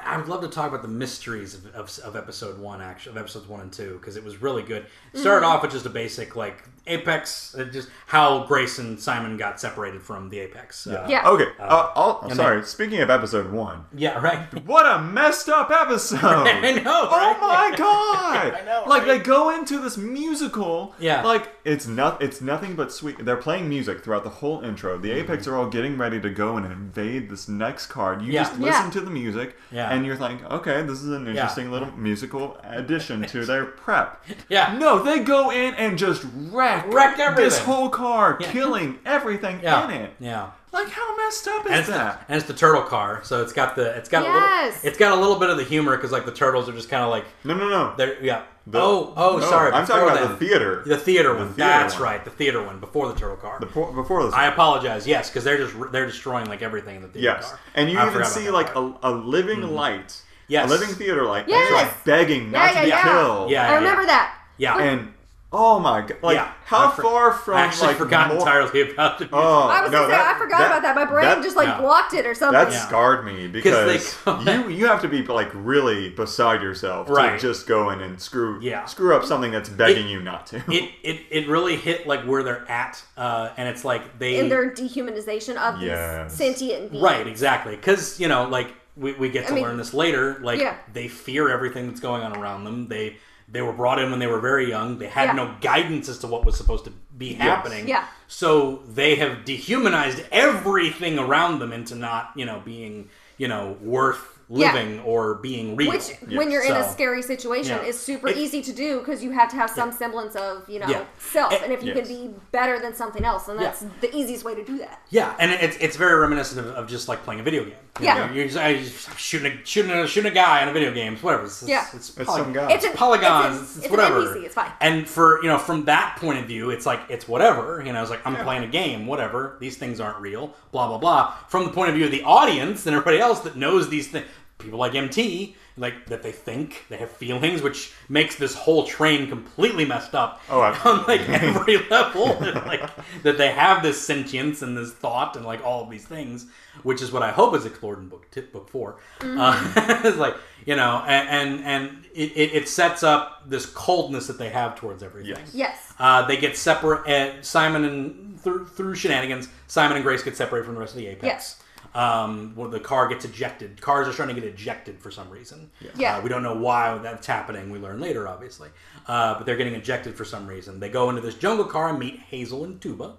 I 0.03 0.17
would 0.17 0.27
love 0.27 0.41
to 0.41 0.47
talk 0.47 0.67
about 0.69 0.81
the 0.81 0.87
mysteries 0.87 1.53
of, 1.53 1.67
of, 1.75 1.99
of 1.99 2.15
episode 2.15 2.59
one, 2.59 2.81
actually, 2.81 3.11
of 3.11 3.17
episodes 3.17 3.47
one 3.47 3.61
and 3.61 3.71
two, 3.71 3.97
because 3.99 4.17
it 4.17 4.23
was 4.23 4.41
really 4.41 4.63
good. 4.63 4.85
It 5.13 5.19
started 5.19 5.45
Mm-hmm. 5.45 5.55
off 5.55 5.61
with 5.61 5.71
just 5.71 5.85
a 5.85 5.89
basic 5.91 6.35
like 6.35 6.63
Apex, 6.87 7.55
uh, 7.57 7.63
just 7.65 7.89
how 8.07 8.45
Grace 8.45 8.77
and 8.79 8.99
Simon 8.99 9.37
got 9.37 9.59
separated 9.59 10.01
from 10.01 10.29
the 10.29 10.39
Apex. 10.39 10.85
Uh, 10.87 11.05
Yeah. 11.09 11.27
Okay, 11.27 11.47
uh, 11.59 11.91
I'll, 11.95 12.19
and 12.23 12.33
sorry. 12.35 12.63
Speaking 12.63 13.01
of 13.01 13.09
episode 13.09 13.51
one, 13.51 13.85
yeah, 13.95 14.19
right. 14.21 14.53
what 14.65 14.85
a 14.85 15.01
messed 15.01 15.49
up 15.49 15.71
episode! 15.71 16.19
I 16.23 16.71
know. 16.73 17.07
Oh 17.09 17.11
right? 17.11 17.39
my 17.71 17.75
god! 17.77 18.53
I 18.53 18.65
know, 18.65 18.83
Like 18.87 19.03
right? 19.07 19.17
they 19.17 19.19
go 19.19 19.49
into 19.55 19.79
this 19.79 19.97
musical. 19.97 20.93
Yeah. 20.99 21.23
Like 21.23 21.49
it's 21.63 21.87
not. 21.87 22.21
It's 22.21 22.41
nothing 22.41 22.75
but 22.75 22.91
sweet. 22.91 23.23
They're 23.25 23.35
playing 23.37 23.67
music 23.67 24.03
throughout 24.03 24.23
the 24.23 24.29
whole 24.29 24.61
intro. 24.63 24.97
The 24.97 25.11
Apex 25.11 25.47
are 25.47 25.55
all 25.55 25.67
getting 25.69 25.97
ready 25.97 26.19
to 26.21 26.29
go 26.29 26.57
and 26.57 26.65
invade 26.65 27.29
this 27.29 27.47
next 27.49 27.87
card. 27.87 28.21
You 28.21 28.31
Yeah. 28.33 28.43
just 28.43 28.59
Yeah. 28.59 28.65
listen 28.65 28.91
to 28.91 29.01
the 29.01 29.09
music, 29.11 29.55
Yeah. 29.71 29.89
and 29.91 30.05
you're 30.05 30.17
like, 30.17 30.43
okay, 30.51 30.81
this 30.83 31.01
is 31.01 31.09
an 31.09 31.27
interesting 31.27 31.71
little 31.71 31.91
musical 31.97 32.57
addition 32.63 33.23
to 33.23 33.45
their 33.45 33.65
prep. 33.65 34.23
Yeah. 34.49 34.75
No, 34.77 34.99
they 35.01 35.19
go 35.19 35.49
in 35.51 35.73
and 35.75 35.97
just 35.97 36.23
wreck 36.35 36.74
Wreck 36.87 37.17
this 37.17 37.25
everything. 37.25 37.43
This 37.45 37.59
whole 37.59 37.89
car, 37.89 38.37
Yeah. 38.39 38.51
killing 38.51 38.99
everything 39.05 39.59
Yeah. 39.63 39.85
in 39.85 39.91
it. 39.91 40.13
Yeah. 40.19 40.47
Like 40.71 40.89
how 40.89 41.15
messed 41.15 41.47
up 41.47 41.65
And 41.65 41.73
is 41.75 41.79
it's, 41.81 41.87
the, 41.87 41.93
that? 41.93 42.25
and 42.27 42.37
it's 42.37 42.47
the 42.47 42.53
turtle 42.53 42.81
car, 42.81 43.21
so 43.23 43.41
it's 43.41 43.53
got 43.53 43.77
the 43.77 43.95
it's 43.95 44.09
got 44.09 44.23
a 44.23 44.31
little 44.33 44.73
it's 44.83 44.97
got 44.97 45.17
a 45.17 45.21
little 45.21 45.37
bit 45.37 45.49
of 45.49 45.55
the 45.55 45.63
humor 45.63 45.95
because 45.95 46.11
like 46.11 46.25
the 46.25 46.33
turtles 46.33 46.67
are 46.67 46.73
just 46.73 46.89
kind 46.89 47.01
of 47.01 47.09
like 47.09 47.23
No, 47.45 47.53
no, 47.53 47.69
no. 47.69 47.93
they're 47.95 48.21
yeah. 48.21 48.41
The- 48.67 48.79
oh 48.81 49.13
oh 49.15 49.37
no, 49.37 49.45
sorry. 49.49 49.71
I'm 49.71 49.85
talking 49.85 50.03
about 50.03 50.19
then. 50.19 50.31
the 50.31 50.37
theater. 50.37 50.83
The 50.85 50.97
theater 50.97 51.29
The 51.33 51.39
one. 51.39 51.47
theater 51.53 51.69
That's 51.69 51.93
one. 51.93 52.03
right. 52.03 52.25
The 52.25 52.31
theater 52.31 52.61
one 52.61 52.79
before 52.81 53.07
the 53.07 53.13
turtle 53.17 53.37
car. 53.37 53.57
The 53.61 53.67
po- 53.67 53.93
before 53.93 54.25
this. 54.25 54.33
I 54.33 54.47
apologize. 54.47 55.07
Yes, 55.07 55.29
because 55.29 55.43
they're 55.45 55.57
just 55.59 55.73
they're 55.93 56.07
destroying 56.07 56.47
like 56.47 56.61
everything 56.61 56.97
in 56.97 57.03
the 57.03 57.07
theater 57.07 57.25
Yes, 57.37 57.49
car. 57.51 57.59
and 57.75 57.89
you 57.89 57.97
I 57.97 58.09
even 58.09 58.25
see 58.25 58.49
like 58.49 58.75
a, 58.75 58.93
a 59.03 59.11
living 59.11 59.59
mm-hmm. 59.59 59.75
light, 59.75 60.21
Yes. 60.49 60.69
a 60.69 60.73
living 60.73 60.93
theater 60.95 61.23
light, 61.23 61.45
Yes. 61.47 61.69
that's 61.71 61.83
like 61.93 62.03
begging 62.03 62.51
not 62.51 62.59
Yeah, 62.61 62.67
to 62.67 62.75
yeah, 62.75 62.83
be 62.83 62.89
yeah. 62.89 63.03
killed. 63.03 63.49
Yeah. 63.51 63.69
I 63.71 63.75
remember 63.75 64.05
that. 64.07 64.35
yeah 64.57 64.77
and 64.79 65.13
Oh 65.57 65.79
my 65.79 66.01
god! 66.01 66.17
Like 66.21 66.35
Yeah, 66.35 66.51
how 66.65 66.87
I 66.87 66.95
for- 66.95 67.01
far 67.01 67.31
from 67.31 67.55
I 67.57 67.61
actually 67.61 67.87
like 67.87 67.97
forgot 67.97 68.27
more- 68.27 68.37
entirely 68.39 68.91
about 68.91 69.19
the 69.19 69.29
Oh 69.31 69.67
I 69.69 69.81
was 69.83 69.91
no, 69.91 69.99
gonna 69.99 70.11
say 70.13 70.17
that- 70.17 70.35
I 70.35 70.39
forgot 70.39 70.57
that- 70.59 70.67
about 70.71 70.81
that. 70.83 70.95
My 70.95 71.05
brain 71.05 71.23
that- 71.25 71.41
just 71.43 71.55
like 71.55 71.67
yeah. 71.67 71.79
blocked 71.79 72.13
it 72.13 72.25
or 72.25 72.33
something. 72.35 72.59
That 72.59 72.71
Yeah. 72.71 72.85
scarred 72.87 73.25
me 73.25 73.47
because 73.47 74.25
they 74.25 74.53
you 74.53 74.69
you 74.69 74.87
have 74.87 75.01
to 75.01 75.07
be 75.07 75.23
like 75.23 75.49
really 75.53 76.09
beside 76.09 76.61
yourself 76.61 77.09
Right. 77.09 77.39
to 77.39 77.47
just 77.47 77.67
go 77.67 77.89
in 77.91 78.01
and 78.01 78.19
screw 78.21 78.59
Yeah. 78.61 78.85
screw 78.85 79.15
up 79.15 79.23
something 79.23 79.51
that's 79.51 79.69
begging 79.69 80.07
you 80.09 80.21
not 80.21 80.47
to. 80.47 80.57
it, 80.69 80.91
it 81.03 81.19
it 81.31 81.47
really 81.47 81.77
hit 81.77 82.05
like 82.05 82.23
where 82.23 82.43
they're 82.43 82.69
at, 82.69 83.01
uh, 83.17 83.49
and 83.57 83.69
it's 83.69 83.85
like 83.85 84.19
they 84.19 84.37
in 84.39 84.49
their 84.49 84.69
dehumanization 84.71 85.55
of 85.55 85.81
Yes. 85.81 86.31
these 86.31 86.37
sentient 86.37 86.91
beings. 86.91 87.03
right 87.03 87.25
exactly 87.27 87.75
because 87.75 88.19
you 88.19 88.27
know 88.27 88.47
like 88.49 88.73
we, 88.97 89.11
we 89.13 89.29
get 89.29 89.45
to 89.47 89.51
I 89.51 89.55
mean, 89.55 89.63
learn 89.65 89.77
this 89.77 89.93
later. 89.93 90.37
Like 90.41 90.59
yeah. 90.61 90.75
they 90.93 91.09
fear 91.09 91.49
everything 91.49 91.87
that's 91.87 91.99
going 91.99 92.23
on 92.23 92.37
around 92.37 92.63
them. 92.63 92.87
They 92.87 93.17
they 93.47 93.61
were 93.61 93.73
brought 93.73 93.99
in 93.99 94.09
when 94.09 94.19
they 94.19 94.27
were 94.27 94.39
very 94.39 94.67
young. 94.69 94.97
They 94.97 95.07
had 95.07 95.25
Yeah. 95.25 95.33
no 95.33 95.55
guidance 95.61 96.09
as 96.09 96.17
to 96.19 96.27
what 96.27 96.45
was 96.45 96.55
supposed 96.57 96.85
to 96.85 96.91
be 97.17 97.33
happening. 97.33 97.87
Yeah. 97.87 98.05
So 98.27 98.81
they 98.87 99.15
have 99.15 99.45
dehumanized 99.45 100.23
everything 100.31 101.19
around 101.19 101.59
them 101.59 101.71
into 101.71 101.95
not 101.95 102.31
you 102.35 102.45
know 102.45 102.61
being 102.65 103.09
you 103.37 103.47
know 103.47 103.77
worth 103.81 104.34
Yeah. 104.47 104.73
living 104.73 104.99
or 105.01 105.35
being 105.35 105.75
real. 105.75 105.89
Which, 105.91 106.11
when 106.29 106.51
you're 106.51 106.63
in 106.63 106.73
a 106.73 106.87
scary 106.91 107.21
situation, 107.23 107.77
Yeah. 107.81 107.87
is 107.89 107.99
super 107.99 108.27
It- 108.27 108.37
easy 108.37 108.61
to 108.61 108.71
do 108.73 108.99
because 108.99 109.23
you 109.23 109.31
have 109.31 109.49
to 109.49 109.55
have 109.55 109.71
some 109.71 109.91
semblance 109.91 110.35
of, 110.35 110.69
you 110.69 110.79
know, 110.79 110.85
Yeah. 110.87 111.03
self. 111.17 111.51
It- 111.51 111.63
and 111.63 111.73
if 111.73 111.81
you 111.81 111.93
yes. 111.95 112.07
can 112.07 112.15
be 112.15 112.33
better 112.51 112.77
than 112.79 112.93
something 112.95 113.25
else, 113.25 113.45
then 113.45 113.55
Yeah. 113.57 113.63
that's 113.63 113.83
the 114.01 114.15
easiest 114.15 114.43
way 114.45 114.53
to 114.53 114.63
do 114.63 114.77
that. 114.77 114.99
Yeah, 115.09 115.33
and 115.39 115.51
it's 115.51 115.77
it's 115.79 115.95
very 115.97 116.19
reminiscent 116.19 116.59
of, 116.59 116.73
of 116.75 116.87
just 116.87 117.07
like 117.07 117.23
playing 117.23 117.39
a 117.39 117.43
video 117.43 117.63
game. 117.63 117.73
You 117.99 118.05
Yeah. 118.05 118.27
know, 118.27 118.33
you're 118.33 118.45
just, 118.45 118.57
I 118.57 118.75
just 118.75 119.17
shooting 119.17 119.51
a, 119.53 119.65
shooting 119.65 119.91
a, 119.91 120.05
shooting 120.05 120.31
a 120.31 120.35
guy 120.35 120.61
in 120.61 120.67
a 120.69 120.73
video 120.73 120.91
game. 120.91 121.13
It's 121.13 121.23
whatever. 121.23 121.45
It's, 121.45 121.61
it's, 121.63 121.69
Yeah. 121.69 121.85
it's, 121.93 122.09
It's 122.09 122.25
poly- 122.29 122.41
some 122.43 122.53
guy. 122.53 122.69
It's 122.71 122.83
an 122.85 122.91
polygons. 122.93 123.61
It's, 123.61 123.61
It's, 123.61 123.71
an- 123.71 123.77
it's 123.77 123.85
it's 123.85 123.91
whatever. 123.91 124.19
An 124.21 124.27
NPC. 124.41 124.45
It's 124.45 124.53
fine. 124.55 124.71
And 124.81 125.07
for 125.09 125.41
you 125.41 125.47
know, 125.49 125.57
from 125.57 125.85
that 125.85 126.17
point 126.19 126.37
of 126.39 126.45
view, 126.45 126.69
it's 126.69 126.85
like 126.85 126.99
it's 127.09 127.27
whatever. 127.27 127.81
You 127.83 127.93
know, 127.93 128.01
it's 128.01 128.11
like 128.11 128.21
I'm 128.25 128.35
playing 128.35 128.63
a 128.63 128.67
game. 128.67 129.07
Whatever. 129.07 129.55
These 129.59 129.77
things 129.77 129.99
aren't 129.99 130.19
real. 130.19 130.53
Blah 130.71 130.87
blah 130.89 130.97
blah. 130.99 131.33
From 131.47 131.63
the 131.63 131.71
point 131.71 131.89
of 131.89 131.95
view 131.95 132.05
of 132.05 132.11
the 132.11 132.23
audience 132.23 132.85
and 132.85 132.95
everybody 132.95 133.19
else 133.19 133.39
that 133.41 133.55
knows 133.55 133.89
these 133.89 134.09
things, 134.09 134.25
people 134.57 134.79
like 134.79 134.95
MT, 134.95 135.55
like 135.77 136.05
that 136.07 136.23
they 136.23 136.31
think 136.31 136.85
they 136.89 136.97
have 136.97 137.11
feelings, 137.11 137.61
which 137.61 137.93
makes 138.07 138.35
this 138.35 138.55
whole 138.55 138.85
train 138.85 139.27
completely 139.27 139.83
messed 139.85 140.15
up. 140.15 140.41
Oh, 140.49 140.61
on 140.61 140.73
absolutely. 140.73 141.17
like 141.17 141.29
every 141.43 141.77
level. 141.89 142.25
like 142.65 142.89
that 143.23 143.37
they 143.37 143.51
have 143.51 143.83
this 143.83 144.01
sentience 144.01 144.61
and 144.61 144.77
this 144.77 144.93
thought 144.93 145.35
and 145.35 145.45
like 145.45 145.63
all 145.65 145.83
of 145.83 145.89
these 145.89 146.05
things, 146.05 146.47
which 146.83 147.01
is 147.01 147.11
what 147.11 147.21
I 147.21 147.31
hope 147.31 147.55
is 147.55 147.65
explored 147.65 147.99
in 147.99 148.07
book 148.07 148.29
t- 148.31 148.41
book 148.41 148.69
4 148.69 148.97
Uh, 149.21 149.73
it's 150.05 150.17
like 150.17 150.35
you 150.65 150.75
know, 150.75 151.03
and 151.05 151.29
and, 151.29 151.65
and 151.65 152.05
it, 152.13 152.31
it, 152.35 152.53
it 152.53 152.69
sets 152.69 153.03
up 153.03 153.43
this 153.49 153.65
coldness 153.65 154.27
that 154.27 154.37
they 154.37 154.49
have 154.49 154.75
towards 154.75 155.03
everything. 155.03 155.35
Yes. 155.35 155.51
yes. 155.53 155.93
Uh, 155.99 156.25
they 156.25 156.37
get 156.37 156.57
separate. 156.57 157.07
Uh, 157.07 157.41
Simon 157.41 157.83
and 157.85 158.39
through, 158.39 158.65
through 158.65 158.95
shenanigans, 158.95 159.49
Simon 159.67 159.97
and 159.97 160.03
Grace 160.05 160.23
get 160.23 160.37
separated 160.37 160.65
from 160.65 160.75
the 160.75 160.79
rest 160.79 160.93
of 160.93 160.97
the 160.97 161.07
Apex. 161.07 161.23
Yes. 161.23 161.61
Um, 161.95 162.51
when 162.55 162.71
the 162.71 162.79
car 162.79 163.07
gets 163.07 163.23
ejected, 163.23 163.79
cars 163.81 164.07
are 164.07 164.11
starting 164.13 164.35
to 164.35 164.41
get 164.41 164.49
ejected 164.53 164.99
for 164.99 165.09
some 165.11 165.29
reason. 165.29 165.71
Yeah. 165.97 166.17
Uh, 166.17 166.21
we 166.21 166.29
don't 166.29 166.43
know 166.43 166.55
why 166.55 166.97
that's 166.97 167.25
happening. 167.25 167.69
We 167.71 167.79
learn 167.79 167.99
later, 168.01 168.27
obviously. 168.27 168.69
Uh, 169.07 169.35
but 169.35 169.45
they're 169.45 169.55
getting 169.55 169.75
ejected 169.75 170.13
for 170.15 170.25
some 170.25 170.45
reason. 170.45 170.79
They 170.81 170.89
go 170.89 171.09
into 171.09 171.21
this 171.21 171.35
jungle 171.35 171.65
car 171.65 171.89
and 171.89 171.97
meet 171.99 172.19
Hazel 172.19 172.65
and 172.65 172.81
Tuba. 172.81 173.13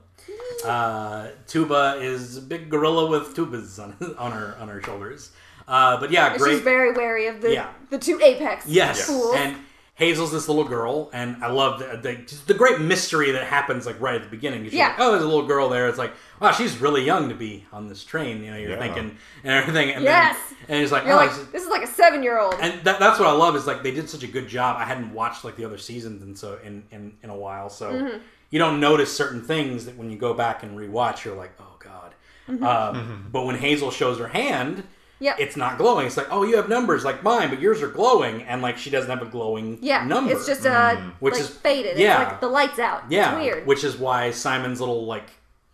Uh, 0.64 1.28
Tuba 1.46 1.98
is 2.00 2.36
a 2.36 2.42
big 2.42 2.68
gorilla 2.70 3.06
with 3.06 3.34
tubas 3.34 3.78
on, 3.82 3.96
on 4.18 4.32
her 4.32 4.56
on 4.60 4.68
her 4.68 4.82
shoulders. 4.82 5.30
Uh, 5.68 5.98
but 5.98 6.10
yeah, 6.10 6.30
And 6.32 6.38
great. 6.38 6.52
She's 6.56 6.60
very 6.60 6.92
wary 6.92 7.26
of 7.28 7.40
the 7.40 7.52
Yeah. 7.54 7.72
the 7.90 7.98
two 7.98 8.20
apex 8.22 8.66
Yes, 8.66 9.06
fools. 9.06 9.34
and 9.36 9.56
Hazel's 9.96 10.30
this 10.30 10.46
little 10.46 10.64
girl, 10.64 11.08
and 11.14 11.42
I 11.42 11.50
love 11.50 11.78
the, 11.78 11.96
the 11.96 12.14
just 12.16 12.46
the 12.46 12.52
great 12.52 12.80
mystery 12.82 13.30
that 13.30 13.44
happens 13.44 13.86
like 13.86 13.98
right 13.98 14.14
at 14.14 14.22
the 14.22 14.28
beginning. 14.28 14.68
Yeah. 14.70 14.88
like, 14.88 14.96
oh, 15.00 15.10
there's 15.12 15.22
a 15.24 15.26
little 15.26 15.46
girl 15.46 15.70
there. 15.70 15.88
It's 15.88 15.96
like, 15.96 16.12
wow, 16.38 16.52
she's 16.52 16.76
really 16.78 17.02
young 17.02 17.30
to 17.30 17.34
be 17.34 17.64
on 17.72 17.88
this 17.88 18.04
train. 18.04 18.44
You 18.44 18.50
know, 18.50 18.58
you're 18.58 18.70
Yeah. 18.72 18.78
thinking 18.78 19.16
and 19.42 19.52
everything. 19.52 19.90
And 19.92 20.04
Yes. 20.04 20.36
then, 20.50 20.58
and 20.68 20.82
it's 20.82 20.92
like, 20.92 21.04
You're 21.06 21.14
oh, 21.14 21.16
like, 21.26 21.50
this 21.50 21.62
is- 21.62 21.70
like 21.70 21.82
a 21.82 21.86
seven 21.86 22.22
year 22.22 22.38
old. 22.38 22.56
and 22.60 22.78
that, 22.84 22.98
that's 23.00 23.18
what 23.18 23.26
I 23.26 23.32
love 23.32 23.56
is 23.56 23.66
like 23.66 23.82
they 23.82 23.90
did 23.90 24.10
such 24.10 24.22
a 24.22 24.26
good 24.26 24.48
job. 24.48 24.76
I 24.78 24.84
hadn't 24.84 25.14
watched 25.14 25.44
like 25.44 25.56
the 25.56 25.64
other 25.64 25.78
seasons 25.78 26.22
and 26.22 26.36
so 26.38 26.58
in 26.62 26.84
in, 26.90 27.14
in 27.22 27.30
a 27.30 27.36
while, 27.36 27.70
so 27.70 27.90
Mm-hmm. 27.92 28.18
you 28.50 28.58
don't 28.58 28.80
notice 28.80 29.16
certain 29.16 29.40
things 29.42 29.86
that 29.86 29.96
when 29.96 30.10
you 30.10 30.18
go 30.18 30.34
back 30.34 30.62
and 30.62 30.76
rewatch, 30.78 31.24
you're 31.24 31.36
like, 31.36 31.52
oh 31.58 31.74
god. 31.78 32.14
Mm-hmm. 32.50 32.64
Um, 32.64 33.28
but 33.32 33.46
when 33.46 33.56
Hazel 33.56 33.90
shows 33.90 34.18
her 34.18 34.28
hand. 34.28 34.84
Yep. 35.18 35.36
It's 35.40 35.56
not 35.56 35.78
glowing. 35.78 36.06
It's 36.06 36.16
like, 36.18 36.26
oh, 36.30 36.42
you 36.42 36.56
have 36.56 36.68
numbers 36.68 37.04
like 37.04 37.22
mine, 37.22 37.48
but 37.48 37.58
yours 37.60 37.80
are 37.82 37.88
glowing, 37.88 38.42
and 38.42 38.60
like 38.60 38.76
she 38.76 38.90
doesn't 38.90 39.08
have 39.10 39.22
a 39.26 39.30
glowing 39.30 39.78
yeah, 39.80 40.04
number. 40.04 40.32
it's 40.32 40.46
just 40.46 40.66
uh, 40.66 40.96
Which 41.20 41.32
like 41.34 41.40
is- 41.42 41.48
faded. 41.48 41.98
yeah. 41.98 42.20
It's 42.22 42.30
like 42.32 42.40
the 42.40 42.48
lights 42.48 42.78
out. 42.78 43.04
Yeah, 43.10 43.36
It's 43.36 43.42
weird. 43.44 43.66
Which 43.66 43.82
is 43.82 43.96
why 43.96 44.30
Simon's 44.30 44.78
little 44.80 45.06
like 45.06 45.30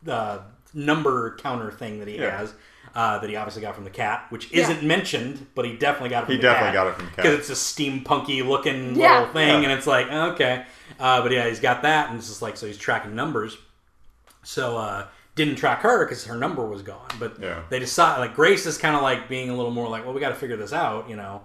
uh, 0.08 0.38
number 0.74 1.36
counter 1.38 1.70
thing 1.72 1.98
that 1.98 2.06
he 2.08 2.18
Yeah. 2.18 2.38
has, 2.38 2.54
uh, 2.94 3.18
that 3.18 3.28
he 3.28 3.34
obviously 3.34 3.62
got 3.62 3.74
from 3.74 3.84
the 3.84 3.90
cat, 3.90 4.26
which 4.30 4.52
isn't 4.52 4.82
mentioned, 4.84 5.44
but 5.56 5.64
he 5.64 5.76
definitely 5.76 6.10
got 6.10 6.22
it 6.22 6.26
from 6.26 6.32
He 6.34 6.36
the 6.36 6.42
definitely 6.42 6.68
cat. 6.68 6.74
got 6.74 6.86
it 6.88 6.94
from 6.94 7.04
the 7.06 7.10
cat. 7.10 7.16
because 7.24 7.38
it's 7.38 7.50
a 7.50 7.54
steampunky 7.54 8.46
looking 8.46 8.94
Yeah. 8.94 9.18
little 9.20 9.32
thing, 9.34 9.64
and 9.64 9.72
it's 9.72 9.86
like 9.88 10.08
okay, 10.10 10.66
uh, 11.00 11.20
but 11.20 11.32
yeah, 11.32 11.48
he's 11.48 11.58
got 11.58 11.82
that, 11.82 12.10
and 12.10 12.18
it's 12.18 12.28
just 12.28 12.42
like 12.42 12.56
so 12.56 12.66
he's 12.66 12.78
tracking 12.78 13.14
numbers. 13.16 13.56
So 14.44 14.76
uh, 14.76 15.06
didn't 15.34 15.56
track 15.56 15.80
her 15.80 16.04
because 16.04 16.24
her 16.26 16.36
number 16.36 16.66
was 16.66 16.82
gone, 16.82 17.08
but 17.18 17.38
Yeah. 17.40 17.62
they 17.70 17.78
decide 17.78 18.18
like 18.18 18.34
Grace 18.34 18.66
is 18.66 18.76
kind 18.78 18.94
of 18.96 19.02
like 19.02 19.28
being 19.28 19.48
a 19.50 19.56
little 19.56 19.70
more 19.72 19.88
like, 19.88 20.04
well, 20.04 20.12
we 20.14 20.20
got 20.20 20.28
to 20.30 20.34
figure 20.34 20.56
this 20.56 20.72
out, 20.72 21.08
you 21.08 21.16
know. 21.16 21.42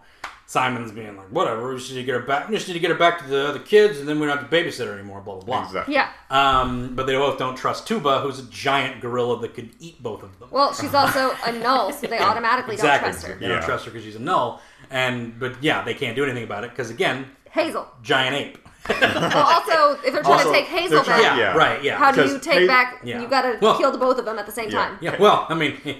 Simon's 0.50 0.94
being 0.94 1.18
like, 1.18 1.28
whatever, 1.28 1.70
we 1.70 1.78
just 1.78 1.90
need 1.92 1.98
to 1.98 2.04
get 2.06 2.14
her 2.14 2.22
back. 2.22 2.48
We 2.48 2.56
just 2.56 2.70
need 2.70 2.76
to 2.76 2.80
get 2.80 2.90
her 2.90 2.96
back 2.96 3.20
to 3.20 3.28
the 3.28 3.50
other 3.50 3.60
kids, 3.60 4.00
and 4.00 4.08
then 4.08 4.18
we 4.18 4.26
don't 4.28 4.38
have 4.38 4.50
to 4.50 4.56
babysit 4.56 4.86
her 4.86 4.94
anymore. 4.94 5.20
Blah 5.20 5.36
blah 5.36 5.44
blah. 5.44 5.66
Exactly. 5.66 5.94
yeah. 5.96 6.10
Um, 6.30 6.96
but 6.96 7.06
they 7.06 7.16
both 7.16 7.38
don't 7.38 7.58
trust 7.58 7.86
Tuba, 7.86 8.22
who's 8.22 8.40
a 8.40 8.44
giant 8.44 9.02
gorilla 9.02 9.42
that 9.42 9.54
could 9.54 9.72
eat 9.82 10.02
both 10.02 10.24
of 10.24 10.40
them. 10.40 10.48
Well, 10.50 10.74
she's 10.74 10.94
also 10.94 11.36
a 11.46 11.52
null, 11.52 11.92
so 11.92 12.08
they 12.08 12.20
automatically 12.30 12.76
exactly. 12.76 13.12
don't 13.12 13.20
trust 13.20 13.28
her. 13.28 13.36
They 13.40 13.48
don't 13.50 13.62
trust 13.62 13.86
her 13.86 13.92
because 13.92 14.06
she's 14.06 14.16
a 14.16 14.20
null. 14.22 14.62
And 14.90 15.38
but 15.38 15.62
yeah, 15.62 15.84
they 15.84 15.94
can't 15.94 16.16
do 16.16 16.24
anything 16.24 16.46
about 16.46 16.64
it 16.64 16.70
because 16.70 16.90
again, 16.92 17.26
Hazel. 17.52 17.86
giant 18.02 18.36
ape. 18.36 18.58
Well, 19.38 19.46
also, 19.46 20.00
if 20.06 20.14
they're 20.14 20.22
trying 20.24 20.34
Also, 20.40 20.52
to 20.52 20.58
take 20.58 20.66
Hazel 20.68 21.04
trying- 21.04 21.22
back, 21.22 21.38
Yeah, 21.38 21.54
Yeah. 21.54 21.58
right. 21.58 21.84
Yeah. 21.84 21.98
how 21.98 22.12
do 22.12 22.24
you 22.26 22.40
take 22.40 22.62
Ha- 22.62 22.68
back? 22.68 23.02
Yeah. 23.04 23.22
You 23.22 23.28
got 23.28 23.42
to 23.44 23.58
Well- 23.62 23.78
kill 23.78 23.92
the 23.92 23.98
both 23.98 24.18
of 24.18 24.26
them 24.26 24.40
at 24.40 24.46
the 24.46 24.52
same 24.52 24.70
Yeah. 24.70 24.78
time. 24.86 24.98
yeah. 25.02 25.16
Well, 25.20 25.46
I 25.50 25.54
mean, 25.56 25.74
he, 25.84 25.96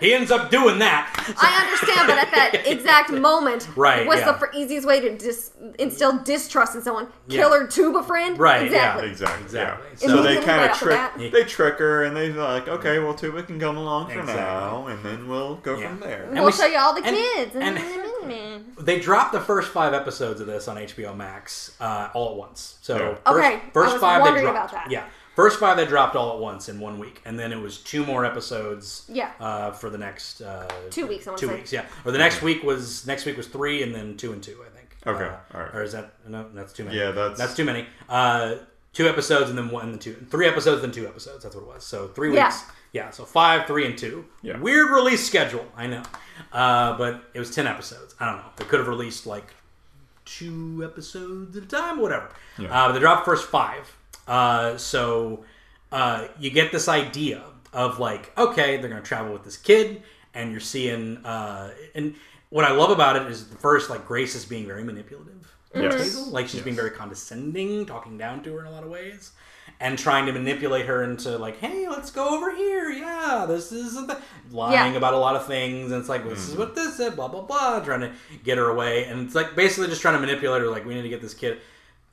he 0.00 0.14
ends 0.14 0.30
up 0.30 0.50
doing 0.50 0.78
that. 0.80 1.08
I 1.40 1.62
understand, 1.64 2.06
but 2.08 2.18
at 2.18 2.30
that 2.32 2.66
exact 2.70 3.10
moment, 3.12 3.68
Right, 3.76 4.06
what's 4.06 4.20
yeah. 4.22 4.32
the 4.32 4.48
easiest 4.58 4.86
way 4.86 5.00
to 5.00 5.16
dis- 5.16 5.50
instill 5.78 6.18
distrust 6.18 6.74
in 6.74 6.82
someone? 6.82 7.08
Yeah. 7.28 7.40
Kill 7.42 7.52
her 7.52 7.66
tuba 7.66 8.02
friend? 8.02 8.38
Right, 8.38 8.70
yeah. 8.70 8.98
Exactly. 8.98 9.08
Exactly. 9.10 9.44
Exactly. 9.44 9.88
Yeah. 9.90 9.96
So- 9.96 10.16
So 10.16 10.22
they 10.22 10.34
kind 10.36 10.46
right 10.48 10.64
of 10.64 10.70
off 10.72 10.80
the 10.80 10.86
trick. 11.20 11.32
They 11.32 11.44
trick 11.44 11.78
her, 11.78 12.04
and 12.04 12.16
they're 12.16 12.32
like, 12.32 12.68
"Okay, 12.68 12.98
well, 12.98 13.14
Tuba 13.14 13.42
can 13.44 13.58
come 13.60 13.76
along 13.76 14.06
for 14.10 14.20
Exactly. 14.20 14.34
now, 14.42 14.86
and 14.88 15.04
then 15.04 15.28
we'll 15.28 15.56
go 15.56 15.76
Yeah. 15.78 15.88
from 15.88 16.00
there." 16.00 16.24
And 16.24 16.34
we'll 16.34 16.46
we- 16.46 16.52
show 16.52 16.66
you 16.66 16.78
all 16.78 16.94
the 16.94 17.04
and- 17.04 17.16
kids. 17.16 17.54
and- 17.54 17.78
They 18.80 19.00
dropped 19.00 19.32
the 19.32 19.40
first 19.40 19.70
five 19.70 19.94
episodes 19.94 20.40
of 20.40 20.46
this 20.46 20.68
on 20.68 20.76
HBO 20.76 21.14
Max 21.16 21.76
uh, 21.80 22.08
all 22.14 22.30
at 22.32 22.36
once. 22.36 22.78
So 22.82 22.96
Yeah. 22.96 23.14
first, 23.14 23.26
Okay, 23.26 23.54
I 23.56 23.70
first 23.72 23.92
was 23.92 24.00
five 24.00 24.24
they 24.24 24.40
dropped. 24.40 24.56
about 24.56 24.72
that. 24.72 24.90
Yeah, 24.90 25.04
first 25.36 25.58
five 25.58 25.76
they 25.76 25.86
dropped 25.86 26.16
all 26.16 26.32
at 26.34 26.38
once 26.38 26.68
in 26.68 26.80
one 26.80 26.98
week, 26.98 27.20
and 27.24 27.38
then 27.38 27.52
it 27.52 27.60
was 27.60 27.78
two 27.78 28.04
more 28.04 28.24
episodes. 28.24 29.04
Yeah. 29.08 29.30
Uh, 29.40 29.72
for 29.72 29.90
the 29.90 29.98
next 29.98 30.40
uh, 30.40 30.68
Two 30.90 31.06
weeks, 31.06 31.26
I 31.28 31.34
Two 31.36 31.48
say. 31.48 31.54
weeks, 31.54 31.72
yeah. 31.72 31.86
Or 32.04 32.12
the 32.12 32.18
next 32.18 32.42
week 32.42 32.62
was 32.62 33.06
next 33.06 33.24
week 33.24 33.36
was 33.36 33.46
three, 33.46 33.82
and 33.82 33.94
then 33.94 34.16
two 34.16 34.32
and 34.32 34.42
two, 34.42 34.58
I 34.66 34.68
think. 34.76 34.96
Okay, 35.06 35.24
Uh, 35.24 35.36
all 35.56 35.60
right. 35.60 35.74
Or 35.74 35.82
is 35.82 35.92
that 35.92 36.14
no? 36.26 36.46
That's 36.54 36.72
too 36.72 36.84
many. 36.84 36.96
Yeah, 36.98 37.10
that's- 37.10 37.36
that's 37.38 37.54
too 37.54 37.64
many. 37.64 37.86
Uh, 38.08 38.54
two 38.94 39.08
episodes 39.08 39.50
and 39.50 39.58
then 39.58 39.68
one 39.70 39.84
and 39.84 39.92
then 39.94 39.98
two. 39.98 40.14
Three 40.30 40.46
episodes 40.46 40.80
then 40.80 40.92
two 40.92 41.06
episodes. 41.06 41.42
That's 41.42 41.54
what 41.54 41.62
it 41.62 41.68
was. 41.68 41.84
So 41.84 42.08
three 42.08 42.28
weeks. 42.30 42.36
Yeah. 42.38 42.46
weeks. 42.48 42.62
Yeah. 42.92 43.10
So 43.10 43.24
five, 43.24 43.66
three, 43.66 43.84
and 43.86 43.98
two. 43.98 44.24
Yeah. 44.40 44.56
Weird 44.58 44.90
release 44.90 45.26
schedule. 45.26 45.66
I 45.76 45.88
know. 45.88 46.02
Uh, 46.52 46.96
but 46.96 47.24
it 47.34 47.38
was 47.38 47.54
ten 47.54 47.66
episodes. 47.66 48.14
I 48.20 48.26
don't 48.26 48.38
know. 48.38 48.50
They 48.56 48.64
could 48.64 48.78
have 48.78 48.88
released 48.88 49.26
like 49.26 49.54
two 50.24 50.82
episodes 50.84 51.56
at 51.56 51.64
a 51.64 51.66
time, 51.66 52.00
whatever. 52.00 52.30
Uh, 52.70 52.92
they 52.92 52.98
dropped 52.98 53.24
first 53.24 53.48
five. 53.48 53.96
Uh, 54.26 54.76
so 54.76 55.44
uh, 55.92 56.28
you 56.38 56.50
get 56.50 56.72
this 56.72 56.88
idea 56.88 57.42
of 57.72 57.98
like, 57.98 58.36
okay, 58.38 58.76
they're 58.78 58.88
gonna 58.88 59.02
travel 59.02 59.32
with 59.32 59.44
this 59.44 59.56
kid, 59.56 60.02
and 60.34 60.50
you're 60.50 60.60
seeing. 60.60 61.18
Uh, 61.24 61.70
and 61.94 62.14
what 62.50 62.64
I 62.64 62.72
love 62.72 62.90
about 62.90 63.16
it 63.16 63.30
is 63.30 63.48
the 63.48 63.56
first 63.56 63.90
like 63.90 64.06
Grace 64.06 64.34
is 64.34 64.44
being 64.44 64.66
very 64.66 64.84
manipulative. 64.84 65.52
Yes. 65.74 66.28
Like 66.28 66.46
she's 66.46 66.62
being 66.62 66.76
very 66.76 66.90
condescending, 66.90 67.84
talking 67.84 68.16
down 68.16 68.44
to 68.44 68.52
her 68.54 68.60
in 68.60 68.66
a 68.66 68.70
lot 68.70 68.84
of 68.84 68.90
ways, 68.90 69.32
and 69.84 69.98
trying 69.98 70.24
to 70.24 70.32
manipulate 70.32 70.86
her 70.86 71.04
into 71.04 71.36
like, 71.36 71.58
hey, 71.58 71.86
let's 71.90 72.10
go 72.10 72.34
over 72.34 72.56
here. 72.56 72.88
Yeah, 72.88 73.44
this 73.46 73.70
is 73.70 73.94
the 73.94 74.18
lying 74.50 74.92
Yeah. 74.92 74.96
about 74.96 75.12
a 75.12 75.18
lot 75.18 75.36
of 75.36 75.46
things, 75.46 75.92
and 75.92 76.00
it's 76.00 76.08
like 76.08 76.26
this 76.26 76.38
is 76.48 76.54
hmm. 76.54 76.60
what 76.60 76.74
this 76.74 76.98
is, 76.98 77.14
blah 77.14 77.28
blah 77.28 77.42
blah, 77.42 77.80
trying 77.80 78.00
to 78.00 78.10
get 78.44 78.56
her 78.56 78.70
away, 78.70 79.04
and 79.04 79.20
it's 79.26 79.34
like 79.34 79.54
basically 79.54 79.88
just 79.88 80.00
trying 80.00 80.14
to 80.14 80.20
manipulate 80.20 80.62
her. 80.62 80.68
Like 80.68 80.86
we 80.86 80.94
need 80.94 81.02
to 81.02 81.10
get 81.10 81.20
this 81.20 81.34
kid 81.34 81.58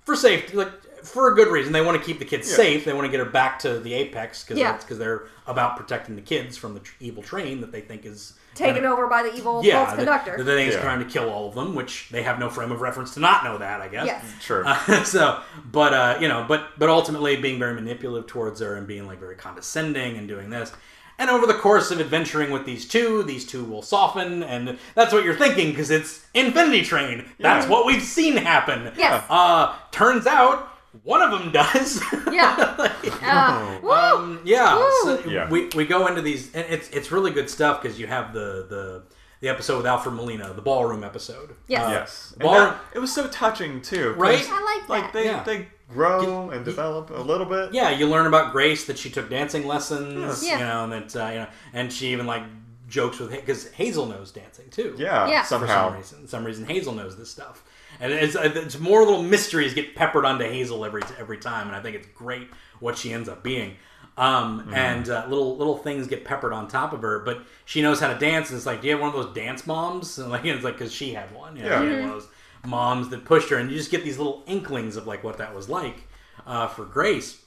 for 0.03 0.17
safety, 0.17 0.57
like 0.57 0.69
for 1.05 1.31
a 1.31 1.35
good 1.35 1.47
reason. 1.47 1.71
They 1.71 1.81
want 1.81 1.97
to 1.97 2.05
keep 2.05 2.19
the 2.19 2.25
kids 2.25 2.49
Yeah. 2.49 2.57
safe. 2.57 2.83
They 2.83 2.91
want 2.91 3.05
to 3.05 3.11
get 3.11 3.25
her 3.25 3.31
back 3.31 3.57
to 3.59 3.79
the 3.79 3.93
apex 3.93 4.43
because 4.43 4.59
Yeah. 4.59 4.75
because 4.75 4.97
they're 4.97 5.23
about 5.47 5.77
protecting 5.77 6.17
the 6.17 6.21
kids 6.21 6.57
from 6.57 6.73
the 6.73 6.81
tr- 6.81 6.95
evil 6.99 7.23
train 7.23 7.61
that 7.61 7.71
they 7.71 7.81
think 7.81 8.05
is 8.05 8.33
Taken 8.61 8.85
over 8.85 9.07
by 9.07 9.23
the 9.23 9.33
evil 9.35 9.63
Yeah, 9.63 9.83
false 9.83 9.91
the, 9.91 9.97
conductor. 9.97 10.37
the 10.37 10.43
thing 10.45 10.67
is 10.67 10.75
Yeah. 10.75 10.81
trying 10.81 10.99
to 10.99 11.05
kill 11.05 11.29
all 11.29 11.47
of 11.49 11.55
them, 11.55 11.75
which 11.75 12.07
they 12.11 12.23
have 12.23 12.39
no 12.39 12.49
frame 12.49 12.71
of 12.71 12.81
reference 12.81 13.13
to 13.15 13.19
not 13.19 13.43
know 13.43 13.57
that. 13.57 13.81
I 13.81 13.87
guess. 13.87 14.05
yes. 14.05 14.25
Sure. 14.41 14.63
Uh, 14.65 15.03
so, 15.03 15.39
but 15.71 15.93
uh, 15.93 16.17
you 16.21 16.27
know, 16.27 16.45
but 16.47 16.77
but 16.77 16.89
ultimately 16.89 17.35
being 17.37 17.59
very 17.59 17.73
manipulative 17.73 18.27
towards 18.27 18.59
her 18.61 18.75
and 18.75 18.85
being 18.87 19.07
like 19.07 19.19
very 19.19 19.35
condescending 19.35 20.17
and 20.17 20.27
doing 20.27 20.49
this. 20.49 20.71
And 21.19 21.29
over 21.29 21.45
the 21.45 21.53
course 21.53 21.91
of 21.91 21.99
adventuring 21.99 22.49
with 22.49 22.65
these 22.65 22.87
two, 22.87 23.21
these 23.21 23.45
two 23.45 23.63
will 23.63 23.83
soften, 23.83 24.41
and 24.41 24.79
that's 24.95 25.13
what 25.13 25.23
you're 25.23 25.35
thinking 25.35 25.69
because 25.69 25.91
it's 25.91 26.25
Infinity 26.33 26.81
Train. 26.83 27.25
That's 27.39 27.65
Yeah. 27.65 27.71
what 27.71 27.85
we've 27.85 28.01
seen 28.01 28.37
happen. 28.37 28.91
Yes. 28.97 29.23
Uh, 29.29 29.75
turns 29.91 30.25
out 30.25 30.70
one 31.03 31.21
of 31.21 31.31
them 31.31 31.51
does. 31.51 32.01
Yeah. 32.31 32.77
Uh, 33.23 33.79
woo! 33.83 33.91
Um, 33.91 34.41
yeah, 34.43 34.75
Woo! 34.75 34.91
so 35.03 35.23
Yeah. 35.29 35.49
we 35.49 35.67
we 35.75 35.85
go 35.85 36.07
into 36.07 36.21
these, 36.21 36.53
and 36.55 36.65
it's 36.69 36.89
it's 36.89 37.11
really 37.11 37.31
good 37.31 37.49
stuff 37.49 37.81
because 37.81 37.99
you 37.99 38.07
have 38.07 38.33
the 38.33 38.65
the 38.69 39.03
the 39.41 39.49
episode 39.49 39.77
with 39.77 39.85
Alfred 39.85 40.15
Molina, 40.15 40.53
the 40.53 40.61
ballroom 40.61 41.03
episode. 41.03 41.55
Yes. 41.67 41.85
Uh, 41.85 41.89
yes. 41.91 42.31
And 42.33 42.41
Ballroom, 42.41 42.69
that- 42.69 42.81
it 42.95 42.99
was 42.99 43.13
so 43.13 43.27
touching 43.27 43.81
too. 43.81 44.13
Right? 44.17 44.43
I 44.49 44.77
like 44.79 44.89
Like 44.89 45.03
that. 45.05 45.13
they 45.13 45.25
Yeah. 45.25 45.43
they 45.43 45.67
grow 45.89 46.49
and 46.51 46.63
develop 46.65 47.09
a 47.11 47.21
little 47.21 47.45
bit. 47.45 47.73
yeah, 47.73 47.89
you 47.89 48.07
learn 48.07 48.25
about 48.27 48.51
Grace 48.51 48.85
that 48.85 48.97
she 48.97 49.09
took 49.09 49.29
dancing 49.29 49.67
lessons, 49.67 50.43
Yeah. 50.45 50.59
you 50.59 50.65
know, 50.65 50.83
and 50.85 50.93
that 50.93 51.15
uh, 51.15 51.29
you 51.29 51.39
know, 51.39 51.47
and 51.73 51.91
she 51.93 52.07
even 52.11 52.25
like 52.25 52.43
jokes 52.87 53.19
with 53.19 53.31
because 53.31 53.69
Hazel 53.71 54.05
knows 54.07 54.31
dancing 54.31 54.69
too. 54.69 54.95
Yeah. 54.97 55.27
Yeah. 55.27 55.43
for 55.43 55.67
some 55.67 55.93
reason, 55.95 56.27
some 56.27 56.43
reason 56.43 56.65
Hazel 56.65 56.93
knows 56.93 57.17
this 57.17 57.29
stuff, 57.31 57.63
and 58.01 58.11
it's, 58.11 58.35
it's 58.35 58.77
more 58.79 58.99
little 59.05 59.23
mysteries 59.23 59.73
get 59.73 59.95
peppered 59.95 60.25
onto 60.25 60.43
Hazel 60.45 60.83
every 60.83 61.01
every 61.17 61.37
time, 61.37 61.67
and 61.67 61.75
I 61.75 61.81
think 61.81 61.95
it's 61.95 62.07
great 62.15 62.49
what 62.81 62.97
she 62.97 63.13
ends 63.13 63.29
up 63.29 63.43
being. 63.43 63.75
Um, 64.17 64.69
and 64.73 65.09
uh, 65.09 65.25
little 65.29 65.55
little 65.55 65.77
things 65.77 66.07
get 66.07 66.25
peppered 66.25 66.51
on 66.51 66.67
top 66.67 66.91
of 66.91 67.01
her, 67.01 67.19
but 67.19 67.41
she 67.65 67.81
knows 67.81 67.99
how 68.01 68.11
to 68.11 68.19
dance. 68.19 68.49
And 68.49 68.57
it's 68.57 68.65
like, 68.65 68.81
do 68.81 68.87
you 68.87 68.93
have 68.93 69.01
one 69.01 69.15
of 69.15 69.15
those 69.15 69.33
dance 69.33 69.65
moms? 69.65 70.17
And 70.19 70.29
like, 70.29 70.43
it's 70.43 70.63
like 70.63 70.73
because 70.77 70.91
she 70.91 71.13
had 71.13 71.33
one. 71.33 71.55
You 71.55 71.63
know, 71.63 71.69
Yeah. 71.69 71.81
she 71.81 71.87
had 71.87 71.99
one 72.01 72.09
of 72.09 72.15
those 72.15 72.27
moms 72.65 73.09
that 73.09 73.23
pushed 73.23 73.49
her, 73.49 73.57
and 73.57 73.71
you 73.71 73.77
just 73.77 73.89
get 73.91 74.03
these 74.03 74.17
little 74.17 74.43
inklings 74.47 74.97
of 74.97 75.07
like 75.07 75.23
what 75.23 75.37
that 75.37 75.55
was 75.55 75.69
like 75.69 76.07
uh, 76.45 76.67
for 76.67 76.83
Grace. 76.85 77.37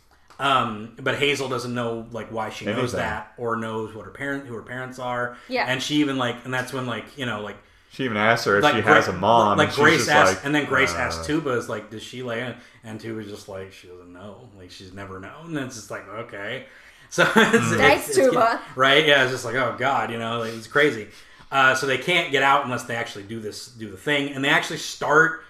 Um, 0.40 0.96
but 1.00 1.16
Hazel 1.16 1.48
doesn't 1.48 1.72
know 1.74 2.06
like 2.10 2.32
why 2.32 2.48
she 2.50 2.64
knows 2.64 2.76
Anything. 2.94 2.98
that 3.00 3.34
or 3.38 3.54
knows 3.56 3.94
what 3.94 4.04
her 4.06 4.10
parent 4.10 4.46
who 4.46 4.54
her 4.54 4.62
parents 4.62 4.98
are. 4.98 5.36
Yeah. 5.48 5.66
and 5.68 5.80
she 5.82 5.96
even 5.96 6.16
like, 6.16 6.44
and 6.44 6.52
that's 6.52 6.72
when 6.72 6.86
like 6.86 7.04
you 7.18 7.26
know 7.26 7.40
like 7.42 7.56
She 7.94 8.04
even 8.04 8.16
asked 8.16 8.44
her 8.46 8.58
if 8.58 8.64
like 8.64 8.74
she 8.74 8.80
has 8.82 9.08
a 9.08 9.12
mom. 9.12 9.56
Like 9.56 9.68
and 9.68 9.76
Grace 9.76 9.98
just 9.98 10.10
asked, 10.10 10.34
like, 10.36 10.44
and 10.44 10.54
then 10.54 10.66
Grace 10.66 10.92
uh, 10.92 10.98
asked 10.98 11.24
Tuba, 11.26 11.50
"Is 11.50 11.68
like, 11.68 11.90
does 11.90 12.02
she 12.02 12.22
lay?" 12.22 12.40
in? 12.42 12.54
And 12.82 13.00
Tuba's 13.00 13.28
just 13.30 13.48
like, 13.48 13.72
she 13.72 13.86
doesn't 13.86 14.12
know. 14.12 14.48
Like 14.58 14.70
she's 14.70 14.92
never 14.92 15.20
known. 15.20 15.56
And 15.56 15.58
it's 15.58 15.76
just 15.76 15.90
like, 15.90 16.06
okay. 16.08 16.66
So 17.08 17.22
it's, 17.36 17.36
Mm. 17.36 17.76
Thanks, 17.76 18.08
it's- 18.10 18.18
it's- 18.18 18.30
Tuba. 18.30 18.60
right? 18.74 19.06
Yeah, 19.06 19.22
it's 19.22 19.32
just 19.32 19.44
like, 19.44 19.54
oh 19.54 19.76
god, 19.78 20.10
you 20.10 20.18
know, 20.18 20.40
like, 20.40 20.52
it's 20.54 20.66
crazy. 20.66 21.08
Uh, 21.52 21.74
so 21.76 21.86
they 21.86 21.98
can't 21.98 22.32
get 22.32 22.42
out 22.42 22.64
unless 22.64 22.82
they 22.82 22.96
actually 22.96 23.22
do 23.24 23.38
this, 23.38 23.68
do 23.68 23.88
the 23.90 23.96
thing, 23.96 24.30
and 24.34 24.44
they 24.44 24.48
actually 24.48 24.78
start 24.78 25.42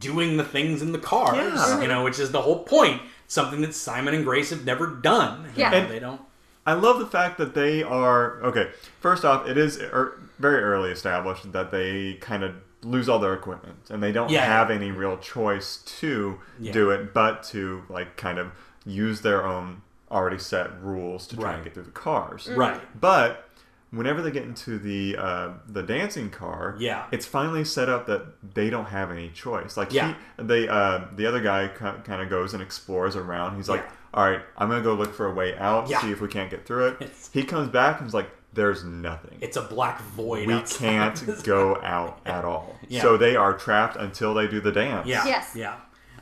doing 0.00 0.38
the 0.38 0.44
things 0.44 0.80
in 0.80 0.92
the 0.92 0.98
cars. 0.98 1.36
Yeah. 1.36 1.82
You 1.82 1.88
know, 1.88 2.02
which 2.04 2.18
is 2.18 2.30
the 2.30 2.40
whole 2.40 2.64
point. 2.64 3.02
Something 3.26 3.60
that 3.62 3.74
Simon 3.74 4.14
and 4.14 4.24
Grace 4.24 4.50
have 4.50 4.64
never 4.64 4.86
done. 4.86 5.50
Yeah. 5.56 5.72
And- 5.74 5.90
they 5.90 5.98
don't. 5.98 6.20
I 6.66 6.72
love 6.74 6.98
the 6.98 7.06
fact 7.06 7.38
that 7.38 7.54
they 7.54 7.82
are 7.82 8.42
okay. 8.42 8.70
First 9.00 9.24
off, 9.24 9.46
it 9.46 9.58
is 9.58 9.78
er, 9.80 10.18
very 10.38 10.62
early 10.62 10.90
established 10.90 11.52
that 11.52 11.70
they 11.70 12.14
kind 12.20 12.42
of 12.42 12.54
lose 12.82 13.08
all 13.08 13.18
their 13.18 13.34
equipment 13.34 13.76
and 13.90 14.02
they 14.02 14.12
don't 14.12 14.30
Yeah. 14.30 14.44
have 14.44 14.70
any 14.70 14.90
real 14.90 15.16
choice 15.18 15.78
to 16.00 16.38
Yeah. 16.58 16.72
do 16.72 16.90
it, 16.90 17.12
but 17.14 17.42
to 17.44 17.82
like 17.88 18.16
kind 18.16 18.38
of 18.38 18.48
use 18.84 19.20
their 19.22 19.44
own 19.44 19.82
already 20.10 20.38
set 20.38 20.70
rules 20.82 21.26
to 21.28 21.36
try 21.36 21.44
Right. 21.46 21.54
and 21.56 21.64
get 21.64 21.74
through 21.74 21.84
the 21.84 21.90
cars. 21.90 22.48
Right. 22.54 22.80
But 23.00 23.48
whenever 23.90 24.20
they 24.22 24.30
get 24.30 24.42
into 24.44 24.78
the 24.78 25.16
uh, 25.18 25.48
the 25.68 25.82
dancing 25.82 26.28
car, 26.30 26.74
Yeah. 26.78 27.04
it's 27.10 27.26
finally 27.26 27.64
set 27.64 27.88
up 27.88 28.06
that 28.06 28.54
they 28.54 28.68
don't 28.70 28.86
have 28.86 29.10
any 29.10 29.28
choice. 29.30 29.76
Like 29.76 29.92
Yeah. 29.92 30.14
he, 30.38 30.42
they, 30.44 30.68
uh, 30.68 31.00
the 31.14 31.26
other 31.26 31.40
guy 31.40 31.68
kind 31.68 32.20
of 32.22 32.28
goes 32.28 32.52
and 32.54 32.62
explores 32.62 33.16
around. 33.16 33.56
He's 33.56 33.68
like, 33.68 33.82
Yeah. 33.84 33.90
"All 34.14 34.24
right, 34.30 34.40
I'm 34.56 34.68
gonna 34.70 34.82
go 34.82 34.94
look 34.94 35.12
for 35.14 35.26
a 35.26 35.34
way 35.34 35.56
out, 35.58 35.88
Yeah. 35.88 36.00
see 36.00 36.10
if 36.12 36.20
we 36.20 36.28
can't 36.28 36.50
get 36.50 36.64
through 36.66 36.86
it." 36.88 36.96
It's- 37.00 37.28
he 37.32 37.42
comes 37.44 37.68
back 37.68 37.98
and 38.00 38.08
is 38.08 38.14
like, 38.14 38.30
"There's 38.54 38.84
nothing. 38.84 39.36
It's 39.40 39.56
a 39.56 39.62
black 39.62 40.00
void. 40.02 40.46
we 40.48 40.60
can't 40.62 41.22
go 41.44 41.78
out 41.82 42.20
at 42.24 42.44
all." 42.44 42.76
Yeah. 42.88 43.02
So 43.02 43.16
they 43.16 43.36
are 43.36 43.52
trapped 43.54 43.96
until 43.96 44.32
they 44.34 44.46
do 44.46 44.60
the 44.60 44.72
dance. 44.72 45.06
Yeah. 45.06 45.24
Yes. 45.26 45.52
Yeah. 45.54 45.74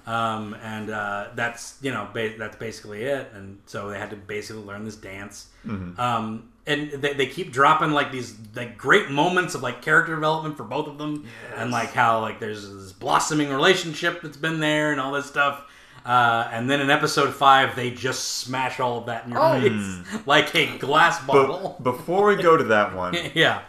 Um, 0.04 0.56
and 0.64 0.90
uh, 0.90 1.28
that's 1.36 1.76
you 1.80 1.92
know 1.92 2.08
ba- 2.12 2.34
that's 2.36 2.56
basically 2.56 3.02
it. 3.04 3.30
And 3.34 3.58
so 3.66 3.88
they 3.90 3.98
had 3.98 4.10
to 4.10 4.16
basically 4.16 4.62
learn 4.64 4.84
this 4.84 4.96
dance. 4.96 5.46
Mm-hmm. 5.66 6.00
Um, 6.00 6.48
and 6.66 6.90
they, 6.92 7.12
they 7.12 7.26
keep 7.26 7.52
dropping 7.52 7.90
like 7.92 8.10
these 8.12 8.34
like 8.56 8.76
great 8.78 9.10
moments 9.10 9.54
of 9.54 9.62
like 9.62 9.80
character 9.82 10.14
development 10.14 10.56
for 10.56 10.64
both 10.64 10.88
of 10.88 10.98
them, 10.98 11.28
and 11.56 11.70
like 11.70 11.92
how 11.92 12.20
like 12.20 12.40
there's 12.40 12.62
this 12.72 12.92
blossoming 12.92 13.48
relationship 13.50 14.22
that's 14.22 14.36
been 14.36 14.58
there 14.60 14.90
and 14.92 15.00
all 15.00 15.12
this 15.12 15.26
stuff. 15.26 15.62
Uh, 16.04 16.48
and 16.52 16.68
then 16.68 16.80
in 16.80 16.90
episode 16.90 17.32
five, 17.34 17.76
they 17.76 17.90
just 17.90 18.38
smash 18.38 18.80
all 18.80 18.98
of 18.98 19.06
that 19.06 19.24
in 19.24 19.30
your 19.32 19.40
Oh. 19.40 19.60
face 19.60 20.26
like 20.26 20.54
a 20.54 20.76
glass 20.78 21.24
bottle. 21.24 21.76
But 21.80 21.92
before 21.96 22.26
we 22.26 22.36
go 22.42 22.56
to 22.56 22.64
that 22.64 22.94
one, 22.94 23.16
yeah. 23.34 23.62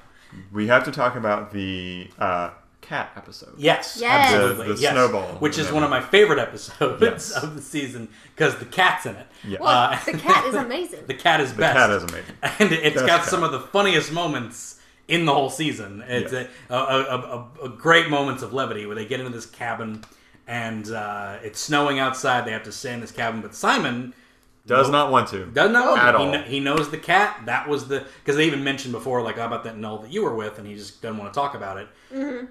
we 0.51 0.67
have 0.67 0.83
to 0.85 0.91
talk 0.91 1.15
about 1.15 1.51
the 1.51 2.09
uh, 2.17 2.49
cat 2.81 3.11
episode. 3.15 3.53
Yes, 3.57 3.97
Yes. 4.01 4.33
absolutely. 4.33 4.67
The- 4.69 4.73
the 4.73 4.81
yes. 4.81 4.91
snowball. 4.93 5.27
which 5.39 5.57
is 5.59 5.71
one 5.71 5.83
of 5.83 5.89
my 5.89 6.01
favorite 6.01 6.39
episodes 6.39 7.01
Yes. 7.01 7.31
of 7.43 7.55
the 7.55 7.61
season 7.61 8.09
because 8.35 8.55
the 8.57 8.65
cat's 8.65 9.05
in 9.05 9.15
it. 9.15 9.27
Yeah. 9.43 9.59
Well, 9.61 9.69
Uh, 9.93 9.99
the 10.03 10.17
cat 10.17 10.45
is 10.45 10.55
amazing. 10.67 11.05
The 11.07 11.13
cat 11.13 11.39
is 11.39 11.53
The 11.53 11.59
best. 11.59 11.77
cat 11.77 11.89
is 11.91 12.03
amazing. 12.03 12.35
and 12.59 12.71
it's 12.71 12.95
Best 12.95 13.07
got 13.07 13.19
cat. 13.21 13.29
some 13.29 13.43
of 13.43 13.51
the 13.51 13.59
funniest 13.59 14.11
moments 14.11 14.79
in 15.07 15.25
the 15.25 15.33
whole 15.33 15.49
season. 15.49 16.03
It's 16.07 16.33
Yes. 16.33 16.47
a, 16.69 16.73
a, 16.75 16.77
a, 16.77 17.47
a, 17.63 17.65
a 17.65 17.69
great 17.69 18.09
moments 18.09 18.41
of 18.41 18.53
levity 18.53 18.85
where 18.85 18.95
they 18.95 19.05
get 19.05 19.19
into 19.19 19.31
this 19.31 19.45
cabin 19.45 20.03
and 20.47 20.89
uh, 20.91 21.37
it's 21.43 21.59
snowing 21.59 21.99
outside. 21.99 22.45
They 22.45 22.51
have 22.51 22.63
to 22.63 22.71
stay 22.71 22.93
in 22.93 23.01
this 23.01 23.11
cabin, 23.11 23.41
but 23.41 23.55
Simon 23.55 24.13
Does 24.65 24.89
not 24.89 25.11
want 25.11 25.27
to. 25.29 25.45
doesn't 25.47 25.73
know 25.73 25.95
At 25.95 26.15
he, 26.15 26.21
all. 26.23 26.31
kn- 26.31 26.43
he 26.49 26.59
knows 26.59 26.89
the 26.89 26.97
cat. 26.97 27.41
That 27.45 27.67
was 27.67 27.87
the 27.87 28.05
because 28.23 28.37
they 28.37 28.45
even 28.47 28.63
mentioned 28.63 28.93
before, 28.93 29.21
like 29.21 29.37
how 29.37 29.45
about 29.47 29.63
that 29.65 29.77
null 29.77 29.99
that 29.99 30.11
you 30.11 30.23
were 30.23 30.35
with, 30.35 30.57
and 30.59 30.65
he 30.67 30.75
just 30.75 31.01
doesn't 31.01 31.17
want 31.17 31.33
to 31.33 31.37
talk 31.39 31.53
about 31.55 31.77
it. 31.77 31.87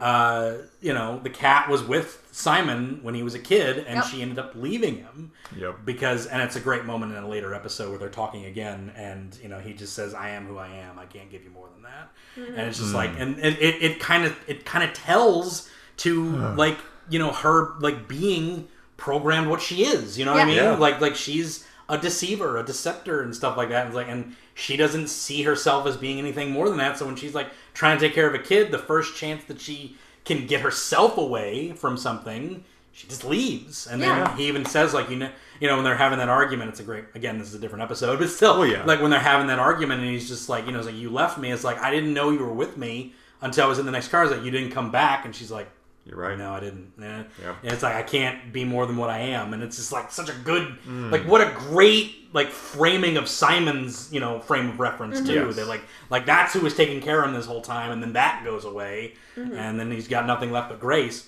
Uh, 0.00 0.54
you 0.80 0.92
know, 0.92 1.20
the 1.22 1.30
cat 1.30 1.68
was 1.68 1.82
with 1.84 2.26
Simon 2.32 2.98
when 3.02 3.14
he 3.14 3.22
was 3.22 3.34
a 3.34 3.38
kid, 3.38 3.78
and 3.86 3.96
Yep. 3.96 4.04
she 4.06 4.20
ended 4.22 4.38
up 4.38 4.52
leaving 4.54 4.96
him 4.96 5.30
Yep. 5.56 5.84
because 5.84 6.26
and 6.26 6.42
it's 6.42 6.56
a 6.56 6.60
great 6.60 6.84
moment 6.84 7.12
in 7.12 7.22
a 7.22 7.28
later 7.28 7.54
episode 7.54 7.90
where 7.90 7.98
they're 7.98 8.08
talking 8.08 8.46
again 8.46 8.92
and 8.96 9.38
you 9.42 9.48
know 9.48 9.58
he 9.58 9.72
just 9.74 9.92
says 9.92 10.14
i 10.14 10.30
am 10.30 10.46
who 10.46 10.56
i 10.56 10.66
am 10.68 10.98
i 10.98 11.04
can't 11.04 11.30
give 11.30 11.44
you 11.44 11.50
more 11.50 11.68
than 11.74 11.82
that 11.82 12.10
and 12.58 12.66
it's 12.68 12.78
just 12.78 12.94
like 12.94 13.10
and 13.18 13.38
it 13.38 13.60
it- 13.60 13.82
it 13.82 14.00
kind 14.00 14.24
of 14.24 14.34
it 14.46 14.64
kind 14.64 14.82
of 14.82 14.94
tells 14.94 15.68
to 15.98 16.24
like 16.56 16.78
you 17.10 17.18
know 17.18 17.30
her 17.32 17.74
like 17.80 18.08
being 18.08 18.68
programmed 18.96 19.48
what 19.48 19.60
she 19.60 19.84
is 19.84 20.18
you 20.18 20.24
know 20.24 20.32
what 20.32 20.42
i 20.42 20.44
mean 20.44 20.56
Yeah. 20.56 20.72
Yeah. 20.72 20.76
like 20.76 21.00
like 21.00 21.16
she's 21.16 21.66
a 21.88 21.98
deceiver 21.98 22.56
a 22.58 22.62
deceptor 22.64 23.22
and 23.22 23.34
stuff 23.34 23.56
like 23.56 23.70
that 23.70 23.86
and 23.86 23.94
like 23.94 24.08
and 24.08 24.36
she 24.54 24.76
doesn't 24.76 25.08
see 25.08 25.42
herself 25.42 25.86
as 25.86 25.96
being 25.96 26.18
anything 26.18 26.50
more 26.50 26.68
than 26.68 26.78
that 26.78 26.96
so 26.98 27.06
when 27.06 27.16
she's 27.16 27.34
like 27.34 27.48
trying 27.74 27.98
to 27.98 28.06
take 28.06 28.14
care 28.14 28.28
of 28.28 28.34
a 28.34 28.38
kid 28.38 28.70
the 28.70 28.78
first 28.78 29.16
chance 29.16 29.42
that 29.44 29.60
she 29.60 29.96
can 30.24 30.46
get 30.46 30.60
herself 30.60 31.18
away 31.18 31.72
from 31.72 31.96
something 31.96 32.62
she 32.92 33.08
just 33.08 33.24
leaves 33.24 33.86
and 33.88 34.00
then 34.00 34.36
he 34.36 34.46
even 34.46 34.64
says 34.64 34.94
like 34.94 35.10
you 35.10 35.16
know 35.16 35.30
you 35.60 35.66
know 35.66 35.74
when 35.74 35.84
they're 35.84 35.96
having 35.96 36.18
that 36.18 36.28
argument 36.28 36.68
it's 36.70 36.78
a 36.80 36.84
great 36.84 37.04
again 37.14 37.38
this 37.38 37.48
is 37.48 37.54
a 37.54 37.58
different 37.58 37.82
episode 37.82 38.18
but 38.20 38.28
still 38.28 38.52
Oh, 38.52 38.62
yeah. 38.62 38.84
like 38.84 39.00
when 39.00 39.10
they're 39.10 39.18
having 39.18 39.48
that 39.48 39.58
argument 39.58 40.00
and 40.02 40.10
he's 40.10 40.28
just 40.28 40.48
like 40.48 40.66
you 40.66 40.72
know 40.72 40.78
it's 40.78 40.86
like 40.86 40.96
you 40.96 41.10
left 41.10 41.38
me 41.38 41.50
it's 41.50 41.64
like 41.64 41.78
i 41.82 41.90
didn't 41.90 42.14
know 42.14 42.30
you 42.30 42.38
were 42.38 42.52
with 42.52 42.76
me 42.76 43.14
until 43.40 43.64
i 43.64 43.68
was 43.68 43.78
in 43.80 43.86
the 43.86 43.92
next 43.92 44.08
car 44.08 44.22
it's 44.22 44.32
like 44.32 44.44
you 44.44 44.50
didn't 44.52 44.70
come 44.70 44.90
back 44.92 45.24
and 45.24 45.34
she's 45.34 45.50
like 45.50 45.68
You're 46.04 46.18
right. 46.18 46.36
no 46.36 46.52
i 46.52 46.60
didn't 46.60 46.92
Eh. 47.00 47.22
Yeah. 47.42 47.54
And 47.62 47.72
it's 47.72 47.82
like 47.82 47.94
i 47.94 48.02
can't 48.02 48.52
be 48.52 48.64
more 48.64 48.86
than 48.86 48.96
what 48.96 49.08
i 49.10 49.18
am 49.18 49.54
and 49.54 49.62
it's 49.62 49.76
just 49.76 49.92
like 49.92 50.10
such 50.10 50.28
a 50.28 50.34
good 50.44 50.76
Mm. 50.86 51.10
like 51.12 51.24
what 51.26 51.40
a 51.40 51.50
great 51.52 52.28
like 52.32 52.48
framing 52.48 53.16
of 53.16 53.28
simon's 53.28 54.12
you 54.12 54.18
know 54.20 54.40
frame 54.40 54.68
of 54.70 54.80
reference 54.80 55.20
too 55.20 55.32
Yes. 55.46 55.56
that 55.56 55.68
like 55.68 55.82
like 56.10 56.26
that's 56.26 56.52
who 56.54 56.60
was 56.60 56.74
taking 56.74 57.00
care 57.00 57.22
of 57.22 57.28
him 57.28 57.34
this 57.34 57.46
whole 57.46 57.60
time 57.62 57.90
and 57.92 58.02
then 58.02 58.12
that 58.14 58.42
goes 58.44 58.64
away 58.64 59.14
Mm-hmm. 59.36 59.54
and 59.54 59.78
then 59.80 59.90
he's 59.90 60.08
got 60.08 60.26
nothing 60.26 60.50
left 60.52 60.68
but 60.70 60.78
grace 60.80 61.26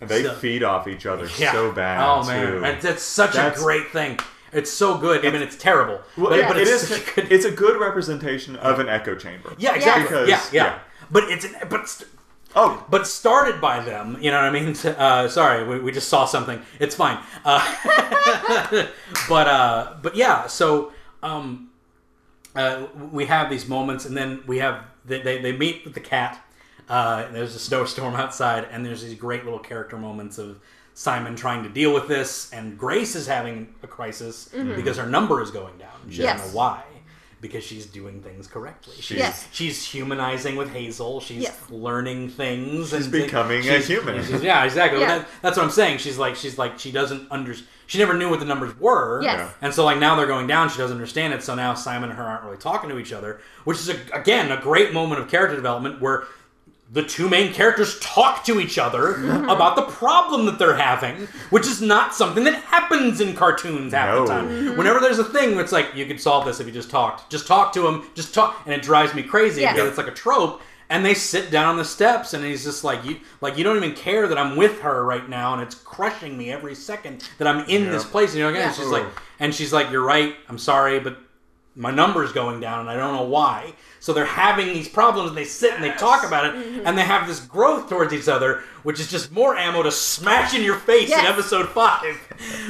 And 0.00 0.08
they 0.08 0.22
So- 0.22 0.34
feed 0.34 0.62
off 0.62 0.88
each 0.88 1.04
other 1.06 1.28
yeah. 1.38 1.52
so 1.52 1.70
bad. 1.72 2.02
Oh 2.02 2.24
man, 2.26 2.46
too. 2.52 2.60
That's, 2.60 2.82
that's 2.82 3.02
such 3.02 3.34
That's- 3.34 3.60
a 3.60 3.62
great 3.62 3.90
thing. 3.92 4.18
It's 4.52 4.72
so 4.72 4.96
good. 4.98 5.24
I 5.24 5.30
mean, 5.30 5.42
it's 5.42 5.56
terrible, 5.56 6.00
Well, 6.16 6.30
but, 6.30 6.38
it- 6.40 6.48
but 6.48 6.56
it 6.56 6.66
it's 6.66 6.90
a 6.90 6.98
good. 7.14 7.30
It's 7.30 7.44
a 7.44 7.50
good 7.52 7.78
representation 7.78 8.56
of 8.56 8.80
an 8.80 8.88
echo 8.88 9.14
chamber. 9.14 9.54
yeah, 9.58 9.74
exactly. 9.76 10.02
Because- 10.04 10.28
yeah, 10.28 10.42
yeah, 10.52 10.64
yeah. 10.64 10.78
But 11.10 11.24
it's 11.24 11.44
an, 11.44 11.54
but 11.68 11.86
st- 11.88 12.10
Oh, 12.56 12.84
but 12.90 13.06
started 13.06 13.60
by 13.60 13.80
them. 13.80 14.18
You 14.20 14.30
know 14.30 14.38
what 14.38 14.46
I 14.46 14.50
mean? 14.50 14.74
Uh, 14.84 15.28
sorry, 15.28 15.64
we, 15.64 15.78
we 15.80 15.92
just 15.92 16.08
saw 16.08 16.24
something. 16.24 16.60
It's 16.80 16.94
fine. 16.94 17.18
Uh, 17.44 17.60
but 19.28 19.46
uh, 19.46 19.94
but 20.02 20.16
yeah. 20.16 20.46
So 20.46 20.92
um, 21.22 21.70
uh, 22.56 22.86
we 23.12 23.26
have 23.26 23.50
these 23.50 23.68
moments, 23.68 24.04
and 24.04 24.16
then 24.16 24.42
we 24.46 24.58
have 24.58 24.84
they, 25.04 25.22
they, 25.22 25.40
they 25.40 25.52
meet 25.52 25.84
with 25.84 25.94
the 25.94 26.00
cat. 26.00 26.42
Uh, 26.88 27.30
there's 27.32 27.54
a 27.54 27.58
snowstorm 27.58 28.14
outside, 28.22 28.66
and 28.70 28.84
there's 28.84 29.02
these 29.02 29.14
great 29.14 29.44
little 29.44 29.58
character 29.60 29.96
moments 29.96 30.38
of 30.38 30.58
Simon 30.94 31.36
trying 31.36 31.62
to 31.62 31.68
deal 31.68 31.94
with 31.94 32.08
this, 32.08 32.52
and 32.52 32.76
Grace 32.76 33.14
is 33.14 33.26
having 33.26 33.72
a 33.82 33.86
crisis 33.86 34.48
because 34.52 34.96
her 34.96 35.06
number 35.06 35.40
is 35.40 35.50
going 35.50 35.78
down. 35.78 35.92
She 36.10 36.22
Yes. 36.22 36.40
doesn't 36.40 36.52
know 36.52 36.58
why. 36.58 36.82
Because 37.40 37.64
she's 37.64 37.86
doing 37.86 38.20
things 38.20 38.46
correctly. 38.46 38.96
She's, 39.00 39.16
Yes. 39.16 39.48
she's 39.50 39.82
humanizing 39.82 40.56
with 40.56 40.70
Hazel. 40.74 41.20
She's 41.20 41.44
Yes. 41.44 41.58
learning 41.70 42.28
things. 42.28 42.90
She's 42.90 43.08
becoming 43.08 43.66
a 43.66 43.78
human. 43.78 44.16
yeah, 44.42 44.62
exactly. 44.64 45.00
Yeah. 45.00 45.18
That, 45.20 45.28
that's 45.40 45.56
what 45.56 45.64
I'm 45.64 45.70
saying. 45.70 45.98
She's 45.98 46.18
like, 46.18 46.36
she's 46.36 46.58
like, 46.58 46.78
she 46.78 46.92
doesn't 46.92 47.28
under. 47.30 47.54
She 47.86 47.98
never 47.98 48.12
knew 48.14 48.28
what 48.28 48.40
the 48.40 48.44
numbers 48.46 48.78
were. 48.78 49.22
Yes. 49.22 49.38
Yeah. 49.38 49.50
And 49.62 49.72
so 49.74 49.84
like 49.86 49.98
now 49.98 50.16
they're 50.16 50.26
going 50.26 50.46
down. 50.46 50.68
She 50.68 50.78
doesn't 50.78 50.94
understand 50.96 51.32
it. 51.32 51.42
So 51.42 51.54
now 51.54 51.72
Simon 51.74 52.10
and 52.10 52.18
her 52.18 52.24
aren't 52.24 52.44
really 52.44 52.58
talking 52.58 52.90
to 52.90 52.98
each 52.98 53.12
other, 53.12 53.40
which 53.64 53.78
is 53.78 53.88
a, 53.88 53.96
again 54.12 54.52
a 54.52 54.60
great 54.60 54.92
moment 54.92 55.20
of 55.22 55.28
character 55.28 55.56
development 55.56 56.00
where 56.00 56.24
the 56.92 57.02
two 57.04 57.28
main 57.28 57.52
characters 57.52 57.98
talk 58.00 58.44
to 58.44 58.58
each 58.58 58.76
other 58.76 59.14
mm-hmm. 59.14 59.48
about 59.48 59.76
the 59.76 59.82
problem 59.82 60.44
that 60.46 60.58
they're 60.58 60.76
having, 60.76 61.28
which 61.50 61.66
is 61.66 61.80
not 61.80 62.14
something 62.14 62.42
that 62.44 62.54
happens 62.64 63.20
in 63.20 63.34
cartoons 63.34 63.92
half 63.92 64.08
No. 64.14 64.20
the 64.22 64.26
time. 64.26 64.48
Mm-hmm. 64.48 64.76
Whenever 64.76 64.98
there's 64.98 65.20
a 65.20 65.24
thing 65.24 65.54
where 65.54 65.62
it's 65.62 65.72
like 65.72 65.94
you 65.94 66.04
could 66.06 66.20
solve 66.20 66.44
this 66.46 66.58
if 66.58 66.66
you 66.66 66.72
just 66.72 66.90
talked, 66.90 67.30
just 67.30 67.46
talk 67.46 67.72
to 67.74 67.86
him, 67.86 68.04
just 68.14 68.34
talk, 68.34 68.60
and 68.64 68.74
it 68.74 68.82
drives 68.82 69.14
me 69.14 69.22
crazy 69.22 69.60
Yes. 69.60 69.74
because 69.74 69.88
it's 69.90 69.98
like 69.98 70.08
a 70.08 70.12
trope. 70.14 70.62
And 70.88 71.06
they 71.06 71.14
sit 71.14 71.52
down 71.52 71.66
on 71.66 71.76
the 71.76 71.84
steps, 71.84 72.34
and 72.34 72.44
he's 72.44 72.64
just 72.64 72.82
like, 72.82 73.04
"You, 73.04 73.18
like, 73.40 73.56
you 73.56 73.62
don't 73.62 73.76
even 73.76 73.92
care 73.92 74.26
that 74.26 74.36
I'm 74.36 74.56
with 74.56 74.80
her 74.80 75.04
right 75.04 75.28
now, 75.28 75.52
and 75.52 75.62
it's 75.62 75.76
crushing 75.76 76.36
me 76.36 76.50
every 76.50 76.74
second 76.74 77.22
that 77.38 77.46
I'm 77.46 77.64
in 77.68 77.88
this 77.92 78.02
place." 78.04 78.30
And, 78.30 78.38
you 78.38 78.44
know, 78.44 78.50
again, 78.50 78.62
Yeah. 78.62 78.72
she's 78.72 78.86
like, 78.88 79.06
and 79.38 79.54
she's 79.54 79.72
like, 79.72 79.92
"You're 79.92 80.02
right. 80.04 80.34
I'm 80.48 80.58
sorry, 80.58 80.98
but 80.98 81.16
my 81.76 81.90
number's 81.90 82.32
going 82.32 82.60
down 82.60 82.80
and 82.80 82.90
I 82.90 82.96
don't 82.96 83.14
know 83.14 83.22
why. 83.22 83.72
So 84.00 84.12
they're 84.12 84.24
having 84.24 84.68
these 84.68 84.88
problems 84.88 85.28
and 85.28 85.36
they 85.38 85.44
sit 85.44 85.74
and 85.74 85.84
they 85.84 85.92
talk 85.92 86.26
about 86.26 86.46
it 86.46 86.54
Mm-hmm. 86.54 86.86
and 86.86 86.96
they 86.98 87.02
have 87.02 87.26
this 87.28 87.40
growth 87.40 87.88
towards 87.88 88.12
each 88.12 88.28
other, 88.28 88.62
which 88.82 88.98
is 88.98 89.10
just 89.10 89.30
more 89.30 89.56
ammo 89.56 89.82
to 89.82 89.92
smash 89.92 90.54
in 90.54 90.62
your 90.62 90.76
face 90.76 91.10
in 91.12 91.18
episode 91.20 91.68
five. 91.68 92.18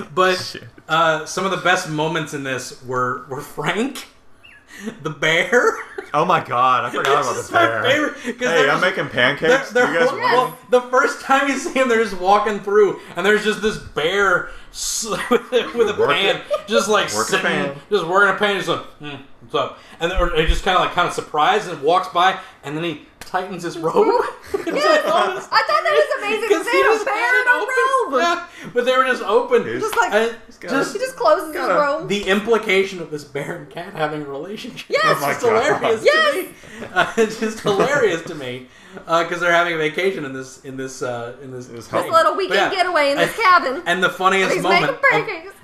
But 0.14 0.56
uh, 0.88 1.24
some 1.24 1.44
of 1.44 1.50
the 1.50 1.58
best 1.58 1.88
moments 1.88 2.34
in 2.34 2.42
this 2.42 2.82
were 2.84 3.26
were 3.28 3.40
Frank, 3.40 4.06
the 5.02 5.10
bear. 5.10 5.72
Oh 6.12 6.24
my 6.24 6.42
god, 6.42 6.84
I 6.86 6.90
forgot 6.90 7.22
about 7.24 7.46
the 7.46 7.52
bear. 7.52 7.82
my 7.82 7.88
favorite, 7.88 8.14
'cause 8.38 8.48
Hey, 8.48 8.60
I'm 8.62 8.80
just- 8.80 8.82
making 8.82 9.04
They're, 9.04 9.36
pancakes. 9.36 9.70
they're, 9.70 9.92
you 9.92 9.98
guys 10.00 10.10
well, 10.12 10.44
want? 10.46 10.70
the 10.70 10.80
first 10.82 11.20
time 11.22 11.48
you 11.48 11.56
see 11.56 11.72
him, 11.72 11.88
they're 11.88 12.02
just 12.02 12.18
walking 12.20 12.58
through, 12.60 12.98
and 13.14 13.24
there's 13.24 13.44
just 13.44 13.62
this 13.62 13.78
bear 13.78 14.48
s- 14.48 14.52
with 15.30 15.52
a, 15.52 15.72
with 15.76 15.98
Work 15.98 16.10
pan, 16.10 16.36
it. 16.36 16.42
just 16.68 16.88
like 16.88 17.12
Work 17.12 17.28
a 17.28 17.30
sitting, 17.30 17.46
pan. 17.46 17.76
just 17.90 18.06
working 18.06 18.34
a 18.34 18.38
pan. 18.38 18.56
He's 18.56 18.68
like, 18.68 18.80
hmm, 18.98 19.14
"What's 19.40 19.54
up?" 19.54 19.78
And 19.98 20.10
then 20.10 20.30
he 20.36 20.46
just 20.46 20.62
kind 20.64 20.76
of 20.76 20.84
like 20.84 20.92
kind 20.92 21.08
of 21.08 21.14
surprised 21.14 21.68
and 21.68 21.82
walks 21.82 22.08
by, 22.08 22.38
and 22.62 22.76
then 22.76 22.84
he 22.84 23.02
tightens 23.20 23.62
his 23.62 23.78
robe. 23.78 23.94
Which 23.94 24.66
I 24.66 24.98
thought 25.02 25.34
was- 25.34 25.48
I 25.50 25.62
thought 25.62 25.82
that 25.84 25.92
was 25.92 26.24
amazing 26.24 26.48
because 26.48 26.64
because 26.64 26.66
he 26.66 26.72
they 26.72 26.82
had 26.82 26.92
just 26.94 27.08
had 27.08 27.40
in 27.40 27.46
a 27.46 27.50
it 27.50 27.62
open. 27.62 28.12
robe. 28.12 28.22
Yeah, 28.22 28.70
but 28.74 28.84
they 28.84 28.96
were 28.96 29.04
just 29.04 29.22
open. 29.22 29.64
He's- 29.66 29.80
Just 29.82 29.96
like- 29.96 30.12
And 30.12 30.36
got 30.60 30.70
just 30.70 30.92
He 30.92 30.98
just 30.98 31.16
closes 31.16 31.46
his 31.48 31.56
Gotta- 31.56 31.74
robe. 31.74 32.08
the 32.08 32.24
implication 32.24 33.00
of 33.00 33.10
this 33.10 33.24
bear 33.24 33.56
and 33.56 33.70
cat 33.70 33.94
having 33.94 34.22
a 34.22 34.26
relationship 34.26 34.86
Yes! 34.90 35.04
is 35.04 35.22
Oh 35.22 35.26
my 35.26 35.32
just 35.32 35.40
God. 35.42 35.62
hilarious 35.64 36.04
Yes! 36.04 36.34
to 36.34 36.42
me. 36.42 36.48
Uh, 36.92 37.12
it's 37.18 37.40
just 37.40 37.60
hilarious 37.60 38.22
to 38.22 38.34
me 38.34 38.68
because 39.06 39.40
they're 39.40 39.52
having 39.52 39.74
a 39.74 39.78
vacation 39.78 40.24
in 40.24 40.32
this 40.32 40.64
in 40.64 40.76
this 40.76 41.02
uh, 41.02 41.36
in 41.42 41.50
this, 41.52 41.66
This 41.66 41.86
thing. 41.88 42.10
Little 42.10 42.36
weekend 42.36 42.58
yeah, 42.58 42.70
getaway 42.70 43.12
in 43.12 43.18
this 43.18 43.32
and- 43.34 43.42
cabin. 43.44 43.82
And 43.86 44.02
the 44.02 44.08
funniest 44.10 44.54
He's 44.54 44.62
moment 44.62 44.90
of- 44.90 44.98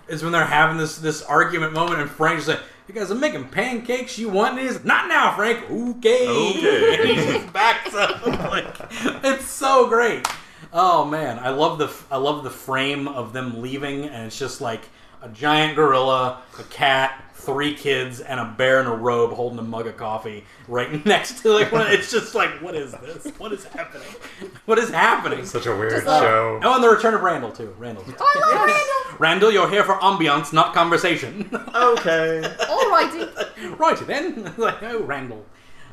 is 0.08 0.22
when 0.22 0.30
they're 0.32 0.44
having 0.44 0.76
this 0.76 0.98
this 0.98 1.22
argument 1.22 1.72
moment, 1.72 2.00
and 2.00 2.08
Frank's 2.10 2.46
like, 2.46 2.60
"You 2.88 3.00
I'm 3.00 3.20
making 3.20 3.48
pancakes. 3.48 4.18
You 4.18 4.28
want 4.28 4.56
these? 4.56 4.84
Not 4.84 5.08
now, 5.08 5.34
Frank. 5.34 5.70
Okay. 5.70 6.28
Okay. 6.28 7.06
he 7.14 7.14
just 7.14 7.52
backs 7.52 7.94
up. 7.94 8.24
Like, 8.26 8.74
it's 9.24 9.46
so 9.46 9.88
great. 9.88 10.26
Oh 10.72 11.04
man, 11.04 11.38
I 11.38 11.50
love 11.50 11.78
the 11.78 11.92
I 12.10 12.16
love 12.16 12.44
the 12.44 12.50
frame 12.50 13.08
of 13.08 13.32
them 13.32 13.62
leaving, 13.62 14.04
and 14.04 14.26
it's 14.26 14.38
just 14.38 14.60
like 14.60 14.82
a 15.22 15.28
giant 15.28 15.76
gorilla, 15.76 16.42
a 16.58 16.62
cat, 16.64 17.22
three 17.34 17.74
kids, 17.74 18.20
and 18.20 18.40
a 18.40 18.44
bear 18.44 18.80
in 18.80 18.86
a 18.86 18.94
robe 18.94 19.32
holding 19.32 19.58
a 19.58 19.62
mug 19.62 19.86
of 19.86 19.96
coffee 19.96 20.44
right 20.68 21.04
next 21.06 21.42
to 21.42 21.52
like. 21.52 21.70
One, 21.72 21.86
it's 21.88 22.10
just 22.10 22.34
like, 22.34 22.50
what 22.62 22.74
is 22.74 22.92
this? 22.92 23.26
What 23.38 23.52
is 23.52 23.64
happening? 23.64 24.06
What 24.66 24.78
is 24.78 24.90
happening? 24.90 25.44
Such 25.44 25.66
a 25.66 25.76
weird 25.76 25.92
Just 25.92 26.06
like- 26.06 26.22
show. 26.22 26.60
Oh, 26.62 26.74
and 26.74 26.82
the 26.82 26.88
return 26.88 27.14
of 27.14 27.22
Randall 27.22 27.52
too. 27.52 27.74
Randall. 27.78 28.04
Oh, 28.18 28.42
I 28.44 28.56
love 28.56 28.66
Randall. 28.66 29.18
Randall, 29.20 29.52
you're 29.52 29.70
here 29.70 29.84
for 29.84 29.94
ambiance, 29.96 30.52
not 30.52 30.74
conversation. 30.74 31.48
Okay. 31.52 32.42
Alrighty. 32.60 33.78
Righty 33.78 34.04
then. 34.04 34.52
like, 34.56 34.82
oh, 34.82 35.02
Randall. 35.02 35.44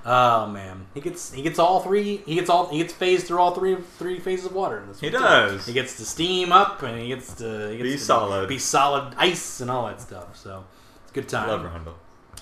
Oh 0.06 0.47
man, 0.47 0.86
he 0.93 0.99
gets 1.01 1.32
he 1.32 1.41
gets 1.41 1.60
all 1.60 1.80
three. 1.80 2.18
He 2.26 2.36
gets 2.36 2.49
all 2.49 2.68
he 2.70 2.80
gets 2.80 2.91
phased 2.93 3.26
through 3.28 3.39
all 3.39 3.54
three 3.56 3.78
three 3.97 4.20
phases 4.20 4.47
of 4.47 4.54
water. 4.54 4.80
In 4.82 4.88
this 4.89 4.99
He 4.99 5.08
one, 5.08 5.14
too. 5.14 5.20
does. 5.20 5.66
He 5.66 5.72
gets 5.74 5.95
to 5.97 6.06
steam 6.06 6.51
up, 6.51 6.82
and 6.84 6.99
he 6.99 7.08
gets 7.08 7.34
to 7.36 7.70
he 7.72 7.78
gets 7.78 7.84
Be 7.89 7.91
to 7.93 7.97
solid. 7.99 8.49
be 8.49 8.58
solid 8.60 9.14
ice, 9.18 9.62
and 9.62 9.72
all 9.72 9.88
that 9.88 10.01
stuff. 10.01 10.36
So 10.36 10.66
it's 11.04 11.12
a 11.12 11.16
good 11.16 11.30
time. 11.30 11.47
Love 11.47 11.64
Randall. 11.64 11.95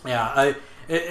Yeah, 0.04 0.24
I, 0.36 0.46
it, 0.48 0.56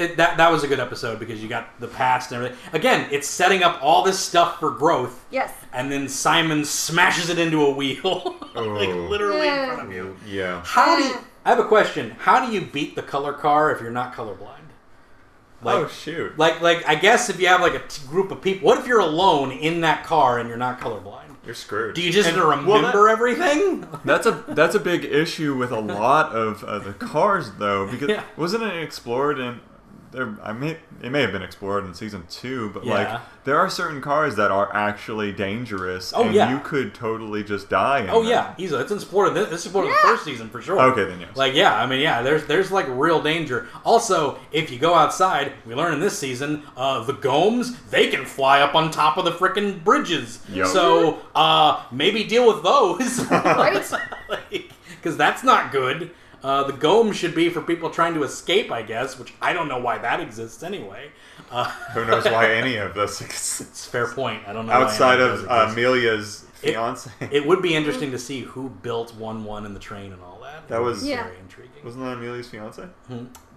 it, 0.00 0.16
that 0.16 0.36
that 0.38 0.50
was 0.50 0.64
a 0.64 0.66
good 0.68 0.80
episode 0.80 1.20
because 1.20 1.40
you 1.40 1.48
got 1.48 1.78
the 1.78 1.86
past 1.86 2.32
and 2.32 2.42
everything. 2.44 2.58
Again, 2.72 3.06
it's 3.12 3.28
setting 3.28 3.62
up 3.62 3.78
all 3.80 4.02
this 4.02 4.18
stuff 4.18 4.58
for 4.58 4.72
growth. 4.72 5.24
Yes. 5.30 5.52
And 5.72 5.92
then 5.92 6.08
Simon 6.08 6.64
smashes 6.64 7.30
it 7.30 7.38
into 7.38 7.64
a 7.64 7.70
wheel, 7.70 8.36
like 8.54 8.88
Oh. 8.88 9.06
literally 9.08 9.46
in 9.46 9.66
front 9.66 9.82
of 9.82 9.92
you. 9.92 10.16
Yeah. 10.26 10.62
How 10.64 10.96
do 10.96 11.04
you, 11.04 11.10
Yeah. 11.10 11.20
I 11.44 11.50
have 11.50 11.60
a 11.60 11.64
question? 11.68 12.10
How 12.18 12.44
do 12.44 12.52
you 12.52 12.62
beat 12.62 12.96
the 12.96 13.02
color 13.02 13.32
car 13.32 13.70
if 13.70 13.80
you're 13.80 13.92
not 13.92 14.12
colorblind? 14.14 14.56
Like, 15.62 15.76
oh 15.76 15.88
shoot. 15.88 16.38
like, 16.38 16.60
like, 16.60 16.88
I 16.88 16.94
guess 16.94 17.28
if 17.28 17.38
you 17.40 17.48
have 17.48 17.60
like 17.60 17.74
a 17.74 17.80
t- 17.86 18.06
group 18.08 18.30
of 18.30 18.40
people, 18.40 18.66
what 18.66 18.78
if 18.78 18.86
you're 18.86 19.00
alone 19.00 19.52
in 19.52 19.82
that 19.82 20.04
car 20.04 20.38
and 20.38 20.48
you're 20.48 20.56
not 20.58 20.80
colorblind? 20.80 21.24
You're 21.44 21.54
screwed. 21.54 21.94
Do 21.94 22.02
you 22.02 22.10
just 22.12 22.28
And- 22.30 22.38
remember 22.38 22.70
well, 22.70 22.82
that- 22.82 22.94
everything? 23.10 23.86
That's 24.04 24.26
a 24.26 24.42
that's 24.48 24.74
a 24.74 24.80
big 24.80 25.04
issue 25.04 25.54
with 25.56 25.70
a 25.72 25.80
lot 25.80 26.32
of 26.32 26.62
uh, 26.64 26.78
the 26.78 26.92
cars 26.92 27.52
though 27.58 27.86
because 27.90 28.08
Yeah. 28.16 28.22
wasn't 28.36 28.64
it 28.64 28.82
explored 28.82 29.38
in 29.38 29.60
there 30.12 30.34
I 30.42 30.52
may 30.52 30.76
it 31.02 31.10
may 31.10 31.20
have 31.22 31.32
been 31.32 31.42
explored 31.42 31.84
in 31.84 31.94
season 31.94 32.24
2 32.30 32.70
but 32.70 32.84
Yeah. 32.84 32.94
like 32.94 33.20
there 33.44 33.58
are 33.58 33.70
certain 33.70 34.00
cars 34.00 34.36
that 34.36 34.50
are 34.50 34.68
actually 34.74 35.32
dangerous 35.32 36.12
Oh, 36.14 36.24
and 36.24 36.34
yeah. 36.34 36.50
you 36.52 36.58
could 36.60 36.94
totally 36.94 37.42
just 37.44 37.68
die 37.70 38.00
in 38.00 38.10
Oh 38.10 38.20
them. 38.22 38.30
yeah, 38.30 38.54
he's 38.56 38.72
it's 38.72 38.90
explored. 38.92 39.34
This 39.34 39.48
this 39.48 39.60
is 39.60 39.66
explored 39.66 39.86
in 39.86 39.92
the 39.92 39.98
first 40.02 40.24
season 40.24 40.48
for 40.50 40.60
sure. 40.60 40.80
Okay, 40.80 41.04
then 41.04 41.20
yes. 41.20 41.36
Like 41.36 41.54
yeah, 41.54 41.74
I 41.74 41.86
mean 41.86 42.00
yeah, 42.00 42.22
there's 42.22 42.44
there's 42.46 42.70
like 42.70 42.86
real 42.88 43.22
danger. 43.22 43.68
Also, 43.84 44.38
if 44.52 44.70
you 44.70 44.78
go 44.78 44.94
outside, 44.94 45.52
we 45.66 45.74
learn 45.74 45.94
in 45.94 46.00
this 46.00 46.18
season, 46.18 46.62
uh, 46.76 47.04
the 47.04 47.14
ghoms 47.14 47.76
they 47.90 48.08
can 48.08 48.24
fly 48.26 48.60
up 48.60 48.74
on 48.74 48.90
top 48.90 49.16
of 49.16 49.24
the 49.24 49.32
frickin' 49.32 49.82
bridges. 49.84 50.40
Yup. 50.52 50.66
So 50.68 51.20
uh, 51.34 51.82
maybe 51.92 52.24
deal 52.24 52.46
with 52.52 52.62
those, 52.62 53.20
Right. 53.30 53.74
like, 54.28 54.70
Because 54.96 55.16
that's 55.16 55.42
not 55.42 55.72
good. 55.72 56.10
Uh, 56.42 56.62
the 56.64 56.72
ghom 56.72 57.12
should 57.12 57.34
be 57.34 57.48
for 57.50 57.60
people 57.60 57.90
trying 57.90 58.14
to 58.14 58.22
escape, 58.22 58.70
I 58.72 58.82
guess, 58.82 59.18
which 59.18 59.34
I 59.42 59.52
don't 59.52 59.68
know 59.68 59.78
why 59.78 59.98
that 59.98 60.20
exists 60.20 60.62
anyway. 60.62 61.10
Uh, 61.50 61.64
Who 61.94 62.04
knows 62.06 62.24
why 62.24 62.52
any 62.54 62.76
of 62.76 62.94
this 62.94 63.20
exists 63.20 63.60
it's 63.60 63.86
fair 63.86 64.06
point. 64.08 64.42
I 64.46 64.52
don't 64.52 64.66
know. 64.66 64.72
outside 64.72 65.20
any 65.20 65.30
of 65.30 65.50
uh. 65.50 65.68
Amelia's 65.70 66.44
It- 66.62 66.72
fiance. 66.72 67.10
It 67.30 67.46
would 67.46 67.60
be 67.60 67.74
interesting 67.74 68.10
to 68.12 68.18
see 68.18 68.40
who 68.40 68.70
built 68.70 69.14
one 69.16 69.44
one 69.44 69.66
in 69.66 69.74
the 69.74 69.80
train 69.80 70.12
and 70.12 70.22
all 70.22 70.40
that. 70.42 70.66
That 70.68 70.80
was- 70.80 71.06
Yeah. 71.06 71.24
very 71.24 71.38
intriguing. 71.40 71.84
Wasn't 71.84 72.02
that 72.04 72.16
Amelia's 72.16 72.48
fiance? 72.48 72.86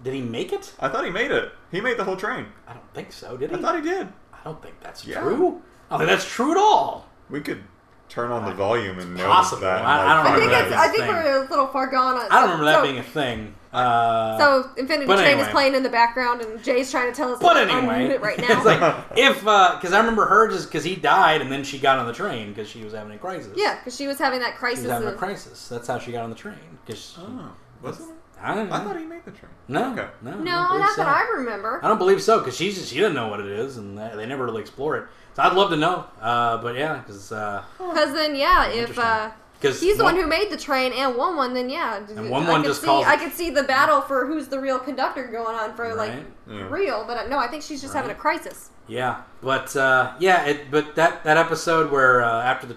Did 0.02 0.12
he 0.14 0.20
make 0.20 0.52
it? 0.52 0.74
I 0.78 0.88
thought 0.88 1.04
he 1.04 1.10
made 1.10 1.30
it. 1.30 1.52
He 1.70 1.80
made 1.80 1.96
the 1.96 2.04
whole 2.04 2.16
train. 2.16 2.46
I 2.68 2.74
don't 2.74 2.92
think 2.92 3.12
so. 3.12 3.36
Did 3.38 3.50
he? 3.50 3.56
I 3.56 3.60
thought 3.60 3.76
he 3.76 3.82
did. 3.82 4.08
I 4.32 4.38
don't 4.44 4.60
think 4.62 4.78
that's 4.80 5.06
Yeah. 5.06 5.20
true. 5.20 5.62
I 5.90 5.96
don't 5.96 6.06
think 6.06 6.10
that's 6.10 6.30
true 6.30 6.50
at 6.50 6.56
all. 6.58 7.08
We 7.30 7.40
could 7.40 7.64
turn 8.08 8.30
on 8.30 8.44
the 8.44 8.52
volume 8.54 8.98
and 8.98 9.10
notice 9.14 9.26
Possible. 9.26 9.62
that. 9.62 9.78
and, 9.78 9.86
I- 9.86 10.04
I 10.12 10.16
don't 10.16 10.26
I 10.26 10.34
remember 10.34 10.38
think 10.40 10.52
that 10.52 10.60
it's. 10.64 10.70
being 10.70 10.80
I 10.80 10.86
a 10.86 10.90
think 10.90 11.24
we're 11.24 11.44
a 11.46 11.48
little 11.50 11.66
far 11.68 11.86
gone. 11.88 12.16
On, 12.16 12.26
I 12.30 12.40
don't 12.40 12.42
remember 12.50 12.64
that 12.66 12.76
so, 12.78 12.82
being 12.82 12.98
a 12.98 13.02
thing. 13.02 13.54
Uh, 13.72 14.38
So 14.38 14.70
Infinity 14.76 15.06
But 15.06 15.16
Train 15.16 15.28
anyway. 15.30 15.42
is 15.42 15.48
playing 15.48 15.74
in 15.74 15.82
the 15.82 15.88
background, 15.88 16.40
and 16.42 16.62
Jay's 16.62 16.92
trying 16.92 17.10
to 17.10 17.16
tell 17.16 17.32
us 17.32 17.40
but 17.40 17.54
to 17.54 17.72
anyway, 17.72 18.04
it 18.14 18.20
right 18.20 18.38
now. 18.38 18.46
it's 18.48 18.64
like 18.64 18.94
if 19.16 19.40
because 19.40 19.92
I 19.92 19.98
remember 19.98 20.26
her 20.26 20.48
just 20.48 20.68
because 20.68 20.84
he 20.84 20.94
died 20.94 21.40
and 21.40 21.50
then 21.50 21.64
she 21.64 21.80
got 21.80 21.98
on 21.98 22.06
the 22.06 22.12
train 22.12 22.50
because 22.50 22.68
she 22.68 22.84
was 22.84 22.92
having 22.92 23.12
a 23.14 23.18
crisis. 23.18 23.52
yeah, 23.56 23.76
because 23.78 23.96
she 23.96 24.06
was 24.06 24.18
having 24.18 24.38
that 24.40 24.52
she 24.52 24.58
crisis. 24.58 24.84
was 24.84 24.92
having 24.92 25.08
a 25.08 25.12
Of, 25.12 25.16
crisis. 25.18 25.68
That's 25.68 25.88
how 25.88 25.98
she 25.98 26.12
got 26.12 26.22
on 26.22 26.30
the 26.30 26.36
train. 26.36 26.54
Because 26.86 27.16
Oh, 27.18 27.50
wasn't 27.82 28.10
it? 28.10 28.16
I 28.40 28.54
don't 28.54 28.68
know. 28.68 28.74
I 28.76 28.80
thought 28.84 28.98
he 28.98 29.06
made 29.06 29.24
the 29.24 29.30
train. 29.30 29.50
no, 29.68 29.92
Okay. 29.92 30.06
no, 30.22 30.30
I 30.30 30.34
no, 30.34 30.44
don't 30.44 30.44
believe 30.68 30.80
not 30.82 30.90
so. 30.96 31.02
that 31.04 31.08
I 31.16 31.28
remember. 31.38 31.80
I 31.82 31.88
don't 31.88 31.98
believe 31.98 32.22
so 32.22 32.38
because 32.40 32.54
she's 32.56 32.76
just, 32.76 32.92
she 32.92 33.00
doesn't 33.00 33.14
know 33.16 33.28
what 33.28 33.40
it 33.40 33.46
is 33.46 33.76
and 33.78 33.96
they 33.98 34.12
they 34.14 34.26
never 34.26 34.44
really 34.44 34.60
explore 34.60 34.96
it. 34.98 35.04
So 35.34 35.42
I'd 35.42 35.52
love 35.54 35.70
to 35.70 35.76
know. 35.76 36.04
Uh, 36.20 36.58
but 36.58 36.76
yeah, 36.76 36.98
because 36.98 37.32
uh, 37.32 37.62
Because 37.78 38.12
then, 38.14 38.34
yeah, 38.36 38.66
if 38.66 38.90
Interesting. 38.90 39.04
uh, 39.04 39.30
'Cause 39.62 39.80
he's 39.80 39.96
the 39.96 40.04
one- 40.04 40.14
one 40.14 40.22
who 40.22 40.28
made 40.28 40.50
the 40.50 40.58
train 40.58 40.92
and 40.92 41.16
won 41.16 41.36
one, 41.36 41.54
then 41.54 41.70
yeah, 41.70 41.96
And 41.96 42.28
won 42.28 42.44
I 42.46 42.50
one 42.50 42.62
could 42.62 42.68
just 42.68 42.80
see, 42.82 42.86
calls 42.86 43.06
I 43.06 43.16
could 43.16 43.32
see 43.32 43.48
the 43.50 43.62
battle 43.62 44.00
for 44.02 44.26
who's 44.26 44.48
the 44.48 44.60
real 44.60 44.78
conductor 44.78 45.24
going 45.24 45.56
on 45.56 45.74
for 45.74 45.94
like 45.94 46.12
Yeah. 46.46 46.66
real. 46.68 47.04
But 47.06 47.16
uh, 47.16 47.26
no, 47.28 47.38
I 47.38 47.48
think 47.48 47.62
she's 47.62 47.80
just 47.80 47.94
having 47.94 48.10
a 48.10 48.14
crisis. 48.14 48.70
Yeah, 48.88 49.22
but 49.42 49.74
uh, 49.74 50.12
yeah, 50.18 50.44
it, 50.44 50.70
but 50.70 50.94
that 50.96 51.24
that 51.24 51.38
episode 51.38 51.90
where 51.90 52.22
uh, 52.22 52.42
after 52.42 52.66
the 52.66 52.76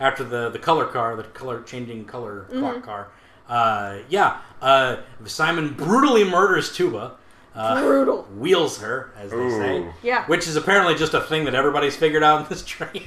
after 0.00 0.24
the 0.24 0.48
the 0.48 0.58
color 0.58 0.86
car, 0.86 1.14
the 1.16 1.24
color 1.24 1.60
changing 1.62 2.06
color 2.06 2.46
Mm-hmm. 2.48 2.60
clock 2.60 2.82
car, 2.82 3.08
uh, 3.50 3.96
yeah, 4.08 4.38
uh, 4.62 4.96
Simon 5.26 5.74
brutally 5.74 6.24
murders 6.24 6.74
Tuba. 6.74 7.12
Uh, 7.54 7.80
Brutal. 7.82 8.22
Wheels 8.38 8.78
her, 8.78 9.12
as 9.18 9.30
they 9.30 9.50
say. 9.50 9.86
Yeah. 10.02 10.26
Which 10.26 10.46
is 10.48 10.56
apparently 10.56 10.94
just 10.94 11.12
a 11.14 11.20
thing 11.20 11.44
that 11.44 11.54
everybody's 11.54 11.94
figured 11.96 12.22
out 12.22 12.42
in 12.42 12.48
this 12.48 12.64
train. 12.64 13.04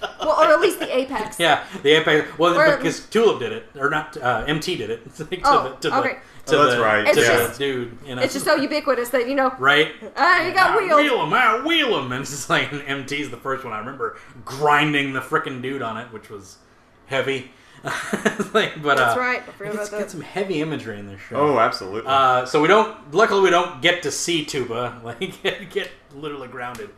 well, 0.20 0.40
or 0.40 0.52
at 0.54 0.60
least 0.60 0.78
the 0.78 0.96
apex. 0.96 1.40
Yeah, 1.40 1.64
the 1.82 1.90
Apex. 1.90 2.38
Well, 2.38 2.56
Or- 2.56 2.76
because 2.76 3.06
Tulip 3.08 3.40
did 3.40 3.50
it, 3.52 3.66
or 3.76 3.90
not? 3.90 4.16
Uh, 4.16 4.44
MT 4.46 4.76
did 4.76 4.90
it. 4.90 5.14
to 5.16 5.26
Oh, 5.44 5.76
the, 5.80 5.88
to 5.90 5.98
okay. 5.98 6.18
The, 6.46 6.52
to 6.52 6.58
Oh, 6.58 6.62
that's 6.64 6.76
the, 6.76 6.80
right, 6.82 7.02
To 7.02 7.08
It's 7.10 7.16
the 7.18 7.24
just- 7.26 7.58
dude, 7.58 7.98
you 8.06 8.14
know. 8.14 8.22
It's 8.22 8.32
just 8.34 8.44
so 8.44 8.54
ubiquitous 8.54 9.08
that 9.10 9.28
you 9.28 9.34
know. 9.34 9.52
right. 9.58 9.92
Ah, 10.16 10.46
you 10.46 10.54
got 10.54 10.70
I 10.70 10.76
wheels. 10.76 10.94
wheel 11.02 11.24
him, 11.24 11.32
I 11.34 11.60
wheel 11.66 11.98
him, 11.98 12.12
and 12.12 12.20
it's 12.22 12.30
just 12.30 12.48
like 12.48 12.70
MT's 12.72 13.30
the 13.30 13.36
first 13.36 13.64
one 13.64 13.72
I 13.72 13.80
remember 13.80 14.16
grinding 14.44 15.12
the 15.12 15.20
frickin' 15.20 15.60
dude 15.60 15.82
on 15.82 15.96
it, 15.96 16.12
which 16.12 16.30
was 16.30 16.58
heavy. 17.06 17.50
It's 17.84 18.54
like, 18.54 18.82
but 18.82 18.96
That's 18.96 19.16
uh, 19.16 19.20
right. 19.20 19.42
I 19.46 19.52
forgot 19.52 19.74
It's 19.74 19.88
about 19.88 19.90
got 19.90 19.98
that. 20.06 20.10
some 20.10 20.20
heavy 20.20 20.60
imagery 20.60 20.98
in 20.98 21.06
this 21.06 21.20
show. 21.20 21.36
Oh, 21.36 21.58
absolutely. 21.58 22.02
Uh, 22.10 22.44
so 22.46 22.60
we 22.60 22.68
don't. 22.68 23.14
Luckily, 23.14 23.40
we 23.42 23.50
don't 23.50 23.80
get 23.82 24.02
to 24.02 24.10
see 24.10 24.44
Tuba 24.44 25.00
like 25.04 25.42
get, 25.42 25.70
get 25.70 25.90
literally 26.14 26.48
grounded. 26.48 26.90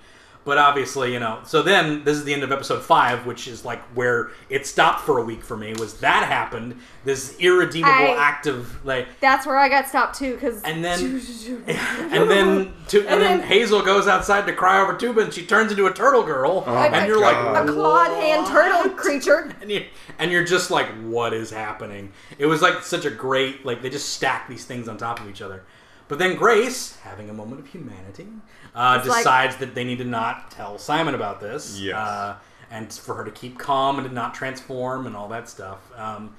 But 0.50 0.58
obviously, 0.58 1.12
you 1.12 1.20
know. 1.20 1.38
So 1.44 1.62
then 1.62 2.02
this 2.02 2.16
is 2.16 2.24
the 2.24 2.34
end 2.34 2.42
of 2.42 2.50
episode 2.50 2.82
five, 2.82 3.24
which 3.24 3.46
is 3.46 3.64
like 3.64 3.80
where 3.94 4.30
it 4.48 4.66
stopped 4.66 5.02
for 5.02 5.18
a 5.18 5.22
week 5.22 5.44
for 5.44 5.56
me. 5.56 5.74
Was 5.74 6.00
that 6.00 6.26
happened? 6.26 6.80
This 7.04 7.38
irredeemable 7.38 7.94
I- 7.94 8.16
act 8.18 8.48
of 8.48 8.84
like, 8.84 9.06
That's 9.20 9.46
where 9.46 9.56
I 9.56 9.68
got 9.68 9.86
stopped 9.88 10.18
too, 10.18 10.34
because 10.34 10.60
and 10.64 10.84
then 10.84 10.98
and 11.68 12.28
then 12.28 12.72
to, 12.88 12.98
and, 13.02 13.08
And 13.08 13.22
then 13.22 13.38
then- 13.38 13.42
Hazel 13.42 13.82
goes 13.82 14.08
outside 14.08 14.44
to 14.48 14.52
cry 14.52 14.80
over 14.80 14.96
Tuba, 14.96 15.20
and 15.20 15.32
she 15.32 15.46
turns 15.46 15.70
into 15.70 15.86
a 15.86 15.92
turtle 15.92 16.24
girl, 16.24 16.64
Oh 16.66 16.74
and 16.74 17.06
you're 17.06 17.20
God. 17.20 17.54
like, 17.54 17.68
a 17.68 17.72
clawed 17.72 18.10
hand 18.20 18.44
turtle 18.48 18.90
creature. 18.96 19.54
and 19.60 19.70
you 19.70 19.86
and 20.18 20.32
you're 20.32 20.42
just 20.44 20.72
like, 20.72 20.88
what 21.04 21.32
is 21.32 21.50
happening? 21.50 22.10
It 22.38 22.46
was 22.46 22.60
like 22.60 22.82
such 22.82 23.04
a 23.04 23.10
great 23.10 23.64
like 23.64 23.82
they 23.82 23.90
just 23.90 24.08
stack 24.08 24.48
these 24.48 24.64
things 24.64 24.88
on 24.88 24.98
top 24.98 25.20
of 25.20 25.30
each 25.30 25.42
other. 25.42 25.62
But 26.08 26.18
then 26.18 26.34
Grace, 26.34 26.96
having 27.04 27.30
a 27.30 27.32
moment 27.32 27.60
of 27.60 27.68
humanity, 27.68 28.26
uh, 28.74 28.96
It's 29.00 29.08
like- 29.08 29.18
decides 29.18 29.56
that 29.56 29.74
they 29.74 29.84
need 29.84 29.98
to 29.98 30.04
not 30.04 30.50
tell 30.50 30.78
Simon 30.78 31.14
about 31.14 31.40
this, 31.40 31.78
Yes. 31.78 31.94
uh, 31.96 32.36
and 32.70 32.92
for 32.92 33.14
her 33.16 33.24
to 33.24 33.30
keep 33.30 33.58
calm 33.58 33.98
and 33.98 34.08
to 34.08 34.14
not 34.14 34.34
transform 34.34 35.06
and 35.06 35.16
all 35.16 35.28
that 35.28 35.48
stuff. 35.48 35.78
Um, 35.96 36.34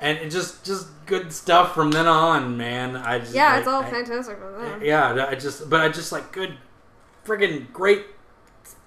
and 0.00 0.18
it 0.18 0.30
just 0.30 0.64
just 0.64 0.86
good 1.06 1.32
stuff 1.32 1.74
from 1.74 1.90
then 1.92 2.06
on, 2.06 2.56
man. 2.56 2.96
I 2.96 3.18
just 3.20 3.34
Yeah, 3.34 3.50
like, 3.50 3.58
it's 3.60 3.68
all 3.68 3.82
I- 3.82 3.90
fantastic. 3.90 4.38
yeah, 4.82 5.26
I 5.30 5.34
just, 5.34 5.68
but 5.70 5.80
I 5.80 5.88
just 5.88 6.10
like 6.12 6.32
good, 6.32 6.56
friggin' 7.24 7.72
great, 7.72 8.06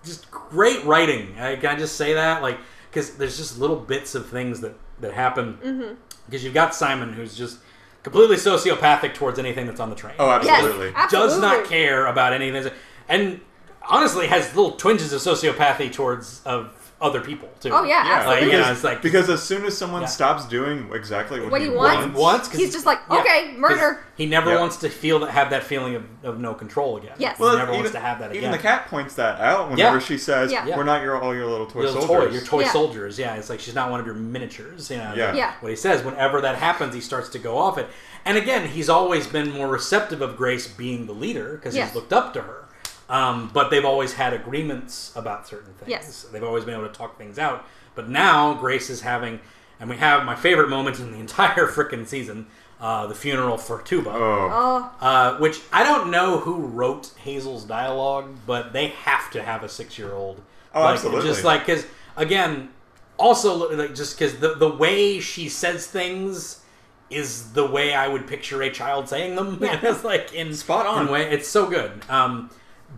just 0.03 0.29
great 0.31 0.83
writing. 0.85 1.35
I, 1.39 1.55
can 1.55 1.75
I 1.75 1.75
just 1.79 1.95
say 1.95 2.13
that? 2.13 2.41
Like, 2.41 2.57
because 2.89 3.15
there's 3.17 3.37
just 3.37 3.59
little 3.59 3.75
bits 3.77 4.15
of 4.15 4.27
things 4.29 4.61
that 4.61 4.75
that 5.01 5.13
happen. 5.13 5.57
Mm-hmm. 5.63 5.93
Because 6.25 6.43
you've 6.43 6.53
got 6.53 6.73
Simon, 6.73 7.13
who's 7.13 7.35
just 7.37 7.57
completely 8.05 8.35
sociopathic 8.35 9.15
towards 9.15 9.39
anything 9.39 9.65
that's 9.65 9.79
on 9.79 9.89
the 9.89 9.95
train. 9.95 10.13
oh, 10.19 10.29
absolutely. 10.29 10.91
Yes. 10.91 11.09
does 11.09 11.39
not 11.41 11.65
care 11.65 12.05
about 12.05 12.33
anything, 12.33 12.71
and 13.09 13.41
honestly 13.81 14.27
has 14.27 14.55
little 14.55 14.73
twinges 14.73 15.11
of 15.11 15.19
sociopathy 15.21 15.91
towards 15.91 16.43
of 16.45 16.84
other 17.01 17.19
people 17.19 17.49
too. 17.59 17.69
Oh 17.73 17.83
yeah, 17.83 18.05
Yeah, 18.05 18.13
absolutely. 18.15 18.45
Like, 18.45 18.51
yeah, 18.53 18.57
because, 18.59 18.71
it's 18.77 18.83
like- 18.85 19.01
because 19.01 19.29
as 19.29 19.43
soon 19.43 19.65
as 19.65 19.77
someone 19.77 20.01
Yeah. 20.03 20.07
stops 20.07 20.45
doing 20.45 20.89
exactly 20.93 21.41
what, 21.41 21.51
What 21.51 21.61
he 21.61 21.67
he 21.67 21.73
wants, 21.73 22.17
wants. 22.17 22.51
He's 22.51 22.71
just 22.71 22.85
like, 22.85 22.99
yeah, 23.11 23.19
okay, 23.19 23.47
'cause 23.51 23.57
murder. 23.57 23.99
He 24.15 24.25
never 24.25 24.51
Yeah. 24.53 24.61
wants 24.61 24.77
to 24.77 24.89
feel 24.89 25.19
that 25.19 25.31
have 25.31 25.49
that 25.49 25.63
feeling 25.63 25.95
of, 25.95 26.03
of 26.23 26.39
no 26.39 26.53
control 26.53 26.95
again. 26.95 27.11
Yes. 27.17 27.35
he 27.37 27.43
Well, 27.43 27.57
never 27.57 27.71
even, 27.71 27.81
wants 27.81 27.91
to 27.91 27.99
have 27.99 28.19
that 28.19 28.31
again. 28.31 28.43
even 28.43 28.51
the 28.51 28.57
cat 28.57 28.87
points 28.89 29.13
that 29.15 29.41
out 29.41 29.69
whenever 29.69 29.99
she 29.99 30.17
says, 30.17 30.53
Yeah. 30.53 30.65
"We're 30.75 30.83
not 30.85 31.01
your 31.03 31.21
all 31.21 31.35
your 31.35 31.47
little 31.47 31.65
toy 31.65 31.81
Little 31.81 32.01
toy, 32.01 32.07
soldiers." 32.07 32.33
your 32.33 32.43
toy 32.43 32.61
Yeah. 32.61 32.71
soldiers. 32.71 33.19
Yeah, 33.19 33.35
it's 33.35 33.49
like 33.49 33.59
she's 33.59 33.75
not 33.75 33.91
one 33.91 33.99
of 33.99 34.05
your 34.05 34.15
miniatures. 34.15 34.89
You 34.89 34.97
know, 34.97 35.11
Yeah. 35.15 35.33
Yeah. 35.33 35.51
What 35.59 35.69
he 35.69 35.75
says, 35.75 36.01
whenever 36.01 36.39
that 36.41 36.55
happens, 36.55 36.93
he 36.95 37.01
starts 37.01 37.27
to 37.29 37.39
go 37.39 37.57
off 37.57 37.77
it. 37.77 37.89
And 38.23 38.37
again, 38.37 38.69
he's 38.69 38.89
always 38.89 39.27
been 39.27 39.51
more 39.51 39.67
receptive 39.67 40.21
of 40.21 40.37
Grace 40.37 40.65
being 40.65 41.05
the 41.07 41.13
leader 41.13 41.51
because 41.55 41.75
Yes. 41.75 41.89
he's 41.89 41.95
looked 41.95 42.13
up 42.13 42.33
to 42.35 42.41
her. 42.43 42.64
Um, 43.09 43.51
but 43.53 43.69
they've 43.69 43.85
always 43.85 44.13
had 44.13 44.33
agreements 44.33 45.11
about 45.15 45.47
certain 45.47 45.73
things. 45.75 45.89
Yes. 45.89 46.23
They've 46.31 46.43
always 46.43 46.65
been 46.65 46.73
able 46.73 46.87
to 46.87 46.93
talk 46.93 47.17
things 47.17 47.37
out. 47.37 47.65
But 47.93 48.09
now 48.09 48.53
Grace 48.55 48.89
is 48.89 49.01
having, 49.01 49.39
and 49.79 49.89
we 49.89 49.97
have 49.97 50.25
my 50.25 50.35
favorite 50.35 50.69
moment 50.69 50.99
in 50.99 51.11
the 51.11 51.19
entire 51.27 51.67
frickin' 51.67 52.07
season, 52.07 52.47
uh, 52.81 53.05
the 53.07 53.15
funeral 53.15 53.57
for 53.57 53.81
Tuba. 53.81 54.09
oh, 54.09 54.49
Oh, 54.51 54.91
Uh, 54.99 55.37
which 55.37 55.59
I 55.71 55.83
don't 55.83 56.09
know 56.09 56.39
who 56.39 56.55
wrote 56.65 57.11
Hazel's 57.23 57.63
dialogue, 57.63 58.35
but 58.47 58.73
they 58.73 58.87
have 58.87 59.29
to 59.31 59.41
have 59.43 59.63
a 59.63 59.69
six-year-old. 59.69 60.41
Oh, 60.73 60.81
like, 60.81 60.93
absolutely. 60.95 61.29
Just 61.29 61.43
like 61.45 61.65
because 61.65 61.85
again, 62.17 62.69
also 63.17 63.69
like 63.77 63.95
just 63.95 64.17
because 64.19 64.39
the 64.39 64.55
the 64.55 64.69
way 64.69 65.19
she 65.21 65.47
says 65.47 65.87
things 65.87 66.61
is 67.09 67.53
the 67.53 67.65
way 67.65 67.93
I 67.93 68.07
would 68.09 68.27
picture 68.27 68.61
a 68.63 68.69
child 68.69 69.07
saying 69.07 69.35
them. 69.35 69.59
Yeah. 69.61 69.79
it's 69.83 70.03
like 70.03 70.33
in 70.33 70.53
Spot 70.53 70.85
on. 70.85 71.07
way. 71.09 71.29
It's 71.31 71.47
so 71.47 71.69
good. 71.69 71.91
Um, 72.09 72.49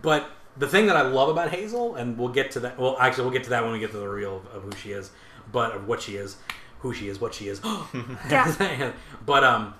but 0.02 0.30
the 0.56 0.68
thing 0.68 0.86
that 0.86 0.96
I 0.96 1.02
love 1.02 1.28
about 1.28 1.50
Hazel, 1.50 1.94
and 1.94 2.18
we'll 2.18 2.28
get 2.28 2.50
to 2.52 2.60
that. 2.60 2.78
Well, 2.78 2.96
actually, 2.98 3.24
we'll 3.24 3.32
get 3.32 3.44
to 3.44 3.50
that 3.50 3.62
when 3.62 3.72
we 3.72 3.78
get 3.78 3.92
to 3.92 3.98
the 3.98 4.08
reveal 4.08 4.36
of, 4.36 4.46
of 4.46 4.62
who 4.64 4.72
she 4.72 4.92
is, 4.92 5.10
but 5.52 5.72
of 5.72 5.86
what 5.86 6.02
she 6.02 6.16
is, 6.16 6.36
who 6.80 6.92
she 6.92 7.08
is, 7.08 7.20
what 7.20 7.34
she 7.34 7.48
is. 7.48 7.60
Yeah. 8.30 8.92
but 9.26 9.44
um, 9.44 9.74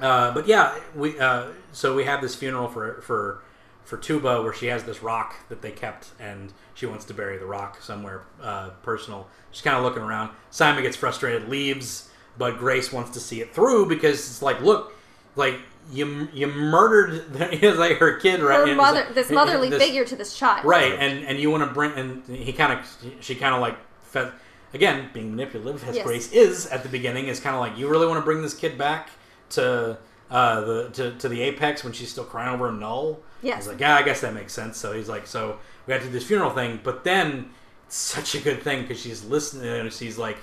uh, 0.00 0.32
but 0.34 0.46
yeah, 0.46 0.78
we 0.94 1.18
uh, 1.18 1.48
so 1.72 1.94
we 1.94 2.04
have 2.04 2.20
this 2.20 2.34
funeral 2.34 2.68
for 2.68 3.00
for 3.02 3.42
for 3.84 3.96
Tuba 3.96 4.42
where 4.42 4.52
she 4.52 4.66
has 4.66 4.84
this 4.84 5.02
rock 5.02 5.34
that 5.48 5.62
they 5.62 5.70
kept 5.70 6.10
and 6.20 6.52
she 6.74 6.86
wants 6.86 7.04
to 7.06 7.14
bury 7.14 7.36
the 7.36 7.46
rock 7.46 7.80
somewhere 7.80 8.22
uh, 8.40 8.70
personal. 8.82 9.28
She's 9.50 9.62
kind 9.62 9.76
of 9.76 9.82
looking 9.82 10.02
around. 10.02 10.30
Simon 10.50 10.82
gets 10.82 10.96
frustrated, 10.96 11.48
leaves, 11.48 12.10
but 12.38 12.58
Grace 12.58 12.92
wants 12.92 13.10
to 13.10 13.20
see 13.20 13.40
it 13.40 13.54
through 13.54 13.86
because 13.86 14.18
it's 14.18 14.42
like, 14.42 14.60
look, 14.60 14.94
like 15.36 15.60
you 15.90 16.28
you 16.32 16.46
murdered 16.46 17.34
like 17.78 17.98
her 17.98 18.16
kid, 18.16 18.40
right? 18.40 18.68
her 18.68 18.74
mother, 18.74 19.00
like- 19.00 19.14
this 19.14 19.30
motherly 19.30 19.68
this- 19.70 19.82
figure 19.82 20.04
to 20.04 20.16
this 20.16 20.36
child. 20.36 20.64
right? 20.64 20.92
And 20.92 21.24
and 21.26 21.38
you 21.38 21.50
want 21.50 21.66
to 21.68 21.72
bring 21.74 21.92
and 21.92 22.24
he 22.26 22.52
kind 22.52 22.72
of 22.78 22.96
she 23.20 23.34
kind 23.34 23.54
of 23.54 23.60
like 23.60 23.76
fe- 24.02 24.30
again 24.74 25.10
being 25.12 25.30
manipulative 25.30 25.86
as 25.88 25.96
Yes. 25.96 26.06
Grace 26.06 26.32
is 26.32 26.66
at 26.66 26.82
the 26.82 26.88
beginning 26.88 27.26
is 27.28 27.40
kind 27.40 27.54
of 27.54 27.60
like 27.60 27.76
you 27.78 27.88
really 27.88 28.06
want 28.06 28.18
to 28.20 28.24
bring 28.24 28.42
this 28.42 28.54
kid 28.54 28.78
back 28.78 29.10
to 29.50 29.98
uh 30.30 30.60
the 30.62 30.88
to, 30.90 31.12
to 31.18 31.28
the 31.28 31.40
apex 31.42 31.84
when 31.84 31.92
she's 31.92 32.10
still 32.10 32.24
crying 32.24 32.54
over 32.54 32.68
a 32.68 32.72
null. 32.72 33.20
yeah 33.42 33.56
He's 33.56 33.66
like, 33.68 33.80
yeah, 33.80 33.96
I 33.96 34.02
guess 34.02 34.20
that 34.22 34.32
makes 34.34 34.52
sense. 34.52 34.78
So 34.78 34.92
he's 34.92 35.08
like, 35.08 35.26
so 35.26 35.58
we 35.86 35.92
have 35.92 36.02
to 36.02 36.08
do 36.08 36.12
this 36.14 36.24
funeral 36.26 36.50
thing, 36.50 36.80
but 36.82 37.04
then 37.04 37.50
it's 37.86 37.96
such 37.96 38.34
a 38.34 38.38
good 38.40 38.62
thing 38.62 38.82
because 38.82 38.98
she's 39.00 39.24
listening. 39.24 39.68
and 39.68 39.92
She's 39.92 40.16
like 40.16 40.38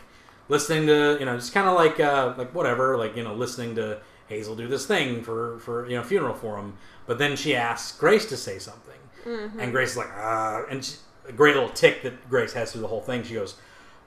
listening 0.47 0.85
to 0.87 1.17
you 1.19 1.25
know 1.25 1.35
just 1.37 1.53
kind 1.53 1.67
of 1.67 1.75
like 1.75 1.99
uh 1.99 2.33
like 2.37 2.53
whatever 2.53 2.97
like 2.97 3.15
you 3.15 3.23
know 3.23 3.33
listening 3.33 3.75
to 3.75 3.99
Hazel 4.30 4.55
do 4.55 4.67
this 4.67 4.86
thing 4.86 5.21
for 5.23 5.59
for 5.59 5.89
you 5.89 5.97
know 5.97 6.03
funeral 6.03 6.34
for 6.36 6.57
him. 6.57 6.77
But 7.07 7.17
then 7.17 7.36
she 7.36 7.55
asks 7.55 7.97
Grace 7.97 8.25
to 8.27 8.38
say 8.38 8.59
something, 8.59 8.93
Mm-hmm. 9.25 9.59
and 9.59 9.71
Grace 9.73 9.91
is 9.91 9.97
like 9.97 10.09
ah, 10.15 10.63
and 10.69 10.86
she, 10.86 10.95
a 11.27 11.32
great 11.34 11.55
little 11.55 11.69
tick 11.69 12.03
that 12.03 12.30
Grace 12.30 12.53
has 12.53 12.71
through 12.71 12.82
the 12.82 12.88
whole 12.88 13.01
thing. 13.01 13.23
She 13.23 13.34
goes. 13.34 13.55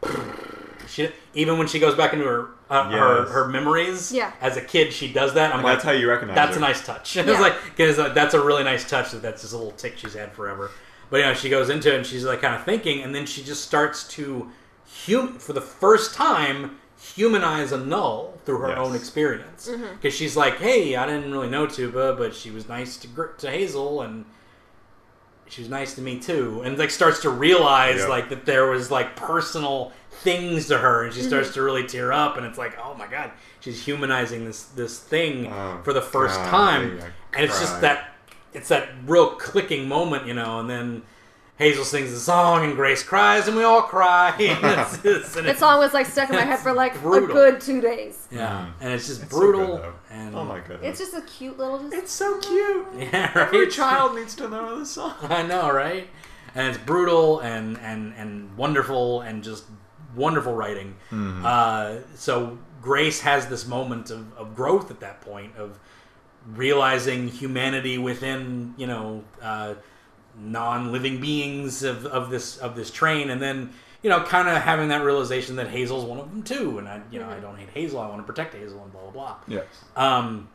She, 0.88 1.08
even 1.32 1.58
when 1.58 1.68
she 1.68 1.78
goes 1.78 1.94
back 1.94 2.12
into 2.12 2.24
her 2.26 2.48
uh, 2.68 2.90
her, 2.90 3.20
Yes. 3.22 3.30
her 3.32 3.46
memories 3.48 4.12
Yeah. 4.12 4.32
as 4.40 4.56
a 4.56 4.60
kid, 4.60 4.92
she 4.92 5.12
does 5.12 5.32
that. 5.34 5.50
I'm 5.52 5.58
and 5.60 5.64
like, 5.64 5.74
that's 5.76 5.84
how 5.84 5.92
you 5.92 6.08
recognize 6.10 6.34
that's 6.34 6.52
her. 6.56 6.58
a 6.58 6.60
nice 6.60 6.84
touch. 6.84 7.14
Yeah. 7.16 7.22
it's 7.30 7.40
like 7.40 7.54
because 7.64 7.98
uh, 8.00 8.08
that's 8.08 8.34
a 8.34 8.44
really 8.44 8.64
nice 8.64 8.88
touch 8.88 9.12
that 9.12 9.22
that's 9.22 9.42
this 9.42 9.52
little 9.52 9.70
tick 9.70 9.96
she's 9.96 10.14
had 10.14 10.32
forever. 10.32 10.72
But 11.08 11.18
you 11.18 11.22
know, 11.26 11.34
she 11.34 11.48
goes 11.48 11.70
into 11.70 11.92
it 11.92 11.98
and 11.98 12.04
she's 12.04 12.24
like 12.24 12.40
kind 12.40 12.54
of 12.56 12.64
thinking, 12.64 13.02
and 13.02 13.14
then 13.14 13.26
she 13.26 13.44
just 13.44 13.62
starts 13.64 14.08
to 14.14 14.50
hum 15.06 15.38
for 15.38 15.52
the 15.52 15.60
first 15.60 16.14
time 16.16 16.78
humanize 17.14 17.72
a 17.72 17.78
null 17.78 18.34
through 18.44 18.58
her 18.58 18.68
Yes. 18.68 18.78
own 18.78 18.94
experience 18.94 19.68
Mm-hmm. 19.68 19.94
because 19.96 20.14
she's 20.14 20.36
like, 20.36 20.58
hey, 20.58 20.94
I 20.96 21.06
didn't 21.06 21.32
really 21.32 21.48
know 21.50 21.66
Tuba, 21.66 22.14
but 22.16 22.34
she 22.34 22.50
was 22.50 22.68
nice 22.68 22.96
to 22.98 23.08
to 23.38 23.50
Hazel 23.50 24.02
and. 24.02 24.24
She 25.48 25.60
was 25.60 25.68
nice 25.68 25.94
to 25.96 26.00
me 26.00 26.18
too, 26.18 26.62
and 26.64 26.78
like 26.78 26.88
starts 26.90 27.20
to 27.22 27.28
realize 27.30 27.98
Yep. 27.98 28.08
like 28.08 28.28
that 28.30 28.46
there 28.46 28.66
was 28.70 28.90
like 28.90 29.16
personal 29.16 29.92
things 30.10 30.68
to 30.68 30.78
her, 30.78 31.04
and 31.04 31.12
she 31.12 31.20
starts 31.20 31.48
Mm-hmm. 31.48 31.54
to 31.54 31.62
really 31.62 31.86
tear 31.86 32.10
up, 32.10 32.38
and 32.38 32.46
it's 32.46 32.56
like, 32.56 32.78
oh 32.82 32.94
my 32.94 33.06
god, 33.06 33.32
she's 33.60 33.84
humanizing 33.84 34.46
this 34.46 34.62
this 34.62 34.98
thing 34.98 35.48
Oh, 35.52 35.80
for 35.84 35.92
the 35.92 36.00
first 36.00 36.36
God, 36.40 36.48
time, 36.50 37.00
and 37.34 37.44
it's 37.44 37.60
just 37.60 37.82
that 37.82 38.14
it's 38.54 38.68
that 38.68 38.88
real 39.06 39.30
clicking 39.34 39.86
moment, 39.88 40.26
you 40.26 40.32
know, 40.32 40.58
and 40.60 40.70
then 40.70 41.02
Hazel 41.62 41.84
sings 41.84 42.10
the 42.10 42.18
song, 42.18 42.64
and 42.64 42.74
Grace 42.76 43.02
cries, 43.02 43.46
and 43.48 43.56
we 43.56 43.62
all 43.64 43.82
cry. 43.82 44.34
And 44.38 44.80
it's, 44.80 45.04
it's, 45.04 45.34
That 45.34 45.58
song 45.58 45.78
was 45.78 45.94
like 45.94 46.06
stuck 46.06 46.28
in 46.30 46.36
my 46.36 46.42
head 46.42 46.58
for 46.58 46.72
like 46.72 47.00
Brutal. 47.00 47.30
a 47.30 47.32
good 47.32 47.60
two 47.60 47.80
days. 47.80 48.26
yeah, 48.30 48.70
and 48.80 48.92
it's 48.92 49.06
just 49.06 49.22
It's 49.22 49.30
so 49.32 49.38
brutal, 49.38 49.66
good, 49.76 49.82
though. 49.84 49.94
and 50.10 50.34
Oh 50.36 50.44
my 50.44 50.60
goodness. 50.60 50.80
It's 50.82 50.98
just 50.98 51.14
a 51.14 51.26
cute 51.26 51.58
little. 51.58 51.78
Just, 51.80 51.94
It's 51.94 52.12
so 52.12 52.38
cute. 52.40 52.86
yeah, 52.98 53.32
right. 53.38 53.46
Every 53.54 53.68
child 53.68 54.14
needs 54.16 54.34
to 54.36 54.48
know 54.48 54.78
this 54.78 54.90
song. 54.90 55.14
I 55.22 55.42
know, 55.42 55.70
right? 55.72 56.08
And 56.54 56.66
it's 56.68 56.78
brutal 56.78 57.40
and 57.40 57.78
and 57.78 58.12
and 58.16 58.54
wonderful 58.56 59.22
and 59.22 59.42
just 59.42 59.64
wonderful 60.14 60.54
writing. 60.54 60.96
Uh, 61.12 61.98
so 62.14 62.58
Grace 62.82 63.20
has 63.20 63.46
this 63.46 63.66
moment 63.66 64.10
of, 64.10 64.36
of 64.36 64.54
growth 64.54 64.90
at 64.90 65.00
that 65.00 65.20
point 65.22 65.56
of 65.56 65.78
realizing 66.54 67.28
humanity 67.28 67.98
within 67.98 68.74
you 68.76 68.86
know 68.86 69.22
uh, 69.40 69.74
non-living 70.42 71.20
beings 71.20 71.82
of, 71.82 72.06
of 72.06 72.30
this 72.30 72.56
of 72.58 72.76
this 72.76 72.90
train, 72.90 73.30
and 73.30 73.40
then 73.40 73.72
you 74.02 74.10
know 74.10 74.20
kind 74.22 74.48
of 74.48 74.56
having 74.62 74.88
that 74.88 75.04
realization 75.04 75.56
that 75.56 75.68
Hazel's 75.68 76.04
one 76.04 76.18
of 76.18 76.30
them 76.30 76.42
too. 76.42 76.78
And 76.78 76.88
I 76.88 77.00
you 77.10 77.18
know 77.20 77.28
I 77.28 77.40
don't 77.40 77.56
hate 77.56 77.70
Hazel. 77.70 78.00
I 78.00 78.08
want 78.08 78.18
to 78.20 78.26
protect 78.26 78.54
Hazel 78.54 78.82
and 78.82 78.92
blah 78.92 79.02
blah 79.02 79.10
blah. 79.10 79.36
Yes. 79.46 79.64
Um, 79.96 80.48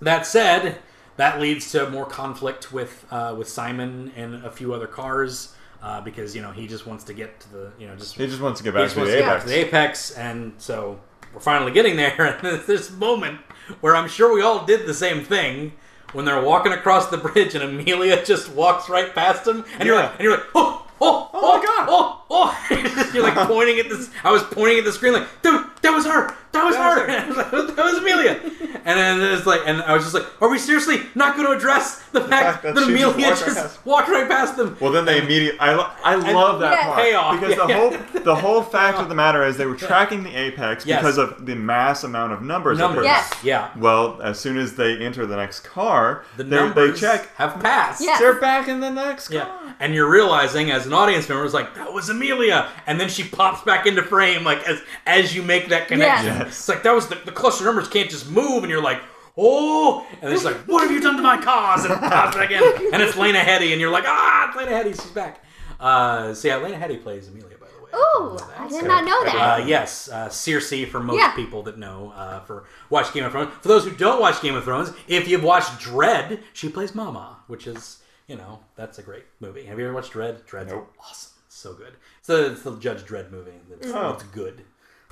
that 0.00 0.26
said, 0.26 0.78
that 1.16 1.40
leads 1.40 1.70
to 1.72 1.88
more 1.90 2.06
conflict 2.06 2.72
with 2.72 3.06
uh, 3.10 3.34
with 3.36 3.48
Simon 3.48 4.12
and 4.16 4.44
a 4.44 4.50
few 4.50 4.72
other 4.74 4.86
cars. 4.86 5.54
uh, 5.82 6.00
because 6.00 6.34
you 6.34 6.42
know 6.42 6.52
he 6.52 6.66
just 6.66 6.86
wants 6.86 7.04
to 7.04 7.14
get 7.14 7.38
to 7.40 7.52
the 7.52 7.72
you 7.78 7.86
know 7.86 7.96
just 7.96 8.16
He 8.16 8.26
just 8.26 8.40
wants 8.40 8.60
to 8.60 8.64
get 8.64 8.74
back 8.74 8.88
to 8.90 8.94
the 8.96 9.04
to 9.04 9.10
get 9.10 9.18
apex. 9.24 9.42
to 9.44 9.48
the 9.48 9.56
apex, 9.56 10.10
and 10.12 10.52
so 10.58 10.98
we're 11.34 11.40
finally 11.40 11.72
getting 11.72 11.96
there. 11.96 12.14
And 12.18 12.42
there's 12.42 12.66
this 12.66 12.90
moment 12.90 13.40
where 13.80 13.94
I'm 13.96 14.08
sure 14.08 14.34
we 14.34 14.42
all 14.42 14.64
did 14.64 14.86
the 14.86 14.94
same 14.94 15.22
thing 15.24 15.72
when 16.12 16.24
they're 16.24 16.42
walking 16.42 16.72
across 16.72 17.08
the 17.08 17.18
bridge, 17.18 17.54
and 17.54 17.64
Amelia 17.64 18.24
just 18.24 18.50
walks 18.52 18.88
right 18.88 19.14
past 19.14 19.46
him, 19.46 19.64
and 19.78 19.86
you're 19.86 19.96
like, 19.96 20.12
and 20.12 20.20
you're 20.20 20.36
like, 20.36 20.46
oh. 20.54 20.82
Oh, 20.98 21.28
oh, 21.34 21.42
my 21.42 21.62
oh, 21.62 21.62
God. 21.62 21.88
Oh, 21.90 22.22
oh! 22.30 22.56
you're 23.14 23.22
like 23.22 23.34
pointing 23.48 23.78
at 23.78 23.88
this. 23.88 24.10
I 24.24 24.30
was 24.32 24.42
pointing 24.44 24.78
at 24.78 24.84
the 24.84 24.92
screen, 24.92 25.12
like, 25.12 25.26
dude, 25.42 25.64
that 25.82 25.90
was 25.92 26.06
her. 26.06 26.34
That 26.52 26.64
was 26.64 26.74
That 26.74 27.26
her. 27.26 27.66
that 27.74 27.84
was 27.84 27.98
Amelia. 27.98 28.40
And 28.86 28.98
then 28.98 29.20
it's 29.36 29.44
like, 29.46 29.60
and 29.66 29.82
I 29.82 29.92
was 29.94 30.04
just 30.04 30.14
like, 30.14 30.24
are 30.40 30.48
we 30.48 30.58
seriously 30.58 31.00
not 31.14 31.36
going 31.36 31.46
to 31.48 31.52
address 31.54 32.02
the, 32.12 32.20
fact, 32.22 32.62
that 32.62 32.74
that, 32.74 32.86
she 32.86 32.92
just 32.94 33.04
Amelia 33.04 33.28
walked 33.28 33.40
just 33.44 33.56
past- 33.56 33.84
walked 33.86 34.08
right 34.08 34.28
past 34.28 34.56
them? 34.56 34.74
Well, 34.80 34.90
then 34.92 35.04
they 35.04 35.20
immediately. 35.20 35.58
I, 35.60 35.74
lo- 35.74 35.90
I 36.02 36.14
love 36.32 36.60
that 36.60 36.70
Yes. 36.72 36.84
part 36.86 36.98
Payoff. 37.00 37.40
because 37.40 37.56
the 37.56 37.66
Yeah. 37.68 37.76
whole 38.12 38.22
the 38.22 38.34
whole 38.42 38.62
fact 38.62 38.98
of 38.98 39.08
the 39.10 39.14
matter 39.14 39.44
is 39.44 39.56
they 39.58 39.66
were 39.66 39.76
tracking 39.76 40.22
the 40.22 40.34
apex 40.34 40.86
Yes. 40.86 41.00
because 41.00 41.18
of 41.18 41.44
the 41.44 41.54
mass 41.56 42.04
amount 42.04 42.32
of 42.32 42.40
numbers. 42.42 42.78
Numbers. 42.78 43.04
Yes. 43.04 43.34
Yeah. 43.42 43.70
Well, 43.76 44.22
as 44.22 44.38
soon 44.40 44.56
as 44.56 44.76
they 44.76 44.96
enter 44.98 45.26
the 45.26 45.36
next 45.36 45.60
car, 45.60 46.24
The 46.38 46.44
they, 46.44 46.56
numbers 46.56 46.98
they 47.00 47.06
check. 47.06 47.34
have 47.36 47.60
passed. 47.60 48.00
Yes. 48.02 48.18
They're 48.20 48.40
back 48.40 48.66
in 48.68 48.80
the 48.80 48.90
next 48.90 49.28
car. 49.28 49.36
Yeah, 49.38 49.72
and 49.80 49.94
you're 49.94 50.10
realizing 50.10 50.70
as 50.70 50.86
an 50.86 50.92
audience 50.94 51.28
member, 51.28 51.44
it's 51.44 51.52
like 51.54 51.74
that 51.74 51.92
was 51.92 52.08
Amelia, 52.16 52.68
and 52.86 52.98
then 53.00 53.08
she 53.08 53.22
pops 53.24 53.62
back 53.62 53.86
into 53.86 54.02
frame 54.02 54.42
like 54.44 54.62
as 54.68 54.80
as 55.06 55.34
you 55.34 55.42
make 55.42 55.68
that 55.68 55.88
connection. 55.88 56.26
Yes. 56.26 56.38
Yes. 56.38 56.48
It's 56.48 56.68
like 56.68 56.82
that 56.82 56.94
was 56.94 57.08
the, 57.08 57.16
the 57.24 57.32
cluster 57.32 57.64
numbers 57.64 57.88
can't 57.88 58.10
just 58.10 58.28
move, 58.30 58.62
and 58.64 58.70
you're 58.70 58.82
like, 58.82 59.00
oh, 59.38 60.06
and 60.22 60.32
it's 60.32 60.44
like, 60.44 60.56
what 60.66 60.82
have 60.82 60.90
you 60.90 61.00
done 61.00 61.16
to 61.16 61.22
my 61.22 61.40
cause? 61.40 61.84
And 61.84 61.94
it 61.94 62.00
pops 62.00 62.36
back 62.36 62.50
in, 62.50 62.62
and 62.92 63.02
it's 63.02 63.16
Lena 63.16 63.38
Headey, 63.40 63.72
and 63.72 63.80
you're 63.80 63.90
like, 63.90 64.04
ah, 64.06 64.48
it's 64.48 64.56
Lena 64.56 64.70
Headey, 64.72 64.90
she's 65.00 65.10
back. 65.12 65.42
Uh, 65.78 66.32
so 66.34 66.48
yeah, 66.48 66.56
Lena 66.56 66.78
Headey 66.78 67.02
plays 67.02 67.28
Amelia, 67.28 67.56
by 67.58 67.66
the 67.76 67.84
way. 67.84 67.90
Oh, 67.92 68.36
That. 68.38 68.60
I 68.60 68.68
did 68.68 68.84
not 68.84 69.04
know 69.04 69.24
that. 69.24 69.60
Uh, 69.60 69.64
yes, 69.66 70.08
uh, 70.08 70.28
Cersei 70.28 70.88
for 70.88 71.00
most 71.00 71.18
Yeah. 71.18 71.34
people 71.36 71.62
that 71.64 71.78
know 71.78 72.12
uh, 72.16 72.40
for 72.40 72.64
watch 72.90 73.12
Game 73.12 73.24
of 73.24 73.32
Thrones. 73.32 73.52
For 73.60 73.68
those 73.68 73.84
who 73.84 73.90
don't 73.92 74.20
watch 74.20 74.40
Game 74.40 74.54
of 74.54 74.64
Thrones, 74.64 74.90
if 75.06 75.28
you've 75.28 75.44
watched 75.44 75.70
Dredd, 75.80 76.40
she 76.54 76.68
plays 76.70 76.94
Mama, 76.94 77.36
which 77.46 77.66
is 77.66 77.98
you 78.26 78.36
know 78.36 78.60
that's 78.74 78.98
a 78.98 79.02
great 79.02 79.24
movie. 79.38 79.64
Have 79.66 79.78
you 79.78 79.84
ever 79.84 79.94
watched 79.94 80.12
Dredd? 80.14 80.42
Dredd's 80.48 80.72
Nope. 80.72 80.92
awesome, 80.98 81.32
It's 81.35 81.35
so 81.56 81.72
good. 81.74 81.94
It's 82.18 82.26
the, 82.28 82.52
it's 82.52 82.62
the 82.62 82.76
Judge 82.78 83.02
Dredd 83.04 83.30
movie. 83.30 83.52
That's, 83.70 83.88
Oh. 83.92 84.12
that's 84.12 84.22
good. 84.24 84.62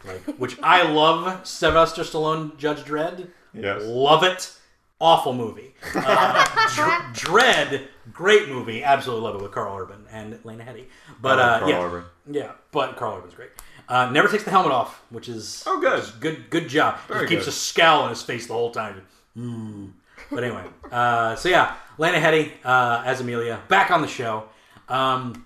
Like 0.04 0.22
which 0.38 0.58
I 0.62 0.82
love. 0.82 1.46
Sylvester 1.46 2.02
Stallone, 2.02 2.56
Judge 2.58 2.80
Dredd. 2.84 3.28
Yes. 3.54 3.82
love 3.84 4.22
it. 4.22 4.52
Awful 5.00 5.32
movie. 5.34 5.74
Uh, 5.94 6.44
Dr- 6.74 7.12
Dredd, 7.14 7.88
great 8.12 8.48
movie. 8.48 8.82
Absolutely 8.84 9.24
love 9.24 9.34
it 9.36 9.42
with 9.42 9.52
Karl 9.52 9.76
Urban 9.76 10.04
and 10.10 10.38
Lena 10.44 10.64
Headey. 10.64 10.84
But 11.20 11.38
uh, 11.38 11.58
Karl 11.60 11.70
yeah, 11.70 11.82
Urban. 11.84 12.04
yeah, 12.30 12.52
but 12.70 12.96
Karl 12.96 13.16
Urban's 13.18 13.34
great. 13.34 13.50
Uh, 13.88 14.08
never 14.10 14.28
takes 14.28 14.44
the 14.44 14.50
helmet 14.50 14.72
off, 14.72 15.02
which 15.10 15.28
is 15.28 15.62
Oh, 15.66 15.80
good. 15.80 15.98
is 15.98 16.10
good, 16.12 16.48
good 16.48 16.68
job. 16.68 16.98
Very 17.08 17.20
Just 17.20 17.30
keeps 17.30 17.44
good. 17.44 17.48
a 17.50 17.52
scowl 17.52 18.02
on 18.02 18.10
his 18.10 18.22
face 18.22 18.46
the 18.46 18.54
whole 18.54 18.70
time. 18.70 19.02
Mm. 19.36 19.92
But 20.30 20.44
anyway, 20.44 20.64
uh, 20.90 21.34
so 21.36 21.48
yeah, 21.48 21.74
Lena 21.98 22.18
Headey 22.18 22.52
uh, 22.64 23.02
as 23.04 23.20
Amelia 23.20 23.60
back 23.68 23.90
on 23.90 24.00
the 24.00 24.08
show, 24.08 24.44
um, 24.88 25.44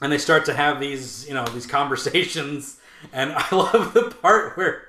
and 0.00 0.12
they 0.12 0.18
start 0.18 0.44
to 0.46 0.54
have 0.54 0.80
these, 0.80 1.26
you 1.28 1.34
know, 1.34 1.44
these 1.46 1.66
conversations, 1.66 2.78
and 3.12 3.32
I 3.32 3.46
love 3.54 3.94
the 3.94 4.10
part 4.22 4.56
where, 4.56 4.82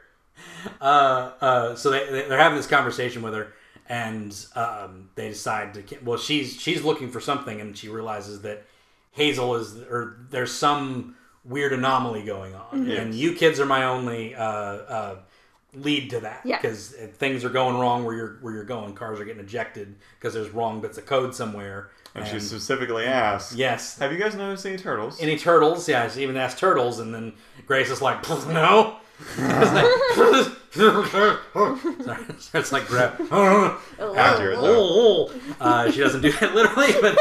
uh, 0.82 1.32
uh, 1.42 1.76
so 1.76 1.90
they 1.90 2.06
they're 2.28 2.38
having 2.38 2.58
this 2.58 2.68
conversation 2.68 3.22
with 3.22 3.34
her, 3.34 3.54
and 3.88 4.36
um, 4.56 5.10
they 5.16 5.30
decide 5.30 5.74
to, 5.76 5.98
well, 6.04 6.18
she's 6.18 6.60
she's 6.60 6.84
looking 6.84 7.10
for 7.12 7.20
something, 7.20 7.60
and 7.62 7.78
she 7.78 7.90
realizes 7.90 8.42
that 8.42 8.66
Hazel 9.12 9.56
is, 9.56 9.76
or 9.78 10.18
there's 10.30 10.52
some 10.54 11.16
weird 11.46 11.74
anomaly 11.74 12.24
going 12.24 12.54
on, 12.54 12.66
Mm-hmm. 12.74 12.92
and 12.92 13.16
you 13.16 13.34
kids 13.34 13.60
are 13.60 13.66
my 13.66 13.86
only 13.86 14.36
uh, 14.36 14.44
uh, 14.44 15.16
lead 15.74 16.10
to 16.12 16.20
that 16.22 16.42
Yeah. 16.46 16.58
because 16.62 16.90
things 17.18 17.44
are 17.46 17.50
going 17.50 17.78
wrong 17.78 18.04
where 18.06 18.16
you're 18.16 18.38
where 18.42 18.54
you're 18.54 18.64
going. 18.64 18.94
Cars 18.94 19.20
are 19.20 19.26
getting 19.26 19.44
ejected 19.44 19.96
because 20.20 20.34
there's 20.34 20.50
wrong 20.50 20.82
bits 20.82 20.98
of 20.98 21.06
code 21.06 21.34
somewhere. 21.34 21.90
And 22.16 22.28
she 22.28 22.40
specifically 22.40 23.06
asked, 23.06 23.56
yes, 23.56 23.98
"Have 24.00 24.12
you 24.12 24.18
guys 24.18 24.36
noticed 24.36 24.66
any 24.66 24.78
turtles?" 24.78 25.22
any 25.22 25.38
turtles? 25.38 25.88
Yeah, 25.88 26.10
she 26.10 26.24
even 26.24 26.38
asked 26.38 26.58
turtles, 26.58 27.00
and 27.00 27.14
then 27.14 27.34
Grace 27.68 27.90
is 27.90 28.02
like, 28.02 28.28
no. 28.48 28.98
It's 29.38 29.74
like, 29.74 29.86
Sorry, 30.72 32.24
it's 32.54 32.72
like 32.72 32.88
grab. 32.88 33.20
Oh, 34.62 35.34
uh, 35.60 35.92
she 35.92 36.00
doesn't 36.00 36.22
do 36.22 36.32
that 36.34 36.54
literally, 36.56 36.94
but 37.02 37.18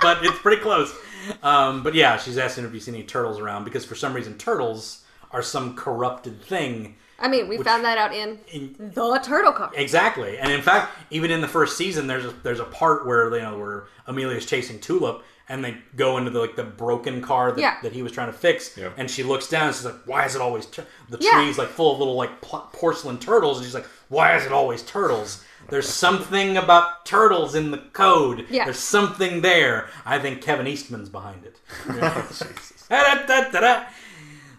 but 0.00 0.24
it's 0.24 0.38
pretty 0.38 0.62
close. 0.62 0.94
Um, 1.42 1.82
but 1.82 1.94
yeah, 1.94 2.16
she's 2.16 2.38
asking 2.38 2.64
if 2.64 2.72
you 2.74 2.80
see 2.80 2.92
any 2.92 3.04
turtles 3.04 3.38
around 3.38 3.64
because 3.64 3.84
for 3.84 3.94
some 3.94 4.12
reason 4.14 4.38
turtles 4.38 5.02
are 5.30 5.42
some 5.42 5.74
corrupted 5.76 6.42
thing. 6.42 6.96
I 7.22 7.28
mean, 7.28 7.48
we 7.48 7.58
found 7.58 7.84
that 7.84 7.98
out 7.98 8.14
in, 8.14 8.38
In- 8.52 8.92
the 8.94 9.18
turtle 9.22 9.52
car. 9.52 9.70
Exactly, 9.74 10.38
and 10.38 10.50
in 10.52 10.62
fact, 10.62 10.92
even 11.10 11.30
in 11.30 11.40
the 11.40 11.48
first 11.48 11.76
season, 11.76 12.06
there's 12.06 12.24
a, 12.24 12.30
there's 12.42 12.60
a 12.60 12.64
part 12.64 13.06
where 13.06 13.34
you 13.34 13.42
know 13.42 13.58
where 13.58 13.84
Amelia's 14.06 14.44
chasing 14.44 14.80
Tulip, 14.80 15.22
and 15.48 15.64
they 15.64 15.76
go 15.96 16.18
into 16.18 16.30
the 16.30 16.40
like 16.40 16.56
the 16.56 16.64
broken 16.64 17.22
car 17.22 17.52
that, 17.52 17.60
Yeah. 17.60 17.76
that 17.82 17.92
he 17.92 18.02
was 18.02 18.12
trying 18.12 18.28
to 18.32 18.36
fix, 18.36 18.76
Yep. 18.76 18.94
and 18.96 19.10
she 19.10 19.22
looks 19.22 19.48
down 19.48 19.68
and 19.68 19.76
she's 19.76 19.84
like, 19.84 19.94
"Why 20.04 20.24
is 20.24 20.34
it 20.34 20.40
always 20.42 20.66
tur- 20.66 20.86
the 21.08 21.18
Yeah. 21.20 21.30
trees 21.32 21.58
like 21.58 21.68
full 21.68 21.92
of 21.92 21.98
little 21.98 22.16
like 22.16 22.40
pl- 22.40 22.68
porcelain 22.72 23.18
turtles?" 23.18 23.58
And 23.58 23.66
she's 23.66 23.74
like, 23.74 23.86
"Why 24.08 24.36
is 24.36 24.44
it 24.44 24.52
always 24.52 24.82
turtles?" 24.82 25.44
There's 25.68 25.88
something 25.88 26.56
about 26.56 27.06
turtles 27.06 27.54
in 27.54 27.70
the 27.70 27.78
code. 27.78 28.46
Yeah. 28.50 28.64
There's 28.64 28.80
something 28.80 29.42
there. 29.42 29.88
I 30.04 30.18
think 30.18 30.42
Kevin 30.42 30.66
Eastman's 30.66 31.08
behind 31.08 31.44
it. 31.44 31.60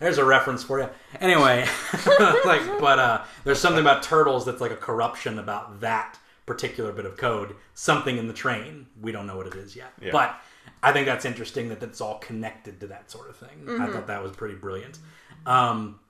There's 0.03 0.17
a 0.17 0.25
reference 0.25 0.63
for 0.63 0.81
you. 0.81 0.89
Anyway, 1.21 1.65
like, 2.45 2.79
but 2.79 2.99
uh, 2.99 3.23
there's 3.45 3.59
something 3.59 3.79
about 3.79 4.03
turtles 4.03 4.45
that's 4.45 4.59
like 4.59 4.71
a 4.71 4.75
corruption 4.75 5.39
about 5.39 5.79
that 5.79 6.19
particular 6.45 6.91
bit 6.91 7.05
of 7.05 7.15
code. 7.15 7.55
Something 7.73 8.17
in 8.17 8.27
the 8.27 8.33
train. 8.33 8.87
We 9.01 9.13
don't 9.13 9.25
know 9.25 9.37
what 9.37 9.47
it 9.47 9.55
is 9.55 9.77
yet. 9.77 9.93
Yeah. 10.01 10.11
But 10.11 10.37
I 10.83 10.91
think 10.91 11.05
that's 11.05 11.23
interesting 11.23 11.69
that 11.69 11.79
that's 11.79 12.01
all 12.01 12.17
connected 12.17 12.81
to 12.81 12.87
that 12.87 13.09
sort 13.09 13.29
of 13.29 13.37
thing. 13.37 13.81
I 13.81 13.87
thought 13.87 14.07
that 14.07 14.21
was 14.21 14.33
pretty 14.33 14.55
brilliant. 14.55 14.99
Um, 15.45 16.01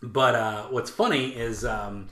but 0.00 0.36
uh, 0.36 0.66
what's 0.68 0.90
funny 0.90 1.30
is 1.34 1.64
um, 1.64 2.10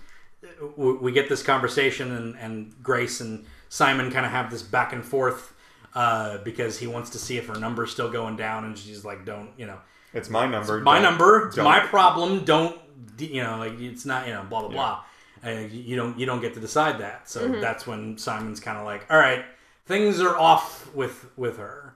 w- 0.76 0.98
we 1.00 1.12
get 1.12 1.28
this 1.28 1.44
conversation, 1.44 2.10
and, 2.10 2.36
and 2.36 2.82
Grace 2.82 3.20
and 3.20 3.44
Simon 3.68 4.10
kind 4.10 4.26
of 4.26 4.32
have 4.32 4.50
this 4.50 4.62
back 4.62 4.92
and 4.92 5.04
forth 5.04 5.54
uh, 5.94 6.38
because 6.38 6.80
he 6.80 6.88
wants 6.88 7.10
to 7.10 7.18
see 7.18 7.36
if 7.36 7.46
her 7.46 7.54
number's 7.60 7.92
still 7.92 8.10
going 8.10 8.34
down, 8.36 8.64
and 8.64 8.76
she's 8.76 9.04
like, 9.04 9.24
"Don't 9.24 9.50
you 9.56 9.66
know? 9.66 9.78
It's 10.14 10.28
my 10.30 10.46
number. 10.46 10.78
It's 10.78 10.84
my 10.84 10.94
don't- 10.94 11.02
number, 11.04 11.46
it's 11.46 11.56
don't- 11.56 11.64
my 11.64 11.80
problem. 11.80 12.44
Don't 12.44 12.78
you 13.18 13.42
know? 13.42 13.58
Like 13.58 13.78
it's 13.80 14.04
not 14.04 14.26
you 14.26 14.34
know, 14.34 14.42
blah 14.44 14.60
blah 14.60 14.68
blah. 14.70 15.04
Uh, 15.44 15.50
you 15.50 15.80
you 15.80 15.96
don't 15.96 16.18
you 16.18 16.26
don't 16.26 16.40
get 16.40 16.54
to 16.54 16.60
decide 16.60 16.98
that. 17.00 17.28
So 17.28 17.48
that's 17.60 17.86
when 17.86 18.16
Simon's 18.18 18.60
kind 18.60 18.78
of 18.78 18.84
like, 18.84 19.06
all 19.10 19.18
right, 19.18 19.44
things 19.86 20.20
are 20.20 20.36
off 20.36 20.92
with 20.94 21.26
with 21.36 21.58
her. 21.58 21.94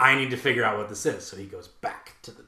I 0.00 0.16
need 0.16 0.30
to 0.30 0.36
figure 0.36 0.64
out 0.64 0.76
what 0.78 0.88
this 0.88 1.06
is. 1.06 1.24
So 1.24 1.36
he 1.36 1.44
goes 1.44 1.68
back 1.68 2.16
to 2.22 2.32
the 2.32 2.42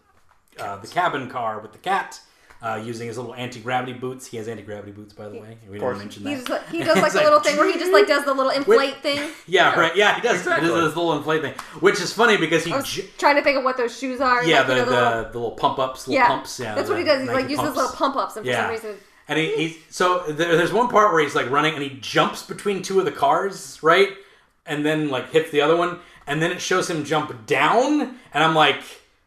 uh, 0.64 0.76
the 0.76 0.88
cabin 0.88 1.28
car 1.28 1.60
with 1.60 1.72
the 1.72 1.78
cat. 1.78 2.20
Uh, 2.66 2.76
using 2.76 3.06
his 3.06 3.16
little 3.16 3.34
anti-gravity 3.34 3.92
boots. 3.92 4.26
He 4.26 4.36
has 4.38 4.48
anti-gravity 4.48 4.90
boots, 4.90 5.12
by 5.14 5.28
the 5.28 5.38
way. 5.38 5.56
We 5.70 5.78
course. 5.78 5.98
didn't 5.98 5.98
mention 6.06 6.24
that. 6.24 6.36
just, 6.36 6.48
like- 6.48 6.68
he 6.68 6.78
does 6.82 6.96
like 6.96 7.06
It's 7.06 7.14
a 7.14 7.18
like- 7.18 7.24
little 7.26 7.40
thing 7.40 7.56
where 7.56 7.70
he 7.72 7.78
just 7.78 7.92
like 7.92 8.06
does 8.08 8.24
the 8.24 8.34
little 8.34 8.50
inflate 8.50 8.96
thing. 9.02 9.30
Yeah, 9.46 9.78
right. 9.78 9.94
Yeah, 9.94 10.16
he 10.16 10.20
does. 10.22 10.38
Exactly. 10.38 10.66
He 10.68 10.74
does 10.74 10.84
this 10.88 10.96
little 10.96 11.16
inflate 11.16 11.42
thing, 11.42 11.54
which 11.80 12.00
is 12.00 12.12
funny 12.12 12.36
because 12.36 12.64
he 12.64 12.72
I 12.72 12.78
was 12.78 12.88
j- 12.90 13.06
trying 13.18 13.36
to 13.36 13.42
think 13.42 13.56
of 13.58 13.62
what 13.64 13.76
those 13.76 13.96
shoes 13.96 14.20
are. 14.20 14.42
yeah 14.44 14.58
like, 14.58 14.66
the, 14.66 14.74
you 14.74 14.78
know, 14.80 14.84
the, 14.86 14.90
the 14.90 14.96
little- 15.00 15.22
the 15.32 15.38
little 15.38 15.50
pump 15.52 15.78
ups, 15.78 16.08
little 16.08 16.20
yeah, 16.20 16.26
pumps. 16.28 16.58
Yeah, 16.58 16.74
that's 16.74 16.88
what 16.88 16.98
he 16.98 17.04
does. 17.04 17.20
He 17.20 17.26
Nike 17.26 17.36
like 17.42 17.50
uses 17.50 17.64
pumps. 17.64 17.76
little 17.76 17.92
pump 17.96 18.16
ups, 18.16 18.36
and 18.36 18.44
for 18.44 18.50
Yeah. 18.50 18.62
some 18.64 18.70
reason, 18.72 18.96
And 19.28 19.38
he, 19.38 19.56
he's 19.56 19.76
so 19.90 20.24
there, 20.28 20.56
there's 20.56 20.72
one 20.72 20.88
part 20.88 21.12
where 21.12 21.22
he's 21.22 21.34
like 21.36 21.48
running 21.50 21.74
and 21.74 21.82
he 21.82 21.90
jumps 22.00 22.42
between 22.42 22.82
two 22.82 22.98
of 22.98 23.04
the 23.04 23.12
cars, 23.12 23.78
right? 23.82 24.10
And 24.66 24.84
then 24.84 25.08
like 25.10 25.30
hits 25.30 25.50
the 25.50 25.60
other 25.60 25.76
one, 25.76 26.00
and 26.26 26.42
then 26.42 26.50
it 26.50 26.60
shows 26.60 26.90
him 26.90 27.04
jump 27.04 27.46
down, 27.46 28.16
and 28.34 28.42
I'm 28.42 28.54
like, 28.54 28.80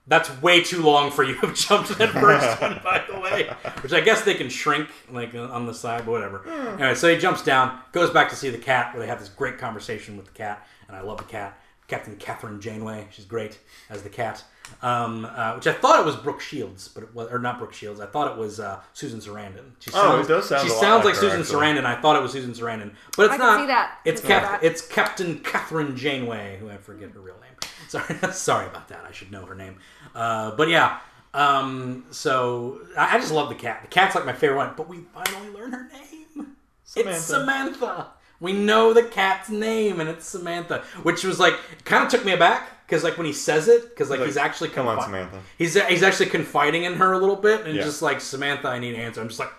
that's 0.10 0.30
way 0.41 0.61
too 0.64 0.81
long 0.81 1.11
for 1.11 1.23
you 1.23 1.36
to 1.36 1.40
have 1.48 1.56
jumped 1.56 1.98
that 1.98 2.10
first 2.10 2.61
one, 2.61 2.81
by 2.84 3.03
the 3.10 3.19
way. 3.19 3.49
Which 3.81 3.94
I 3.94 4.02
guess 4.02 4.23
they 4.23 4.34
can 4.34 4.49
shrink 4.49 4.90
like 5.11 5.34
on 5.36 5.65
the 5.65 5.73
side, 5.73 6.06
but 6.06 6.11
whatever. 6.11 6.45
Anyway, 6.49 6.95
so 6.95 7.14
he 7.14 7.18
jumps 7.18 7.41
down, 7.44 7.80
goes 7.94 8.10
back 8.10 8.30
to 8.30 8.36
see 8.36 8.49
the 8.49 8.57
cat, 8.57 8.94
where 8.94 9.02
they 9.02 9.07
have 9.07 9.19
this 9.19 9.30
great 9.30 9.57
conversation 9.57 10.18
with 10.18 10.26
the 10.26 10.31
cat, 10.34 10.68
and 10.88 10.98
I 10.98 11.02
love 11.02 11.18
the 11.19 11.23
cat. 11.23 11.57
Captain 11.88 12.15
Kathryn 12.18 12.60
Janeway, 12.60 13.07
she's 13.10 13.26
great 13.26 13.57
as 13.90 14.03
the 14.03 14.10
cat. 14.10 14.44
Um, 14.84 15.26
uh, 15.26 15.53
which 15.56 15.65
I 15.65 15.73
thought 15.73 15.99
it 15.99 16.06
was 16.06 16.15
Brooke 16.15 16.40
Shields, 16.41 16.88
but 16.88 17.02
it 17.02 17.15
was, 17.15 17.31
or 17.31 17.40
not 17.40 17.57
Brooke 17.57 17.73
Shields. 17.73 17.99
I 17.99 18.06
thought 18.06 18.31
it 18.31 18.38
was 18.38 18.60
uh, 18.60 18.80
Susan 18.94 19.19
Sarandon. 19.19 19.72
She 19.80 19.90
Oh, 19.95 20.19
it 20.19 20.27
does 20.27 20.48
sound 20.48 20.61
She 20.68 20.69
a 20.69 20.73
lot 20.76 20.80
sounds 20.81 21.06
like 21.06 21.15
like, 21.15 21.23
her, 21.23 21.30
Susan 21.31 21.40
actually. 21.41 21.56
Sarandon. 21.81 21.86
I 21.86 21.99
thought 21.99 22.15
it 22.15 22.22
was 22.22 22.31
Susan 22.31 22.52
Sarandon, 22.53 22.91
but 23.18 23.23
it's 23.26 23.34
I 23.34 23.38
can 23.38 23.45
not. 23.48 23.60
see 23.61 23.65
that. 23.65 23.98
It's 24.06 24.22
can 24.22 24.30
Cap- 24.30 24.61
that. 24.61 24.64
It's 24.64 24.88
Captain 24.88 25.40
Kathryn 25.40 25.95
Janeway, 25.95 26.57
who 26.60 26.69
I 26.69 26.77
forget 26.77 27.10
her 27.10 27.19
real 27.19 27.34
name. 27.41 27.68
Sorry, 27.97 28.15
sorry 28.33 28.67
about 28.67 28.87
that. 28.89 29.03
I 29.07 29.11
should 29.11 29.31
know 29.31 29.45
her 29.45 29.55
name. 29.55 29.77
Uh, 30.13 30.51
but 30.51 30.69
yeah. 30.69 30.99
Um, 31.33 32.05
so 32.11 32.81
I, 32.97 33.15
I 33.15 33.19
just 33.19 33.31
love 33.31 33.49
the 33.49 33.55
cat. 33.55 33.81
The 33.81 33.87
cat's 33.87 34.13
like 34.15 34.25
my 34.25 34.33
favorite 34.33 34.57
one. 34.57 34.73
But 34.77 34.87
we 34.87 34.99
finally 35.13 35.49
learn 35.49 35.71
her 35.71 35.89
name. 35.91 36.55
It's 36.95 37.21
Samantha. 37.23 38.07
We 38.39 38.53
know 38.53 38.93
the 38.93 39.03
cat's 39.03 39.49
name, 39.49 39.99
and 39.99 40.09
it's 40.09 40.25
Samantha, 40.25 40.83
which 41.03 41.23
was 41.23 41.39
like 41.39 41.55
kind 41.83 42.03
of 42.03 42.09
took 42.09 42.23
me 42.25 42.31
aback 42.31 42.85
because 42.87 43.03
like 43.03 43.17
when 43.17 43.25
he 43.27 43.33
says 43.33 43.67
it, 43.67 43.89
because 43.89 44.09
like 44.09 44.19
Like, 44.19 44.27
he's 44.27 44.37
actually 44.37 44.69
"Come 44.69 44.87
on, 44.87 45.01
Samantha." 45.01 45.39
He's 45.57 45.73
he's 45.87 46.03
actually 46.03 46.27
confiding 46.29 46.83
in 46.85 46.93
her 46.95 47.13
a 47.13 47.17
little 47.17 47.35
bit, 47.35 47.65
and 47.65 47.75
Yeah. 47.75 47.83
just 47.83 48.01
like 48.01 48.21
Samantha, 48.21 48.67
I 48.69 48.79
need 48.79 48.95
an 48.95 49.01
answer. 49.01 49.19
I'm 49.21 49.27
just 49.27 49.39
like, 49.39 49.51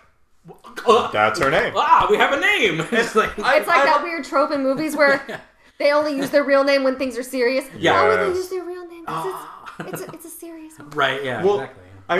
"Uh, 0.87 1.11
That's 1.11 1.39
her 1.39 1.51
name. 1.51 1.73
ah, 1.75 2.07
we 2.09 2.17
have 2.17 2.33
a 2.33 2.39
name. 2.39 2.81
It's 2.91 3.13
like 3.15 3.29
It's 3.37 3.39
like 3.39 3.65
that 3.67 4.01
weird 4.03 4.23
trope 4.25 4.51
in 4.51 4.63
movies 4.63 4.95
where 4.97 5.21
they 5.81 5.91
only 5.91 6.15
use 6.15 6.29
their 6.29 6.43
real 6.43 6.63
name 6.63 6.83
when 6.83 6.97
things 6.97 7.17
are 7.17 7.23
serious. 7.23 7.65
Yeah. 7.77 7.93
Why 7.93 8.07
would 8.09 8.19
they 8.19 8.37
use 8.37 8.49
their 8.49 8.63
real 8.63 8.87
name? 8.87 9.05
'Cause 9.05 9.25
it's, 9.25 9.35
ah. 9.37 9.75
it's, 9.87 10.01
a, 10.01 10.11
it's 10.13 10.25
a 10.25 10.29
serious 10.29 10.77
one. 10.79 10.89
right, 10.91 11.23
yeah, 11.23 11.43
Well, 11.43 11.61
exactly. 11.61 11.83
I, 12.09 12.17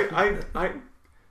I, 0.55 0.65
I, 0.65 0.71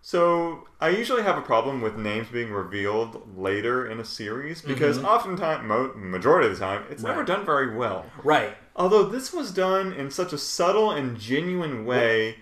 so 0.03 0.67
I 0.81 0.89
usually 0.91 1.23
have 1.23 1.37
a 1.37 1.43
problem 1.43 1.81
with 1.83 1.97
names 1.97 2.29
being 2.29 2.51
revealed 2.53 3.37
later 3.37 3.87
in 3.87 4.01
a 4.01 4.05
series 4.05 4.61
mm-hmm. 4.61 4.69
because 4.73 5.03
oftentimes, 5.03 5.67
mo- 5.67 5.93
majority 5.95 6.49
of 6.49 6.55
the 6.59 6.65
time, 6.65 6.85
it's 6.91 7.03
never 7.03 7.25
done 7.25 7.45
very 7.45 7.77
well. 7.77 8.07
Right. 8.25 8.57
Although 8.77 9.05
this 9.05 9.33
was 9.33 9.53
done 9.53 9.93
in 9.93 10.11
such 10.11 10.33
a 10.33 10.39
subtle 10.39 10.91
and 10.91 11.19
genuine 11.19 11.85
way, 11.85 12.37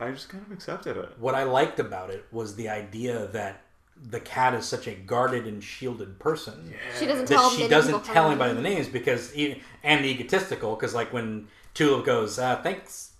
I 0.00 0.10
just 0.12 0.28
kind 0.28 0.44
of 0.46 0.52
accepted 0.52 0.96
it. 0.96 1.10
What 1.18 1.34
I 1.34 1.44
liked 1.44 1.78
about 1.78 2.10
it 2.10 2.24
was 2.32 2.56
the 2.56 2.68
idea 2.68 3.26
that 3.28 3.63
the 4.10 4.20
cat 4.20 4.54
is 4.54 4.66
such 4.66 4.86
a 4.86 4.92
guarded 4.94 5.46
and 5.46 5.62
shielded 5.64 6.18
person. 6.18 6.74
She 6.98 7.06
doesn't 7.06 7.26
tell 7.26 7.48
that 7.50 7.56
them 7.56 7.62
she 7.62 7.68
doesn't 7.68 8.04
tell 8.04 8.26
anybody 8.28 8.54
the 8.54 8.60
names 8.60 8.86
because 8.88 9.34
e- 9.36 9.62
and 9.82 10.04
egotistical 10.04 10.74
because 10.74 10.94
like 10.94 11.12
when 11.12 11.48
Tulip 11.74 12.04
goes 12.04 12.38
uh, 12.38 12.56
thanks 12.62 13.12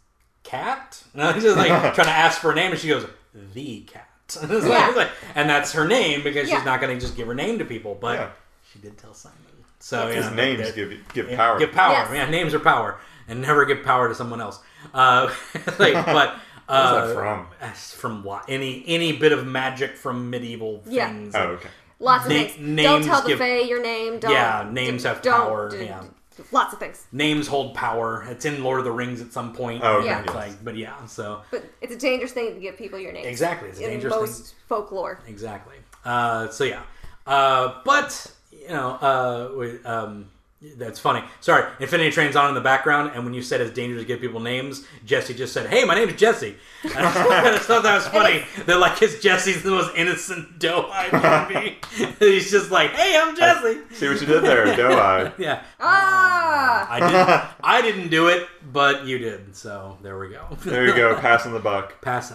cat 0.42 1.02
no, 1.14 1.32
he's 1.32 1.42
just 1.42 1.56
like 1.56 1.68
trying 1.94 2.06
to 2.06 2.12
ask 2.12 2.40
for 2.40 2.50
a 2.52 2.54
name 2.54 2.70
and 2.72 2.78
she 2.80 2.88
goes 2.88 3.06
the 3.54 3.80
cat 3.82 4.08
It's 4.26 4.36
like- 4.42 4.62
Yeah. 4.64 4.88
it's 4.88 4.96
like- 4.96 5.10
and 5.34 5.48
that's 5.48 5.72
her 5.72 5.86
name 5.88 6.22
because 6.22 6.48
Yeah. 6.48 6.56
she's 6.56 6.64
not 6.66 6.80
going 6.80 6.94
to 6.94 7.00
just 7.00 7.16
give 7.16 7.26
her 7.26 7.34
name 7.34 7.58
to 7.60 7.64
people 7.64 7.96
but 7.98 8.18
Yeah. 8.18 8.28
she 8.70 8.78
did 8.78 8.98
tell 8.98 9.14
Simon 9.14 9.38
so 9.80 10.08
His 10.08 10.26
yeah, 10.26 10.34
names 10.34 10.60
that- 10.66 10.74
give 10.76 10.92
give 11.14 11.30
power. 11.36 11.58
give 11.58 11.72
power 11.72 11.92
Yes. 11.94 12.10
yeah 12.12 12.30
names 12.30 12.52
are 12.52 12.60
power 12.60 12.98
and 13.26 13.40
never 13.40 13.64
give 13.64 13.82
power 13.82 14.08
to 14.08 14.14
someone 14.14 14.40
else 14.42 14.60
uh, 14.92 15.32
like 15.78 15.94
but 16.06 16.36
uh, 16.68 17.06
that 17.06 17.14
from? 17.14 17.46
that's 17.60 17.92
from 17.94 18.24
what 18.24 18.44
any 18.48 18.84
any 18.86 19.12
bit 19.16 19.32
of 19.32 19.46
magic 19.46 19.96
from 19.96 20.30
medieval 20.30 20.82
Yeah. 20.86 21.08
things 21.08 21.34
Oh, 21.34 21.40
okay. 21.52 21.68
Lots 22.00 22.24
of 22.26 22.30
Na- 22.32 22.36
things. 22.38 22.58
names 22.58 22.82
don't 22.82 23.02
tell 23.04 23.22
the 23.22 23.28
give- 23.28 23.38
Fae 23.38 23.60
your 23.60 23.80
name. 23.82 24.18
Don't, 24.18 24.32
Yeah, 24.32 24.68
names 24.70 25.04
have 25.04 25.22
don't- 25.22 25.32
power, 25.40 25.70
d- 25.70 25.84
yeah. 25.84 26.02
Lots 26.50 26.72
of 26.74 26.80
things. 26.80 27.06
names 27.12 27.46
hold 27.46 27.74
power. 27.76 28.26
It's 28.28 28.44
in 28.44 28.64
Lord 28.64 28.80
of 28.80 28.84
the 28.84 28.90
Rings 28.90 29.20
at 29.20 29.32
some 29.32 29.52
point. 29.52 29.82
Oh, 29.84 29.98
You 30.00 30.10
okay, 30.10 30.18
it's 30.18 30.26
yes. 30.26 30.34
like, 30.34 30.64
but 30.64 30.76
yeah, 30.76 31.06
so 31.06 31.42
But 31.52 31.64
it's 31.80 31.94
a 31.94 31.98
dangerous 31.98 32.32
thing 32.32 32.54
to 32.54 32.60
give 32.60 32.76
people 32.76 32.98
your 32.98 33.12
name. 33.12 33.24
exactly, 33.24 33.68
it's 33.68 33.78
a 33.78 33.84
in 33.84 33.90
dangerous 33.90 34.14
most 34.14 34.44
thing. 34.46 34.54
folklore. 34.68 35.20
Exactly. 35.28 35.76
Uh, 36.04 36.48
so 36.48 36.64
yeah, 36.64 36.80
uh, 37.26 37.74
but 37.84 38.26
you 38.50 38.68
know, 38.68 38.90
uh, 39.00 39.50
we- 39.56 39.82
um, 39.84 40.28
that's 40.76 40.98
funny. 40.98 41.22
Sorry, 41.40 41.64
Infinity 41.80 42.10
Train's 42.10 42.36
on 42.36 42.48
in 42.48 42.54
the 42.54 42.60
background, 42.60 43.12
and 43.14 43.24
when 43.24 43.34
you 43.34 43.42
said 43.42 43.60
it's 43.60 43.72
dangerous 43.72 44.02
to 44.02 44.06
give 44.06 44.20
people 44.20 44.40
names, 44.40 44.86
Jesse 45.04 45.34
just 45.34 45.52
said, 45.52 45.66
"Hey, 45.68 45.84
my 45.84 45.94
name's 45.94 46.14
Jesse." 46.14 46.56
And 46.82 47.06
I 47.06 47.52
just 47.52 47.64
thought 47.66 47.82
that 47.82 47.94
was 47.94 48.06
funny. 48.08 48.44
That 48.66 48.78
like, 48.78 48.98
his 48.98 49.20
Jesse's 49.20 49.62
the 49.62 49.70
most 49.70 49.94
innocent 49.96 50.58
doe-eyed 50.58 51.10
human 51.10 51.48
being. 51.48 52.14
He's 52.18 52.50
just 52.50 52.70
like, 52.70 52.90
"Hey, 52.92 53.18
I'm 53.20 53.36
Jesse." 53.36 53.80
See 53.92 54.08
what 54.08 54.20
you 54.20 54.26
did 54.26 54.42
there, 54.42 54.74
doe 54.76 54.92
eye. 54.98 55.32
Yeah. 55.38 55.62
Ah! 55.80 56.86
I 56.90 57.00
didn't. 57.00 57.50
I 57.64 57.82
didn't 57.82 58.08
do 58.08 58.28
it, 58.28 58.48
but 58.72 59.04
you 59.04 59.18
did. 59.18 59.54
So 59.54 59.98
there 60.02 60.18
we 60.18 60.28
go. 60.28 60.46
There 60.64 60.86
you 60.86 60.94
go, 60.94 61.14
passing 61.20 61.52
the 61.52 61.60
buck. 61.60 62.00
Pass. 62.00 62.32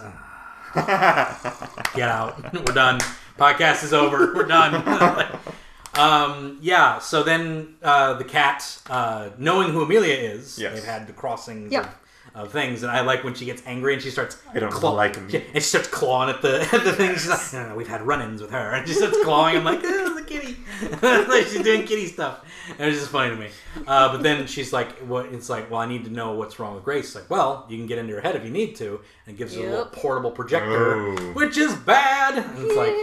Get 1.94 2.08
out. 2.08 2.52
We're 2.54 2.74
done. 2.74 3.00
Podcast 3.38 3.82
is 3.82 3.92
over. 3.92 4.34
We're 4.34 4.46
done. 4.46 5.38
Um, 5.94 6.58
yeah. 6.60 6.98
So 6.98 7.22
then 7.22 7.74
uh, 7.82 8.14
the 8.14 8.24
cat, 8.24 8.80
uh, 8.88 9.30
knowing 9.38 9.70
who 9.72 9.82
Amelia 9.82 10.14
is, 10.14 10.58
Yes. 10.58 10.74
they've 10.74 10.84
had 10.84 11.06
the 11.06 11.12
crossings 11.12 11.72
Yeah. 11.72 11.80
of, 12.34 12.46
of 12.46 12.52
things, 12.52 12.82
and 12.84 12.92
I 12.92 13.00
like 13.00 13.24
when 13.24 13.34
she 13.34 13.44
gets 13.44 13.62
angry 13.66 13.94
and 13.94 14.02
she 14.02 14.10
starts. 14.10 14.36
I 14.54 14.60
don't 14.60 14.82
like 14.82 15.16
him. 15.16 15.28
She, 15.28 15.38
and 15.38 15.54
she 15.54 15.60
starts 15.60 15.88
clawing 15.88 16.30
at 16.30 16.42
the 16.42 16.60
at 16.72 16.84
the 16.84 16.92
things. 16.92 17.22
She's 17.22 17.28
like, 17.28 17.52
no, 17.52 17.68
no, 17.70 17.74
we've 17.76 17.88
had 17.88 18.02
run-ins 18.02 18.40
with 18.40 18.50
her, 18.52 18.72
and 18.74 18.86
she 18.86 18.94
starts 18.94 19.18
clawing. 19.24 19.56
I'm 19.56 19.64
like, 19.64 19.80
oh, 19.84 20.14
the 20.14 20.22
kitty. 20.22 20.56
like 21.02 21.46
she's 21.46 21.62
doing 21.62 21.84
kitty 21.84 22.06
stuff, 22.06 22.40
and 22.78 22.88
it's 22.88 23.00
just 23.00 23.10
funny 23.10 23.30
to 23.34 23.36
me. 23.36 23.48
Uh, 23.86 24.12
but 24.12 24.22
then 24.22 24.46
she's 24.46 24.72
like, 24.72 24.92
what? 25.00 25.26
It's 25.26 25.50
like, 25.50 25.70
well, 25.70 25.80
I 25.80 25.86
need 25.86 26.04
to 26.04 26.10
know 26.10 26.32
what's 26.32 26.58
wrong 26.60 26.74
with 26.76 26.84
Grace. 26.84 27.06
It's 27.06 27.14
like, 27.16 27.28
well, 27.28 27.66
you 27.68 27.76
can 27.76 27.86
get 27.86 27.98
into 27.98 28.14
her 28.14 28.20
head 28.20 28.36
if 28.36 28.44
you 28.44 28.50
need 28.50 28.76
to, 28.76 29.00
and 29.26 29.34
it 29.34 29.38
gives 29.38 29.54
her 29.56 29.60
a 29.60 29.64
little 29.64 29.78
Yep. 29.86 29.92
portable 29.92 30.30
projector, 30.30 30.96
Oh. 31.00 31.16
which 31.34 31.58
is 31.58 31.74
bad. 31.74 32.38
And 32.38 32.58
it's 32.66 32.76
like, 32.76 32.94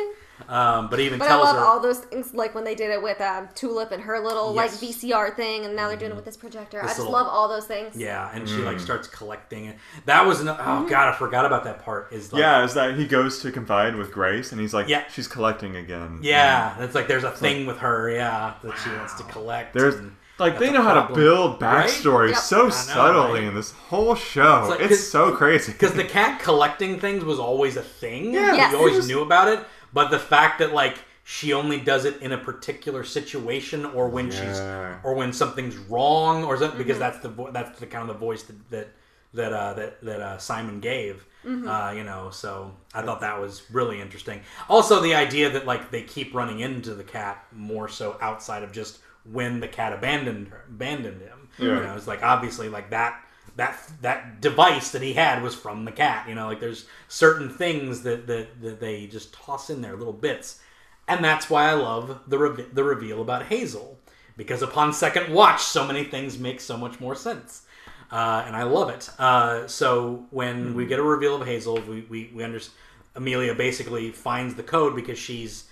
um, 0.47 0.89
but 0.89 0.99
even 0.99 1.19
But 1.19 1.29
I 1.31 1.35
love 1.35 1.55
her. 1.55 1.61
all 1.63 1.79
those 1.79 1.99
things, 1.99 2.33
like 2.33 2.53
when 2.55 2.63
they 2.63 2.75
did 2.75 2.91
it 2.91 3.01
with 3.01 3.19
um, 3.21 3.49
Tulip 3.55 3.91
and 3.91 4.01
her 4.03 4.19
little 4.19 4.53
like 4.53 4.71
VCR 4.71 5.35
thing, 5.35 5.65
and 5.65 5.75
now 5.75 5.87
they're 5.87 5.97
doing 5.97 6.11
it 6.11 6.15
with 6.15 6.25
this 6.25 6.37
projector. 6.37 6.79
I 6.81 6.87
just 6.87 6.99
little- 6.99 7.13
love 7.13 7.27
all 7.27 7.47
those 7.47 7.65
things. 7.65 7.95
yeah, 7.95 8.29
and 8.33 8.47
she 8.47 8.57
like 8.57 8.79
starts 8.79 9.07
collecting 9.07 9.65
it. 9.65 9.77
That 10.05 10.25
was 10.25 10.43
no, 10.43 10.55
oh 10.59 10.87
god, 10.87 11.09
I 11.09 11.17
forgot 11.17 11.45
about 11.45 11.63
that 11.63 11.83
part. 11.83 12.13
Is 12.13 12.31
like, 12.31 12.39
Yeah, 12.39 12.63
is 12.63 12.73
that 12.75 12.95
he 12.97 13.07
goes 13.07 13.41
to 13.41 13.51
confide 13.51 13.95
with 13.95 14.11
Grace 14.11 14.51
and 14.51 14.61
he's 14.61 14.73
like, 14.73 14.87
Yeah. 14.87 15.03
she's 15.11 15.27
collecting 15.27 15.75
again. 15.75 16.19
Yeah, 16.21 16.81
it's 16.83 16.93
like 16.95 17.07
there's 17.07 17.23
a 17.23 17.31
thing 17.31 17.65
with 17.65 17.77
her, 17.79 18.09
yeah, 18.09 18.53
that 18.63 18.77
she 18.77 18.89
wants 18.91 19.15
to 19.15 19.23
collect. 19.23 19.73
There's 19.73 19.95
and 19.95 20.15
like 20.39 20.59
they 20.59 20.69
a 20.69 20.71
know 20.71 20.83
how 20.83 20.93
to 20.93 20.99
problem, 21.01 21.19
build 21.19 21.61
right? 21.61 21.87
backstory 21.89 22.29
Yep. 22.29 22.37
so 22.37 22.63
know, 22.65 22.69
subtly 22.69 23.39
right? 23.39 23.47
in 23.47 23.55
this 23.55 23.71
whole 23.71 24.13
show. 24.13 24.59
It's 24.61 24.69
like- 24.69 24.79
It's, 24.81 24.89
'cause- 24.97 25.09
so 25.09 25.31
crazy. 25.35 25.71
because 25.71 25.93
the 25.93 26.03
cat 26.03 26.39
collecting 26.39 26.99
things 26.99 27.23
was 27.25 27.39
always 27.39 27.75
a 27.75 27.81
thing. 27.81 28.33
Yeah, 28.35 28.53
Yes. 28.53 28.71
you 28.71 28.77
always 28.77 28.97
was- 28.97 29.07
knew 29.07 29.21
about 29.23 29.47
it, 29.47 29.59
but 29.93 30.09
the 30.09 30.19
fact 30.19 30.59
that 30.59 30.73
like 30.73 30.97
she 31.23 31.51
only 31.53 31.79
does 31.79 32.05
it 32.05 32.21
in 32.21 32.31
a 32.31 32.37
particular 32.37 33.03
situation 33.03 33.85
or 33.85 34.07
when 34.07 34.31
she's 34.31 34.59
or 35.03 35.13
when 35.13 35.33
something's 35.33 35.75
wrong 35.75 36.43
or 36.45 36.57
something 36.57 36.77
because 36.77 36.97
that's 36.99 37.19
the 37.19 37.29
vo- 37.29 37.51
that's 37.51 37.79
the 37.79 37.85
kind 37.85 38.01
of 38.09 38.15
the 38.15 38.19
voice 38.19 38.43
that 38.43 38.69
that 38.69 38.87
that 39.33 39.51
uh, 39.53 39.73
that, 39.73 40.01
that 40.01 40.21
uh, 40.21 40.37
Simon 40.37 40.79
gave. 40.79 41.25
Uh, 41.69 41.91
you 41.91 42.03
know, 42.03 42.29
so 42.29 42.73
I 42.93 43.01
thought 43.03 43.21
that 43.21 43.39
was 43.39 43.63
really 43.71 44.01
interesting. 44.01 44.41
Also, 44.69 45.01
the 45.01 45.15
idea 45.15 45.49
that 45.49 45.65
like 45.65 45.91
they 45.91 46.01
keep 46.03 46.33
running 46.33 46.59
into 46.61 46.93
the 46.93 47.03
cat 47.03 47.45
more 47.53 47.87
so 47.87 48.17
outside 48.21 48.63
of 48.63 48.71
just 48.71 48.99
when 49.31 49.59
the 49.59 49.67
cat 49.67 49.93
abandoned 49.93 50.47
her, 50.47 50.63
abandoned 50.67 51.21
him. 51.21 51.49
You 51.57 51.67
know, 51.87 51.95
it's 51.95 52.07
like 52.07 52.23
obviously 52.23 52.69
like 52.69 52.89
that 52.91 53.21
that 53.57 53.79
that 54.01 54.39
device 54.39 54.91
that 54.91 55.01
he 55.01 55.13
had 55.13 55.43
was 55.43 55.53
from 55.53 55.85
the 55.85 55.91
cat. 55.91 56.29
You 56.29 56.35
know, 56.35 56.47
like 56.47 56.59
there's 56.59 56.85
certain 57.07 57.49
things 57.49 58.01
that 58.03 58.27
that, 58.27 58.61
that 58.61 58.79
they 58.79 59.07
just 59.07 59.33
toss 59.33 59.69
in 59.69 59.81
there, 59.81 59.97
little 59.97 60.13
bits, 60.13 60.61
and 61.07 61.23
that's 61.23 61.49
why 61.49 61.69
I 61.69 61.73
love 61.73 62.21
the 62.27 62.37
re- 62.37 62.65
the 62.71 62.83
reveal 62.83 63.21
about 63.21 63.47
Hazel 63.47 63.99
because 64.37 64.61
upon 64.61 64.93
second 64.93 65.33
watch, 65.33 65.61
so 65.61 65.85
many 65.85 66.03
things 66.03 66.37
make 66.37 66.61
so 66.61 66.77
much 66.77 66.99
more 66.99 67.15
sense. 67.15 67.63
Uh, 68.09 68.43
and 68.45 68.55
I 68.55 68.63
love 68.63 68.89
it. 68.89 69.09
Uh, 69.19 69.67
so 69.67 70.25
when 70.29 70.73
we 70.75 70.85
get 70.85 70.99
a 70.99 71.03
reveal 71.03 71.41
of 71.41 71.45
Hazel, 71.45 71.81
we 71.81 72.01
we, 72.01 72.31
we 72.33 72.43
understand 72.43 72.77
Amelia 73.15 73.55
basically 73.55 74.11
finds 74.11 74.53
the 74.53 74.63
code 74.63 74.95
because 74.95 75.17
she's 75.17 75.65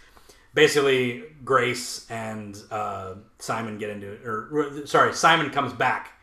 basically 0.53 1.24
Grace 1.44 2.10
and 2.10 2.57
uh, 2.72 3.14
Simon 3.38 3.78
get 3.78 3.91
into 3.91 4.12
it. 4.12 4.26
Or 4.26 4.86
sorry, 4.88 5.14
Simon 5.14 5.52
comes 5.52 5.72
back 5.72 6.15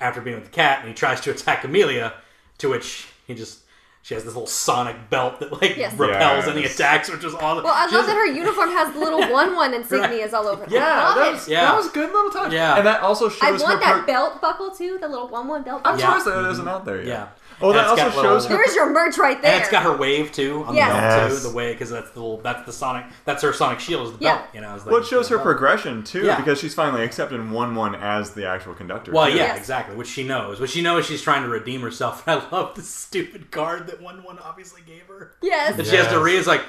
after 0.00 0.20
being 0.20 0.36
with 0.36 0.44
the 0.46 0.50
cat 0.50 0.80
and 0.80 0.88
he 0.88 0.94
tries 0.94 1.20
to 1.22 1.30
attack 1.30 1.64
Amelia, 1.64 2.14
to 2.58 2.68
which 2.68 3.08
he 3.26 3.34
just 3.34 3.60
she 4.02 4.14
has 4.14 4.24
this 4.24 4.32
little 4.32 4.46
sonic 4.46 4.96
belt 5.10 5.40
that 5.40 5.52
like 5.60 5.76
Yes. 5.76 5.92
repels 5.94 6.46
any 6.48 6.64
attacks, 6.64 7.10
which 7.10 7.22
is 7.22 7.34
awesome. 7.34 7.64
Well, 7.64 7.74
I 7.74 7.86
She 7.88 7.94
love 7.96 8.06
has- 8.06 8.14
that 8.14 8.18
her 8.18 8.26
uniform 8.26 8.70
has 8.70 8.92
the 8.94 8.98
little 8.98 9.20
one 9.32 9.54
one 9.54 9.72
insignias 9.74 10.32
all 10.32 10.48
over. 10.48 10.64
it. 10.64 10.70
I 10.70 10.74
yeah, 10.74 11.04
love 11.04 11.14
that 11.16 11.28
it. 11.28 11.32
was, 11.34 11.48
Yeah. 11.48 11.60
that 11.66 11.76
was 11.76 11.86
a 11.88 11.90
good 11.90 12.10
little 12.10 12.30
touch. 12.30 12.50
Yeah. 12.52 12.76
and 12.78 12.86
that 12.86 13.02
also 13.02 13.26
I 13.26 13.28
shows 13.28 13.60
her. 13.62 13.68
want 13.68 13.80
that 13.82 14.00
per- 14.00 14.06
belt 14.06 14.40
buckle 14.40 14.70
too, 14.70 14.96
the 14.98 15.06
little 15.08 15.28
one 15.28 15.46
one 15.48 15.62
belt. 15.62 15.82
I'm 15.84 15.96
buckle. 15.96 16.00
Yeah. 16.00 16.18
surprised 16.18 16.26
that 16.44 16.50
isn't 16.50 16.64
mm-hmm. 16.64 16.74
out 16.74 16.84
there 16.86 16.96
yet. 16.96 17.06
Yeah. 17.06 17.28
Oh, 17.62 17.72
that 17.72 17.86
also 17.86 18.10
shows 18.10 18.14
little- 18.14 18.40
her. 18.40 18.48
There's 18.64 18.74
your 18.74 18.90
merch 18.90 19.18
right 19.18 19.40
there. 19.42 19.52
And 19.52 19.60
it's 19.62 19.70
got 19.70 19.82
her 19.82 19.96
wave 19.96 20.32
too 20.32 20.64
on 20.66 20.74
Yes. 20.74 20.88
the 20.88 20.92
belt 20.94 21.30
Yes. 21.32 21.42
too. 21.42 21.48
The 21.48 21.54
way 21.54 21.72
because 21.72 21.90
that's 21.90 22.10
the 22.10 22.20
little 22.20 22.38
that's 22.40 22.64
the 22.66 22.72
sonic 22.72 23.04
that's 23.24 23.42
her 23.42 23.52
sonic 23.52 23.80
shield 23.80 24.06
is 24.12 24.18
the 24.18 24.24
Yeah. 24.24 24.36
belt. 24.36 24.46
You 24.54 24.60
know, 24.62 24.74
it's 24.74 24.84
like 24.86 24.92
Well, 24.92 25.02
it 25.02 25.06
shows 25.06 25.28
her 25.28 25.36
belt. 25.36 25.44
progression 25.46 26.02
too, 26.02 26.24
Yeah. 26.24 26.36
because 26.36 26.58
she's 26.58 26.74
finally 26.74 27.02
accepting 27.04 27.50
one 27.50 27.74
one 27.74 27.94
as 27.94 28.30
the 28.30 28.46
actual 28.46 28.74
conductor. 28.74 29.12
Well, 29.12 29.26
too. 29.26 29.32
yeah, 29.36 29.44
Yes. 29.44 29.58
exactly. 29.58 29.96
Which 29.96 30.08
she 30.08 30.22
knows. 30.24 30.60
Which 30.60 30.70
she 30.70 30.82
knows 30.82 31.04
she's 31.06 31.22
trying 31.22 31.42
to 31.42 31.48
redeem 31.48 31.80
herself. 31.82 32.22
I 32.26 32.42
love 32.50 32.74
the 32.74 32.82
stupid 32.82 33.50
card 33.50 33.86
that 33.88 34.00
one 34.00 34.22
one 34.22 34.38
obviously 34.38 34.82
gave 34.86 35.02
her. 35.08 35.32
Yes. 35.42 35.76
That 35.76 35.86
she 35.86 35.96
has 35.96 36.08
to 36.08 36.18
read. 36.20 36.36
It's 36.38 36.46
like 36.48 36.62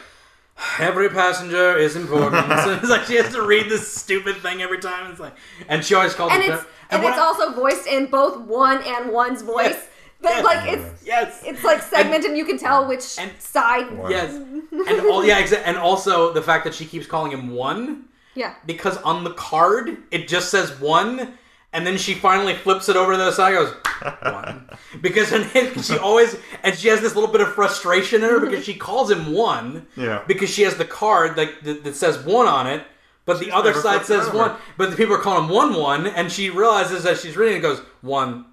every 0.79 1.09
passenger 1.09 1.75
is 1.77 1.95
important. 1.95 2.45
so 2.63 2.71
it's 2.81 2.89
like 2.89 3.05
she 3.05 3.15
has 3.15 3.31
to 3.33 3.41
read 3.41 3.69
this 3.69 3.91
stupid 3.91 4.37
thing 4.37 4.61
every 4.61 4.79
time. 4.79 5.09
It's 5.11 5.19
like, 5.19 5.33
and 5.67 5.83
she 5.83 5.95
always 5.95 6.13
calls 6.13 6.31
and 6.33 6.43
it. 6.43 6.49
it's 6.49 6.63
and, 6.89 7.01
when 7.03 7.13
it's 7.13 7.21
I- 7.21 7.25
also 7.25 7.53
voiced 7.53 7.87
in 7.87 8.07
both 8.07 8.37
one 8.37 8.81
and 8.83 9.11
one's 9.11 9.41
voice. 9.41 9.87
Yes. 10.23 10.23
But 10.23 10.29
Yes. 10.31 10.43
like 10.45 10.69
it's 10.77 11.03
yes. 11.05 11.41
it's 11.45 11.63
like 11.63 11.81
segmented, 11.81 12.29
and 12.29 12.37
you 12.37 12.45
can 12.45 12.57
tell 12.57 12.87
which 12.87 13.17
and- 13.19 13.31
side. 13.39 13.87
Yes, 14.09 14.33
and 14.71 15.01
all 15.09 15.25
yeah, 15.25 15.41
exa- 15.41 15.61
and 15.65 15.77
also 15.77 16.31
the 16.33 16.41
fact 16.41 16.63
that 16.65 16.73
she 16.73 16.85
keeps 16.85 17.07
calling 17.07 17.31
him 17.31 17.49
one 17.55 18.05
Yeah. 18.35 18.53
because 18.65 18.97
on 18.97 19.23
the 19.23 19.31
card 19.33 19.97
it 20.11 20.27
just 20.27 20.49
says 20.51 20.79
one, 20.79 21.33
and 21.73 21.85
then 21.87 21.97
she 21.97 22.13
finally 22.13 22.53
flips 22.55 22.87
it 22.89 22.95
over 22.95 23.13
to 23.13 23.17
the 23.17 23.31
side. 23.31 23.53
and 23.55 23.65
Goes 23.65 23.75
one 24.21 24.69
because 25.01 25.31
in 25.31 25.47
it, 25.55 25.83
she 25.83 25.97
always 25.97 26.35
and 26.63 26.75
she 26.75 26.87
has 26.89 27.01
this 27.01 27.15
little 27.15 27.31
bit 27.31 27.41
of 27.41 27.53
frustration 27.53 28.23
in 28.23 28.29
her 28.29 28.39
because 28.39 28.63
she 28.63 28.75
calls 28.75 29.09
him 29.09 29.31
one. 29.33 29.87
Yeah. 29.95 30.23
Because 30.27 30.49
she 30.49 30.61
has 30.63 30.75
the 30.75 30.85
card 30.85 31.35
like 31.37 31.61
that, 31.63 31.83
that 31.83 31.95
says 31.95 32.19
one 32.23 32.47
on 32.47 32.67
it. 32.67 32.83
But 33.25 33.39
the 33.39 33.51
other 33.51 33.73
side 33.73 34.03
says 34.05 34.31
one, 34.33 34.55
but 34.77 34.89
the 34.89 34.95
people 34.97 35.13
are 35.15 35.19
calling 35.19 35.43
him 35.45 35.49
one 35.55 35.73
one, 35.75 36.07
and 36.07 36.31
she 36.31 36.49
realizes 36.49 37.03
that 37.03 37.19
she's 37.19 37.37
reading 37.37 37.57
it 37.57 37.61
goes 37.61 37.79
one, 38.01 38.45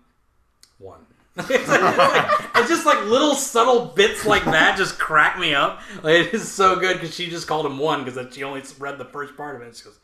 it's, 1.38 1.68
like, 1.68 2.40
it's 2.56 2.68
just 2.68 2.86
like 2.86 3.04
little 3.04 3.34
subtle 3.34 3.86
bits 3.86 4.26
like 4.26 4.44
that 4.44 4.76
just 4.76 4.98
crack 4.98 5.38
me 5.38 5.54
up. 5.54 5.80
Like, 6.02 6.26
it 6.26 6.34
is 6.34 6.50
so 6.50 6.76
good 6.76 7.00
because 7.00 7.14
she 7.14 7.30
just 7.30 7.46
called 7.46 7.66
him 7.66 7.78
one 7.78 8.04
because 8.04 8.34
she 8.34 8.42
only 8.42 8.62
read 8.78 8.98
the 8.98 9.04
first 9.04 9.36
part 9.36 9.56
of 9.56 9.62
it. 9.62 9.76
She 9.76 9.84
goes, 9.84 9.98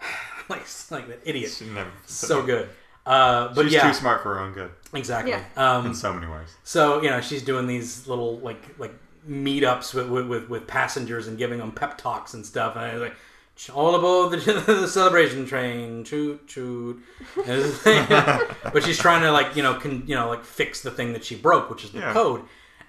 like, 0.48 0.66
like 0.90 1.08
that 1.08 1.20
idiot. 1.24 1.50
She 1.50 1.66
never, 1.66 1.90
So 2.06 2.42
good. 2.42 2.68
Uh, 3.06 3.52
but 3.54 3.64
She's 3.64 3.74
yeah, 3.74 3.88
too 3.88 3.94
smart 3.94 4.22
for 4.22 4.34
her 4.34 4.40
own 4.40 4.52
good 4.52 4.70
exactly. 4.92 5.32
Yeah. 5.32 5.44
Um, 5.56 5.86
in 5.86 5.94
so 5.94 6.12
many 6.12 6.26
ways. 6.26 6.54
so 6.64 7.00
you 7.02 7.08
know 7.08 7.22
she's 7.22 7.42
doing 7.42 7.66
these 7.66 8.06
little 8.06 8.38
like 8.40 8.62
like 8.78 8.92
meetups 9.28 9.94
with 9.94 10.08
with, 10.08 10.28
with, 10.28 10.48
with 10.50 10.66
passengers 10.66 11.26
and 11.26 11.38
giving 11.38 11.58
them 11.58 11.72
pep 11.72 11.96
talks 11.96 12.34
and 12.34 12.44
stuff, 12.44 12.76
and 12.76 12.84
I 12.84 12.92
was 12.92 13.02
like. 13.02 13.14
All 13.68 13.94
aboard 13.94 14.32
the, 14.40 14.52
the 14.66 14.88
celebration 14.88 15.44
train, 15.46 16.02
choot 16.04 16.38
choot. 16.46 17.00
And 17.36 17.60
it's- 17.60 18.56
but 18.72 18.82
she's 18.84 18.98
trying 18.98 19.22
to 19.22 19.30
like 19.32 19.54
you 19.56 19.62
know 19.62 19.74
con, 19.74 20.04
you 20.06 20.14
know 20.14 20.28
like 20.28 20.44
fix 20.44 20.80
the 20.82 20.90
thing 20.90 21.12
that 21.12 21.24
she 21.24 21.34
broke, 21.36 21.68
which 21.68 21.84
is 21.84 21.90
the 21.92 21.98
Yeah. 21.98 22.12
code. 22.12 22.42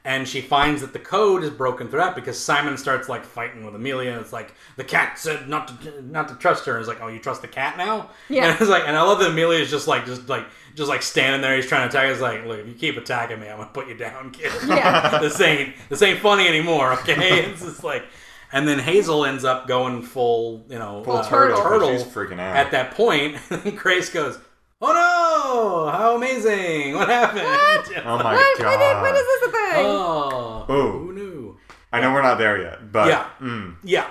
And 0.04 0.28
she 0.28 0.42
finds 0.42 0.82
that 0.82 0.94
the 0.94 1.00
code 1.00 1.44
is 1.44 1.52
broken 1.52 1.88
throughout 1.88 2.16
because 2.16 2.40
Simon 2.40 2.76
starts 2.76 3.08
like 3.08 3.24
fighting 3.24 3.64
with 3.64 3.76
Amelia. 3.76 4.18
It's 4.20 4.34
like 4.34 4.56
the 4.76 4.84
cat 4.84 5.20
said 5.20 5.48
not 5.48 5.68
to 5.84 6.02
not 6.02 6.28
to 6.30 6.36
trust 6.36 6.66
her. 6.66 6.74
And 6.74 6.80
It's 6.80 6.88
like, 6.90 7.02
oh, 7.02 7.08
you 7.08 7.20
trust 7.20 7.44
the 7.44 7.48
cat 7.48 7.78
now? 7.78 8.10
Yeah. 8.28 8.46
And 8.52 8.60
it's 8.62 8.70
like, 8.70 8.84
and 8.88 8.98
I 8.98 9.04
love 9.04 9.20
that 9.20 9.30
Amelia 9.30 9.60
is 9.60 9.70
just 9.70 9.88
like 9.88 10.06
just 10.08 10.28
like 10.28 10.46
just 10.74 10.90
like 10.90 11.04
standing 11.04 11.42
there. 11.42 11.56
He's 11.56 11.68
trying 11.68 11.88
to 11.88 11.96
attack. 11.96 12.10
He's 12.12 12.22
like, 12.22 12.46
look, 12.46 12.60
if 12.62 12.68
you 12.68 12.74
keep 12.74 12.98
attacking 12.98 13.40
me, 13.40 13.48
I'm 13.48 13.58
gonna 13.58 13.70
put 13.70 13.88
you 13.90 13.94
down, 13.96 14.32
kid. 14.32 14.52
Yeah. 14.68 15.20
this 15.20 15.40
ain't 15.40 15.76
this 15.90 16.02
ain't 16.02 16.20
funny 16.20 16.48
anymore. 16.48 16.94
Okay, 16.94 17.42
it's 17.46 17.62
just 17.62 17.84
like, 17.84 18.04
and 18.52 18.68
then 18.68 18.80
Hazel 18.80 19.26
ends 19.26 19.44
up 19.46 19.68
going 19.68 20.02
full, 20.02 20.66
you 20.70 20.78
know, 20.80 21.04
Full 21.04 21.18
uh, 21.18 21.28
turtle. 21.30 21.62
turtle 21.62 21.98
She's 21.98 22.04
freaking 22.08 22.40
out. 22.40 22.56
at 22.58 22.72
that 22.72 22.92
point. 22.92 23.38
And 23.52 23.78
Grace 23.78 24.10
goes, 24.10 24.38
"Oh 24.82 24.92
no! 24.94 25.92
How 25.92 26.16
amazing! 26.16 26.96
What 26.96 27.08
happened?" 27.10 27.42
Oh 28.06 28.18
my 28.18 28.34
What? 28.36 28.58
god. 28.60 28.66
When, 28.68 28.80
did, 28.80 29.02
when 29.02 29.16
is 29.16 29.22
this 29.24 29.42
a 29.50 29.52
thing? 29.52 29.86
Oh, 29.86 30.66
Ooh. 30.70 30.92
who 31.06 31.14
knew? 31.14 31.58
I 31.94 32.00
know 32.00 32.14
we're 32.14 32.22
not 32.22 32.38
there 32.38 32.62
yet, 32.62 32.92
but 32.92 33.08
Yeah. 33.10 33.26
mm, 33.42 33.76
Yeah, 33.84 34.08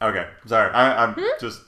okay. 0.00 0.26
Sorry, 0.46 0.70
I, 0.72 1.04
I'm 1.04 1.12
Hmm? 1.14 1.22
just 1.40 1.60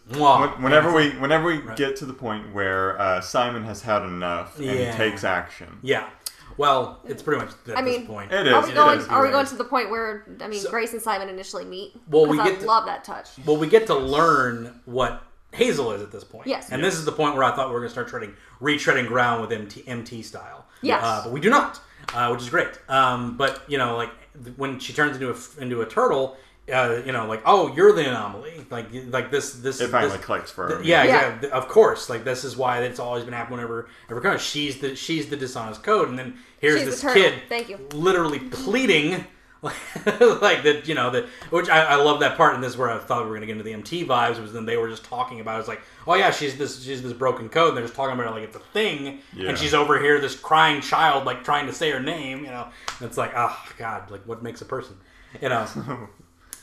whenever 0.60 0.92
we 0.92 1.10
whenever 1.10 1.46
we 1.46 1.62
get 1.76 1.96
to 1.96 2.06
the 2.06 2.12
point 2.12 2.52
where 2.52 3.00
uh, 3.00 3.20
Simon 3.20 3.62
has 3.64 3.82
had 3.82 4.02
enough 4.02 4.56
and 4.58 4.66
Yeah. 4.66 4.96
takes 4.96 5.22
action. 5.24 5.78
yeah. 5.82 6.08
Well, 6.56 7.00
it's 7.06 7.22
pretty 7.22 7.44
much 7.44 7.54
at 7.68 7.78
I 7.78 7.82
this 7.82 7.98
mean, 7.98 8.06
point. 8.06 8.32
It 8.32 8.46
Are 8.52 8.62
we 8.62 8.70
it 8.70 8.74
going? 8.74 8.98
is. 8.98 9.08
Are 9.08 9.22
we 9.22 9.30
going 9.30 9.46
to 9.46 9.56
the 9.56 9.64
point 9.64 9.90
where 9.90 10.24
I 10.40 10.48
mean, 10.48 10.62
Grace 10.70 10.92
and 10.92 11.02
Simon 11.02 11.28
initially 11.28 11.64
meet? 11.64 11.94
Well, 12.08 12.26
we 12.26 12.36
get 12.36 12.46
I 12.46 12.54
to- 12.56 12.66
love 12.66 12.86
that 12.86 13.04
touch. 13.04 13.30
Well, 13.44 13.56
we 13.56 13.66
get 13.66 13.86
to 13.88 13.94
learn 13.94 14.80
what 14.84 15.22
Hazel 15.52 15.92
is 15.92 16.02
at 16.02 16.10
this 16.12 16.24
point. 16.24 16.46
Yes. 16.46 16.70
And 16.70 16.82
this 16.82 16.94
is 16.94 17.04
the 17.04 17.12
point 17.12 17.34
where 17.34 17.44
I 17.44 17.54
thought 17.54 17.68
we 17.68 17.74
were 17.74 17.80
going 17.80 17.88
to 17.88 17.92
start 17.92 18.08
treading, 18.08 18.34
retreading 18.60 19.06
ground 19.06 19.40
with 19.40 19.52
MT, 19.52 19.84
MT 19.86 20.22
style. 20.22 20.64
Yes. 20.82 21.00
Uh, 21.02 21.22
but 21.24 21.32
we 21.32 21.40
do 21.40 21.48
not, 21.50 21.80
uh, 22.14 22.28
which 22.30 22.42
is 22.42 22.50
great. 22.50 22.68
Um, 22.88 23.36
but, 23.36 23.62
you 23.68 23.78
know, 23.78 23.96
like, 23.96 24.10
when 24.56 24.78
she 24.80 24.92
turns 24.92 25.16
into 25.16 25.30
a, 25.30 25.62
into 25.62 25.80
a 25.82 25.86
turtle, 25.86 26.36
uh, 26.72 27.02
you 27.04 27.12
know, 27.12 27.26
like, 27.26 27.42
oh, 27.44 27.74
you're 27.74 27.92
the 27.92 28.08
anomaly. 28.08 28.66
Like, 28.70 28.86
like 29.10 29.30
this, 29.30 29.52
this, 29.54 29.80
It 29.80 29.88
finally 29.90 30.16
this, 30.16 30.24
clicks 30.24 30.50
for 30.50 30.68
her. 30.76 30.82
yeah, 30.82 31.02
Yeah. 31.04 31.26
exactly. 31.26 31.50
Of 31.50 31.68
course, 31.68 32.08
like 32.08 32.24
this 32.24 32.42
is 32.44 32.56
why 32.56 32.80
it's 32.82 32.98
always 32.98 33.24
been 33.24 33.34
happening 33.34 33.58
whenever 33.58 33.88
ever 34.10 34.20
comes. 34.20 34.40
She's 34.40 34.78
the 34.80 34.96
she's 34.96 35.26
the 35.28 35.36
dishonest 35.36 35.82
code, 35.82 36.08
and 36.08 36.18
then 36.18 36.38
here's 36.60 36.78
She's 36.80 36.86
this 36.90 37.00
turtle. 37.02 37.22
kid, 37.22 37.34
Thank 37.50 37.68
you. 37.68 37.78
literally 37.92 38.38
pleading, 38.38 39.26
like, 39.60 39.74
like 40.40 40.62
that. 40.62 40.88
You 40.88 40.94
know 40.94 41.10
that, 41.10 41.26
which 41.50 41.68
I, 41.68 41.84
I 41.84 41.94
love 41.96 42.20
that 42.20 42.38
part, 42.38 42.54
and 42.54 42.64
this 42.64 42.72
is 42.72 42.78
where 42.78 42.90
I 42.90 42.98
thought 42.98 43.24
we 43.24 43.28
were 43.30 43.36
gonna 43.36 43.46
get 43.46 43.52
into 43.52 43.64
the 43.64 43.74
MT 43.74 44.06
vibes. 44.06 44.40
Was 44.40 44.54
then 44.54 44.64
they 44.64 44.78
were 44.78 44.88
just 44.88 45.04
talking 45.04 45.40
about 45.40 45.58
it's 45.60 45.68
like, 45.68 45.82
oh 46.06 46.14
yeah, 46.14 46.30
she's 46.30 46.56
this 46.56 46.82
she's 46.82 47.02
this 47.02 47.12
broken 47.12 47.50
code, 47.50 47.68
and 47.68 47.76
they're 47.76 47.84
just 47.84 47.94
talking 47.94 48.14
about 48.18 48.28
it 48.28 48.34
like 48.40 48.44
it's 48.44 48.56
a 48.56 48.60
thing, 48.72 49.20
Yeah. 49.36 49.50
and 49.50 49.58
she's 49.58 49.74
over 49.74 50.00
here, 50.00 50.18
this 50.18 50.34
crying 50.34 50.80
child, 50.80 51.26
like 51.26 51.44
trying 51.44 51.66
to 51.66 51.74
say 51.74 51.90
her 51.90 52.00
name. 52.00 52.38
You 52.40 52.50
know, 52.52 52.68
and 53.00 53.06
it's 53.06 53.18
like, 53.18 53.32
oh 53.36 53.54
god, 53.76 54.10
like 54.10 54.22
what 54.26 54.42
makes 54.42 54.62
a 54.62 54.64
person, 54.64 54.96
you 55.42 55.50
know. 55.50 55.66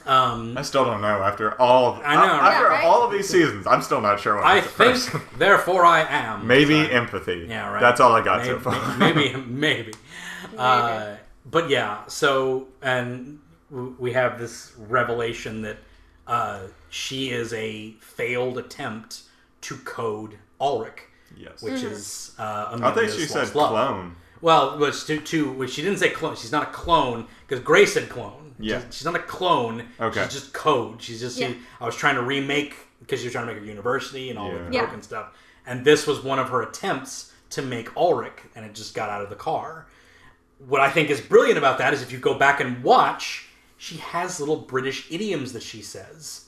Um, 0.06 0.58
I 0.58 0.62
still 0.64 0.86
don't 0.86 1.02
know 1.02 1.22
after 1.22 1.60
all. 1.62 1.94
Of, 1.94 2.02
I 2.04 2.16
know, 2.16 2.22
right? 2.22 2.52
After 2.54 2.64
Yeah, 2.64 2.70
right? 2.70 2.86
all 2.86 3.04
of 3.04 3.12
these 3.12 3.30
seasons, 3.30 3.68
I'm 3.68 3.82
still 3.82 4.02
not 4.02 4.20
sure 4.20 4.36
what 4.38 4.46
I 4.46 4.62
think, 4.62 4.76
person. 4.94 5.22
therefore 5.38 5.86
I 5.86 6.02
am. 6.02 6.48
Maybe 6.48 6.84
So- 6.86 6.90
empathy. 6.92 7.46
Yeah, 7.50 7.72
right. 7.72 7.80
That's 7.80 8.00
all 8.00 8.12
I 8.14 8.24
got 8.24 8.40
maybe, 8.40 8.50
so 8.50 8.60
far. 8.60 8.98
maybe, 8.98 9.36
maybe. 9.36 9.94
Uh, 10.58 11.16
but 11.50 11.70
yeah, 11.70 12.06
so 12.08 12.68
and 12.82 13.40
we 13.70 14.12
have 14.14 14.40
this 14.40 14.74
revelation 14.78 15.62
that 15.62 15.78
uh, 16.28 16.62
she 16.90 17.30
is 17.30 17.54
a 17.54 17.92
failed 18.00 18.58
attempt 18.58 19.24
to 19.62 19.78
code 19.78 20.36
Alrick, 20.60 21.02
yes. 21.38 21.62
which 21.62 21.84
is 21.84 22.34
uh, 22.40 22.78
I 22.82 22.92
think 22.92 23.12
she 23.12 23.26
said 23.26 23.54
love. 23.56 23.70
clone. 23.70 24.16
Well, 24.42 24.80
which 24.80 25.06
to, 25.06 25.20
to 25.20 25.52
which 25.52 25.72
she 25.74 25.84
didn't 25.84 26.00
say 26.00 26.10
clone. 26.10 26.36
She's 26.36 26.52
not 26.52 26.64
a 26.64 26.72
clone 26.72 27.28
because 27.48 27.64
Grace 27.64 27.94
said 27.94 28.10
clone. 28.10 28.41
Yeah. 28.62 28.82
she's, 28.86 28.96
she's 28.98 29.06
not 29.06 29.16
a 29.16 29.20
clone. 29.20 29.84
Okay. 30.00 30.24
she's 30.24 30.34
just 30.34 30.54
code. 30.54 31.02
She's 31.02 31.20
just. 31.20 31.38
Yeah. 31.38 31.50
She, 31.50 31.58
I 31.80 31.86
was 31.86 31.96
trying 31.96 32.16
to 32.16 32.22
remake 32.22 32.76
because 33.02 33.20
she 33.20 33.26
was 33.26 33.34
trying 33.34 33.48
to 33.48 33.54
make 33.54 33.62
her 33.62 33.68
university 33.68 34.30
and 34.30 34.38
all 34.40 34.52
Yeah. 34.52 34.58
the 34.70 34.74
Yeah. 34.74 34.82
broken 34.82 35.02
stuff, 35.02 35.34
and 35.66 35.84
this 35.86 36.06
was 36.08 36.22
one 36.24 36.40
of 36.40 36.50
her 36.50 36.62
attempts 36.62 37.32
to 37.52 37.62
make 37.62 37.90
Alrick, 37.96 38.40
and 38.56 38.66
it 38.66 38.74
just 38.74 38.94
got 38.94 39.10
out 39.10 39.22
of 39.22 39.30
the 39.30 39.36
car. 39.36 39.88
What 40.68 40.80
I 40.82 40.90
think 40.92 41.10
is 41.10 41.20
brilliant 41.20 41.58
about 41.58 41.80
that 41.80 41.94
is 41.94 42.02
if 42.02 42.12
you 42.12 42.18
go 42.20 42.36
back 42.36 42.60
and 42.62 42.84
watch, 42.84 43.48
she 43.78 43.98
has 43.98 44.40
little 44.40 44.58
British 44.58 45.12
idioms 45.12 45.54
that 45.54 45.64
she 45.64 45.82
says. 45.82 46.46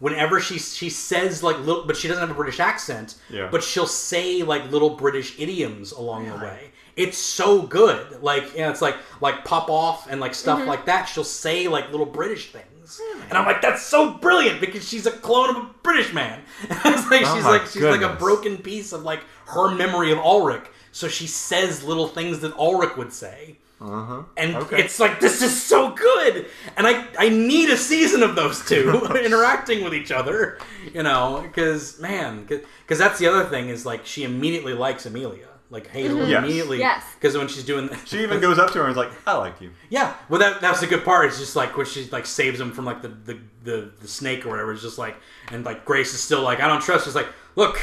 Whenever 0.00 0.38
she 0.40 0.58
she 0.58 0.90
says 0.90 1.42
like 1.42 1.56
little, 1.60 1.86
but 1.86 1.96
she 1.96 2.08
doesn't 2.08 2.20
have 2.20 2.30
a 2.30 2.34
British 2.34 2.60
accent. 2.60 3.14
Yeah. 3.30 3.48
But 3.50 3.62
she'll 3.62 3.86
say 3.86 4.42
like 4.42 4.70
little 4.70 4.90
British 4.90 5.38
idioms 5.38 5.92
along 5.92 6.26
the 6.28 6.36
way. 6.36 6.70
It's 6.96 7.18
so 7.18 7.62
good. 7.62 8.22
Like 8.22 8.52
you 8.54 8.60
know, 8.60 8.70
it's 8.70 8.82
like 8.82 8.96
like 9.20 9.44
pop 9.44 9.68
off 9.70 10.08
and 10.10 10.20
like 10.20 10.34
stuff 10.34 10.66
like 10.66 10.86
that. 10.86 11.04
She'll 11.06 11.24
say 11.24 11.66
like 11.68 11.90
little 11.90 12.06
British 12.06 12.52
things, 12.52 13.00
and 13.28 13.36
I'm 13.36 13.46
like, 13.46 13.60
that's 13.60 13.82
so 13.82 14.12
brilliant 14.12 14.60
because 14.60 14.88
she's 14.88 15.06
a 15.06 15.10
clone 15.10 15.50
of 15.50 15.56
a 15.56 15.70
British 15.82 16.12
man. 16.12 16.40
it's 16.62 17.10
like 17.10 17.22
Oh 17.24 17.34
she's 17.34 17.44
my 17.44 17.50
like 17.50 17.66
she's 17.66 17.82
like 17.82 18.02
a 18.02 18.14
broken 18.16 18.58
piece 18.58 18.92
of 18.92 19.02
like 19.02 19.20
her 19.46 19.74
memory 19.74 20.12
of 20.12 20.18
Alrick. 20.18 20.66
So 20.92 21.08
she 21.08 21.26
says 21.26 21.82
little 21.82 22.06
things 22.06 22.38
that 22.40 22.54
Alrick 22.56 22.96
would 22.96 23.12
say. 23.12 23.58
Uh-huh. 23.80 24.22
And 24.36 24.54
Okay. 24.54 24.80
it's 24.82 25.00
like 25.00 25.18
this 25.20 25.42
is 25.42 25.60
so 25.60 25.90
good, 25.90 26.46
and 26.76 26.86
I 26.86 27.06
I 27.18 27.28
need 27.28 27.68
a 27.70 27.76
season 27.76 28.22
of 28.22 28.36
those 28.36 28.64
two 28.64 29.04
interacting 29.24 29.82
with 29.82 29.92
each 29.92 30.12
other, 30.12 30.58
you 30.94 31.02
know, 31.02 31.40
because 31.42 31.98
man, 31.98 32.44
because 32.46 32.98
that's 32.98 33.18
the 33.18 33.26
other 33.26 33.44
thing 33.44 33.68
is 33.68 33.84
like 33.84 34.06
she 34.06 34.22
immediately 34.22 34.72
likes 34.74 35.04
Amelia, 35.04 35.48
like 35.74 35.88
Hazel 35.88 36.18
mm-hmm. 36.20 36.30
Yes. 36.30 36.44
immediately, 36.44 36.78
Yes. 36.78 37.04
because 37.20 37.36
when 37.36 37.48
she's 37.48 37.64
doing, 37.64 37.90
She 38.06 38.22
even 38.22 38.40
goes 38.46 38.58
up 38.58 38.70
to 38.72 38.78
her 38.78 38.84
and 38.84 38.90
is 38.92 38.96
like, 38.96 39.10
"I 39.26 39.36
like 39.36 39.60
you." 39.60 39.70
yeah, 39.90 40.14
well 40.30 40.40
that 40.40 40.60
that's 40.62 40.80
the 40.80 40.86
good 40.86 41.04
part. 41.04 41.26
It's 41.26 41.38
just 41.38 41.54
like 41.56 41.76
when 41.76 41.84
she 41.86 42.08
like 42.10 42.24
saves 42.24 42.58
him 42.58 42.72
from 42.72 42.86
like 42.86 43.02
the 43.02 43.08
the, 43.08 43.38
the 43.64 43.90
the 44.00 44.08
snake 44.08 44.46
or 44.46 44.50
whatever. 44.50 44.72
It's 44.72 44.80
just 44.82 44.96
like 44.98 45.16
and 45.50 45.64
like 45.66 45.84
Grace 45.84 46.14
is 46.14 46.20
still 46.22 46.40
like 46.42 46.60
I 46.60 46.66
don't 46.68 46.80
trust. 46.82 47.04
She's 47.04 47.14
like, 47.14 47.28
look, 47.56 47.78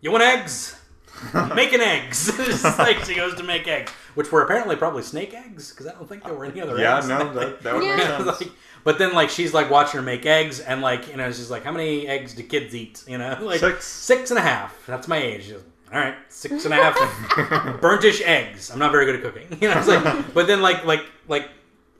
you 0.00 0.10
want 0.10 0.22
eggs? 0.24 0.80
Making 1.54 1.80
eggs. 1.80 2.28
it's 2.38 2.62
just 2.62 2.78
like 2.78 2.98
she 3.04 3.14
goes 3.14 3.34
to 3.36 3.42
make 3.44 3.68
eggs, 3.68 3.90
which 4.14 4.30
were 4.32 4.42
apparently 4.42 4.76
probably 4.76 5.02
snake 5.02 5.32
eggs 5.34 5.70
because 5.70 5.86
I 5.86 5.92
don't 5.92 6.08
think 6.08 6.24
there 6.24 6.34
were 6.34 6.44
any 6.44 6.60
other 6.60 6.78
Yeah, 6.78 6.98
eggs. 6.98 7.08
no, 7.08 7.32
that, 7.34 7.62
that 7.62 7.74
would 7.74 7.84
Yeah. 7.84 7.96
make 7.96 8.06
sense. 8.26 8.40
like, 8.40 8.50
but 8.82 8.98
then 8.98 9.12
like 9.14 9.30
she's 9.30 9.54
like 9.54 9.70
watching 9.70 9.98
her 10.00 10.04
make 10.04 10.26
eggs 10.26 10.60
and 10.60 10.82
like 10.82 11.08
you 11.08 11.16
know 11.16 11.30
she's 11.32 11.50
like 11.50 11.62
how 11.64 11.72
many 11.72 12.06
eggs 12.08 12.34
do 12.34 12.42
kids 12.42 12.74
eat 12.74 13.02
you 13.06 13.16
know 13.16 13.38
like 13.40 13.60
Six. 13.60 13.86
six 13.86 14.30
and 14.30 14.38
a 14.38 14.42
half 14.42 14.76
that's 14.86 15.08
my 15.08 15.16
age 15.16 15.44
She's 15.44 15.52
like, 15.54 15.62
all 15.94 16.00
right 16.00 16.14
six 16.28 16.64
and 16.64 16.74
a 16.74 16.76
half 16.76 16.96
burntish 17.80 18.20
eggs 18.22 18.70
I'm 18.70 18.78
not 18.78 18.90
very 18.92 19.06
good 19.06 19.16
at 19.16 19.22
cooking 19.22 19.46
you 19.60 19.68
know 19.68 19.78
it's 19.78 19.88
like 19.88 20.34
but 20.34 20.46
then 20.46 20.60
like 20.60 20.84
like 20.84 21.04
like 21.28 21.48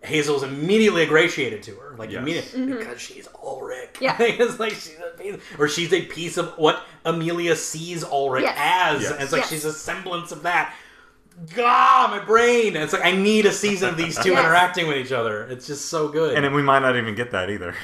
Hazel's 0.03 0.43
immediately 0.43 1.03
ingratiated 1.05 1.63
to 1.63 1.77
her 1.77 1.95
like 1.97 2.11
Yes. 2.11 2.21
immediately 2.23 2.61
mm-hmm. 2.61 2.79
because 2.79 3.01
she's 3.01 3.27
Alrick 3.29 3.89
Yeah. 4.01 4.17
it's 4.21 4.59
like 4.59 4.73
she's 4.73 4.99
a 4.99 5.17
piece 5.17 5.37
or 5.59 5.69
she's 5.69 5.93
a 5.93 6.03
piece 6.03 6.37
of 6.37 6.49
what 6.59 6.83
Amelia 7.05 7.57
sees 7.57 8.05
Alrick 8.05 8.43
Yes. 8.43 8.57
as 8.59 9.03
Yes. 9.03 9.13
and 9.13 9.23
it's 9.23 9.33
like 9.33 9.43
Yes. 9.43 9.51
she's 9.51 9.65
a 9.65 9.73
semblance 9.73 10.33
of 10.33 10.43
that 10.43 10.75
God, 11.55 12.11
my 12.11 12.25
brain. 12.25 12.77
It's 12.77 12.93
like 12.93 13.05
I 13.05 13.11
need 13.13 13.45
a 13.47 13.53
season 13.53 13.89
of 13.89 13.97
these 13.97 14.17
two 14.23 14.31
Yes. 14.35 14.45
interacting 14.45 14.87
with 14.87 14.97
each 14.99 15.11
other. 15.13 15.45
It's 15.45 15.67
just 15.67 15.87
so 15.87 16.09
good. 16.09 16.35
and 16.37 16.45
then 16.45 16.55
we 16.55 16.63
might 16.63 16.79
not 16.79 16.97
even 16.97 17.15
get 17.15 17.33
that 17.33 17.51
either. 17.51 17.75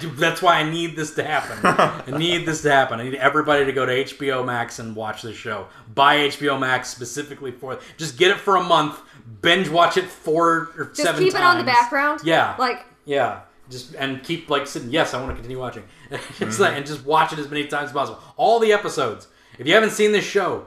Do- 0.00 0.10
that's 0.10 0.42
why 0.42 0.56
I 0.56 0.68
need 0.68 0.96
this 0.96 1.14
to 1.14 1.22
happen. 1.22 1.58
I 1.62 2.10
need 2.18 2.44
this 2.44 2.62
to 2.62 2.70
happen. 2.72 3.00
I 3.00 3.04
need 3.04 3.14
everybody 3.14 3.64
to 3.64 3.72
go 3.72 3.86
to 3.86 3.92
HBO 4.04 4.44
Max 4.44 4.78
and 4.80 4.96
watch 4.96 5.22
this 5.22 5.36
show. 5.36 5.68
Buy 5.94 6.16
HBO 6.28 6.58
Max 6.58 6.88
specifically 6.88 7.52
for 7.52 7.78
Just 7.96 8.18
get 8.18 8.30
it 8.32 8.38
for 8.38 8.56
a 8.56 8.62
month. 8.64 9.00
Binge 9.42 9.68
watch 9.68 9.96
it 9.96 10.04
four 10.06 10.70
or 10.76 10.84
Just 10.86 10.96
seven 11.02 11.22
keep 11.22 11.34
it 11.34 11.40
on 11.40 11.58
the 11.58 11.64
background. 11.64 12.20
Yeah. 12.24 12.56
Like 12.58 12.84
Yeah. 13.04 13.40
Just 13.70 13.94
and 13.94 14.22
keep 14.24 14.50
like 14.50 14.66
sitting. 14.66 14.90
Yes, 14.90 15.14
I 15.14 15.18
want 15.18 15.30
to 15.30 15.34
continue 15.34 15.58
watching. 15.60 15.84
It's 16.10 16.22
Mm-hmm. 16.38 16.62
like- 16.62 16.74
and 16.74 16.84
just 16.86 17.04
watch 17.04 17.32
it 17.32 17.38
as 17.38 17.48
many 17.48 17.66
times 17.66 17.90
as 17.90 17.92
possible. 17.92 18.20
All 18.36 18.58
the 18.58 18.72
episodes. 18.72 19.28
If 19.58 19.66
you 19.66 19.74
haven't 19.74 19.90
seen 19.90 20.12
this 20.12 20.24
show, 20.24 20.66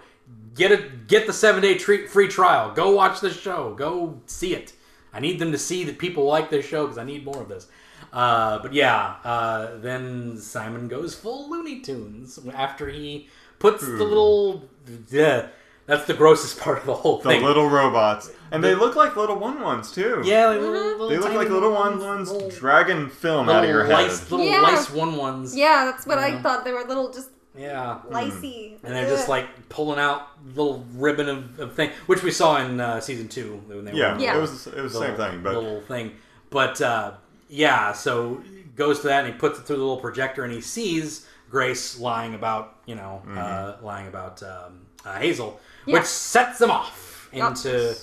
get 0.55 0.71
it. 0.71 1.07
Get 1.07 1.27
the 1.27 1.33
seven 1.33 1.61
day 1.61 1.77
tre- 1.77 2.07
free 2.07 2.27
trial. 2.27 2.71
Go 2.73 2.91
watch 2.91 3.21
this 3.21 3.39
show. 3.39 3.73
Go 3.75 4.21
see 4.25 4.53
it. 4.55 4.73
I 5.13 5.19
need 5.19 5.39
them 5.39 5.51
to 5.51 5.57
see 5.57 5.83
that 5.85 5.97
people 5.99 6.23
like 6.25 6.49
this 6.49 6.65
show 6.65 6.83
because 6.83 6.97
I 6.97 7.03
need 7.03 7.25
more 7.25 7.41
of 7.41 7.49
this. 7.49 7.67
Uh, 8.13 8.59
but 8.59 8.73
yeah, 8.73 9.15
uh, 9.23 9.77
then 9.77 10.37
Simon 10.37 10.87
goes 10.87 11.15
full 11.15 11.49
Looney 11.49 11.79
Tunes 11.81 12.39
after 12.53 12.89
he 12.89 13.27
puts 13.59 13.85
the 13.85 13.91
little. 14.03 14.69
Yeah, 15.09 15.47
that's 15.85 16.05
the 16.05 16.13
grossest 16.13 16.59
part 16.59 16.79
of 16.79 16.85
the 16.85 16.93
whole 16.93 17.17
The 17.19 17.29
thing. 17.29 17.41
The 17.41 17.47
little 17.47 17.69
robots, 17.69 18.31
and 18.51 18.63
they 18.63 18.73
look 18.75 18.95
like 18.95 19.15
little 19.15 19.37
one 19.37 19.61
ones 19.61 19.91
too. 19.91 20.21
yeah, 20.25 20.47
like 20.47 20.59
little, 20.59 20.73
little 20.73 21.09
they 21.09 21.17
look 21.17 21.33
like 21.33 21.49
little 21.49 21.71
one 21.73 21.99
ones 21.99 22.31
Dragon 22.57 23.09
film 23.09 23.47
out 23.49 23.63
of 23.63 23.69
your 23.69 23.83
little 23.83 23.97
head. 23.97 24.07
lice, 24.09 24.31
little 24.31 24.45
Yeah. 24.45 24.61
lice 24.61 24.89
one 24.89 25.15
ones. 25.15 25.55
Yeah, 25.55 25.85
that's 25.85 26.05
what 26.05 26.17
I 26.17 26.27
Yeah. 26.27 26.41
thought. 26.41 26.65
They 26.65 26.73
were 26.73 26.83
little, 26.83 27.11
just 27.13 27.29
Yeah. 27.57 27.99
licey. 28.09 28.77
And 28.83 28.93
they're 28.95 29.09
just 29.09 29.27
like 29.29 29.69
pulling 29.69 29.99
out 29.99 30.29
little 30.55 30.85
ribbon 30.95 31.27
of, 31.29 31.59
of 31.59 31.73
thing, 31.73 31.91
which 32.07 32.23
we 32.23 32.31
saw 32.31 32.57
in 32.63 32.79
uh, 32.79 32.99
season 33.01 33.27
two 33.27 33.61
when 33.67 33.85
they 33.85 33.93
Yeah, 33.93 34.15
were 34.15 34.19
Yeah. 34.21 34.37
it 34.37 34.41
was 34.41 34.67
it 34.67 34.81
was 34.81 34.93
the 34.93 34.99
same 34.99 35.15
thing, 35.17 35.43
but 35.43 35.55
little 35.55 35.81
thing. 35.81 36.13
But 36.49 36.81
uh, 36.81 37.13
yeah, 37.49 37.91
so 37.93 38.41
goes 38.75 39.01
to 39.01 39.07
that 39.07 39.25
and 39.25 39.33
he 39.33 39.39
puts 39.39 39.59
it 39.59 39.63
through 39.63 39.75
the 39.77 39.81
little 39.81 39.97
projector 39.97 40.43
and 40.43 40.53
he 40.53 40.61
sees 40.61 41.27
Grace 41.49 41.99
lying 41.99 42.33
about, 42.35 42.77
you 42.85 42.95
know, 42.95 43.21
Mm-hmm. 43.27 43.37
uh, 43.37 43.73
lying 43.85 44.07
about 44.07 44.41
um, 44.43 44.85
uh, 45.05 45.17
Hazel, 45.19 45.59
Yeah. 45.85 45.95
which 45.95 46.05
sets 46.05 46.57
them 46.59 46.71
off 46.71 47.29
Yup. 47.33 47.49
into 47.49 47.95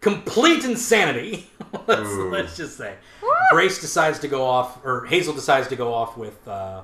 complete 0.00 0.64
insanity. 0.64 1.50
let's, 1.86 2.08
let's 2.10 2.56
just 2.56 2.76
say 2.76 2.94
Grace 3.50 3.80
decides 3.80 4.18
to 4.20 4.28
go 4.28 4.44
off, 4.44 4.84
or 4.84 5.06
Hazel 5.06 5.34
decides 5.34 5.66
to 5.68 5.76
go 5.76 5.92
off 5.92 6.16
with 6.16 6.46
uh, 6.46 6.82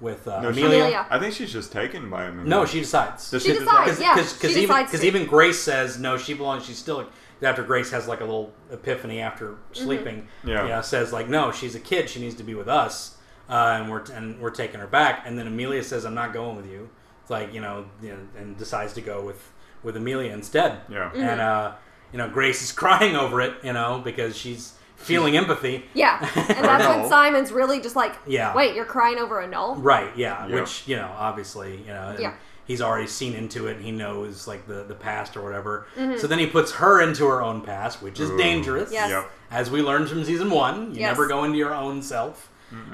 with 0.00 0.26
uh, 0.28 0.40
No, 0.40 0.48
Amelia. 0.48 0.66
Amelia. 0.78 1.06
I 1.10 1.18
think 1.18 1.34
she's 1.34 1.52
just 1.52 1.72
taken 1.72 2.08
by 2.10 2.24
him. 2.26 2.48
No, 2.48 2.64
she 2.64 2.80
decides. 2.80 3.30
Does 3.30 3.42
She 3.42 3.52
decide? 3.52 3.86
decides. 3.86 4.00
Yeah, 4.00 4.14
Because 4.14 4.38
she 4.40 4.46
even 4.48 4.62
decides 4.62 4.90
because 4.90 5.04
even 5.04 5.26
Grace 5.26 5.58
says 5.60 5.98
no, 5.98 6.16
she 6.16 6.34
belongs. 6.34 6.64
She's 6.64 6.78
still 6.78 7.06
after 7.42 7.62
Grace 7.62 7.90
has 7.90 8.06
like 8.08 8.20
a 8.20 8.24
little 8.24 8.52
epiphany 8.70 9.20
after 9.20 9.50
Mm-hmm. 9.52 9.74
sleeping. 9.84 10.28
Yeah. 10.44 10.62
you 10.64 10.68
know, 10.70 10.80
says 10.82 11.12
like 11.12 11.28
no, 11.28 11.52
she's 11.52 11.74
a 11.74 11.80
kid. 11.80 12.08
She 12.10 12.20
needs 12.20 12.34
to 12.36 12.42
be 12.44 12.54
with 12.54 12.68
us, 12.68 13.16
uh, 13.48 13.78
and 13.80 13.90
we're 13.90 14.02
and 14.12 14.40
we're 14.40 14.50
taking 14.50 14.80
her 14.80 14.86
back. 14.86 15.22
And 15.26 15.38
then 15.38 15.46
Amelia 15.46 15.82
says 15.82 16.04
I'm 16.04 16.14
not 16.14 16.32
going 16.32 16.56
with 16.56 16.66
you. 16.70 16.88
It's 17.22 17.30
like 17.30 17.52
you 17.54 17.60
know, 17.60 17.86
you 18.02 18.10
know 18.10 18.18
and 18.38 18.56
decides 18.56 18.92
to 18.94 19.00
go 19.00 19.22
with 19.24 19.52
with 19.82 19.96
Amelia 19.96 20.32
instead. 20.32 20.80
Yeah. 20.90 21.10
Mm-hmm. 21.10 21.20
and 21.22 21.40
uh, 21.40 21.72
you 22.12 22.18
know 22.18 22.28
Grace 22.28 22.62
is 22.62 22.72
crying 22.82 23.16
over 23.16 23.40
it. 23.40 23.54
You 23.62 23.72
know 23.74 24.00
because 24.04 24.36
she's 24.36 24.74
feeling 25.00 25.36
empathy. 25.36 25.84
Yeah, 25.94 26.18
and 26.36 26.64
that's 26.64 26.86
when 26.86 27.08
Simon's 27.08 27.50
really 27.52 27.80
just 27.80 27.96
like, 27.96 28.14
Yeah. 28.26 28.54
wait, 28.54 28.74
you're 28.74 28.84
crying 28.84 29.18
over 29.18 29.40
a 29.40 29.46
null? 29.46 29.76
Right. 29.76 30.10
Yeah. 30.16 30.46
Yeah. 30.46 30.54
Which 30.60 30.86
you 30.86 30.96
know, 30.96 31.10
obviously, 31.16 31.78
you 31.78 31.92
know, 31.92 32.08
and 32.10 32.18
Yeah. 32.18 32.34
he's 32.66 32.80
already 32.82 33.06
seen 33.08 33.34
into 33.34 33.66
it. 33.66 33.80
He 33.80 33.90
knows 33.90 34.46
like 34.46 34.66
the 34.68 34.84
the 34.84 34.94
past 34.94 35.36
or 35.36 35.42
whatever. 35.42 35.86
Mm-hmm. 35.96 36.18
So 36.18 36.26
then 36.26 36.38
he 36.38 36.46
puts 36.46 36.72
her 36.72 37.00
into 37.00 37.26
her 37.26 37.42
own 37.42 37.60
past, 37.62 38.02
which 38.02 38.20
is 38.20 38.30
Ooh. 38.30 38.36
dangerous. 38.38 38.92
Yes. 38.92 39.10
Yep. 39.10 39.30
As 39.50 39.70
we 39.70 39.82
learned 39.82 40.08
from 40.08 40.24
season 40.24 40.50
one, 40.50 40.94
you 40.94 41.00
Yes. 41.00 41.10
never 41.10 41.26
go 41.26 41.44
into 41.44 41.58
your 41.58 41.74
own 41.74 42.02
self. 42.02 42.48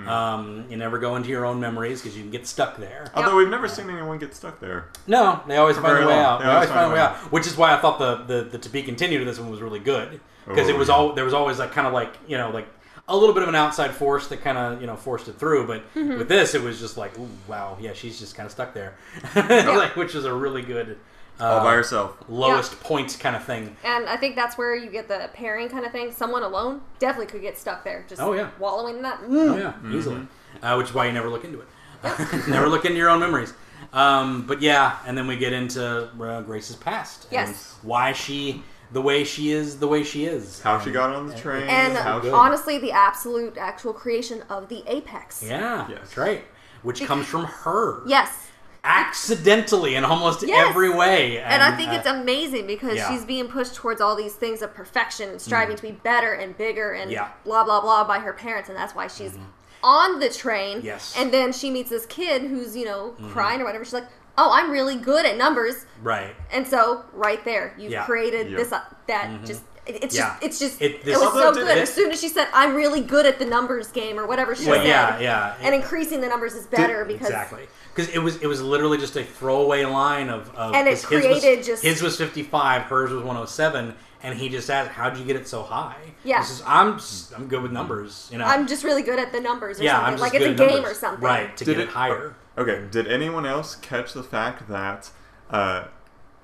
Um, 0.06 0.64
you 0.70 0.76
never 0.78 0.98
go 0.98 1.16
into 1.16 1.28
your 1.28 1.44
own 1.44 1.60
memories 1.60 2.00
because 2.00 2.16
you 2.16 2.22
can 2.22 2.30
get 2.30 2.46
stuck 2.46 2.78
there. 2.78 3.08
Although 3.14 3.36
we've 3.36 3.50
never 3.50 3.68
seen 3.68 3.90
anyone 3.90 4.16
get 4.18 4.34
stuck 4.34 4.58
there. 4.58 4.86
No, 5.06 5.40
they 5.46 5.56
always 5.58 5.76
For 5.76 5.82
find 5.82 6.02
a 6.02 6.06
way 6.06 6.14
long. 6.14 6.24
out. 6.24 6.38
They 6.38 6.44
They, 6.46 6.50
always 6.50 6.70
always 6.70 6.80
find 6.82 6.92
a 6.92 6.94
way 6.94 7.00
out. 7.00 7.16
Which 7.32 7.46
is 7.46 7.56
why 7.58 7.74
I 7.74 7.76
thought 7.76 7.98
the 7.98 8.14
the, 8.24 8.42
the 8.44 8.58
to 8.58 8.68
be 8.70 8.82
continued 8.82 9.20
of 9.20 9.26
this 9.26 9.38
one 9.38 9.50
was 9.50 9.60
really 9.60 9.78
good 9.80 10.20
because 10.46 10.68
Oh, 10.68 10.72
it 10.74 10.78
was 10.78 10.88
yeah. 10.88 10.94
all 10.94 11.12
there 11.12 11.24
was 11.24 11.34
always 11.34 11.58
like 11.58 11.72
kind 11.72 11.86
of 11.86 11.92
like 11.92 12.12
you 12.26 12.36
know 12.36 12.50
like 12.50 12.66
a 13.08 13.16
little 13.16 13.34
bit 13.34 13.42
of 13.44 13.48
an 13.48 13.54
outside 13.54 13.92
force 13.92 14.26
that 14.28 14.42
kind 14.42 14.58
of 14.58 14.80
you 14.80 14.86
know 14.86 14.96
forced 14.96 15.28
it 15.28 15.38
through. 15.38 15.66
But 15.66 15.82
Mm-hmm. 15.94 16.18
with 16.18 16.28
this, 16.28 16.54
it 16.54 16.62
was 16.62 16.80
just 16.80 16.96
like, 16.96 17.16
ooh, 17.18 17.28
wow, 17.48 17.76
yeah, 17.80 17.92
she's 17.92 18.18
just 18.18 18.34
kind 18.34 18.46
of 18.46 18.52
stuck 18.52 18.74
there, 18.74 18.94
like, 19.36 19.96
which 19.96 20.14
is 20.14 20.24
a 20.24 20.32
really 20.34 20.62
good 20.62 20.98
All 21.38 21.60
by 21.60 21.72
uh, 21.72 21.76
herself. 21.76 22.16
lowest 22.28 22.80
point 22.80 23.16
kind 23.20 23.36
of 23.36 23.44
thing. 23.44 23.76
And 23.84 24.06
I 24.08 24.16
think 24.16 24.34
that's 24.36 24.58
where 24.58 24.74
you 24.74 24.90
get 24.90 25.06
the 25.08 25.30
pairing 25.34 25.68
kind 25.68 25.84
of 25.86 25.92
thing. 25.92 26.10
Someone 26.12 26.42
alone 26.42 26.80
definitely 26.98 27.30
could 27.30 27.42
get 27.42 27.56
stuck 27.58 27.84
there, 27.84 28.04
just 28.08 28.20
Oh, 28.20 28.32
yeah. 28.32 28.50
wallowing 28.58 28.96
in 28.96 29.02
that. 29.02 29.20
Mm. 29.20 29.28
Oh 29.52 29.56
yeah, 29.56 29.96
easily. 29.96 30.26
Uh, 30.62 30.74
which 30.76 30.88
is 30.88 30.94
why 30.94 31.06
you 31.06 31.12
never 31.12 31.28
look 31.28 31.44
into 31.44 31.60
it. 31.60 31.68
never 32.48 32.68
look 32.68 32.84
into 32.84 32.96
your 32.96 33.10
own 33.10 33.20
memories. 33.20 33.52
Um, 33.92 34.46
but 34.46 34.60
yeah, 34.62 34.98
and 35.06 35.16
then 35.16 35.26
we 35.26 35.36
get 35.36 35.52
into 35.52 36.08
uh, 36.20 36.40
Grace's 36.42 36.76
past. 36.76 37.28
Yes. 37.30 37.48
And 37.82 37.88
why 37.88 38.12
she 38.12 38.62
the 38.96 39.02
way 39.02 39.24
she 39.24 39.52
is 39.52 39.78
the 39.78 39.86
way 39.86 40.02
she 40.02 40.24
is. 40.24 40.62
How 40.62 40.80
she 40.80 40.90
got 40.90 41.14
on 41.14 41.26
the 41.26 41.36
train. 41.36 41.68
And 41.68 41.94
how 41.98 42.22
she, 42.22 42.30
honestly, 42.30 42.78
the 42.78 42.92
absolute 42.92 43.58
actual 43.58 43.92
creation 43.92 44.42
of 44.48 44.70
the 44.70 44.82
apex. 44.86 45.42
Yeah, 45.42 45.86
Yes. 45.86 45.98
that's 45.98 46.16
right. 46.16 46.42
Which 46.82 47.04
comes 47.04 47.26
from 47.26 47.44
her. 47.44 48.00
Yes. 48.06 48.48
Accidentally 48.84 49.96
in 49.96 50.04
almost 50.06 50.42
Yes. 50.42 50.66
every 50.66 50.88
way. 50.88 51.36
And, 51.40 51.62
I 51.62 51.76
think 51.76 51.90
uh, 51.90 51.96
it's 51.96 52.06
amazing 52.06 52.66
because 52.66 52.96
yeah. 52.96 53.10
she's 53.10 53.26
being 53.26 53.48
pushed 53.48 53.74
towards 53.74 54.00
all 54.00 54.16
these 54.16 54.32
things 54.32 54.62
of 54.62 54.72
perfection 54.72 55.28
and 55.28 55.42
striving 55.42 55.76
mm-hmm. 55.76 55.88
to 55.88 55.92
be 55.92 56.00
better 56.02 56.32
and 56.32 56.56
bigger 56.56 56.92
and 56.94 57.10
Yeah. 57.10 57.28
blah 57.44 57.64
blah 57.64 57.82
blah 57.82 58.02
by 58.04 58.20
her 58.20 58.32
parents, 58.32 58.70
and 58.70 58.78
that's 58.78 58.94
why 58.94 59.08
she's 59.08 59.32
mm-hmm. 59.32 59.44
on 59.84 60.20
the 60.20 60.30
train. 60.30 60.80
Yes. 60.82 61.14
And 61.18 61.30
then 61.30 61.52
she 61.52 61.70
meets 61.70 61.90
this 61.90 62.06
kid 62.06 62.44
who's 62.44 62.74
you 62.74 62.86
know 62.86 63.10
mm-hmm. 63.10 63.28
crying 63.28 63.60
or 63.60 63.66
whatever. 63.66 63.84
She's 63.84 63.92
like, 63.92 64.08
"Oh, 64.38 64.50
I'm 64.52 64.70
really 64.70 64.96
good 64.96 65.24
at 65.26 65.36
numbers," 65.36 65.86
right. 66.02 66.34
and 66.50 66.66
so 66.66 67.04
right 67.12 67.44
there, 67.44 67.74
you've 67.78 67.92
Yeah. 67.92 68.04
created 68.04 68.50
Yep. 68.50 68.58
this 68.58 68.72
uh, 68.72 68.80
that 69.08 69.44
just. 69.44 69.62
It's 69.88 70.16
Yeah. 70.16 70.30
just, 70.30 70.42
it's 70.42 70.58
just, 70.58 70.82
It- 70.82 71.06
it, 71.06 71.16
was 71.16 71.32
so 71.32 71.52
good. 71.52 71.64
did- 71.68 71.78
As 71.78 71.94
soon 71.94 72.10
as 72.10 72.20
she 72.20 72.28
said, 72.28 72.48
"I'm 72.52 72.74
really 72.74 73.00
good 73.00 73.24
at 73.24 73.38
the 73.38 73.44
numbers 73.44 73.86
game" 73.92 74.18
or 74.18 74.26
whatever 74.26 74.56
she 74.56 74.66
Well, 74.68 74.80
said, 74.80 74.86
yeah, 74.88 75.16
yeah. 75.20 75.54
and 75.60 75.76
increasing 75.76 76.20
the 76.20 76.26
numbers 76.26 76.54
is 76.54 76.66
better 76.66 77.04
because 77.04 77.28
exactly 77.28 77.68
because 77.94 78.12
it 78.12 78.18
was 78.18 78.34
it 78.38 78.48
was 78.48 78.60
literally 78.60 78.98
just 78.98 79.14
a 79.14 79.22
throwaway 79.22 79.84
line 79.84 80.28
of, 80.28 80.50
of 80.56 80.74
And 80.74 80.88
it 80.88 81.00
'cause 81.00 81.02
his 81.04 81.10
was- 81.24 81.40
created 81.40 81.64
just- 81.64 81.84
his 81.84 82.02
was 82.02 82.16
55 82.16 82.82
hers 82.82 83.12
was 83.12 83.22
107 83.22 83.94
and 84.24 84.36
he 84.36 84.48
just 84.48 84.68
asked 84.68 84.90
how'd 84.90 85.16
you 85.16 85.24
get 85.24 85.36
it 85.36 85.46
so 85.46 85.62
high 85.62 85.94
Yeah. 86.24 86.38
He 86.40 86.46
says, 86.46 86.64
i'm 86.66 86.98
just, 86.98 87.32
i'm 87.36 87.46
good 87.46 87.62
with 87.62 87.70
numbers 87.70 88.28
you 88.32 88.38
know 88.38 88.44
I'm 88.44 88.66
just 88.66 88.82
really 88.82 89.02
good 89.02 89.20
at 89.20 89.30
the 89.30 89.40
numbers 89.40 89.78
or 89.78 89.84
yeah 89.84 89.92
something. 89.92 90.06
i'm 90.06 90.12
just 90.14 90.22
like 90.22 90.32
good 90.32 90.42
it's 90.42 90.60
a 90.60 90.64
at 90.64 90.68
game 90.68 90.76
numbers. 90.82 90.96
or 90.96 91.00
something. 91.00 91.24
right 91.24 91.56
to 91.56 91.64
Did 91.64 91.74
get 91.76 91.80
it, 91.84 91.88
it- 91.90 91.94
higher 91.94 92.34
Okay, 92.58 92.84
did 92.90 93.06
anyone 93.06 93.44
else 93.46 93.74
catch 93.76 94.12
the 94.12 94.22
fact 94.22 94.68
that 94.68 95.10
uh, 95.50 95.84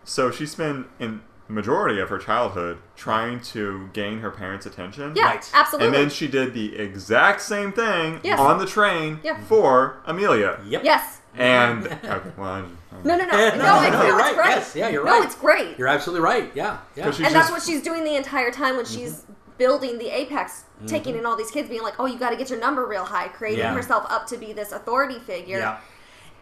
so 0.05 0.30
she 0.30 0.47
spent 0.47 0.86
in 0.98 1.22
majority 1.48 2.01
of 2.01 2.09
her 2.09 2.18
childhood 2.18 2.78
trying 2.97 3.40
to 3.40 3.89
gain 3.93 4.18
her 4.20 4.30
parents' 4.30 4.66
attention? 4.66 5.12
Yeah, 5.16 5.24
Right. 5.26 5.51
absolutely. 5.55 5.86
And 5.86 5.94
then 5.97 6.10
she 6.10 6.28
did 6.28 6.55
the 6.55 6.76
exact 6.78 7.40
same 7.40 7.72
thing 7.72 8.20
Yes. 8.22 8.39
on 8.39 8.59
the 8.59 8.66
train 8.66 9.20
Yeah. 9.22 9.39
for 9.48 9.98
Amelia. 10.06 10.59
yep 10.66 10.82
yes. 10.84 11.20
And 11.36 11.86
okay, 12.05 12.30
well, 12.36 12.48
I, 12.51 12.60
No, 13.05 13.16
no, 13.16 13.24
no, 13.24 13.30
no, 13.30 13.36
No, 13.36 13.47
it's, 13.47 13.56
no, 13.56 13.62
no, 13.62 14.06
you're 14.06 14.18
it's 14.18 14.22
right. 14.22 14.34
great. 14.34 14.48
Yes, 14.51 14.76
yeah, 14.76 14.89
you're 14.89 15.02
right. 15.05 15.18
no, 15.18 15.22
it's 15.22 15.34
great. 15.34 15.78
you're 15.78 15.89
absolutely 15.89 16.22
right 16.22 16.51
yeah 16.55 16.78
yeah 16.94 17.05
'Cause 17.05 17.16
she's 17.16 17.26
and 17.26 17.34
that's 17.34 17.51
what 17.51 17.62
she's 17.62 17.82
doing 17.82 18.05
the 18.05 18.14
entire 18.16 18.51
time 18.51 18.76
when 18.76 18.84
she's 18.84 19.24
building 19.59 19.98
the 19.98 20.09
apex, 20.10 20.64
Mm-hmm. 20.76 20.86
taking 20.89 21.16
in 21.16 21.24
all 21.24 21.36
these 21.36 21.51
kids, 21.52 21.68
being 21.68 21.82
like, 21.82 21.94
"Oh, 22.01 22.06
you 22.06 22.18
got 22.18 22.30
to 22.30 22.36
get 22.36 22.51
your 22.51 22.59
number 22.59 22.84
real 22.84 23.05
high," 23.05 23.28
creating 23.28 23.60
Yeah. 23.60 23.72
herself 23.72 24.05
up 24.10 24.26
to 24.28 24.36
be 24.36 24.52
this 24.52 24.72
authority 24.72 25.20
figure, 25.20 25.59
yeah 25.59 25.78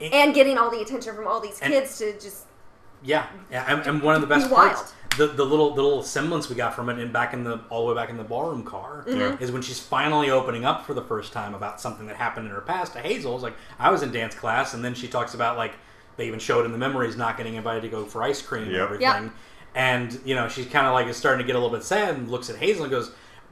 and 0.00 0.34
getting 0.34 0.58
all 0.58 0.70
the 0.70 0.80
attention 0.80 1.14
from 1.14 1.26
all 1.26 1.40
these 1.40 1.58
And- 1.60 1.72
kids 1.72 1.98
to 1.98 2.12
just 2.18 2.44
Yeah, 3.02 3.26
yeah, 3.50 3.64
and, 3.68 3.86
and 3.86 4.02
one 4.02 4.14
of 4.14 4.20
the 4.20 4.26
best 4.26 4.48
Be 4.48 4.54
parts, 4.54 4.92
the 5.16 5.26
the 5.28 5.44
little 5.44 5.74
the 5.74 5.82
little 5.82 6.02
semblance 6.02 6.48
we 6.48 6.54
got 6.56 6.74
from 6.74 6.88
it, 6.90 6.98
in 6.98 7.10
back 7.12 7.32
in 7.32 7.44
the 7.44 7.60
all 7.70 7.86
the 7.86 7.94
way 7.94 8.00
back 8.00 8.10
in 8.10 8.16
the 8.16 8.24
ballroom 8.24 8.62
car, 8.62 9.04
Mm-hmm. 9.08 9.42
is 9.42 9.50
when 9.50 9.62
she's 9.62 9.80
finally 9.80 10.30
opening 10.30 10.64
up 10.64 10.84
for 10.86 10.94
the 10.94 11.02
first 11.02 11.32
time 11.32 11.54
about 11.54 11.80
something 11.80 12.06
that 12.06 12.16
happened 12.16 12.46
in 12.46 12.52
her 12.52 12.60
past 12.60 12.92
to 12.92 13.00
Hazel. 13.00 13.34
It's 13.34 13.42
like 13.42 13.56
I 13.78 13.90
was 13.90 14.02
in 14.02 14.12
dance 14.12 14.34
class, 14.34 14.74
and 14.74 14.84
then 14.84 14.94
she 14.94 15.08
talks 15.08 15.34
about 15.34 15.56
like 15.56 15.72
they 16.16 16.26
even 16.26 16.38
showed 16.40 16.66
in 16.66 16.72
the 16.72 16.78
memories 16.78 17.16
not 17.16 17.36
getting 17.38 17.54
invited 17.54 17.80
to 17.82 17.88
go 17.88 18.04
for 18.04 18.22
ice 18.22 18.42
cream 18.42 18.64
and 18.64 18.76
everything, 18.76 19.06
Yep. 19.06 19.32
and 19.74 20.20
you 20.24 20.34
know 20.34 20.48
she's 20.48 20.66
kind 20.66 20.86
of 20.86 20.92
like 20.92 21.06
is 21.06 21.16
starting 21.16 21.38
to 21.40 21.46
get 21.46 21.56
a 21.56 21.58
little 21.58 21.74
bit 21.74 21.84
sad 21.84 22.14
and 22.14 22.30
looks 22.30 22.50
at 22.50 22.56
Hazel 22.56 22.84
and 22.84 22.90
goes. 22.90 23.10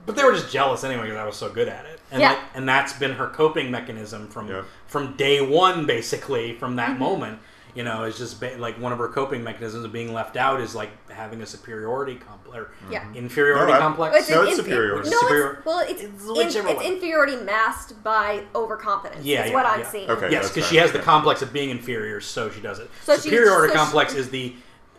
But 0.09 0.17
they 0.17 0.25
were 0.25 0.33
just 0.33 0.51
jealous 0.51 0.83
anyway 0.85 1.03
because 1.03 1.19
I 1.19 1.25
was 1.27 1.37
so 1.37 1.51
good 1.51 1.69
at 1.69 1.85
it, 1.85 2.01
and 2.11 2.21
Yeah. 2.21 2.31
like, 2.31 2.39
and 2.55 2.69
that's 2.69 2.95
been 2.95 3.13
her 3.13 3.29
coping 3.29 3.71
mechanism 3.71 4.27
from 4.29 4.49
Yep. 4.49 4.65
from 4.87 5.13
day 5.17 5.41
one, 5.41 5.85
basically 5.87 6.55
from 6.59 6.77
that 6.77 6.91
Mm-hmm. 6.91 6.99
moment 6.99 7.39
you 7.75 7.85
know, 7.85 8.05
it's 8.05 8.19
just 8.19 8.41
ba- 8.41 8.57
like 8.59 8.81
one 8.81 8.93
of 8.93 8.99
her 8.99 9.07
coping 9.07 9.45
mechanisms 9.45 9.85
of 9.85 9.93
being 9.93 10.13
left 10.13 10.37
out 10.37 10.59
is 10.61 10.75
like 10.75 10.91
having 11.11 11.41
a 11.43 11.47
superiority 11.47 12.17
complex 12.17 12.57
or 12.59 12.71
Yeah. 12.91 13.05
inferiority 13.15 13.71
No, 13.73 13.79
I- 13.79 13.81
complex. 13.81 14.29
No, 14.31 14.43
it's 14.43 14.53
infe- 14.55 14.57
superiority. 14.57 15.11
No, 15.11 15.19
Superior- 15.19 15.53
it's, 15.59 15.67
well, 15.67 15.79
it's 15.81 15.91
It's 16.03 16.57
in- 16.57 16.67
it's 16.67 16.83
inferiority 16.83 17.37
masked 17.37 18.03
by 18.03 18.43
overconfidence. 18.55 19.25
Yeah, 19.25 19.45
is 19.45 19.51
yeah, 19.51 19.55
what 19.55 19.67
I'm 19.67 19.81
yeah. 19.81 19.91
seeing. 19.91 20.11
Okay. 20.11 20.31
yes, 20.31 20.49
because 20.51 20.69
she 20.69 20.77
has 20.79 20.91
the 20.91 20.99
complex 20.99 21.41
of 21.43 21.53
being 21.53 21.71
inferior, 21.71 22.21
so 22.21 22.51
she 22.51 22.61
does 22.61 22.81
it. 22.81 22.91
So 23.05 23.15
she- 23.15 23.21
superiority 23.29 23.69
so 23.69 23.79
she- 23.79 23.85
complex 23.85 24.15
is 24.15 24.31
the 24.31 24.57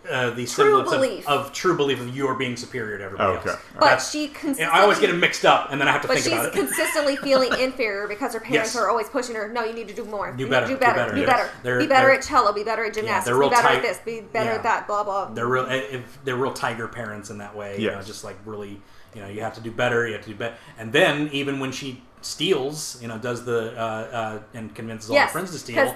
uh, 0.09 0.29
the 0.31 0.45
True 0.45 0.83
semblance. 0.85 1.25
Of, 1.27 1.47
of 1.47 1.53
true 1.53 1.75
belief 1.77 1.99
of 1.99 2.15
you 2.15 2.27
are 2.27 2.35
being 2.35 2.55
superior 2.57 2.97
to 2.97 3.03
everybody 3.03 3.37
Okay. 3.37 3.49
else. 3.51 3.59
But 3.73 3.79
That's- 3.81 4.11
she 4.11 4.27
consistently. 4.29 4.65
I 4.65 4.81
always 4.81 4.99
get 4.99 5.07
them 5.07 5.19
mixed 5.19 5.45
up, 5.45 5.71
and 5.71 5.79
then 5.79 5.87
I 5.87 5.91
have 5.91 6.01
to 6.01 6.07
But 6.07 6.17
think 6.19 6.33
about 6.35 6.45
it. 6.47 6.51
But 6.53 6.59
she's 6.61 6.75
consistently 6.75 7.15
feeling 7.23 7.51
inferior 7.59 8.07
because 8.07 8.33
her 8.33 8.39
parents 8.39 8.73
Yes. 8.73 8.81
are 8.81 8.89
always 8.89 9.07
pushing 9.09 9.35
her. 9.35 9.47
No, 9.49 9.63
you 9.63 9.73
need 9.73 9.87
to 9.87 9.93
do 9.93 10.05
more. 10.05 10.31
Do 10.31 10.43
You 10.43 10.49
better, 10.49 10.67
need 10.67 10.73
do 10.73 10.79
to 10.79 10.79
do 10.79 10.85
better. 10.85 10.99
better, 10.99 11.13
Be 11.13 11.21
yes. 11.21 11.29
better. 11.29 11.49
They're- 11.63 11.79
be 11.79 11.87
better 11.87 12.07
they're- 12.07 12.15
at 12.15 12.21
cello. 12.23 12.51
Be 12.53 12.63
better 12.63 12.85
at 12.85 12.93
gymnastics. 12.93 13.25
they're 13.25 13.35
real 13.37 13.49
be 13.49 13.55
better 13.55 13.67
tight. 13.67 13.77
at 13.77 13.83
this. 13.83 13.97
Be 13.99 14.21
better 14.21 14.49
Yeah. 14.51 14.55
at 14.55 14.63
that. 14.63 14.87
Blah 14.87 15.03
blah. 15.03 15.25
they're 15.33 15.47
real 15.47 15.65
if 15.69 16.19
they're 16.23 16.35
real 16.35 16.53
tiger 16.53 16.87
parents 16.87 17.29
in 17.29 17.37
that 17.39 17.55
way 17.55 17.79
you 17.79 17.91
know 17.91 18.01
just 18.01 18.23
like 18.23 18.37
really 18.45 18.81
you 19.13 19.21
know 19.21 19.27
you 19.27 19.41
have 19.41 19.53
to 19.55 19.61
do 19.61 19.71
better 19.71 20.07
you 20.07 20.13
have 20.13 20.23
to 20.23 20.29
do 20.29 20.35
better 20.35 20.55
and 20.77 20.91
then 20.93 21.29
even 21.31 21.59
when 21.59 21.71
she 21.71 22.01
steals 22.21 22.97
you 23.01 23.07
know 23.07 23.17
does 23.17 23.43
the 23.45 23.71
uh, 23.77 23.81
uh, 23.81 24.39
and 24.53 24.73
convinces 24.75 25.09
all 25.09 25.15
Yes, 25.15 25.29
her 25.29 25.31
friends 25.33 25.51
to 25.51 25.57
steal 25.59 25.95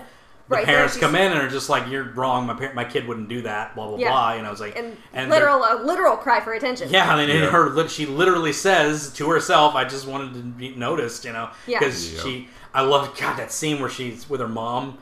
the 0.50 0.56
right 0.56 0.66
parents 0.66 0.98
come 0.98 1.16
in 1.16 1.32
and 1.32 1.42
are 1.42 1.50
just 1.50 1.70
like 1.70 1.88
you're 1.88 2.12
wrong 2.12 2.46
my 2.46 2.54
par- 2.54 2.74
my 2.74 2.84
kid 2.84 3.08
wouldn't 3.08 3.30
do 3.30 3.42
that 3.42 3.74
blah 3.76 3.88
blah 3.88 3.98
Yeah. 3.98 4.10
blah 4.10 4.34
you 4.34 4.42
know 4.42 4.52
it's 4.52 4.60
like 4.60 4.76
And, 4.76 4.98
they're- 5.14 5.30
literal, 5.30 5.64
a 5.64 5.82
literal 5.84 6.18
cry 6.18 6.42
for 6.42 6.54
attention. 6.54 6.90
yeah, 6.90 7.18
and 7.18 7.30
in 7.30 7.44
Yeah. 7.44 7.50
her, 7.50 7.88
she 7.88 8.06
literally 8.06 8.54
says 8.54 9.12
to 9.14 9.30
herself, 9.30 9.76
"I 9.76 9.86
just 9.86 10.08
wanted 10.08 10.34
to 10.34 10.40
be 10.40 10.76
noticed," 10.76 11.26
you 11.26 11.34
know, 11.34 11.50
because 11.66 12.14
Yeah. 12.14 12.22
she. 12.22 12.50
I 12.74 12.82
love 12.82 13.16
God 13.18 13.38
that 13.38 13.52
scene 13.52 13.80
where 13.80 13.90
she's 13.90 14.30
with 14.30 14.42
her 14.42 14.48
mom, 14.48 14.98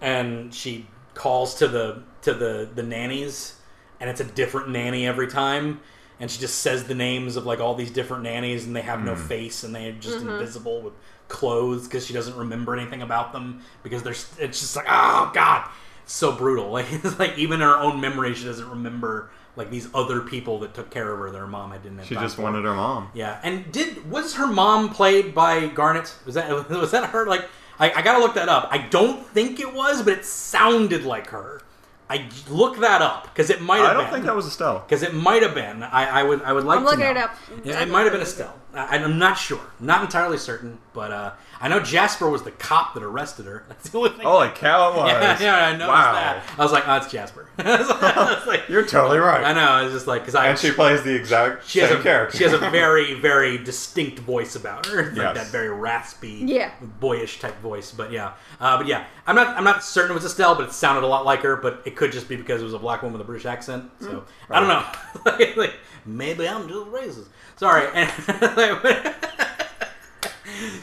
and 0.00 0.54
she 0.54 0.86
calls 1.14 1.54
to 1.56 1.68
the 1.68 2.02
to 2.22 2.32
the 2.32 2.68
the 2.74 2.82
nannies, 2.82 3.54
and 4.00 4.08
it's 4.08 4.20
a 4.20 4.24
different 4.24 4.68
nanny 4.68 5.06
every 5.06 5.26
time. 5.26 5.80
And 6.18 6.30
she 6.30 6.40
just 6.40 6.60
says 6.60 6.84
the 6.84 6.94
names 6.94 7.36
of 7.36 7.44
like 7.44 7.60
all 7.60 7.74
these 7.74 7.90
different 7.90 8.22
nannies, 8.22 8.64
and 8.64 8.74
they 8.74 8.80
have 8.82 9.04
no 9.04 9.14
hmm. 9.14 9.26
face, 9.26 9.64
and 9.64 9.74
they're 9.74 9.92
just 9.92 10.18
mm-hmm. 10.18 10.30
invisible 10.30 10.80
with 10.80 10.94
clothes 11.28 11.84
because 11.84 12.06
she 12.06 12.12
doesn't 12.12 12.36
remember 12.36 12.76
anything 12.76 13.02
about 13.02 13.32
them 13.32 13.62
because 13.82 14.02
they're. 14.02 14.14
It's 14.38 14.60
just 14.60 14.76
like, 14.76 14.86
oh 14.88 15.30
god, 15.34 15.68
so 16.04 16.32
brutal. 16.32 16.70
Like 16.70 16.86
it's 16.90 17.18
like 17.18 17.38
even 17.38 17.60
her 17.60 17.76
own 17.76 18.00
memory, 18.00 18.34
she 18.34 18.44
doesn't 18.44 18.68
remember 18.68 19.30
like 19.56 19.70
these 19.70 19.88
other 19.94 20.20
people 20.20 20.58
that 20.60 20.74
took 20.74 20.90
care 20.90 21.12
of 21.12 21.18
her. 21.18 21.30
that 21.30 21.38
her 21.38 21.46
mom 21.46 21.70
had 21.72 21.82
didn't 21.82 21.98
have 21.98 22.06
She 22.06 22.14
just 22.14 22.38
wanted 22.38 22.64
her 22.64 22.74
mom. 22.74 23.10
Yeah, 23.14 23.40
and 23.42 23.70
did 23.72 24.10
was 24.10 24.34
her 24.34 24.46
mom 24.46 24.90
played 24.90 25.34
by 25.34 25.66
Garnet? 25.68 26.14
Was 26.26 26.34
that 26.34 26.50
was 26.70 26.90
that 26.90 27.10
her? 27.10 27.26
Like, 27.26 27.48
I, 27.78 27.90
I 27.92 28.02
gotta 28.02 28.18
look 28.18 28.34
that 28.34 28.48
up. 28.48 28.68
I 28.70 28.78
don't 28.78 29.26
think 29.26 29.58
it 29.60 29.72
was, 29.74 30.02
but 30.02 30.12
it 30.12 30.24
sounded 30.24 31.04
like 31.04 31.28
her. 31.28 31.60
I 32.08 32.28
look 32.48 32.78
that 32.80 33.02
up 33.02 33.24
because 33.24 33.50
it 33.50 33.60
might 33.60 33.78
have 33.78 33.86
I 33.88 33.92
don't 33.94 34.04
been. 34.04 34.12
think 34.12 34.24
that 34.26 34.36
was 34.36 34.46
Estelle. 34.46 34.80
because 34.80 35.02
it 35.02 35.12
might 35.12 35.42
have 35.42 35.54
been. 35.54 35.82
I, 35.82 36.20
I 36.20 36.22
would 36.22 36.40
I 36.42 36.52
would 36.52 36.64
like 36.64 36.78
I'm 36.78 36.84
to 36.84 36.90
looking 36.90 37.04
know. 37.04 37.10
it 37.10 37.16
up. 37.16 37.34
Yeah, 37.64 37.80
it 37.82 37.88
might 37.88 38.02
have 38.02 38.12
been 38.12 38.20
Estelle. 38.22 38.54
I, 38.74 38.96
I'm 38.98 39.18
not 39.18 39.34
sure. 39.38 39.60
Not 39.80 40.02
entirely 40.02 40.38
certain, 40.38 40.78
but 40.92 41.10
uh, 41.10 41.32
I 41.60 41.68
know 41.68 41.80
Jasper 41.80 42.28
was 42.28 42.42
the 42.42 42.50
cop 42.50 42.94
that 42.94 43.02
arrested 43.02 43.46
her. 43.46 43.64
That's 43.68 43.88
the 43.90 43.98
only 43.98 44.10
thing. 44.10 44.20
Holy 44.26 44.48
cow, 44.50 44.90
it 44.92 44.96
was. 44.96 45.08
yeah, 45.10 45.38
yeah, 45.40 45.66
I 45.66 45.72
noticed 45.72 45.88
wow. 45.88 46.12
that. 46.12 46.44
I 46.58 46.62
was 46.62 46.72
like, 46.72 46.86
oh, 46.86 46.96
it's 46.96 47.10
Jasper. 47.10 47.48
I 47.58 48.34
was 48.38 48.46
like, 48.46 48.68
You're 48.68 48.84
totally 48.84 49.18
right. 49.18 49.42
I 49.42 49.52
know. 49.54 49.84
It's 49.86 49.94
just 49.94 50.06
like 50.06 50.22
because 50.22 50.34
I 50.34 50.48
And 50.48 50.58
she 50.58 50.70
plays 50.72 51.02
the 51.02 51.14
exact 51.14 51.66
she 51.66 51.80
same 51.80 51.88
has 51.88 51.98
a 51.98 52.02
character. 52.02 52.36
she 52.36 52.44
has 52.44 52.52
a 52.52 52.58
very 52.70 53.14
very 53.14 53.56
distinct 53.58 54.18
voice 54.18 54.56
about 54.56 54.86
her, 54.86 55.04
like 55.06 55.16
Yes. 55.16 55.36
that 55.36 55.46
very 55.46 55.70
raspy, 55.70 56.42
Yeah. 56.44 56.72
boyish 57.00 57.40
type 57.40 57.58
voice. 57.60 57.92
But 57.92 58.12
yeah, 58.12 58.32
uh, 58.60 58.76
but 58.76 58.86
yeah, 58.86 59.06
I'm 59.26 59.34
not 59.36 59.56
I'm 59.56 59.64
not 59.64 59.82
certain 59.82 60.10
it 60.10 60.14
was 60.14 60.24
Estelle, 60.26 60.54
but 60.54 60.64
it 60.68 60.72
sounded 60.72 61.04
a 61.04 61.06
lot 61.08 61.24
like 61.24 61.40
her. 61.40 61.56
But 61.56 61.82
it 61.86 61.96
could 61.96 62.12
just 62.12 62.28
be 62.28 62.36
because 62.36 62.60
it 62.60 62.64
was 62.64 62.74
a 62.74 62.78
black 62.78 63.02
woman 63.02 63.14
with 63.18 63.22
a 63.22 63.26
British 63.26 63.46
accent. 63.46 63.90
So 64.00 64.06
Mm. 64.08 64.24
I 64.50 64.60
don't 64.60 64.68
know. 64.68 64.84
like, 65.38 65.56
like, 65.56 65.74
maybe 66.04 66.46
I'm 66.48 66.68
just 66.68 66.86
racist. 66.88 67.28
Sorry. 67.56 67.86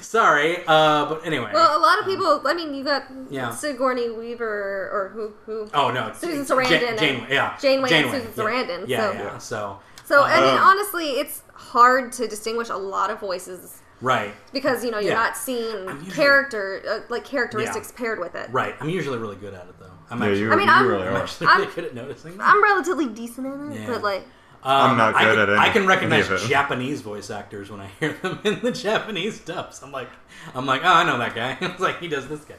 Sorry, 0.02 0.58
uh, 0.68 1.06
but 1.08 1.26
anyway. 1.26 1.52
Well, 1.54 1.78
a 1.78 1.82
lot 1.82 2.00
of 2.00 2.06
people. 2.06 2.42
I 2.46 2.54
mean, 2.54 2.74
you 2.74 2.84
got 2.84 3.04
Yeah. 3.30 3.52
Sigourney 3.52 4.10
Weaver, 4.10 4.46
or 4.92 5.12
who? 5.14 5.34
Who? 5.46 5.70
oh 5.74 5.92
no, 5.92 6.12
Susan 6.14 6.40
Ja- 6.40 6.46
Sarandon 6.64 7.00
Jane, 7.00 7.20
and- 7.22 7.30
yeah, 7.32 7.58
Janeway 7.60 7.92
and 7.94 8.12
Susan 8.12 8.28
yeah. 8.36 8.44
Sarandon, 8.44 8.88
Yeah, 8.88 9.12
so- 9.12 9.14
yeah. 9.14 9.38
So 9.38 9.80
So, 10.06 10.22
I 10.24 10.42
mean, 10.42 10.50
Um, 10.56 10.60
honestly, 10.60 11.12
it's 11.12 11.44
hard 11.54 12.12
to 12.14 12.28
distinguish 12.28 12.68
a 12.70 12.76
lot 12.76 13.10
of 13.10 13.20
voices 13.22 13.82
right, 14.02 14.34
because 14.52 14.84
you 14.84 14.92
know 14.92 15.00
you're 15.00 15.12
Yeah. 15.14 15.24
not 15.24 15.38
seeing 15.38 15.88
usually- 15.88 16.12
character 16.12 16.82
uh, 16.90 17.00
like 17.10 17.24
characteristics 17.24 17.92
paired 17.96 18.20
with 18.20 18.36
it. 18.36 18.50
right. 18.52 18.76
I'm 18.82 18.90
usually 18.90 19.18
really 19.18 19.38
good 19.38 19.54
at 19.54 19.62
it 19.68 19.76
though. 19.80 19.86
I'm 20.12 20.22
yeah, 20.22 20.28
actually, 20.28 20.52
I 20.52 20.56
mean, 20.58 20.68
you 20.68 20.74
I'm- 20.74 20.88
really 20.88 21.08
I'm 21.08 21.16
are. 21.16 21.24
actually 21.24 21.48
I'm- 21.48 21.62
really 21.62 21.74
good 21.74 21.86
at 21.86 21.96
noticing. 21.96 22.38
that. 22.38 22.48
I'm 22.50 22.62
relatively 22.62 23.08
decent 23.08 23.48
in 23.48 23.72
it, 23.72 23.80
Yeah. 23.82 23.88
but 23.88 24.04
like, 24.04 24.28
Um, 24.64 24.92
I'm 24.92 24.98
not 24.98 25.14
good 25.14 25.36
can, 25.36 25.40
at 25.40 25.50
any- 25.50 25.60
I 25.60 25.70
can 25.70 25.86
recognize 25.86 26.28
any 26.28 26.36
of 26.36 26.44
it. 26.44 26.48
Japanese 26.48 27.02
voice 27.02 27.30
actors 27.30 27.70
when 27.70 27.82
I 27.82 27.88
hear 28.00 28.14
them 28.22 28.40
in 28.44 28.62
the 28.62 28.72
Japanese 28.72 29.40
dubs. 29.40 29.84
I'm 29.84 29.92
like, 29.92 30.10
I'm 30.56 30.66
like, 30.66 30.82
oh, 30.84 30.88
I 30.88 31.04
know 31.04 31.18
that 31.18 31.36
guy. 31.36 31.58
it's 31.62 31.80
like 31.82 32.00
he 32.00 32.08
does 32.08 32.28
this 32.28 32.42
guy. 32.46 32.56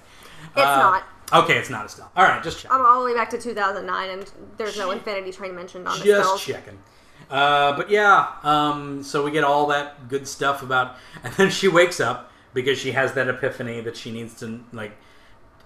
It's 0.49 0.57
not. 0.57 1.05
Okay, 1.33 1.57
it's 1.57 1.71
not 1.71 1.87
Estelle. 1.87 2.11
All 2.15 2.25
right, 2.25 2.43
just 2.45 2.61
check. 2.61 2.71
I'm 2.71 2.85
all 2.85 3.01
the 3.01 3.07
way 3.07 3.15
back 3.15 3.31
to 3.31 3.39
2009, 3.39 4.11
and 4.11 4.31
there's 4.59 4.77
no 4.77 4.91
Infinity 4.91 5.33
Train 5.33 5.55
mentioned 5.55 5.89
on 5.89 5.99
the 5.99 6.05
just 6.05 6.23
spells. 6.23 6.45
checking. 6.45 6.79
Uh, 7.31 7.75
but 7.77 7.89
yeah, 7.89 8.33
um, 8.43 9.03
so 9.03 9.25
we 9.25 9.31
get 9.31 9.43
all 9.43 9.67
that 9.69 10.09
good 10.09 10.29
stuff 10.29 10.63
about, 10.63 10.97
and 11.23 11.33
then 11.35 11.51
she 11.51 11.69
wakes 11.69 11.99
up 12.01 12.31
because 12.53 12.79
she 12.79 12.93
has 12.93 13.15
that 13.15 13.29
epiphany 13.29 13.81
that 13.81 13.97
she 13.97 14.11
needs 14.13 14.35
to 14.41 14.63
like 14.73 14.93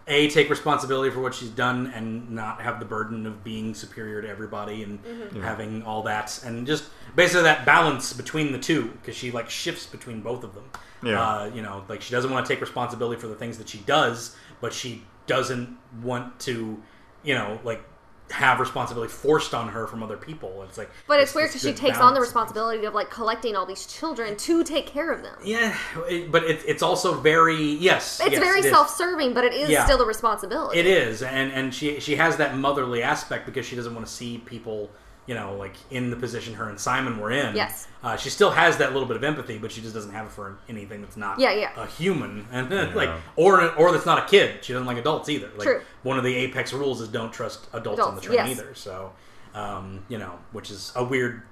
a 0.09 0.28
take 0.30 0.48
responsibility 0.51 1.10
for 1.10 1.20
what 1.20 1.35
she's 1.35 1.51
done 1.51 1.93
and 1.94 2.30
not 2.30 2.60
have 2.62 2.80
the 2.80 2.85
burden 2.86 3.26
of 3.26 3.44
being 3.44 3.74
superior 3.74 4.22
to 4.22 4.28
everybody 4.28 4.82
and 4.82 4.98
Mm-hmm. 5.05 5.43
having 5.43 5.82
all 5.82 6.02
that 6.05 6.43
and 6.44 6.66
just 6.66 6.85
basically 7.14 7.43
that 7.43 7.64
balance 7.66 8.12
between 8.12 8.52
the 8.52 8.59
two 8.59 8.85
because 9.01 9.14
she 9.14 9.30
like 9.30 9.48
shifts 9.51 9.86
between 9.86 10.20
both 10.22 10.43
of 10.44 10.55
them 10.55 10.64
Yeah. 11.02 11.20
uh, 11.22 11.51
you 11.55 11.62
know 11.62 11.85
like 11.89 12.01
she 12.02 12.10
doesn't 12.12 12.30
want 12.30 12.47
to 12.47 12.52
take 12.52 12.60
responsibility 12.60 13.20
for 13.20 13.28
the 13.28 13.35
things 13.36 13.59
that 13.59 13.68
she 13.68 13.78
does 13.78 14.35
but 14.60 14.72
she 14.72 15.02
doesn't 15.26 15.76
want 16.02 16.39
to 16.40 16.82
you 17.22 17.35
know 17.35 17.60
like 17.64 17.82
have 18.31 18.61
responsibility 18.61 19.11
forced 19.13 19.55
on 19.55 19.69
her 19.69 19.87
from 19.87 20.03
other 20.03 20.17
people 20.17 20.63
it's 20.63 20.77
like 20.77 20.91
But 21.07 21.21
it's 21.21 21.31
this- 21.31 21.37
weird 21.37 21.49
because 21.51 21.63
she 21.63 21.73
takes 21.73 21.99
on 21.99 22.15
the 22.15 22.21
responsibility 22.21 22.85
of 22.85 22.95
like 22.95 23.11
collecting 23.11 23.57
all 23.57 23.65
these 23.67 23.87
children 23.87 24.37
to 24.37 24.63
take 24.65 24.87
care 24.87 25.11
of 25.11 25.23
them. 25.23 25.35
yeah 25.43 25.77
it, 26.09 26.31
but 26.31 26.45
it, 26.45 26.61
it's 26.67 26.83
also 26.83 27.15
very 27.15 27.57
yes 27.63 28.21
It's 28.21 28.33
yes, 28.33 28.39
very 28.41 28.59
it 28.61 28.67
is. 28.67 28.71
self-serving, 28.71 29.33
but 29.35 29.45
it 29.45 29.55
is 29.55 29.71
Yeah. 29.71 29.85
still 29.85 30.01
a 30.03 30.07
responsibility. 30.07 30.79
It 30.79 30.87
is, 30.87 31.23
and 31.23 31.53
and 31.53 31.75
she 31.75 32.01
she 32.01 32.17
has 32.17 32.37
that 32.37 32.57
motherly 32.57 33.03
aspect 33.03 33.47
because 33.47 33.65
she 33.67 33.77
doesn't 33.77 33.95
want 33.95 34.07
to 34.07 34.13
see 34.13 34.39
people, 34.39 34.91
you 35.29 35.35
know, 35.35 35.55
like 35.55 35.75
in 35.91 36.09
the 36.11 36.17
position 36.17 36.55
her 36.55 36.69
and 36.69 36.81
Simon 36.81 37.21
were 37.21 37.31
in. 37.31 37.55
Yes. 37.55 37.87
uh, 38.03 38.17
she 38.17 38.31
still 38.31 38.51
has 38.51 38.79
that 38.79 38.93
little 38.95 39.07
bit 39.07 39.17
of 39.17 39.23
empathy, 39.23 39.59
but 39.59 39.71
she 39.71 39.81
just 39.83 39.95
doesn't 39.95 40.13
have 40.13 40.27
it 40.27 40.33
for 40.33 40.59
anything 40.69 41.03
that's 41.03 41.17
not 41.19 41.39
Yeah, 41.39 41.53
yeah. 41.53 41.71
a 41.77 41.87
human, 41.87 42.47
and 42.51 42.71
like 42.97 43.11
or 43.37 43.71
or 43.77 43.93
that's 43.93 44.07
not 44.07 44.25
a 44.25 44.27
kid. 44.27 44.65
She 44.65 44.73
doesn't 44.73 44.87
like 44.87 44.97
adults 44.97 45.29
either. 45.29 45.51
Like, 45.57 45.67
True. 45.69 45.81
One 46.03 46.19
of 46.19 46.25
the 46.25 46.35
apex 46.35 46.73
rules 46.73 47.01
is 47.03 47.09
don't 47.09 47.33
trust 47.33 47.67
adults, 47.75 48.01
on 48.01 48.15
the 48.17 48.21
train 48.23 48.39
yes. 48.39 48.49
either. 48.51 48.75
So, 48.75 49.13
um, 49.55 50.03
you 50.09 50.17
know, 50.19 50.39
which 50.53 50.71
is 50.71 50.93
a 50.97 51.05
weird 51.05 51.43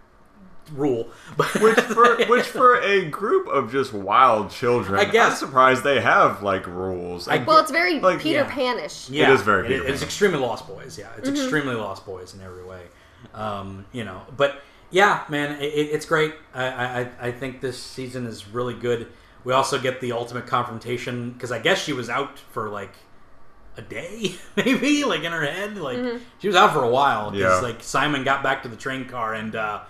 rule, 0.72 1.10
but 1.36 1.46
which 1.60 1.78
for 1.78 2.16
which 2.28 2.46
for 2.46 2.80
a 2.80 3.04
group 3.04 3.46
of 3.46 3.70
just 3.70 3.92
wild 3.92 4.50
children, 4.50 4.98
I 4.98 5.04
guess. 5.04 5.32
I'm 5.32 5.36
surprised 5.48 5.84
they 5.84 6.00
have 6.00 6.42
like 6.42 6.66
rules. 6.66 7.28
I- 7.28 7.44
Well, 7.44 7.58
it's 7.58 7.70
very 7.70 8.00
Like, 8.00 8.20
Peter 8.20 8.38
yeah. 8.40 8.50
Panish. 8.54 9.10
Yeah, 9.10 9.30
It 9.30 9.34
is 9.34 9.42
very 9.42 9.66
it- 9.66 9.68
Peter 9.68 9.86
it's 9.86 10.00
Pan. 10.00 10.06
extremely 10.06 10.38
Lost 10.38 10.66
Boys. 10.66 10.98
Yeah, 10.98 11.08
it's 11.18 11.28
extremely 11.28 11.74
Lost 11.74 12.06
Boys 12.06 12.32
in 12.34 12.40
every 12.40 12.64
way. 12.64 12.80
Um, 13.34 13.84
you 13.92 14.04
know, 14.04 14.22
but 14.36 14.62
yeah, 14.90 15.24
man, 15.28 15.60
it, 15.60 15.64
it- 15.66 15.90
it's 15.94 16.06
great. 16.06 16.34
I, 16.54 16.64
I 16.66 17.10
I 17.28 17.32
think 17.32 17.60
this 17.60 17.80
season 17.82 18.26
is 18.26 18.48
really 18.48 18.74
good. 18.74 19.08
We 19.44 19.52
also 19.52 19.78
get 19.78 20.00
the 20.00 20.12
ultimate 20.12 20.46
confrontation 20.46 21.30
because 21.32 21.52
I 21.52 21.58
guess 21.60 21.82
she 21.82 21.92
was 21.92 22.08
out 22.10 22.38
for 22.38 22.68
like 22.68 22.94
a 23.76 23.82
day, 23.82 24.34
maybe, 24.56 25.04
like 25.04 25.22
in 25.22 25.32
her 25.32 25.44
head. 25.44 25.76
Like 25.76 25.98
she 26.38 26.46
was 26.48 26.56
out 26.56 26.72
for 26.72 26.82
a 26.82 26.88
while 26.90 27.30
because 27.30 27.62
Yeah. 27.62 27.68
like 27.68 27.82
Simon 27.82 28.24
got 28.24 28.42
back 28.42 28.62
to 28.64 28.68
the 28.68 28.76
train 28.76 29.04
car 29.06 29.34
and 29.34 29.54
uh, 29.54 29.80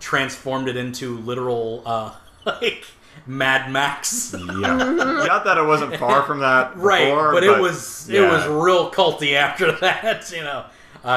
transformed 0.00 0.68
it 0.68 0.76
into 0.76 1.18
literal 1.18 1.82
uh, 1.86 2.12
like 2.46 2.84
Mad 3.26 3.70
Max. 3.72 4.34
yeah, 4.34 4.76
not 4.76 5.44
that 5.44 5.56
it 5.58 5.64
wasn't 5.64 5.96
far 5.96 6.22
from 6.24 6.40
that, 6.40 6.76
right 6.78 7.04
before, 7.06 7.32
but, 7.32 7.42
it 7.44 7.58
was 7.60 8.08
it 8.10 8.20
was 8.20 8.46
real 8.46 8.90
culty 8.90 9.34
after 9.34 9.72
that 9.80 10.30
you 10.30 10.42
know 10.42 10.64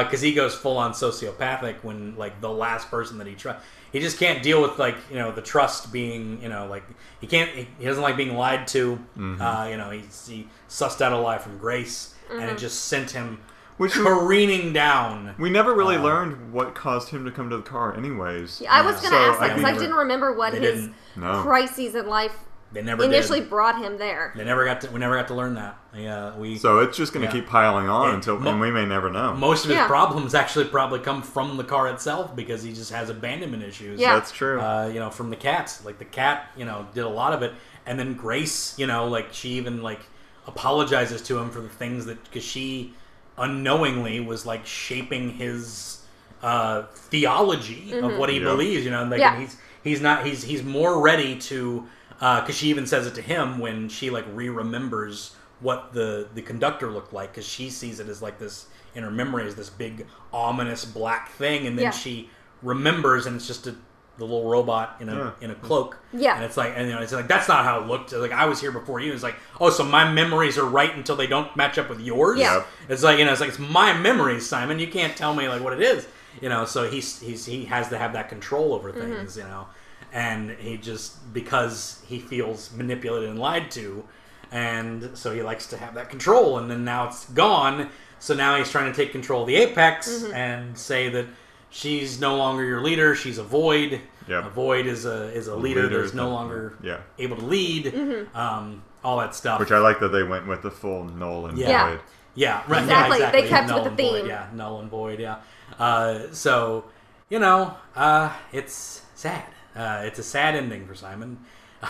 because 0.04 0.22
he 0.22 0.34
goes 0.34 0.54
full 0.56 0.78
on 0.78 0.92
sociopathic 0.94 1.84
when 1.84 2.16
like 2.16 2.40
the 2.42 2.50
last 2.50 2.90
person 2.92 3.18
that 3.18 3.28
he 3.28 3.34
trusts 3.36 3.64
he 3.92 4.00
just 4.00 4.20
can't 4.20 4.44
deal 4.44 4.62
with 4.62 4.78
like 4.78 4.96
you 5.10 5.18
know 5.18 5.32
the 5.32 5.42
trust 5.42 5.92
being 5.92 6.40
you 6.42 6.48
know 6.50 6.68
like 6.68 6.84
he 7.20 7.28
can't 7.28 7.50
he, 7.52 7.68
he 7.80 7.86
doesn't 7.86 8.04
like 8.04 8.16
being 8.16 8.36
lied 8.36 8.68
to 8.68 8.98
Mm-hmm. 9.18 9.42
uh, 9.42 9.66
you 9.68 9.78
know 9.78 9.90
he's, 9.90 10.28
he 10.28 10.48
sussed 10.70 11.02
out 11.02 11.12
a 11.12 11.18
lie 11.18 11.38
from 11.40 11.58
grace 11.58 12.14
and 12.32 12.44
it 12.44 12.58
just 12.60 12.86
sent 12.86 13.10
him 13.12 13.40
Which 13.78 13.96
we- 13.98 14.04
careening 14.04 14.74
down 14.74 15.34
We 15.40 15.50
never 15.50 15.74
really 15.74 15.96
Uh, 15.96 16.04
learned 16.04 16.54
what 16.54 16.76
caused 16.76 17.10
him 17.10 17.26
to 17.26 17.32
come 17.32 17.50
to 17.50 17.58
the 17.58 17.64
car, 17.64 17.96
anyways. 17.98 18.62
Yeah, 18.62 18.72
I 18.74 18.82
was 18.84 19.02
Yeah. 19.04 19.10
going 19.10 19.22
to 19.22 19.26
So, 19.26 19.32
ask 19.32 19.40
that 19.40 19.46
I 19.52 19.54
because 19.56 19.64
mean- 19.66 19.76
I 19.76 19.78
didn't 19.80 19.96
remember 19.96 20.34
what 20.34 20.54
his 20.54 20.62
didn't. 20.62 20.96
No. 21.16 21.42
crises 21.42 21.96
in 21.96 22.06
life 22.08 22.36
they 22.72 22.82
never 22.84 23.04
initially 23.04 23.40
did. 23.40 23.50
brought 23.50 23.80
him 23.84 23.98
there. 23.98 24.32
they 24.36 24.44
never 24.46 24.64
got 24.66 24.82
to 24.82 24.92
we 24.92 25.00
never 25.00 25.16
got 25.16 25.28
to 25.28 25.34
learn 25.34 25.56
that 25.56 25.76
yeah 25.96 26.36
we 26.38 26.56
So 26.58 26.80
it's 26.80 26.96
just 26.98 27.14
going 27.14 27.28
to 27.28 27.34
Yeah. 27.36 27.42
keep 27.42 27.50
piling 27.50 27.90
on 27.90 28.10
Yeah. 28.10 28.16
until, 28.16 28.40
Mo- 28.40 28.52
and 28.52 28.60
we 28.62 28.70
may 28.72 28.86
never 28.86 29.10
know. 29.10 29.34
most 29.34 29.64
of 29.66 29.70
his 29.72 29.78
Yeah. 29.78 29.88
problems 29.88 30.36
actually 30.36 30.66
probably 30.66 31.00
come 31.00 31.22
from 31.24 31.58
the 31.58 31.64
car 31.64 31.88
itself 31.88 32.36
because 32.36 32.62
he 32.62 32.72
just 32.74 32.92
has 32.92 33.10
abandonment 33.10 33.64
issues 33.64 34.00
Yeah. 34.00 34.14
That's 34.16 34.32
true. 34.32 34.60
uh, 34.62 34.90
you 34.94 35.00
know, 35.00 35.10
from 35.10 35.30
the 35.32 35.36
cats. 35.36 35.84
Like 35.84 35.98
the 35.98 36.06
cat, 36.06 36.52
you 36.56 36.66
know, 36.66 36.86
did 36.94 37.06
a 37.06 37.10
lot 37.10 37.34
of 37.34 37.42
it, 37.42 37.54
and 37.88 37.98
then 38.00 38.14
Grace, 38.14 38.76
you 38.78 38.86
know, 38.86 39.08
like 39.08 39.30
she 39.32 39.50
even 39.54 39.82
like 39.82 40.02
apologizes 40.46 41.22
to 41.24 41.38
him 41.40 41.50
for 41.50 41.62
the 41.62 41.70
things 41.70 42.06
that 42.06 42.24
because 42.26 42.44
she 42.44 42.94
unknowingly 43.38 44.20
was 44.20 44.46
like 44.46 44.66
shaping 44.66 45.30
his 45.32 46.02
uh, 46.44 46.84
theology 46.94 47.94
of 47.98 48.18
what 48.18 48.30
he 48.30 48.36
Yep. 48.36 48.44
believes. 48.44 48.86
You 48.86 48.92
know, 48.92 49.02
and 49.02 49.10
like 49.12 49.20
Yeah. 49.20 49.34
and 49.34 49.42
he's 49.42 49.58
he's 49.84 50.02
not 50.02 50.26
he's 50.26 50.44
he's 50.44 50.64
more 50.64 51.02
ready 51.02 51.36
to 51.38 51.88
because 52.20 52.56
she 52.56 52.68
even 52.70 52.86
says 52.86 53.08
it 53.08 53.16
to 53.16 53.22
him 53.22 53.60
when 53.60 53.88
she 53.90 54.10
like 54.10 54.26
re-remembers 54.34 55.36
what 55.62 55.94
the 55.94 56.28
the 56.34 56.42
conductor 56.42 56.90
looked 56.90 57.14
like 57.14 57.32
because 57.32 57.48
she 57.48 57.70
sees 57.70 58.00
it 58.00 58.08
as 58.10 58.22
like 58.22 58.40
this 58.40 58.68
in 58.96 59.04
her 59.04 59.12
memory 59.12 59.46
as 59.46 59.56
this 59.56 59.70
big 59.70 60.06
ominous 60.34 60.86
black 60.86 61.32
thing 61.32 61.68
and 61.68 61.78
then 61.78 61.86
Yeah. 61.86 61.92
she 61.92 62.30
remembers 62.62 63.26
and 63.26 63.36
it's 63.36 63.48
just 63.48 63.68
a 63.68 63.76
the 64.18 64.26
little 64.26 64.50
robot 64.50 64.98
in 65.00 65.08
a 65.08 65.16
Yeah. 65.16 65.32
in 65.40 65.52
a 65.52 65.56
cloak 65.56 65.98
Yeah. 66.12 66.36
and 66.36 66.44
it's 66.44 66.58
like 66.58 66.74
and 66.76 66.90
you 66.90 66.94
know 66.96 67.02
it's 67.02 67.14
like 67.14 67.30
that's 67.30 67.48
not 67.48 67.64
how 67.64 67.80
it 67.82 67.88
looked 67.88 68.12
like 68.12 68.34
I 68.34 68.46
was 68.48 68.60
here 68.60 68.72
before 68.74 69.00
you 69.00 69.14
it's 69.14 69.24
like 69.24 69.36
oh 69.62 69.70
so 69.70 69.84
my 69.86 70.12
memories 70.12 70.58
are 70.58 70.66
right 70.66 70.94
until 70.94 71.16
they 71.16 71.28
don't 71.28 71.56
match 71.56 71.78
up 71.78 71.88
with 71.90 72.02
yours 72.02 72.38
Yeah. 72.38 72.64
It's 72.90 73.02
like 73.04 73.18
you 73.18 73.24
know 73.26 73.32
it's 73.32 73.40
like 73.40 73.50
it's 73.50 73.60
my 73.60 73.94
memories 73.98 74.46
Simon 74.46 74.78
you 74.80 74.88
can't 74.88 75.16
tell 75.16 75.34
me 75.34 75.48
like 75.48 75.62
what 75.64 75.72
it 75.72 75.82
is 75.82 76.06
you 76.42 76.50
know 76.50 76.66
so 76.66 76.90
he's 76.90 77.22
he's 77.22 77.46
he 77.46 77.64
has 77.66 77.88
to 77.90 77.98
have 77.98 78.12
that 78.14 78.28
control 78.28 78.74
over 78.74 78.92
Mm-hmm. 78.92 79.00
things 79.16 79.38
you 79.38 79.44
know 79.44 79.68
and 80.14 80.52
he 80.52 80.78
just 80.78 81.34
because 81.34 82.02
he 82.08 82.20
feels 82.20 82.72
manipulated 82.74 83.30
and 83.30 83.40
lied 83.40 83.70
to 83.72 84.04
and 84.52 85.12
so 85.16 85.34
he 85.34 85.42
likes 85.44 85.68
to 85.68 85.78
have 85.78 85.94
that 85.94 86.10
control 86.10 86.58
and 86.58 86.70
then 86.72 86.84
now 86.84 87.08
it's 87.08 87.26
gone 87.32 87.90
so 88.20 88.34
now 88.34 88.58
he's 88.58 88.70
trying 88.72 88.92
to 88.92 88.96
take 88.96 89.12
control 89.12 89.42
of 89.42 89.48
the 89.48 89.56
apex 89.56 90.10
Mm-hmm. 90.10 90.34
and 90.34 90.78
say 90.78 91.10
that 91.10 91.26
she's 91.70 92.20
no 92.20 92.36
longer 92.36 92.66
your 92.66 92.82
leader. 92.82 93.16
She's 93.16 93.38
a 93.38 93.44
void. 93.44 94.02
Yep. 94.28 94.46
A 94.46 94.50
void 94.50 94.88
is 94.88 95.06
a 95.06 95.30
is 95.34 95.48
a 95.48 95.56
leader, 95.56 95.84
Leader 95.84 96.02
that's 96.02 96.14
no 96.14 96.26
that- 96.26 96.30
longer 96.34 96.74
yeah. 96.84 96.98
able 97.18 97.38
to 97.38 97.46
lead. 97.46 98.28
Um, 98.34 98.84
all 99.06 99.20
that 99.20 99.34
stuff. 99.36 99.60
Which 99.62 99.72
I 99.72 99.78
like 99.78 100.00
that 100.02 100.10
they 100.10 100.24
went 100.24 100.48
with 100.48 100.62
the 100.64 100.72
full 100.72 101.06
null 101.06 101.46
and 101.46 101.58
Yeah. 101.58 101.92
void. 101.92 102.00
Yeah, 102.36 102.62
right. 102.68 102.82
Exactly. 102.84 103.20
Yeah, 103.20 103.32
They 103.32 103.48
kept 103.48 103.70
null 103.70 103.84
with 103.84 103.96
the 103.96 104.04
and 104.04 104.12
void, 104.12 104.22
theme. 104.24 104.28
Yeah, 104.28 104.48
null 104.54 104.80
and 104.82 104.90
void. 104.90 105.20
Yeah. 105.20 105.38
Uh, 105.80 106.20
so, 106.34 106.84
you 107.30 107.40
know, 107.40 107.76
uh, 107.96 108.34
it's 108.52 109.02
sad. 109.16 109.46
Uh, 109.80 110.02
it's 110.04 110.20
a 110.20 110.24
sad 110.24 110.56
ending 110.56 110.86
for 110.86 110.96
Simon. 110.96 111.40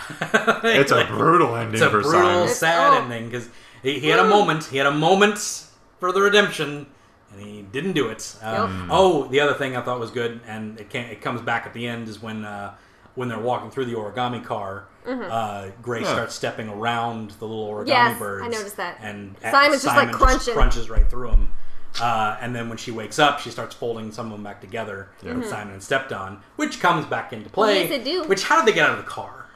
It's 0.62 0.92
a 0.92 1.04
brutal 1.06 1.56
ending 1.56 1.74
It's 1.74 1.82
a 1.82 1.90
for 1.90 2.02
brutal, 2.02 2.20
Simon. 2.46 2.48
sad 2.48 2.92
oh. 2.92 3.02
ending 3.02 3.28
because 3.28 3.48
he, 3.82 3.98
he 3.98 4.08
had 4.08 4.20
a 4.20 4.28
moment. 4.28 4.64
He 4.64 4.76
had 4.76 4.86
a 4.86 4.92
moment 4.92 5.38
for 5.98 6.12
the 6.12 6.20
redemption, 6.20 6.86
and 7.32 7.40
he 7.40 7.62
didn't 7.62 7.94
do 7.94 8.08
it. 8.08 8.36
Uh, 8.42 8.68
Yep. 8.68 8.88
Oh, 8.90 9.24
the 9.28 9.40
other 9.40 9.54
thing 9.54 9.76
I 9.76 9.80
thought 9.82 9.98
was 9.98 10.10
good, 10.10 10.40
and 10.46 10.78
it 10.78 10.90
can 10.90 11.06
it 11.10 11.20
comes 11.20 11.40
back 11.40 11.66
at 11.66 11.72
the 11.74 11.86
end 11.86 12.08
is 12.08 12.22
when 12.22 12.44
uh, 12.44 12.74
when 13.16 13.28
they're 13.28 13.40
walking 13.40 13.70
through 13.70 13.86
the 13.86 13.94
origami 13.94 14.44
car. 14.44 14.86
Uh, 15.06 15.70
Grace 15.82 16.06
Huh. 16.06 16.12
starts 16.14 16.34
stepping 16.34 16.68
around 16.68 17.30
the 17.40 17.46
little 17.46 17.66
origami 17.68 17.88
Yes, 17.88 18.22
I 18.22 18.48
noticed 18.48 18.76
that. 18.76 18.98
And 19.00 19.34
Simon's 19.40 19.82
just, 19.82 19.96
like, 19.96 20.12
crunching. 20.12 20.54
crunches 20.54 20.88
right 20.90 21.08
through 21.10 21.30
them. 21.30 21.50
Uh, 22.00 22.36
and 22.40 22.54
then 22.54 22.68
when 22.68 22.78
she 22.78 22.90
wakes 22.90 23.18
up, 23.18 23.40
she 23.40 23.50
starts 23.50 23.74
folding 23.74 24.12
some 24.12 24.26
of 24.26 24.32
them 24.32 24.42
back 24.44 24.60
together. 24.60 25.08
Yeah. 25.22 25.34
with 25.34 25.48
Simon 25.48 25.74
and 25.74 25.82
stepped 25.82 26.12
on, 26.12 26.42
which 26.56 26.80
comes 26.80 27.04
back 27.06 27.32
into 27.32 27.50
play. 27.50 27.88
Yes, 27.88 27.92
it 28.00 28.04
do. 28.04 28.24
Which 28.24 28.44
how 28.44 28.56
did 28.58 28.66
they 28.72 28.74
get 28.76 28.88
out 28.88 28.98
of 28.98 29.04
the 29.04 29.10
car? 29.10 29.46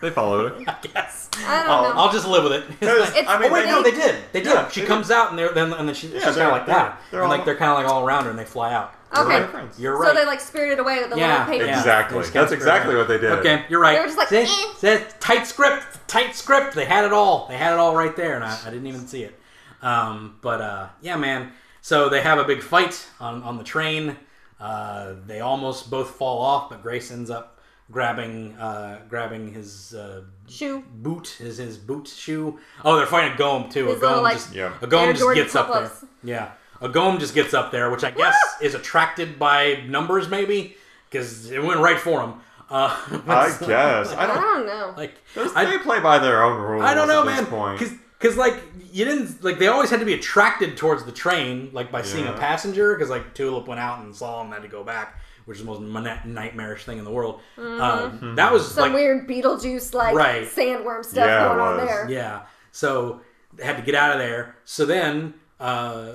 They 0.00 0.10
followed 0.10 0.60
it. 0.60 0.68
I 0.68 0.76
guess. 0.82 1.28
I 1.36 1.60
don't 1.62 1.70
I'll, 1.70 1.82
know. 1.84 2.00
I'll 2.00 2.12
just 2.12 2.26
live 2.26 2.42
with 2.42 2.52
it. 2.54 2.68
Because, 2.80 3.10
It's- 3.10 3.24
I 3.28 3.38
mean, 3.38 3.50
oh 3.50 3.54
wait, 3.54 3.64
they- 3.66 3.70
no, 3.70 3.82
they 3.82 3.92
did. 3.92 4.16
They 4.32 4.40
did. 4.40 4.52
Yeah, 4.52 4.68
she 4.68 4.80
they 4.80 4.86
comes 4.86 5.10
out 5.12 5.30
and 5.30 5.38
they're 5.38 5.52
then 5.52 5.72
and 5.72 5.86
then 5.86 5.94
she, 5.94 6.08
she's 6.10 6.22
kind 6.24 6.38
of 6.40 6.50
like 6.52 6.66
that, 6.66 6.98
they're- 7.10 7.20
they're 7.20 7.22
and 7.22 7.30
like 7.30 7.44
they're 7.44 7.56
kind 7.56 7.70
of 7.70 7.76
like 7.76 7.86
all 7.86 8.04
around 8.04 8.24
her 8.24 8.30
and 8.30 8.38
they 8.38 8.44
fly 8.44 8.72
out. 8.72 8.94
Okay. 9.16 9.28
They're 9.38 9.48
friends. 9.48 9.78
You're 9.78 10.02
So 10.04 10.14
they 10.14 10.24
like 10.24 10.40
spirited 10.40 10.78
away 10.80 10.98
with 10.98 11.10
the 11.10 11.18
yeah, 11.18 11.46
little 11.46 11.52
paper. 11.52 11.64
Exactly. 11.66 12.22
They 12.22 12.30
That's 12.30 12.50
exactly 12.52 12.96
what 12.96 13.06
they 13.08 13.18
did. 13.18 13.30
Okay, 13.32 13.64
you're 13.68 13.78
right. 13.80 13.92
They 13.94 14.00
were 14.00 14.06
just 14.06 14.16
like, 14.18 14.28
See? 14.28 14.86
eh. 14.88 15.04
Tight 15.20 15.46
script, 15.46 15.84
tight 16.08 16.34
script. 16.34 16.74
They 16.74 16.86
had 16.86 17.04
it 17.04 17.12
all. 17.12 17.46
They 17.46 17.56
had 17.58 17.74
it 17.74 17.78
all 17.78 17.94
right 17.94 18.16
there, 18.16 18.34
and 18.36 18.42
I, 18.44 18.58
I 18.66 18.70
didn't 18.70 18.86
even 18.86 19.06
see 19.06 19.22
it. 19.22 19.38
Um, 19.82 20.36
but 20.40 20.60
uh, 20.62 20.88
yeah, 21.02 21.16
man. 21.16 21.52
So 21.82 22.08
they 22.08 22.22
have 22.22 22.38
a 22.38 22.44
big 22.44 22.62
fight 22.62 23.06
on 23.20 23.42
on 23.42 23.58
the 23.58 23.64
train. 23.64 24.16
Uh, 24.60 25.14
they 25.26 25.40
almost 25.40 25.90
both 25.90 26.10
fall 26.10 26.40
off, 26.40 26.70
but 26.70 26.82
Grace 26.82 27.10
ends 27.10 27.28
up 27.30 27.60
grabbing 27.90 28.54
uh, 28.56 29.00
grabbing 29.08 29.52
his 29.52 29.92
uh, 29.92 30.22
Shoe. 30.48 30.82
boot, 30.94 31.26
his 31.38 31.58
his 31.58 31.76
boot 31.76 32.06
shoe. 32.08 32.58
Oh, 32.84 32.96
they're 32.96 33.06
fighting 33.06 33.32
a 33.32 33.36
Ghom 33.36 33.70
too. 33.70 33.86
His 33.88 33.96
a 34.00 34.06
Ghom 34.06 34.22
like, 34.22 34.34
just 34.34 34.54
Yeah. 34.54 34.72
a 34.80 34.86
Ghom 34.86 35.12
just 35.16 35.34
gets 35.34 35.56
up 35.56 35.72
there. 35.72 35.90
Yeah, 36.22 36.52
a 36.80 36.88
Ghom 36.88 37.18
just 37.18 37.34
gets 37.34 37.52
up 37.52 37.72
there, 37.72 37.90
which 37.90 38.04
I 38.04 38.12
guess 38.12 38.36
is 38.60 38.74
attracted 38.74 39.38
by 39.38 39.82
numbers, 39.88 40.28
maybe 40.28 40.76
because 41.10 41.50
it 41.50 41.62
went 41.62 41.80
right 41.80 41.98
for 41.98 42.20
him. 42.22 42.34
Uh, 42.70 42.96
I 43.26 43.48
guess. 43.66 44.12
I 44.12 44.22
I 44.22 44.26
don't. 44.28 44.40
don't 44.40 44.66
know. 44.66 44.94
like 44.96 45.14
Those- 45.34 45.52
I, 45.56 45.64
they 45.64 45.78
play 45.78 45.98
by 46.00 46.18
their 46.20 46.42
own 46.44 46.60
rules. 46.62 46.84
I 46.84 46.94
don't 46.94 47.08
know, 47.08 47.22
at 47.22 47.26
this 47.26 47.40
man. 47.42 47.46
Point. 47.46 47.78
Because 47.80 47.94
because 48.22 48.36
like 48.36 48.54
you 48.92 49.04
didn't 49.04 49.42
like 49.42 49.58
they 49.58 49.66
always 49.66 49.90
had 49.90 49.98
to 50.00 50.06
be 50.06 50.14
attracted 50.14 50.76
towards 50.76 51.04
the 51.04 51.12
train, 51.12 51.70
like 51.72 51.90
by 51.90 52.02
seeing 52.02 52.26
a 52.28 52.32
passenger. 52.32 52.94
Because 52.94 53.10
like 53.10 53.34
Tulip 53.34 53.66
went 53.66 53.80
out 53.80 54.00
and 54.04 54.14
saw 54.14 54.40
him, 54.40 54.46
and 54.46 54.54
had 54.54 54.62
to 54.62 54.68
go 54.68 54.84
back, 54.84 55.20
which 55.46 55.58
is 55.58 55.64
the 55.64 55.70
most 55.70 55.80
mon- 55.80 56.20
nightmarish 56.24 56.84
thing 56.84 56.98
in 56.98 57.04
the 57.04 57.10
world. 57.10 57.40
Um, 57.58 58.34
that 58.36 58.52
was 58.52 58.62
Mm-hmm. 58.62 58.74
Some 58.74 58.82
like 58.84 58.94
weird 58.94 59.28
Beetlejuice 59.28 59.92
like 59.94 60.14
Right. 60.14 60.46
sandworm 60.46 61.04
stuff 61.04 61.26
Yeah, 61.26 61.48
going 61.48 61.60
on 61.60 61.86
there. 61.86 62.08
Yeah. 62.10 62.42
So 62.70 63.20
they 63.54 63.64
had 63.64 63.76
to 63.76 63.82
get 63.82 63.94
out 63.94 64.12
of 64.12 64.18
there. 64.18 64.56
So 64.64 64.86
then, 64.86 65.34
uh, 65.60 66.12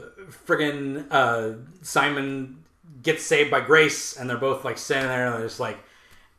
friggin' 0.48 1.06
uh, 1.12 1.58
Simon 1.82 2.64
gets 3.04 3.24
saved 3.24 3.52
by 3.52 3.62
Grace, 3.62 4.18
and 4.18 4.30
they're 4.30 4.38
both 4.38 4.64
like 4.66 4.78
standing 4.78 5.10
there, 5.10 5.26
and 5.28 5.36
they're 5.36 5.48
just 5.48 5.60
like, 5.60 5.78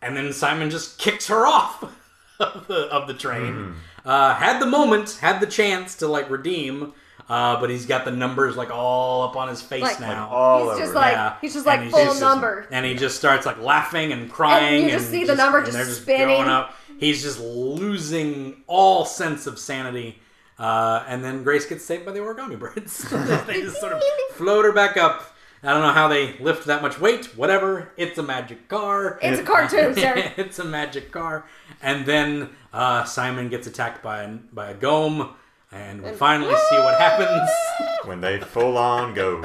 and 0.03 0.17
then 0.17 0.33
Simon 0.33 0.71
just 0.71 0.99
kicks 0.99 1.29
her 1.29 1.47
off 1.47 1.83
of 2.41 2.67
the, 2.69 2.87
of 2.93 3.07
the 3.09 3.15
train. 3.15 3.75
Uh, 4.09 4.35
had 4.35 4.59
the 4.59 4.67
moment, 4.67 5.19
had 5.21 5.39
the 5.41 5.47
chance 5.47 5.97
to 5.97 6.09
like 6.09 6.31
redeem, 6.31 6.95
uh, 7.29 7.61
but 7.61 7.69
he's 7.69 7.85
got 7.85 8.07
the 8.07 8.11
numbers 8.11 8.57
like 8.57 8.71
all 8.71 9.23
up 9.23 9.37
on 9.37 9.49
his 9.49 9.61
face 9.61 9.83
Like- 9.83 10.01
now. 10.01 10.29
all 10.31 10.71
He's 10.71 10.79
just 10.79 10.91
over. 10.93 10.99
like 11.01 11.13
Yeah. 11.13 11.35
he's 11.43 11.53
just 11.53 11.67
like 11.67 11.83
he's 11.83 11.93
full 11.93 12.05
just- 12.07 12.21
number. 12.21 12.67
and 12.71 12.87
he 12.87 12.95
just 12.95 13.17
starts 13.19 13.45
like 13.45 13.61
laughing 13.61 14.13
and 14.13 14.33
crying, 14.33 14.77
And 14.77 14.85
you 14.85 14.91
just 14.99 15.11
see 15.11 15.25
the 15.25 15.35
number 15.35 15.59
and 15.59 15.67
just 15.67 15.77
they're 15.77 15.87
spinning. 15.95 16.29
going 16.39 16.49
up. 16.49 16.75
He's 16.99 17.23
just 17.23 17.39
losing 17.39 18.63
all 18.67 19.05
sense 19.05 19.47
of 19.47 19.59
sanity. 19.59 20.21
Uh, 20.59 21.05
and 21.07 21.23
then 21.23 21.45
Grace 21.45 21.67
gets 21.67 21.85
saved 21.85 22.05
by 22.05 22.13
the 22.13 22.19
origami 22.19 22.59
birds. 22.59 23.09
they 23.47 23.61
just 23.63 23.79
sort 23.81 23.93
of 23.93 24.03
float 24.33 24.65
her 24.65 24.73
back 24.73 24.97
up. 24.97 25.35
I 25.63 25.73
don't 25.73 25.83
know 25.83 25.93
how 25.93 26.09
they 26.09 26.37
lift 26.39 26.67
that 26.67 26.83
much 26.83 27.01
weight. 27.01 27.27
Whatever. 27.37 27.91
It's 27.97 28.17
a 28.19 28.23
magic 28.23 28.69
car. 28.69 29.19
It's 29.21 29.41
a 29.41 29.45
cartoon, 29.45 29.95
sir. 29.97 30.33
it's 30.37 30.59
a 30.61 30.65
magic 30.65 31.11
car. 31.13 31.45
And 31.83 32.07
then 32.07 32.49
uh, 32.73 33.05
Simon 33.05 33.49
gets 33.49 33.67
attacked 33.67 34.03
by 34.03 34.23
a, 34.23 34.29
by 34.53 34.71
a 34.71 34.75
ghom. 34.75 35.35
And 35.71 36.03
we 36.03 36.13
finally 36.13 36.55
see 36.71 36.79
what 36.79 36.99
happens. 36.99 37.51
when 38.05 38.23
they 38.23 38.41
full 38.41 38.79
on 38.79 39.13
go. 39.15 39.43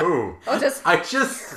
Ooh. 0.00 0.36
Oh, 0.46 0.58
just 0.58 0.86
I 0.86 0.98
just. 1.02 1.52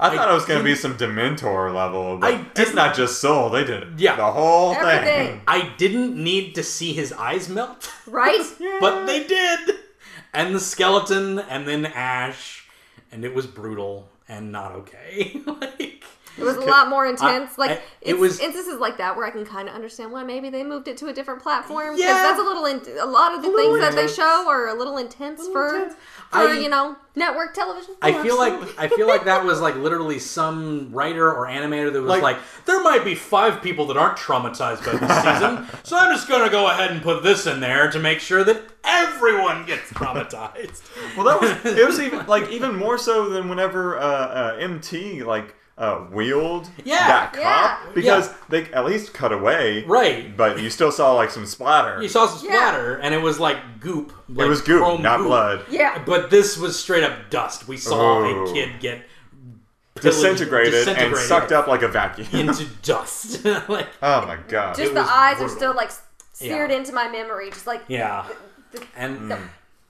I 0.00 0.16
thought 0.16 0.30
it 0.30 0.32
was 0.34 0.46
going 0.46 0.58
to 0.58 0.64
be 0.64 0.74
some 0.74 0.96
Dementor 0.96 1.72
level, 1.74 2.16
but 2.16 2.32
I 2.32 2.36
it's 2.40 2.54
didn't- 2.54 2.74
not 2.74 2.96
just 2.96 3.20
Soul. 3.20 3.50
They 3.50 3.64
did 3.64 4.00
Yeah. 4.00 4.16
the 4.16 4.32
whole 4.32 4.74
thing. 4.74 5.42
I 5.46 5.72
didn't 5.76 6.16
need 6.16 6.54
to 6.56 6.62
see 6.64 6.94
his 6.94 7.12
eyes 7.12 7.48
melt. 7.48 7.92
right. 8.06 8.42
but 8.80 9.04
they 9.06 9.24
did. 9.24 9.76
And 10.32 10.54
the 10.54 10.60
skeleton, 10.60 11.38
and 11.38 11.68
then 11.68 11.84
Ash, 11.86 12.66
and 13.12 13.24
it 13.24 13.34
was 13.34 13.46
brutal 13.46 14.08
and 14.28 14.50
not 14.50 14.72
okay. 14.72 15.40
like 15.46 16.02
It 16.38 16.44
was 16.44 16.56
a 16.56 16.60
lot 16.60 16.88
more 16.88 17.06
intense. 17.06 17.52
I- 17.58 17.60
like 17.62 17.70
I- 17.72 17.80
it 18.00 18.18
was- 18.18 18.40
instances 18.40 18.78
like 18.78 18.96
that 18.98 19.16
where 19.16 19.26
I 19.26 19.30
can 19.30 19.44
kind 19.44 19.68
of 19.68 19.74
understand 19.74 20.10
why 20.12 20.22
maybe 20.24 20.48
they 20.50 20.62
moved 20.64 20.88
it 20.88 20.96
to 20.98 21.08
a 21.08 21.12
different 21.12 21.42
platform. 21.42 21.90
'cause 21.90 21.98
Yeah. 21.98 22.14
that's 22.22 22.38
a 22.40 22.42
little. 22.42 22.64
In, 22.66 22.80
a 23.00 23.06
lot 23.06 23.34
of 23.34 23.42
the 23.42 23.48
little 23.48 23.74
things 23.76 23.80
that 23.80 23.94
they 23.94 24.08
show 24.08 24.48
are 24.48 24.68
a 24.68 24.74
little 24.74 24.96
intense 24.96 25.46
for 25.48 25.74
intense. 25.76 25.94
for 26.30 26.38
I- 26.38 26.52
you 26.54 26.68
know 26.68 26.96
network 27.16 27.52
television. 27.54 27.94
I 28.00 28.12
feel 28.22 28.38
like 28.38 28.54
I 28.78 28.88
feel 28.88 29.06
like 29.06 29.24
that 29.24 29.44
was 29.44 29.60
like 29.60 29.76
literally 29.76 30.18
some 30.18 30.88
writer 30.92 31.30
or 31.30 31.46
animator 31.46 31.92
that 31.92 32.00
was 32.00 32.08
Like- 32.08 32.22
like, 32.22 32.38
there 32.66 32.80
might 32.82 33.04
be 33.04 33.14
five 33.14 33.60
people 33.60 33.86
that 33.88 33.96
aren't 33.96 34.16
traumatized 34.16 34.84
by 34.86 34.92
this 34.92 35.16
season, 35.22 35.66
so 35.82 35.96
I'm 35.96 36.12
just 36.14 36.28
gonna 36.28 36.48
go 36.48 36.68
ahead 36.68 36.90
and 36.92 37.02
put 37.02 37.22
this 37.22 37.46
in 37.46 37.60
there 37.60 37.90
to 37.90 37.98
make 37.98 38.20
sure 38.20 38.44
that 38.44 38.62
everyone 38.84 39.64
gets 39.66 39.90
traumatized. 39.92 40.80
Well, 41.16 41.26
that 41.26 41.40
was 41.40 41.50
it. 41.76 41.86
Was 41.86 42.00
even 42.00 42.24
like 42.28 42.48
even 42.50 42.76
more 42.76 42.96
so 42.96 43.28
than 43.28 43.48
whenever 43.48 43.98
uh, 43.98 44.02
uh, 44.02 44.56
MT 44.58 45.22
like 45.24 45.54
uh, 45.80 45.96
wheeled 46.12 46.68
Yeah. 46.84 47.06
that 47.08 47.32
cop 47.32 47.42
Yeah. 47.42 47.78
because 47.94 48.28
Yeah. 48.28 48.34
they 48.50 48.64
at 48.72 48.84
least 48.84 49.12
cut 49.14 49.32
away, 49.32 49.82
right. 49.86 50.36
But 50.36 50.60
you 50.60 50.68
still 50.70 50.92
saw 50.92 51.14
like 51.14 51.30
some 51.30 51.46
splatter. 51.46 52.00
You 52.02 52.08
saw 52.08 52.26
some 52.26 52.46
Yeah. 52.46 52.54
splatter, 52.56 52.96
and 52.96 53.14
it 53.14 53.22
was 53.22 53.40
like 53.40 53.80
goop. 53.80 54.12
Like 54.28 54.46
it 54.46 54.48
was 54.50 54.60
goop, 54.60 55.00
not 55.00 55.16
goop. 55.18 55.26
blood. 55.28 55.64
yeah. 55.70 56.02
But 56.04 56.30
this 56.30 56.56
was 56.58 56.78
straight 56.78 57.02
up 57.02 57.30
dust. 57.30 57.66
We 57.66 57.78
saw 57.78 58.18
Oh. 58.18 58.44
a 58.44 58.52
kid 58.52 58.78
get 58.78 59.02
pillaged- 59.94 60.20
Disintegrated, 60.20 60.86
and 60.88 61.16
sucked 61.16 61.50
up 61.50 61.66
like 61.66 61.82
a 61.82 61.88
vacuum. 61.88 62.28
into 62.32 62.64
dust. 62.82 63.42
like 63.68 63.88
oh 64.02 64.26
my 64.26 64.36
god! 64.48 64.76
Just 64.76 64.92
the 64.94 65.00
was 65.00 65.10
eyes 65.10 65.40
are 65.40 65.48
still 65.48 65.74
like 65.74 65.90
seared 66.34 66.70
Yeah. 66.70 66.76
into 66.76 66.92
my 66.92 67.08
memory, 67.08 67.50
just 67.50 67.66
like 67.66 67.82
yeah, 67.88 68.26
the, 68.72 68.82
and 68.96 69.30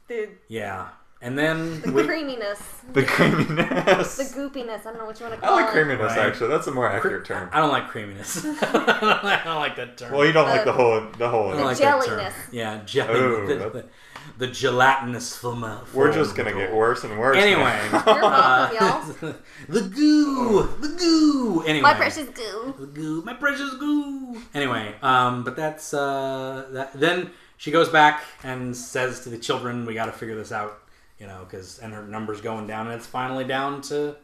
the, 0.09 0.29
yeah, 0.49 0.87
and 1.23 1.39
then 1.39 1.81
the 1.83 1.93
we, 1.93 2.05
creaminess, 2.05 2.61
the 2.93 3.05
creaminess. 3.05 4.17
the 4.17 4.25
goopiness. 4.25 4.81
I 4.81 4.85
don't 4.85 4.99
know 4.99 5.05
what 5.07 5.21
you 5.21 5.27
want 5.27 5.41
to 5.41 5.47
I 5.47 5.51
like 5.53 5.67
it. 5.69 5.73
creaminess 5.73 6.17
Right. 6.17 6.27
actually. 6.27 6.49
That's 6.49 6.67
a 6.67 6.71
more 6.73 6.91
accurate 6.91 7.25
term. 7.27 7.49
I 7.53 7.59
don't 7.61 7.71
like 7.71 7.89
creaminess. 7.89 8.45
I 8.63 9.41
don't 9.45 9.57
like 9.57 9.77
that 9.77 9.97
term. 9.99 10.13
Well, 10.13 10.25
you 10.27 10.33
don't 10.33 10.49
like 10.49 10.63
Uh, 10.63 10.65
the 10.65 10.73
whole 10.73 11.01
the 11.19 11.29
whole. 11.29 11.51
I 11.51 11.57
don't 11.57 11.65
like 11.65 11.77
that 11.79 12.05
term. 12.07 12.19
jelliness. 12.19 12.35
Yeah, 12.53 12.81
jelly. 12.87 13.19
Ooh, 13.21 13.47
the, 13.47 13.55
the, 13.71 13.85
the 14.39 14.47
gelatinous 14.47 15.37
film. 15.37 15.65
We're 15.93 16.13
just 16.13 16.35
gonna 16.37 16.53
get 16.53 16.73
worse 16.75 17.05
and 17.05 17.19
worse. 17.19 17.37
Anyway. 17.37 17.79
You're 17.93 18.03
welcome, 18.23 18.77
y'all. 18.81 19.35
the 19.69 19.83
goo, 19.83 20.63
the 20.81 20.89
goo. 20.89 21.63
Anyway, 21.67 21.83
My 21.83 21.95
precious 21.95 22.29
goo. 22.31 22.75
the 22.79 22.87
goo, 22.87 23.23
my 23.25 23.35
precious 23.35 23.75
goo. 23.75 24.41
Anyway, 24.55 24.95
um, 25.03 25.45
but 25.45 25.57
that's 25.57 25.93
uh, 25.93 26.67
that. 26.71 26.93
Then 26.95 27.31
she 27.59 27.71
goes 27.71 27.89
back 27.91 28.23
and 28.43 28.75
says 28.75 29.21
to 29.25 29.29
the 29.29 29.39
children, 29.39 29.85
"We 29.85 29.93
got 29.95 30.07
to 30.07 30.13
figure 30.13 30.37
this 30.37 30.53
out," 30.53 30.79
you 31.21 31.27
know, 31.27 31.45
because 31.49 31.79
and 31.79 31.93
her 31.93 32.03
numbers 32.07 32.41
going 32.41 32.67
down, 32.67 32.87
and 32.87 32.97
it's 32.97 33.07
finally 33.07 33.45
down 33.45 33.83
to 33.83 34.17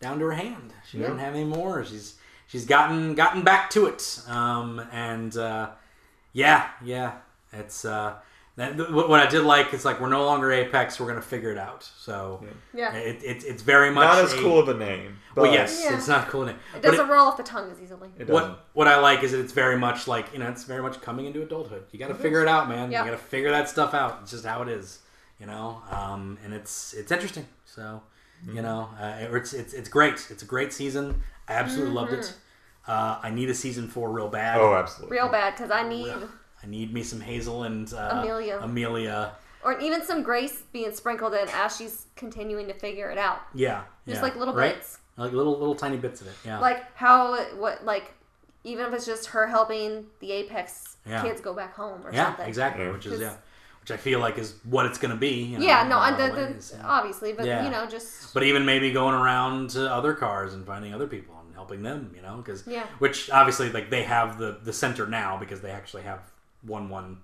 down 0.00 0.18
to 0.20 0.24
her 0.26 0.32
hand. 0.32 0.72
She 0.88 0.98
doesn't 0.98 1.18
have 1.18 1.34
any 1.34 1.44
more. 1.44 1.84
She's 1.84 2.14
she's 2.46 2.64
gotten 2.64 3.14
gotten 3.14 3.42
back 3.42 3.68
to 3.70 3.86
it, 3.86 4.20
um, 4.28 4.80
and 4.92 5.36
uh, 5.36 5.70
yeah, 6.32 6.68
yeah, 6.84 7.12
it's. 7.52 7.84
Uh, 7.84 8.14
that, 8.56 8.76
what 8.92 9.08
what 9.08 9.18
I 9.18 9.26
did 9.28 9.42
like 9.42 9.74
is 9.74 9.84
like 9.84 10.00
we're 10.00 10.08
no 10.10 10.24
longer 10.24 10.52
Apex. 10.52 11.00
We're 11.00 11.08
gonna 11.08 11.20
figure 11.20 11.50
it 11.50 11.58
out. 11.58 11.82
So 11.98 12.44
Yeah. 12.72 12.94
it, 12.94 13.20
it, 13.24 13.42
it's 13.44 13.64
very 13.64 13.90
much 13.90 14.04
Not 14.06 14.18
as 14.22 14.32
a- 14.32 14.36
cool 14.36 14.60
of 14.60 14.68
a 14.68 14.74
name. 14.74 15.16
But 15.34 15.42
Well, 15.42 15.52
yes, 15.52 15.82
Yeah. 15.84 15.96
it's 15.96 16.06
not 16.06 16.28
cool. 16.28 16.44
Name. 16.44 16.54
It 16.76 16.80
doesn't 16.80 17.08
roll 17.08 17.26
off 17.26 17.36
the 17.36 17.42
tongue 17.42 17.68
as 17.72 17.80
easily. 17.80 18.10
It 18.16 18.28
what 18.30 18.66
what 18.72 18.86
I 18.86 19.00
like 19.00 19.24
is 19.24 19.32
that 19.32 19.40
it's 19.40 19.52
very 19.52 19.76
much 19.76 20.06
like 20.06 20.32
you 20.32 20.38
know 20.38 20.48
it's 20.48 20.62
very 20.62 20.82
much 20.82 21.00
coming 21.00 21.26
into 21.26 21.42
adulthood. 21.42 21.82
You 21.90 21.98
got 21.98 22.06
to 22.08 22.14
figure 22.14 22.42
it 22.42 22.48
out, 22.48 22.68
man. 22.68 22.92
Yeah. 22.92 23.00
You 23.04 23.10
got 23.10 23.16
to 23.18 23.24
figure 23.24 23.50
that 23.50 23.68
stuff 23.68 23.92
out. 23.92 24.20
It's 24.22 24.30
just 24.30 24.44
how 24.46 24.62
it 24.62 24.68
is, 24.68 25.00
you 25.40 25.46
know. 25.46 25.82
Um, 25.90 26.38
and 26.44 26.52
it's 26.54 26.92
it's 26.94 27.10
interesting. 27.12 27.46
So 27.64 28.02
You 28.46 28.60
know, 28.62 28.88
uh, 29.00 29.16
it's 29.36 29.52
it's 29.54 29.72
it's 29.72 29.88
great. 29.88 30.26
It's 30.30 30.42
a 30.42 30.46
great 30.46 30.72
season. 30.72 31.22
I 31.48 31.54
absolutely 31.54 31.94
loved 31.94 32.12
it. 32.12 32.34
Uh, 32.86 33.18
I 33.22 33.30
need 33.30 33.48
a 33.48 33.54
season 33.54 33.88
four 33.88 34.10
real 34.12 34.28
bad. 34.28 34.58
Oh, 34.60 34.74
absolutely. 34.74 35.16
Real 35.16 35.28
bad 35.30 35.54
because 35.54 35.70
I 35.70 35.88
need, 35.88 36.12
I 36.62 36.66
need 36.66 36.92
me 36.92 37.02
some 37.02 37.20
Hazel 37.20 37.62
and 37.64 37.90
uh, 37.94 38.10
Amelia. 38.22 38.58
Amelia. 38.60 39.32
or 39.64 39.78
even 39.80 40.04
some 40.04 40.22
grace 40.22 40.62
being 40.72 40.92
sprinkled 40.92 41.32
in 41.32 41.48
as 41.54 41.74
she's 41.76 42.06
continuing 42.16 42.66
to 42.68 42.74
figure 42.74 43.10
it 43.10 43.16
out. 43.16 43.38
Yeah, 43.54 43.84
Just 44.06 44.18
yeah. 44.18 44.22
like 44.22 44.36
little 44.36 44.52
Right? 44.52 44.74
bits. 44.74 44.98
like 45.16 45.32
little 45.32 45.58
little 45.58 45.74
tiny 45.74 45.96
bits 45.96 46.20
of 46.20 46.26
it. 46.26 46.34
Yeah, 46.44 46.58
Like 46.58 46.84
how, 46.94 47.42
what, 47.56 47.82
like, 47.86 48.12
even 48.64 48.84
if 48.86 48.92
it's 48.92 49.06
just 49.06 49.26
her 49.28 49.46
helping 49.46 50.04
the 50.20 50.32
Apex 50.32 50.96
Yeah. 51.06 51.22
kids 51.22 51.40
go 51.40 51.54
back 51.54 51.74
home 51.74 52.06
or 52.06 52.12
yeah, 52.12 52.26
something. 52.26 52.46
exactly. 52.48 52.86
Which 52.88 53.06
is 53.06 53.18
yeah, 53.20 53.36
which 53.84 53.90
I 53.90 53.98
feel 53.98 54.18
like 54.18 54.38
is 54.38 54.54
what 54.64 54.86
it's 54.86 54.96
gonna 54.96 55.14
be. 55.14 55.42
You 55.42 55.58
know, 55.58 55.64
Yeah, 55.66 55.86
no, 55.86 55.96
a 55.96 56.00
I, 56.00 56.10
lot 56.10 56.18
the, 56.18 56.26
the, 56.28 56.52
ways, 56.54 56.72
yeah. 56.74 56.86
obviously, 56.86 57.34
but 57.34 57.44
Yeah. 57.44 57.64
you 57.66 57.70
know, 57.70 57.84
just 57.86 58.32
But 58.32 58.42
even 58.44 58.64
maybe 58.64 58.90
going 58.90 59.14
around 59.14 59.68
to 59.70 59.92
other 59.92 60.14
cars 60.14 60.54
and 60.54 60.64
finding 60.64 60.94
other 60.94 61.06
people 61.06 61.34
and 61.44 61.54
helping 61.54 61.82
them, 61.82 62.10
you 62.16 62.22
know, 62.22 62.36
because 62.38 62.66
Yeah. 62.66 62.84
which 62.98 63.28
obviously 63.30 63.70
like 63.70 63.90
they 63.90 64.04
have 64.04 64.38
the 64.38 64.56
the 64.64 64.72
center 64.72 65.06
now 65.06 65.36
because 65.36 65.60
they 65.60 65.70
actually 65.70 66.04
have 66.04 66.20
one 66.62 66.88
one 66.88 67.18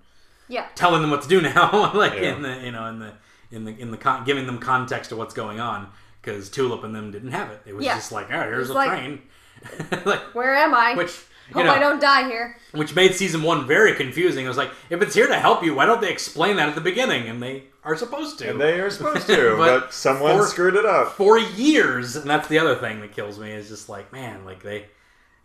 yeah, 0.49 0.67
telling 0.75 1.01
them 1.01 1.09
what 1.09 1.23
to 1.23 1.27
do 1.27 1.41
now, 1.55 1.91
like 1.95 2.13
Yeah. 2.13 2.35
in 2.35 2.43
the 2.43 2.59
you 2.63 2.71
know 2.71 2.85
in 2.85 2.99
the 2.99 3.13
in 3.51 3.65
the 3.65 3.71
in 3.79 3.89
the 3.89 3.97
con- 3.97 4.23
giving 4.23 4.45
them 4.45 4.59
context 4.59 5.09
to 5.09 5.15
what's 5.15 5.33
going 5.33 5.59
on 5.59 5.89
because 6.21 6.47
Tulip 6.51 6.83
and 6.83 6.93
them 6.93 7.09
didn't 7.09 7.31
have 7.31 7.49
it. 7.49 7.61
It 7.65 7.73
was 7.75 7.83
Yeah. 7.83 7.95
just 7.95 8.11
like, 8.11 8.27
oh, 8.31 8.39
here's 8.39 8.67
It's 8.67 8.69
a 8.69 8.73
like- 8.75 8.89
train, 8.89 9.21
like 10.05 10.21
where 10.35 10.53
am 10.55 10.75
I? 10.75 10.93
which 10.93 11.09
you 11.09 11.23
Hope 11.53 11.65
know 11.65 11.71
I 11.73 11.79
don't 11.79 11.99
die 11.99 12.27
here. 12.27 12.57
which 12.73 12.95
made 12.95 13.13
season 13.15 13.43
one 13.43 13.67
very 13.67 13.93
confusing. 13.95 14.45
I 14.45 14.47
was 14.47 14.57
like, 14.57 14.71
if 14.89 15.01
it's 15.01 15.13
here 15.15 15.27
to 15.27 15.39
help 15.39 15.63
you, 15.63 15.73
why 15.75 15.85
don't 15.85 16.01
they 16.01 16.11
explain 16.11 16.55
that 16.57 16.69
at 16.69 16.75
the 16.75 16.81
beginning? 16.81 17.27
And 17.27 17.41
they 17.41 17.63
are 17.83 17.95
supposed 17.95 18.39
to. 18.39 18.49
And 18.51 18.61
they 18.61 18.79
are 18.79 18.89
supposed 18.89 19.27
to, 19.27 19.55
But 19.57 19.79
but, 19.81 19.93
someone 19.93 20.37
for- 20.37 20.45
screwed 20.47 20.75
it 20.75 20.85
up. 20.85 21.13
for 21.13 21.37
years, 21.39 22.15
and 22.15 22.29
that's 22.29 22.47
the 22.47 22.59
other 22.59 22.75
thing 22.75 23.01
that 23.01 23.11
kills 23.13 23.39
me 23.39 23.51
is 23.51 23.69
just 23.69 23.89
like, 23.89 24.11
man, 24.13 24.45
like 24.45 24.61
they, 24.63 24.85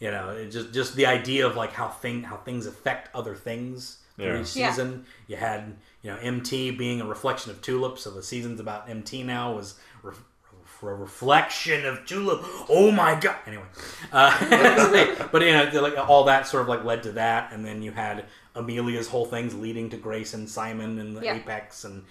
you 0.00 0.10
know, 0.10 0.30
it 0.30 0.50
just 0.50 0.72
just 0.74 0.94
the 0.96 1.06
idea 1.06 1.46
of 1.46 1.56
like 1.56 1.72
how 1.72 1.88
thing 1.88 2.22
how 2.22 2.36
things 2.36 2.66
affect 2.66 3.14
other 3.14 3.34
things 3.34 3.98
through 4.16 4.26
Yeah. 4.26 4.40
each 4.42 4.54
Yeah. 4.56 4.70
season. 4.70 5.06
You 5.26 5.36
had 5.36 5.76
you 6.02 6.10
know 6.10 6.18
MT 6.18 6.72
being 6.72 7.00
a 7.00 7.06
reflection 7.06 7.50
of 7.50 7.62
Tulip, 7.62 7.98
so 7.98 8.10
the 8.10 8.22
season's 8.22 8.60
about 8.60 8.88
MT 8.90 9.22
now 9.22 9.52
was. 9.54 9.74
Re- 10.02 10.14
for 10.86 10.92
a 10.92 10.94
reflection 10.94 11.84
of 11.84 12.06
Tulip. 12.06 12.44
Oh 12.68 12.92
my 12.92 13.18
god! 13.18 13.34
Anyway, 13.44 13.64
uh, 14.12 15.26
but 15.32 15.42
you 15.42 15.50
know, 15.50 15.68
like 15.82 15.98
all 15.98 16.22
that 16.24 16.46
sort 16.46 16.62
of 16.62 16.68
like 16.68 16.84
led 16.84 17.02
to 17.02 17.12
that, 17.12 17.52
and 17.52 17.64
then 17.64 17.82
you 17.82 17.90
had 17.90 18.26
Amelia's 18.54 19.08
whole 19.08 19.26
things 19.26 19.52
leading 19.52 19.90
to 19.90 19.96
Grace 19.96 20.32
and 20.32 20.48
Simon 20.48 21.00
and 21.00 21.16
the 21.16 21.24
Yeah. 21.24 21.34
Apex, 21.34 21.82
and 21.82 22.04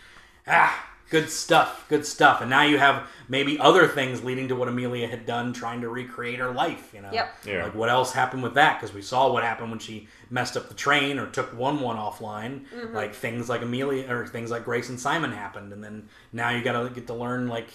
ah, 0.45 0.89
good 1.09 1.29
stuff, 1.29 1.85
good 1.87 2.05
stuff. 2.05 2.41
And 2.41 2.49
now 2.49 2.63
you 2.63 2.77
have 2.77 3.07
maybe 3.29 3.57
other 3.59 3.87
things 3.87 4.25
leading 4.25 4.49
to 4.49 4.57
what 4.57 4.67
Amelia 4.67 5.07
had 5.07 5.25
done, 5.25 5.53
trying 5.53 5.79
to 5.79 5.87
recreate 5.87 6.39
her 6.39 6.51
life. 6.51 6.91
You 6.93 7.01
know, 7.01 7.11
Yep. 7.13 7.35
Yeah. 7.45 7.63
like 7.63 7.75
what 7.75 7.87
else 7.87 8.11
happened 8.11 8.43
with 8.43 8.55
that? 8.55 8.81
Because 8.81 8.93
we 8.93 9.01
saw 9.01 9.31
what 9.31 9.45
happened 9.45 9.69
when 9.69 9.79
she 9.79 10.09
messed 10.29 10.57
up 10.57 10.67
the 10.67 10.75
train 10.75 11.17
or 11.17 11.27
took 11.27 11.57
one 11.57 11.79
one 11.79 11.95
offline. 11.95 12.65
Mm-hmm. 12.75 12.93
Like 12.93 13.15
things 13.15 13.47
like 13.47 13.61
Amelia 13.61 14.13
or 14.13 14.27
things 14.27 14.51
like 14.51 14.65
Grace 14.65 14.89
and 14.89 14.99
Simon 14.99 15.31
happened, 15.31 15.71
and 15.71 15.81
then 15.81 16.09
now 16.33 16.49
you 16.49 16.61
got 16.61 16.83
to 16.83 16.89
get 16.89 17.07
to 17.07 17.13
learn 17.13 17.47
like 17.47 17.69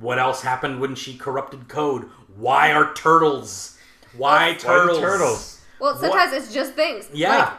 what 0.00 0.18
else 0.18 0.42
happened 0.42 0.80
when 0.80 0.94
she 0.94 1.16
corrupted 1.16 1.68
code. 1.68 2.08
Why 2.36 2.72
are 2.72 2.92
turtles? 2.94 3.76
Why 4.16 4.50
Why 4.52 4.54
turtles? 4.56 4.98
turtles? 5.00 5.60
Well, 5.80 5.96
sometimes 5.96 6.32
it's 6.32 6.52
just 6.52 6.74
things. 6.74 7.08
Yeah. 7.12 7.36
Like 7.38 7.52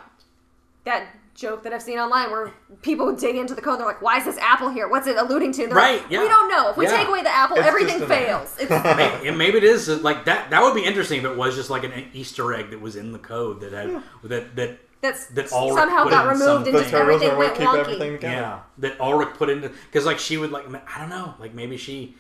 that 0.86 1.08
joke 1.36 1.64
that 1.64 1.72
I've 1.74 1.82
seen 1.82 1.98
online 2.00 2.32
where 2.32 2.52
people 2.82 3.16
dig 3.16 3.36
into 3.38 3.54
the 3.56 3.62
code. 3.62 3.80
They're 3.80 3.86
like, 3.86 4.02
"Why 4.02 4.18
is 4.18 4.26
this 4.26 4.38
apple 4.40 4.70
here? 4.70 4.90
What's 4.90 5.08
it 5.08 5.16
alluding 5.16 5.54
to?" 5.54 5.68
They're 5.68 5.76
Right, 5.76 6.02
Like, 6.02 6.12
yeah. 6.12 6.22
We 6.22 6.28
don't 6.28 6.50
know. 6.50 6.70
If 6.72 6.78
we 6.78 6.86
Yeah. 6.86 6.98
take 6.98 7.08
away 7.08 7.24
the 7.24 7.30
apple, 7.34 7.58
It's 7.58 7.66
everything 7.68 8.00
just 8.00 8.12
an- 8.12 8.18
fails. 8.26 8.56
It's, 8.60 8.70
maybe, 8.70 9.28
and 9.30 9.38
maybe 9.38 9.58
it 9.58 9.64
is 9.64 9.90
uh, 9.90 10.00
like 10.02 10.26
that. 10.26 10.50
That 10.50 10.62
would 10.64 10.76
be 10.76 10.84
interesting 10.84 11.20
if 11.20 11.26
it 11.26 11.38
was 11.38 11.56
just 11.56 11.70
like 11.70 11.84
an 11.86 12.10
Easter 12.14 12.54
egg 12.54 12.72
that 12.72 12.82
was 12.82 12.96
in 12.98 13.14
the 13.14 13.20
code 13.20 13.62
that 13.62 13.72
had 13.72 14.04
that 14.24 14.56
that 14.58 14.80
that's 15.02 15.28
That 15.28 15.52
all 15.52 15.76
somehow 15.76 16.06
got 16.10 16.26
removed 16.28 16.44
some- 16.44 16.64
and 16.64 16.74
just 16.74 16.94
everything 16.94 17.38
went 17.38 17.56
keep 17.56 17.68
wonky. 17.68 17.80
everything 17.80 18.12
together. 18.14 18.36
Yeah, 18.36 18.60
that 18.80 18.98
Alrick 19.00 19.36
put 19.36 19.50
into 19.50 19.70
because 19.70 20.06
like 20.06 20.20
she 20.20 20.38
would 20.38 20.52
like 20.52 20.66
I 20.74 21.00
don't 21.00 21.10
know 21.10 21.36
like 21.40 21.54
maybe 21.54 21.78
she 21.78 22.16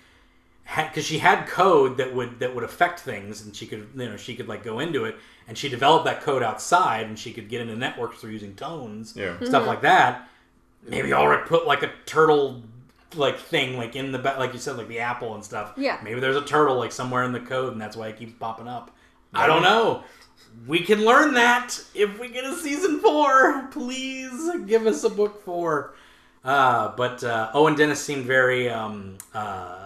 had 0.63 0.89
because 0.89 1.05
she 1.05 1.17
had 1.17 1.47
code 1.47 1.97
that 1.97 2.13
would 2.13 2.39
that 2.39 2.53
would 2.53 2.63
affect 2.63 2.99
things 2.99 3.41
and 3.43 3.55
she 3.55 3.65
could 3.65 3.87
you 3.95 4.07
know 4.07 4.17
she 4.17 4.35
could 4.35 4.47
like 4.47 4.63
go 4.63 4.79
into 4.79 5.05
it 5.05 5.17
and 5.47 5.57
she 5.57 5.67
developed 5.67 6.05
that 6.05 6.21
code 6.21 6.43
outside 6.43 7.07
and 7.07 7.17
she 7.17 7.33
could 7.33 7.49
get 7.49 7.59
into 7.61 7.75
networks 7.75 8.19
through 8.21 8.31
using 8.31 8.55
tones 8.55 9.13
Yeah. 9.15 9.35
stuff 9.37 9.49
mm-hmm. 9.61 9.67
like 9.67 9.81
that. 9.81 10.29
Maybe 10.87 11.09
Alrick 11.09 11.47
put 11.47 11.65
like 11.67 11.83
a 11.83 11.91
turtle 12.05 12.61
like 13.15 13.39
thing 13.39 13.75
like 13.77 13.95
in 13.95 14.11
the 14.11 14.19
ba- 14.19 14.35
like 14.37 14.53
you 14.53 14.59
said 14.59 14.77
like 14.77 14.87
the 14.87 14.99
apple 14.99 15.33
and 15.35 15.43
stuff. 15.43 15.73
Yeah. 15.75 15.99
Maybe 16.03 16.19
there's 16.19 16.35
a 16.37 16.45
turtle 16.45 16.77
like 16.77 16.91
somewhere 16.91 17.23
in 17.23 17.31
the 17.33 17.39
code 17.39 17.73
and 17.73 17.81
that's 17.81 17.97
why 17.97 18.07
it 18.07 18.17
keeps 18.17 18.33
popping 18.33 18.67
up. 18.67 18.95
I 19.33 19.47
don't 19.47 19.61
know. 19.63 20.03
We 20.67 20.81
can 20.81 21.05
learn 21.05 21.33
that 21.35 21.79
if 21.93 22.19
we 22.19 22.29
get 22.29 22.43
a 22.43 22.55
season 22.55 22.99
four. 22.99 23.67
Please 23.71 24.49
give 24.65 24.85
us 24.87 25.03
a 25.03 25.09
book 25.09 25.43
four. 25.43 25.95
Uh, 26.43 26.93
but 26.95 27.23
uh, 27.23 27.51
Owen 27.53 27.75
Dennis 27.75 28.01
seemed 28.03 28.25
very. 28.25 28.69
Um, 28.69 29.17
uh, 29.33 29.85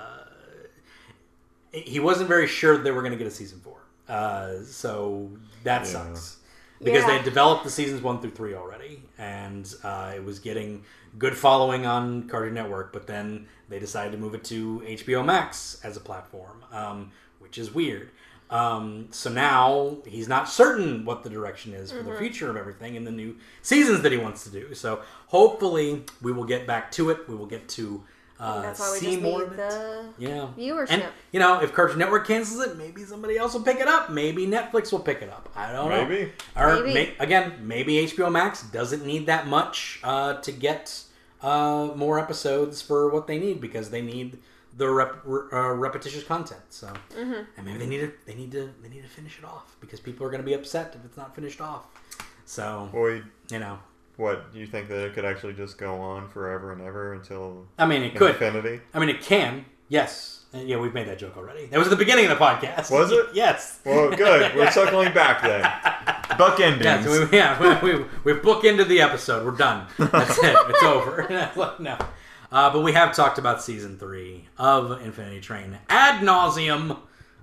he 1.72 2.00
wasn't 2.00 2.28
very 2.28 2.48
sure 2.48 2.78
that 2.78 2.84
they 2.84 2.92
were 2.92 3.02
going 3.02 3.12
to 3.14 3.18
get 3.18 3.28
a 3.28 3.32
season 3.32 3.60
four. 3.60 3.78
Uh, 4.08 4.62
so 4.64 5.32
that 5.64 5.82
Yeah. 5.82 5.88
sucks. 5.88 6.38
Because 6.84 7.06
they 7.06 7.14
had 7.16 7.24
developed 7.24 7.64
the 7.64 7.70
seasons 7.70 8.02
one 8.02 8.20
through 8.20 8.32
three 8.32 8.56
already, 8.56 9.02
and 9.18 9.74
uh, 9.86 10.12
it 10.16 10.24
was 10.26 10.40
getting 10.40 10.84
good 11.18 11.38
following 11.38 11.86
on 11.86 12.28
Cartoon 12.28 12.54
Network. 12.54 12.92
But 12.92 13.08
then 13.08 13.48
they 13.70 13.80
decided 13.80 14.12
to 14.12 14.18
move 14.18 14.36
it 14.36 14.44
to 14.46 14.82
HBO 14.86 15.24
Max 15.24 15.80
as 15.86 15.96
a 15.96 16.02
platform, 16.02 16.66
um, 16.74 17.12
which 17.40 17.58
is 17.58 17.74
weird. 17.74 18.10
Um, 18.54 19.08
so 19.10 19.32
now 19.32 19.98
he's 20.06 20.28
not 20.28 20.48
certain 20.48 21.06
what 21.06 21.24
the 21.24 21.30
direction 21.30 21.74
is 21.74 21.92
for 21.92 21.98
Mm-hmm. 22.00 22.10
the 22.12 22.18
future 22.18 22.50
of 22.52 22.56
everything 22.58 22.94
in 22.96 23.04
the 23.04 23.12
new 23.12 23.36
seasons 23.64 24.02
that 24.04 24.12
he 24.12 24.18
wants 24.20 24.44
to 24.44 24.50
do. 24.52 24.74
So 24.76 25.02
hopefully 25.28 26.04
we 26.22 26.32
will 26.32 26.44
get 26.44 26.68
back 26.68 26.92
to 26.94 27.10
it. 27.10 27.28
We 27.28 27.36
will 27.36 27.48
get 27.48 27.68
to 27.70 28.04
uh, 28.40 28.62
That's 28.62 28.80
why 28.80 28.92
we 28.94 29.00
see 29.00 29.12
just 29.12 29.22
more 29.24 29.40
need 29.40 29.46
of 29.48 29.52
it. 29.54 29.58
the 29.58 30.04
Yeah. 30.18 30.48
viewership. 30.58 30.88
And 30.90 31.04
you 31.32 31.40
know, 31.40 31.62
if 31.62 31.74
Cartoon 31.74 31.98
Network 31.98 32.28
cancels 32.28 32.66
it, 32.68 32.78
maybe 32.78 33.04
somebody 33.06 33.38
else 33.38 33.54
will 33.54 33.62
pick 33.62 33.80
it 33.80 33.88
up. 33.88 34.10
Maybe 34.12 34.46
Netflix 34.46 34.92
will 34.92 35.00
pick 35.00 35.22
it 35.22 35.30
up. 35.30 35.50
I 35.56 35.72
don't 35.72 35.90
know. 35.90 36.06
Maybe. 36.06 36.32
Or 36.56 36.76
Maybe. 36.82 36.94
may- 36.94 37.14
again, 37.20 37.54
maybe 37.62 37.94
HBO 38.06 38.32
Max 38.32 38.62
doesn't 38.64 39.06
need 39.06 39.26
that 39.28 39.48
much 39.48 40.00
uh, 40.04 40.34
to 40.42 40.52
get 40.52 41.04
uh, 41.42 41.90
more 41.96 42.20
episodes 42.20 42.82
for 42.82 43.10
what 43.10 43.28
they 43.28 43.40
need 43.40 43.60
because 43.62 43.90
they 43.92 44.02
need 44.02 44.38
the 44.78 44.90
rep- 44.90 45.22
re- 45.24 45.48
uh, 45.52 45.70
repetitious 45.74 46.24
content. 46.24 46.62
So, 46.70 46.88
Mm-hmm. 47.16 47.44
and 47.58 47.66
maybe 47.66 47.78
they 47.80 47.86
need 47.88 48.00
to 48.02 48.12
they 48.26 48.36
need 48.36 48.52
to 48.52 48.72
they 48.82 48.90
need 48.90 49.04
to 49.04 49.10
finish 49.10 49.38
it 49.40 49.46
off 49.46 49.76
because 49.80 50.00
people 50.00 50.26
are 50.26 50.30
going 50.30 50.42
to 50.42 50.46
be 50.46 50.54
upset 50.54 50.96
if 50.98 51.06
it's 51.06 51.18
not 51.18 51.36
finished 51.36 51.62
off. 51.62 51.84
So, 52.46 52.90
Boy, 52.92 53.22
you 53.50 53.60
know, 53.60 53.80
what 54.18 54.46
you 54.54 54.66
think 54.68 54.88
that 54.90 55.06
it 55.06 55.14
could 55.14 55.26
actually 55.26 55.54
just 55.54 55.78
go 55.78 56.00
on 56.02 56.28
forever 56.30 56.72
and 56.74 56.82
ever 56.82 57.14
until 57.14 57.66
I 57.80 57.86
mean, 57.86 58.04
it 58.04 58.16
could. 58.16 58.32
infinity? 58.32 58.82
I 58.94 59.00
mean, 59.00 59.10
it 59.10 59.22
can. 59.22 59.66
Yes. 59.90 60.46
Uh, 60.54 60.60
Yeah, 60.60 60.78
we've 60.78 60.94
made 60.94 61.08
that 61.08 61.18
joke 61.20 61.36
already. 61.38 61.66
That 61.68 61.78
was 61.80 61.88
at 61.88 61.92
the 61.92 61.96
beginning 61.96 62.26
of 62.26 62.38
the 62.38 62.44
podcast. 62.44 62.92
Was 62.92 63.12
it? 63.12 63.28
yes. 63.34 63.80
Well, 63.86 64.12
good. 64.12 64.56
We're 64.56 64.70
circling 64.72 65.14
back 65.14 65.42
then. 65.42 66.38
Book 66.38 66.60
endings. 66.60 66.86
Yeah, 66.86 67.04
so 67.04 67.26
we, 67.28 67.38
yeah, 67.38 67.80
we, 67.84 67.94
we, 67.94 68.06
we 68.24 68.34
bookended 68.40 68.88
the 68.88 69.02
episode. 69.02 69.46
We're 69.46 69.52
done. 69.58 69.88
That's 69.98 70.38
it. 70.38 70.56
It's 70.70 70.84
over. 70.84 71.28
no. 71.80 71.98
Uh, 72.54 72.72
but 72.72 72.82
we 72.82 72.94
have 72.94 73.16
talked 73.16 73.40
about 73.40 73.64
season 73.64 73.98
three 73.98 74.46
of 74.60 75.02
Infinity 75.02 75.42
Train 75.42 75.80
ad 75.90 76.24
nauseum, 76.24 77.00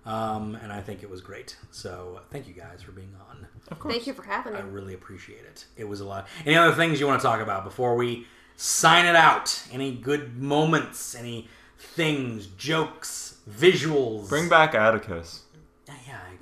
um, 0.07 0.55
and 0.62 0.73
I 0.73 0.81
think 0.81 1.03
it 1.03 1.11
was 1.11 1.20
great. 1.20 1.57
So 1.73 2.20
thank 2.31 2.47
you 2.47 2.55
guys 2.55 2.81
for 2.81 2.93
being 2.93 3.12
on. 3.28 3.49
Thank 3.91 4.07
you 4.07 4.12
for 4.12 4.23
having 4.23 4.53
me. 4.53 4.61
I 4.61 4.62
really 4.62 4.95
appreciate 4.95 5.41
it. 5.45 5.65
It 5.77 5.89
was 5.89 6.01
a 6.01 6.05
lot. 6.05 6.28
Any 6.47 6.55
other 6.55 6.77
things 6.77 7.01
you 7.01 7.09
want 7.09 7.20
to 7.20 7.27
talk 7.27 7.41
about 7.41 7.65
before 7.65 7.97
we 7.97 8.28
sign 8.55 9.05
it 9.05 9.16
out? 9.16 9.65
Any 9.73 9.97
good 9.97 10.37
moments? 10.39 11.16
Any 11.16 11.49
things, 11.77 12.47
jokes, 12.47 13.39
visuals? 13.51 14.28
Bring 14.28 14.49
back 14.49 14.77
Atticus. 14.77 15.43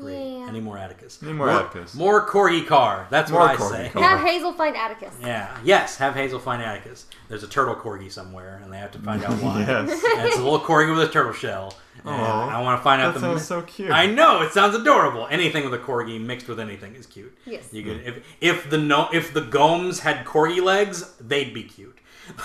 Yeah, 0.00 0.06
yeah, 0.06 0.12
I 0.12 0.14
agree. 0.14 0.38
Yeah. 0.38 0.48
Any 0.48 0.60
more 0.60 0.78
Atticus? 0.78 1.20
Need 1.22 1.32
more 1.34 1.50
Atticus. 1.50 1.94
More 1.94 2.26
Corgi 2.26 2.66
Car. 2.66 3.06
That's 3.10 3.30
More 3.30 3.40
what 3.40 3.60
I 3.60 3.70
say. 3.70 3.88
Car. 3.90 4.02
Have 4.02 4.20
Hazel 4.20 4.52
find 4.52 4.76
Atticus. 4.76 5.14
Yeah. 5.20 5.56
Yes. 5.64 5.96
Have 5.98 6.14
Hazel 6.14 6.38
find 6.38 6.62
Atticus. 6.62 7.06
There's 7.28 7.42
a 7.42 7.48
turtle 7.48 7.74
corgi 7.74 8.10
somewhere, 8.10 8.60
and 8.62 8.72
they 8.72 8.78
have 8.78 8.92
to 8.92 8.98
find 8.98 9.22
out 9.24 9.32
why. 9.42 9.60
Yes. 9.60 9.90
And 9.90 10.26
it's 10.26 10.36
a 10.38 10.42
little 10.42 10.60
corgi 10.60 10.96
with 10.96 11.08
a 11.08 11.12
turtle 11.12 11.32
shell. 11.32 11.74
And 12.04 12.10
Aw. 12.14 12.48
I 12.58 12.62
want 12.62 12.78
to 12.78 12.84
find 12.84 13.02
out 13.02 13.12
That 13.14 13.20
the. 13.20 13.26
sounds 13.26 13.44
so 13.44 13.62
cute. 13.62 13.90
I 13.90 14.06
know 14.06 14.40
it 14.42 14.52
sounds 14.52 14.74
adorable. 14.76 15.26
Anything 15.30 15.64
with 15.68 15.74
a 15.74 15.82
corgi 15.84 16.20
mixed 16.20 16.46
with 16.48 16.60
anything 16.60 16.94
is 16.94 17.06
cute. 17.06 17.36
Yes. 17.44 17.68
You 17.72 17.82
could 17.82 18.00
if 18.06 18.24
if 18.40 18.70
the 18.70 18.78
no 18.78 19.08
if 19.12 19.34
the 19.34 19.42
Ghoms 19.42 20.00
had 20.00 20.24
corgi 20.24 20.62
legs, 20.62 21.12
they'd 21.20 21.52
be 21.52 21.64
cute. 21.64 21.98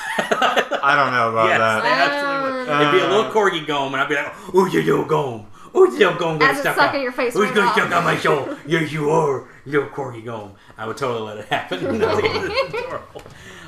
I 0.08 0.94
don't 0.96 1.12
know 1.14 1.30
about 1.30 1.48
yes, 1.50 1.60
that. 1.60 1.84
they 1.84 1.90
absolutely 1.90 2.74
would. 2.74 2.82
It'd 2.82 2.92
be 2.94 3.00
a 3.00 3.10
little 3.10 3.32
Uh, 3.32 3.34
corgi 3.34 3.66
Ghom, 3.66 3.88
and 3.88 3.98
I'd 3.98 4.10
be 4.10 4.16
like, 4.16 4.56
"Ooh, 4.56 4.68
you 4.70 4.82
little 4.82 5.06
Ghom." 5.06 5.46
Oh, 5.76 5.86
you 5.86 5.91
little 5.91 6.14
gonna 6.16 6.44
As 6.45 6.52
it's 6.52 6.60
step 6.62 6.76
sucking 6.76 6.98
on- 6.98 7.02
your 7.04 7.12
face 7.12 7.34
Who's 7.34 7.45
right 7.48 7.56
gonna 7.56 7.68
off. 7.68 7.74
step 7.74 7.91
on 7.91 8.04
my 8.04 8.16
shoulder? 8.18 8.58
yes, 8.66 8.91
you 8.91 9.10
are. 9.10 9.48
yo, 9.66 9.88
Corgi, 9.88 10.24
go 10.24 10.38
home. 10.38 10.52
I 10.78 10.86
would 10.88 10.98
totally 10.98 11.22
let 11.26 11.38
it 11.40 11.45
happen. 11.45 11.98
That's 12.00 12.74
adorable. 12.74 13.24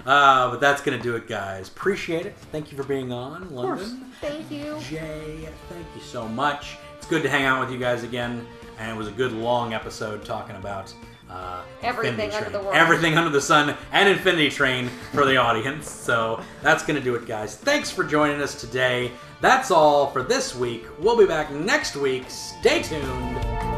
Uh, 0.06 0.52
but 0.52 0.60
that's 0.61 0.84
going 0.84 0.95
to 0.95 1.03
do 1.03 1.15
it, 1.15 1.27
guys. 1.27 1.68
Appreciate 1.68 2.27
it. 2.27 2.36
Thank 2.52 2.72
you 2.72 2.77
for 2.77 2.84
being 2.84 3.11
on, 3.11 3.49
London. 3.49 4.06
Thank 4.22 4.52
you. 4.52 4.77
Jay, 4.82 5.49
thank 5.68 5.86
you 5.95 6.02
so 6.02 6.27
much. 6.27 6.77
It's 6.98 7.07
good 7.07 7.23
to 7.23 7.30
hang 7.30 7.45
out 7.45 7.60
with 7.60 7.72
you 7.72 7.80
guys 7.80 8.03
again, 8.03 8.45
and 8.77 8.91
it 8.91 8.95
was 8.95 9.07
a 9.07 9.11
good 9.11 9.32
long 9.32 9.73
episode 9.73 10.23
talking 10.23 10.57
about 10.57 10.94
uh, 11.27 11.64
Everything 11.82 12.14
Infinity 12.30 12.36
under 12.36 12.49
Train. 12.49 12.52
the 12.53 12.60
world. 12.68 12.76
everything 12.76 13.18
under 13.18 13.32
the 13.32 13.41
sun, 13.41 13.76
and 13.94 14.07
Infinity 14.07 14.52
Train 14.52 14.90
for 15.11 15.26
the 15.26 15.38
audience. 15.48 15.90
So 15.90 16.40
that's 16.61 16.86
gonna 16.86 17.02
do 17.02 17.15
it, 17.15 17.26
guys. 17.26 17.56
Thanks 17.56 17.90
for 17.90 18.03
joining 18.03 18.40
us 18.41 18.53
today. 18.61 19.11
That's 19.41 19.72
all 19.72 20.07
for 20.12 20.24
this 20.24 20.56
week. 20.56 20.86
We'll 20.99 21.18
be 21.18 21.26
back 21.26 21.52
next 21.52 21.95
week. 21.95 22.26
Stay 22.30 22.82
tuned. 22.82 23.74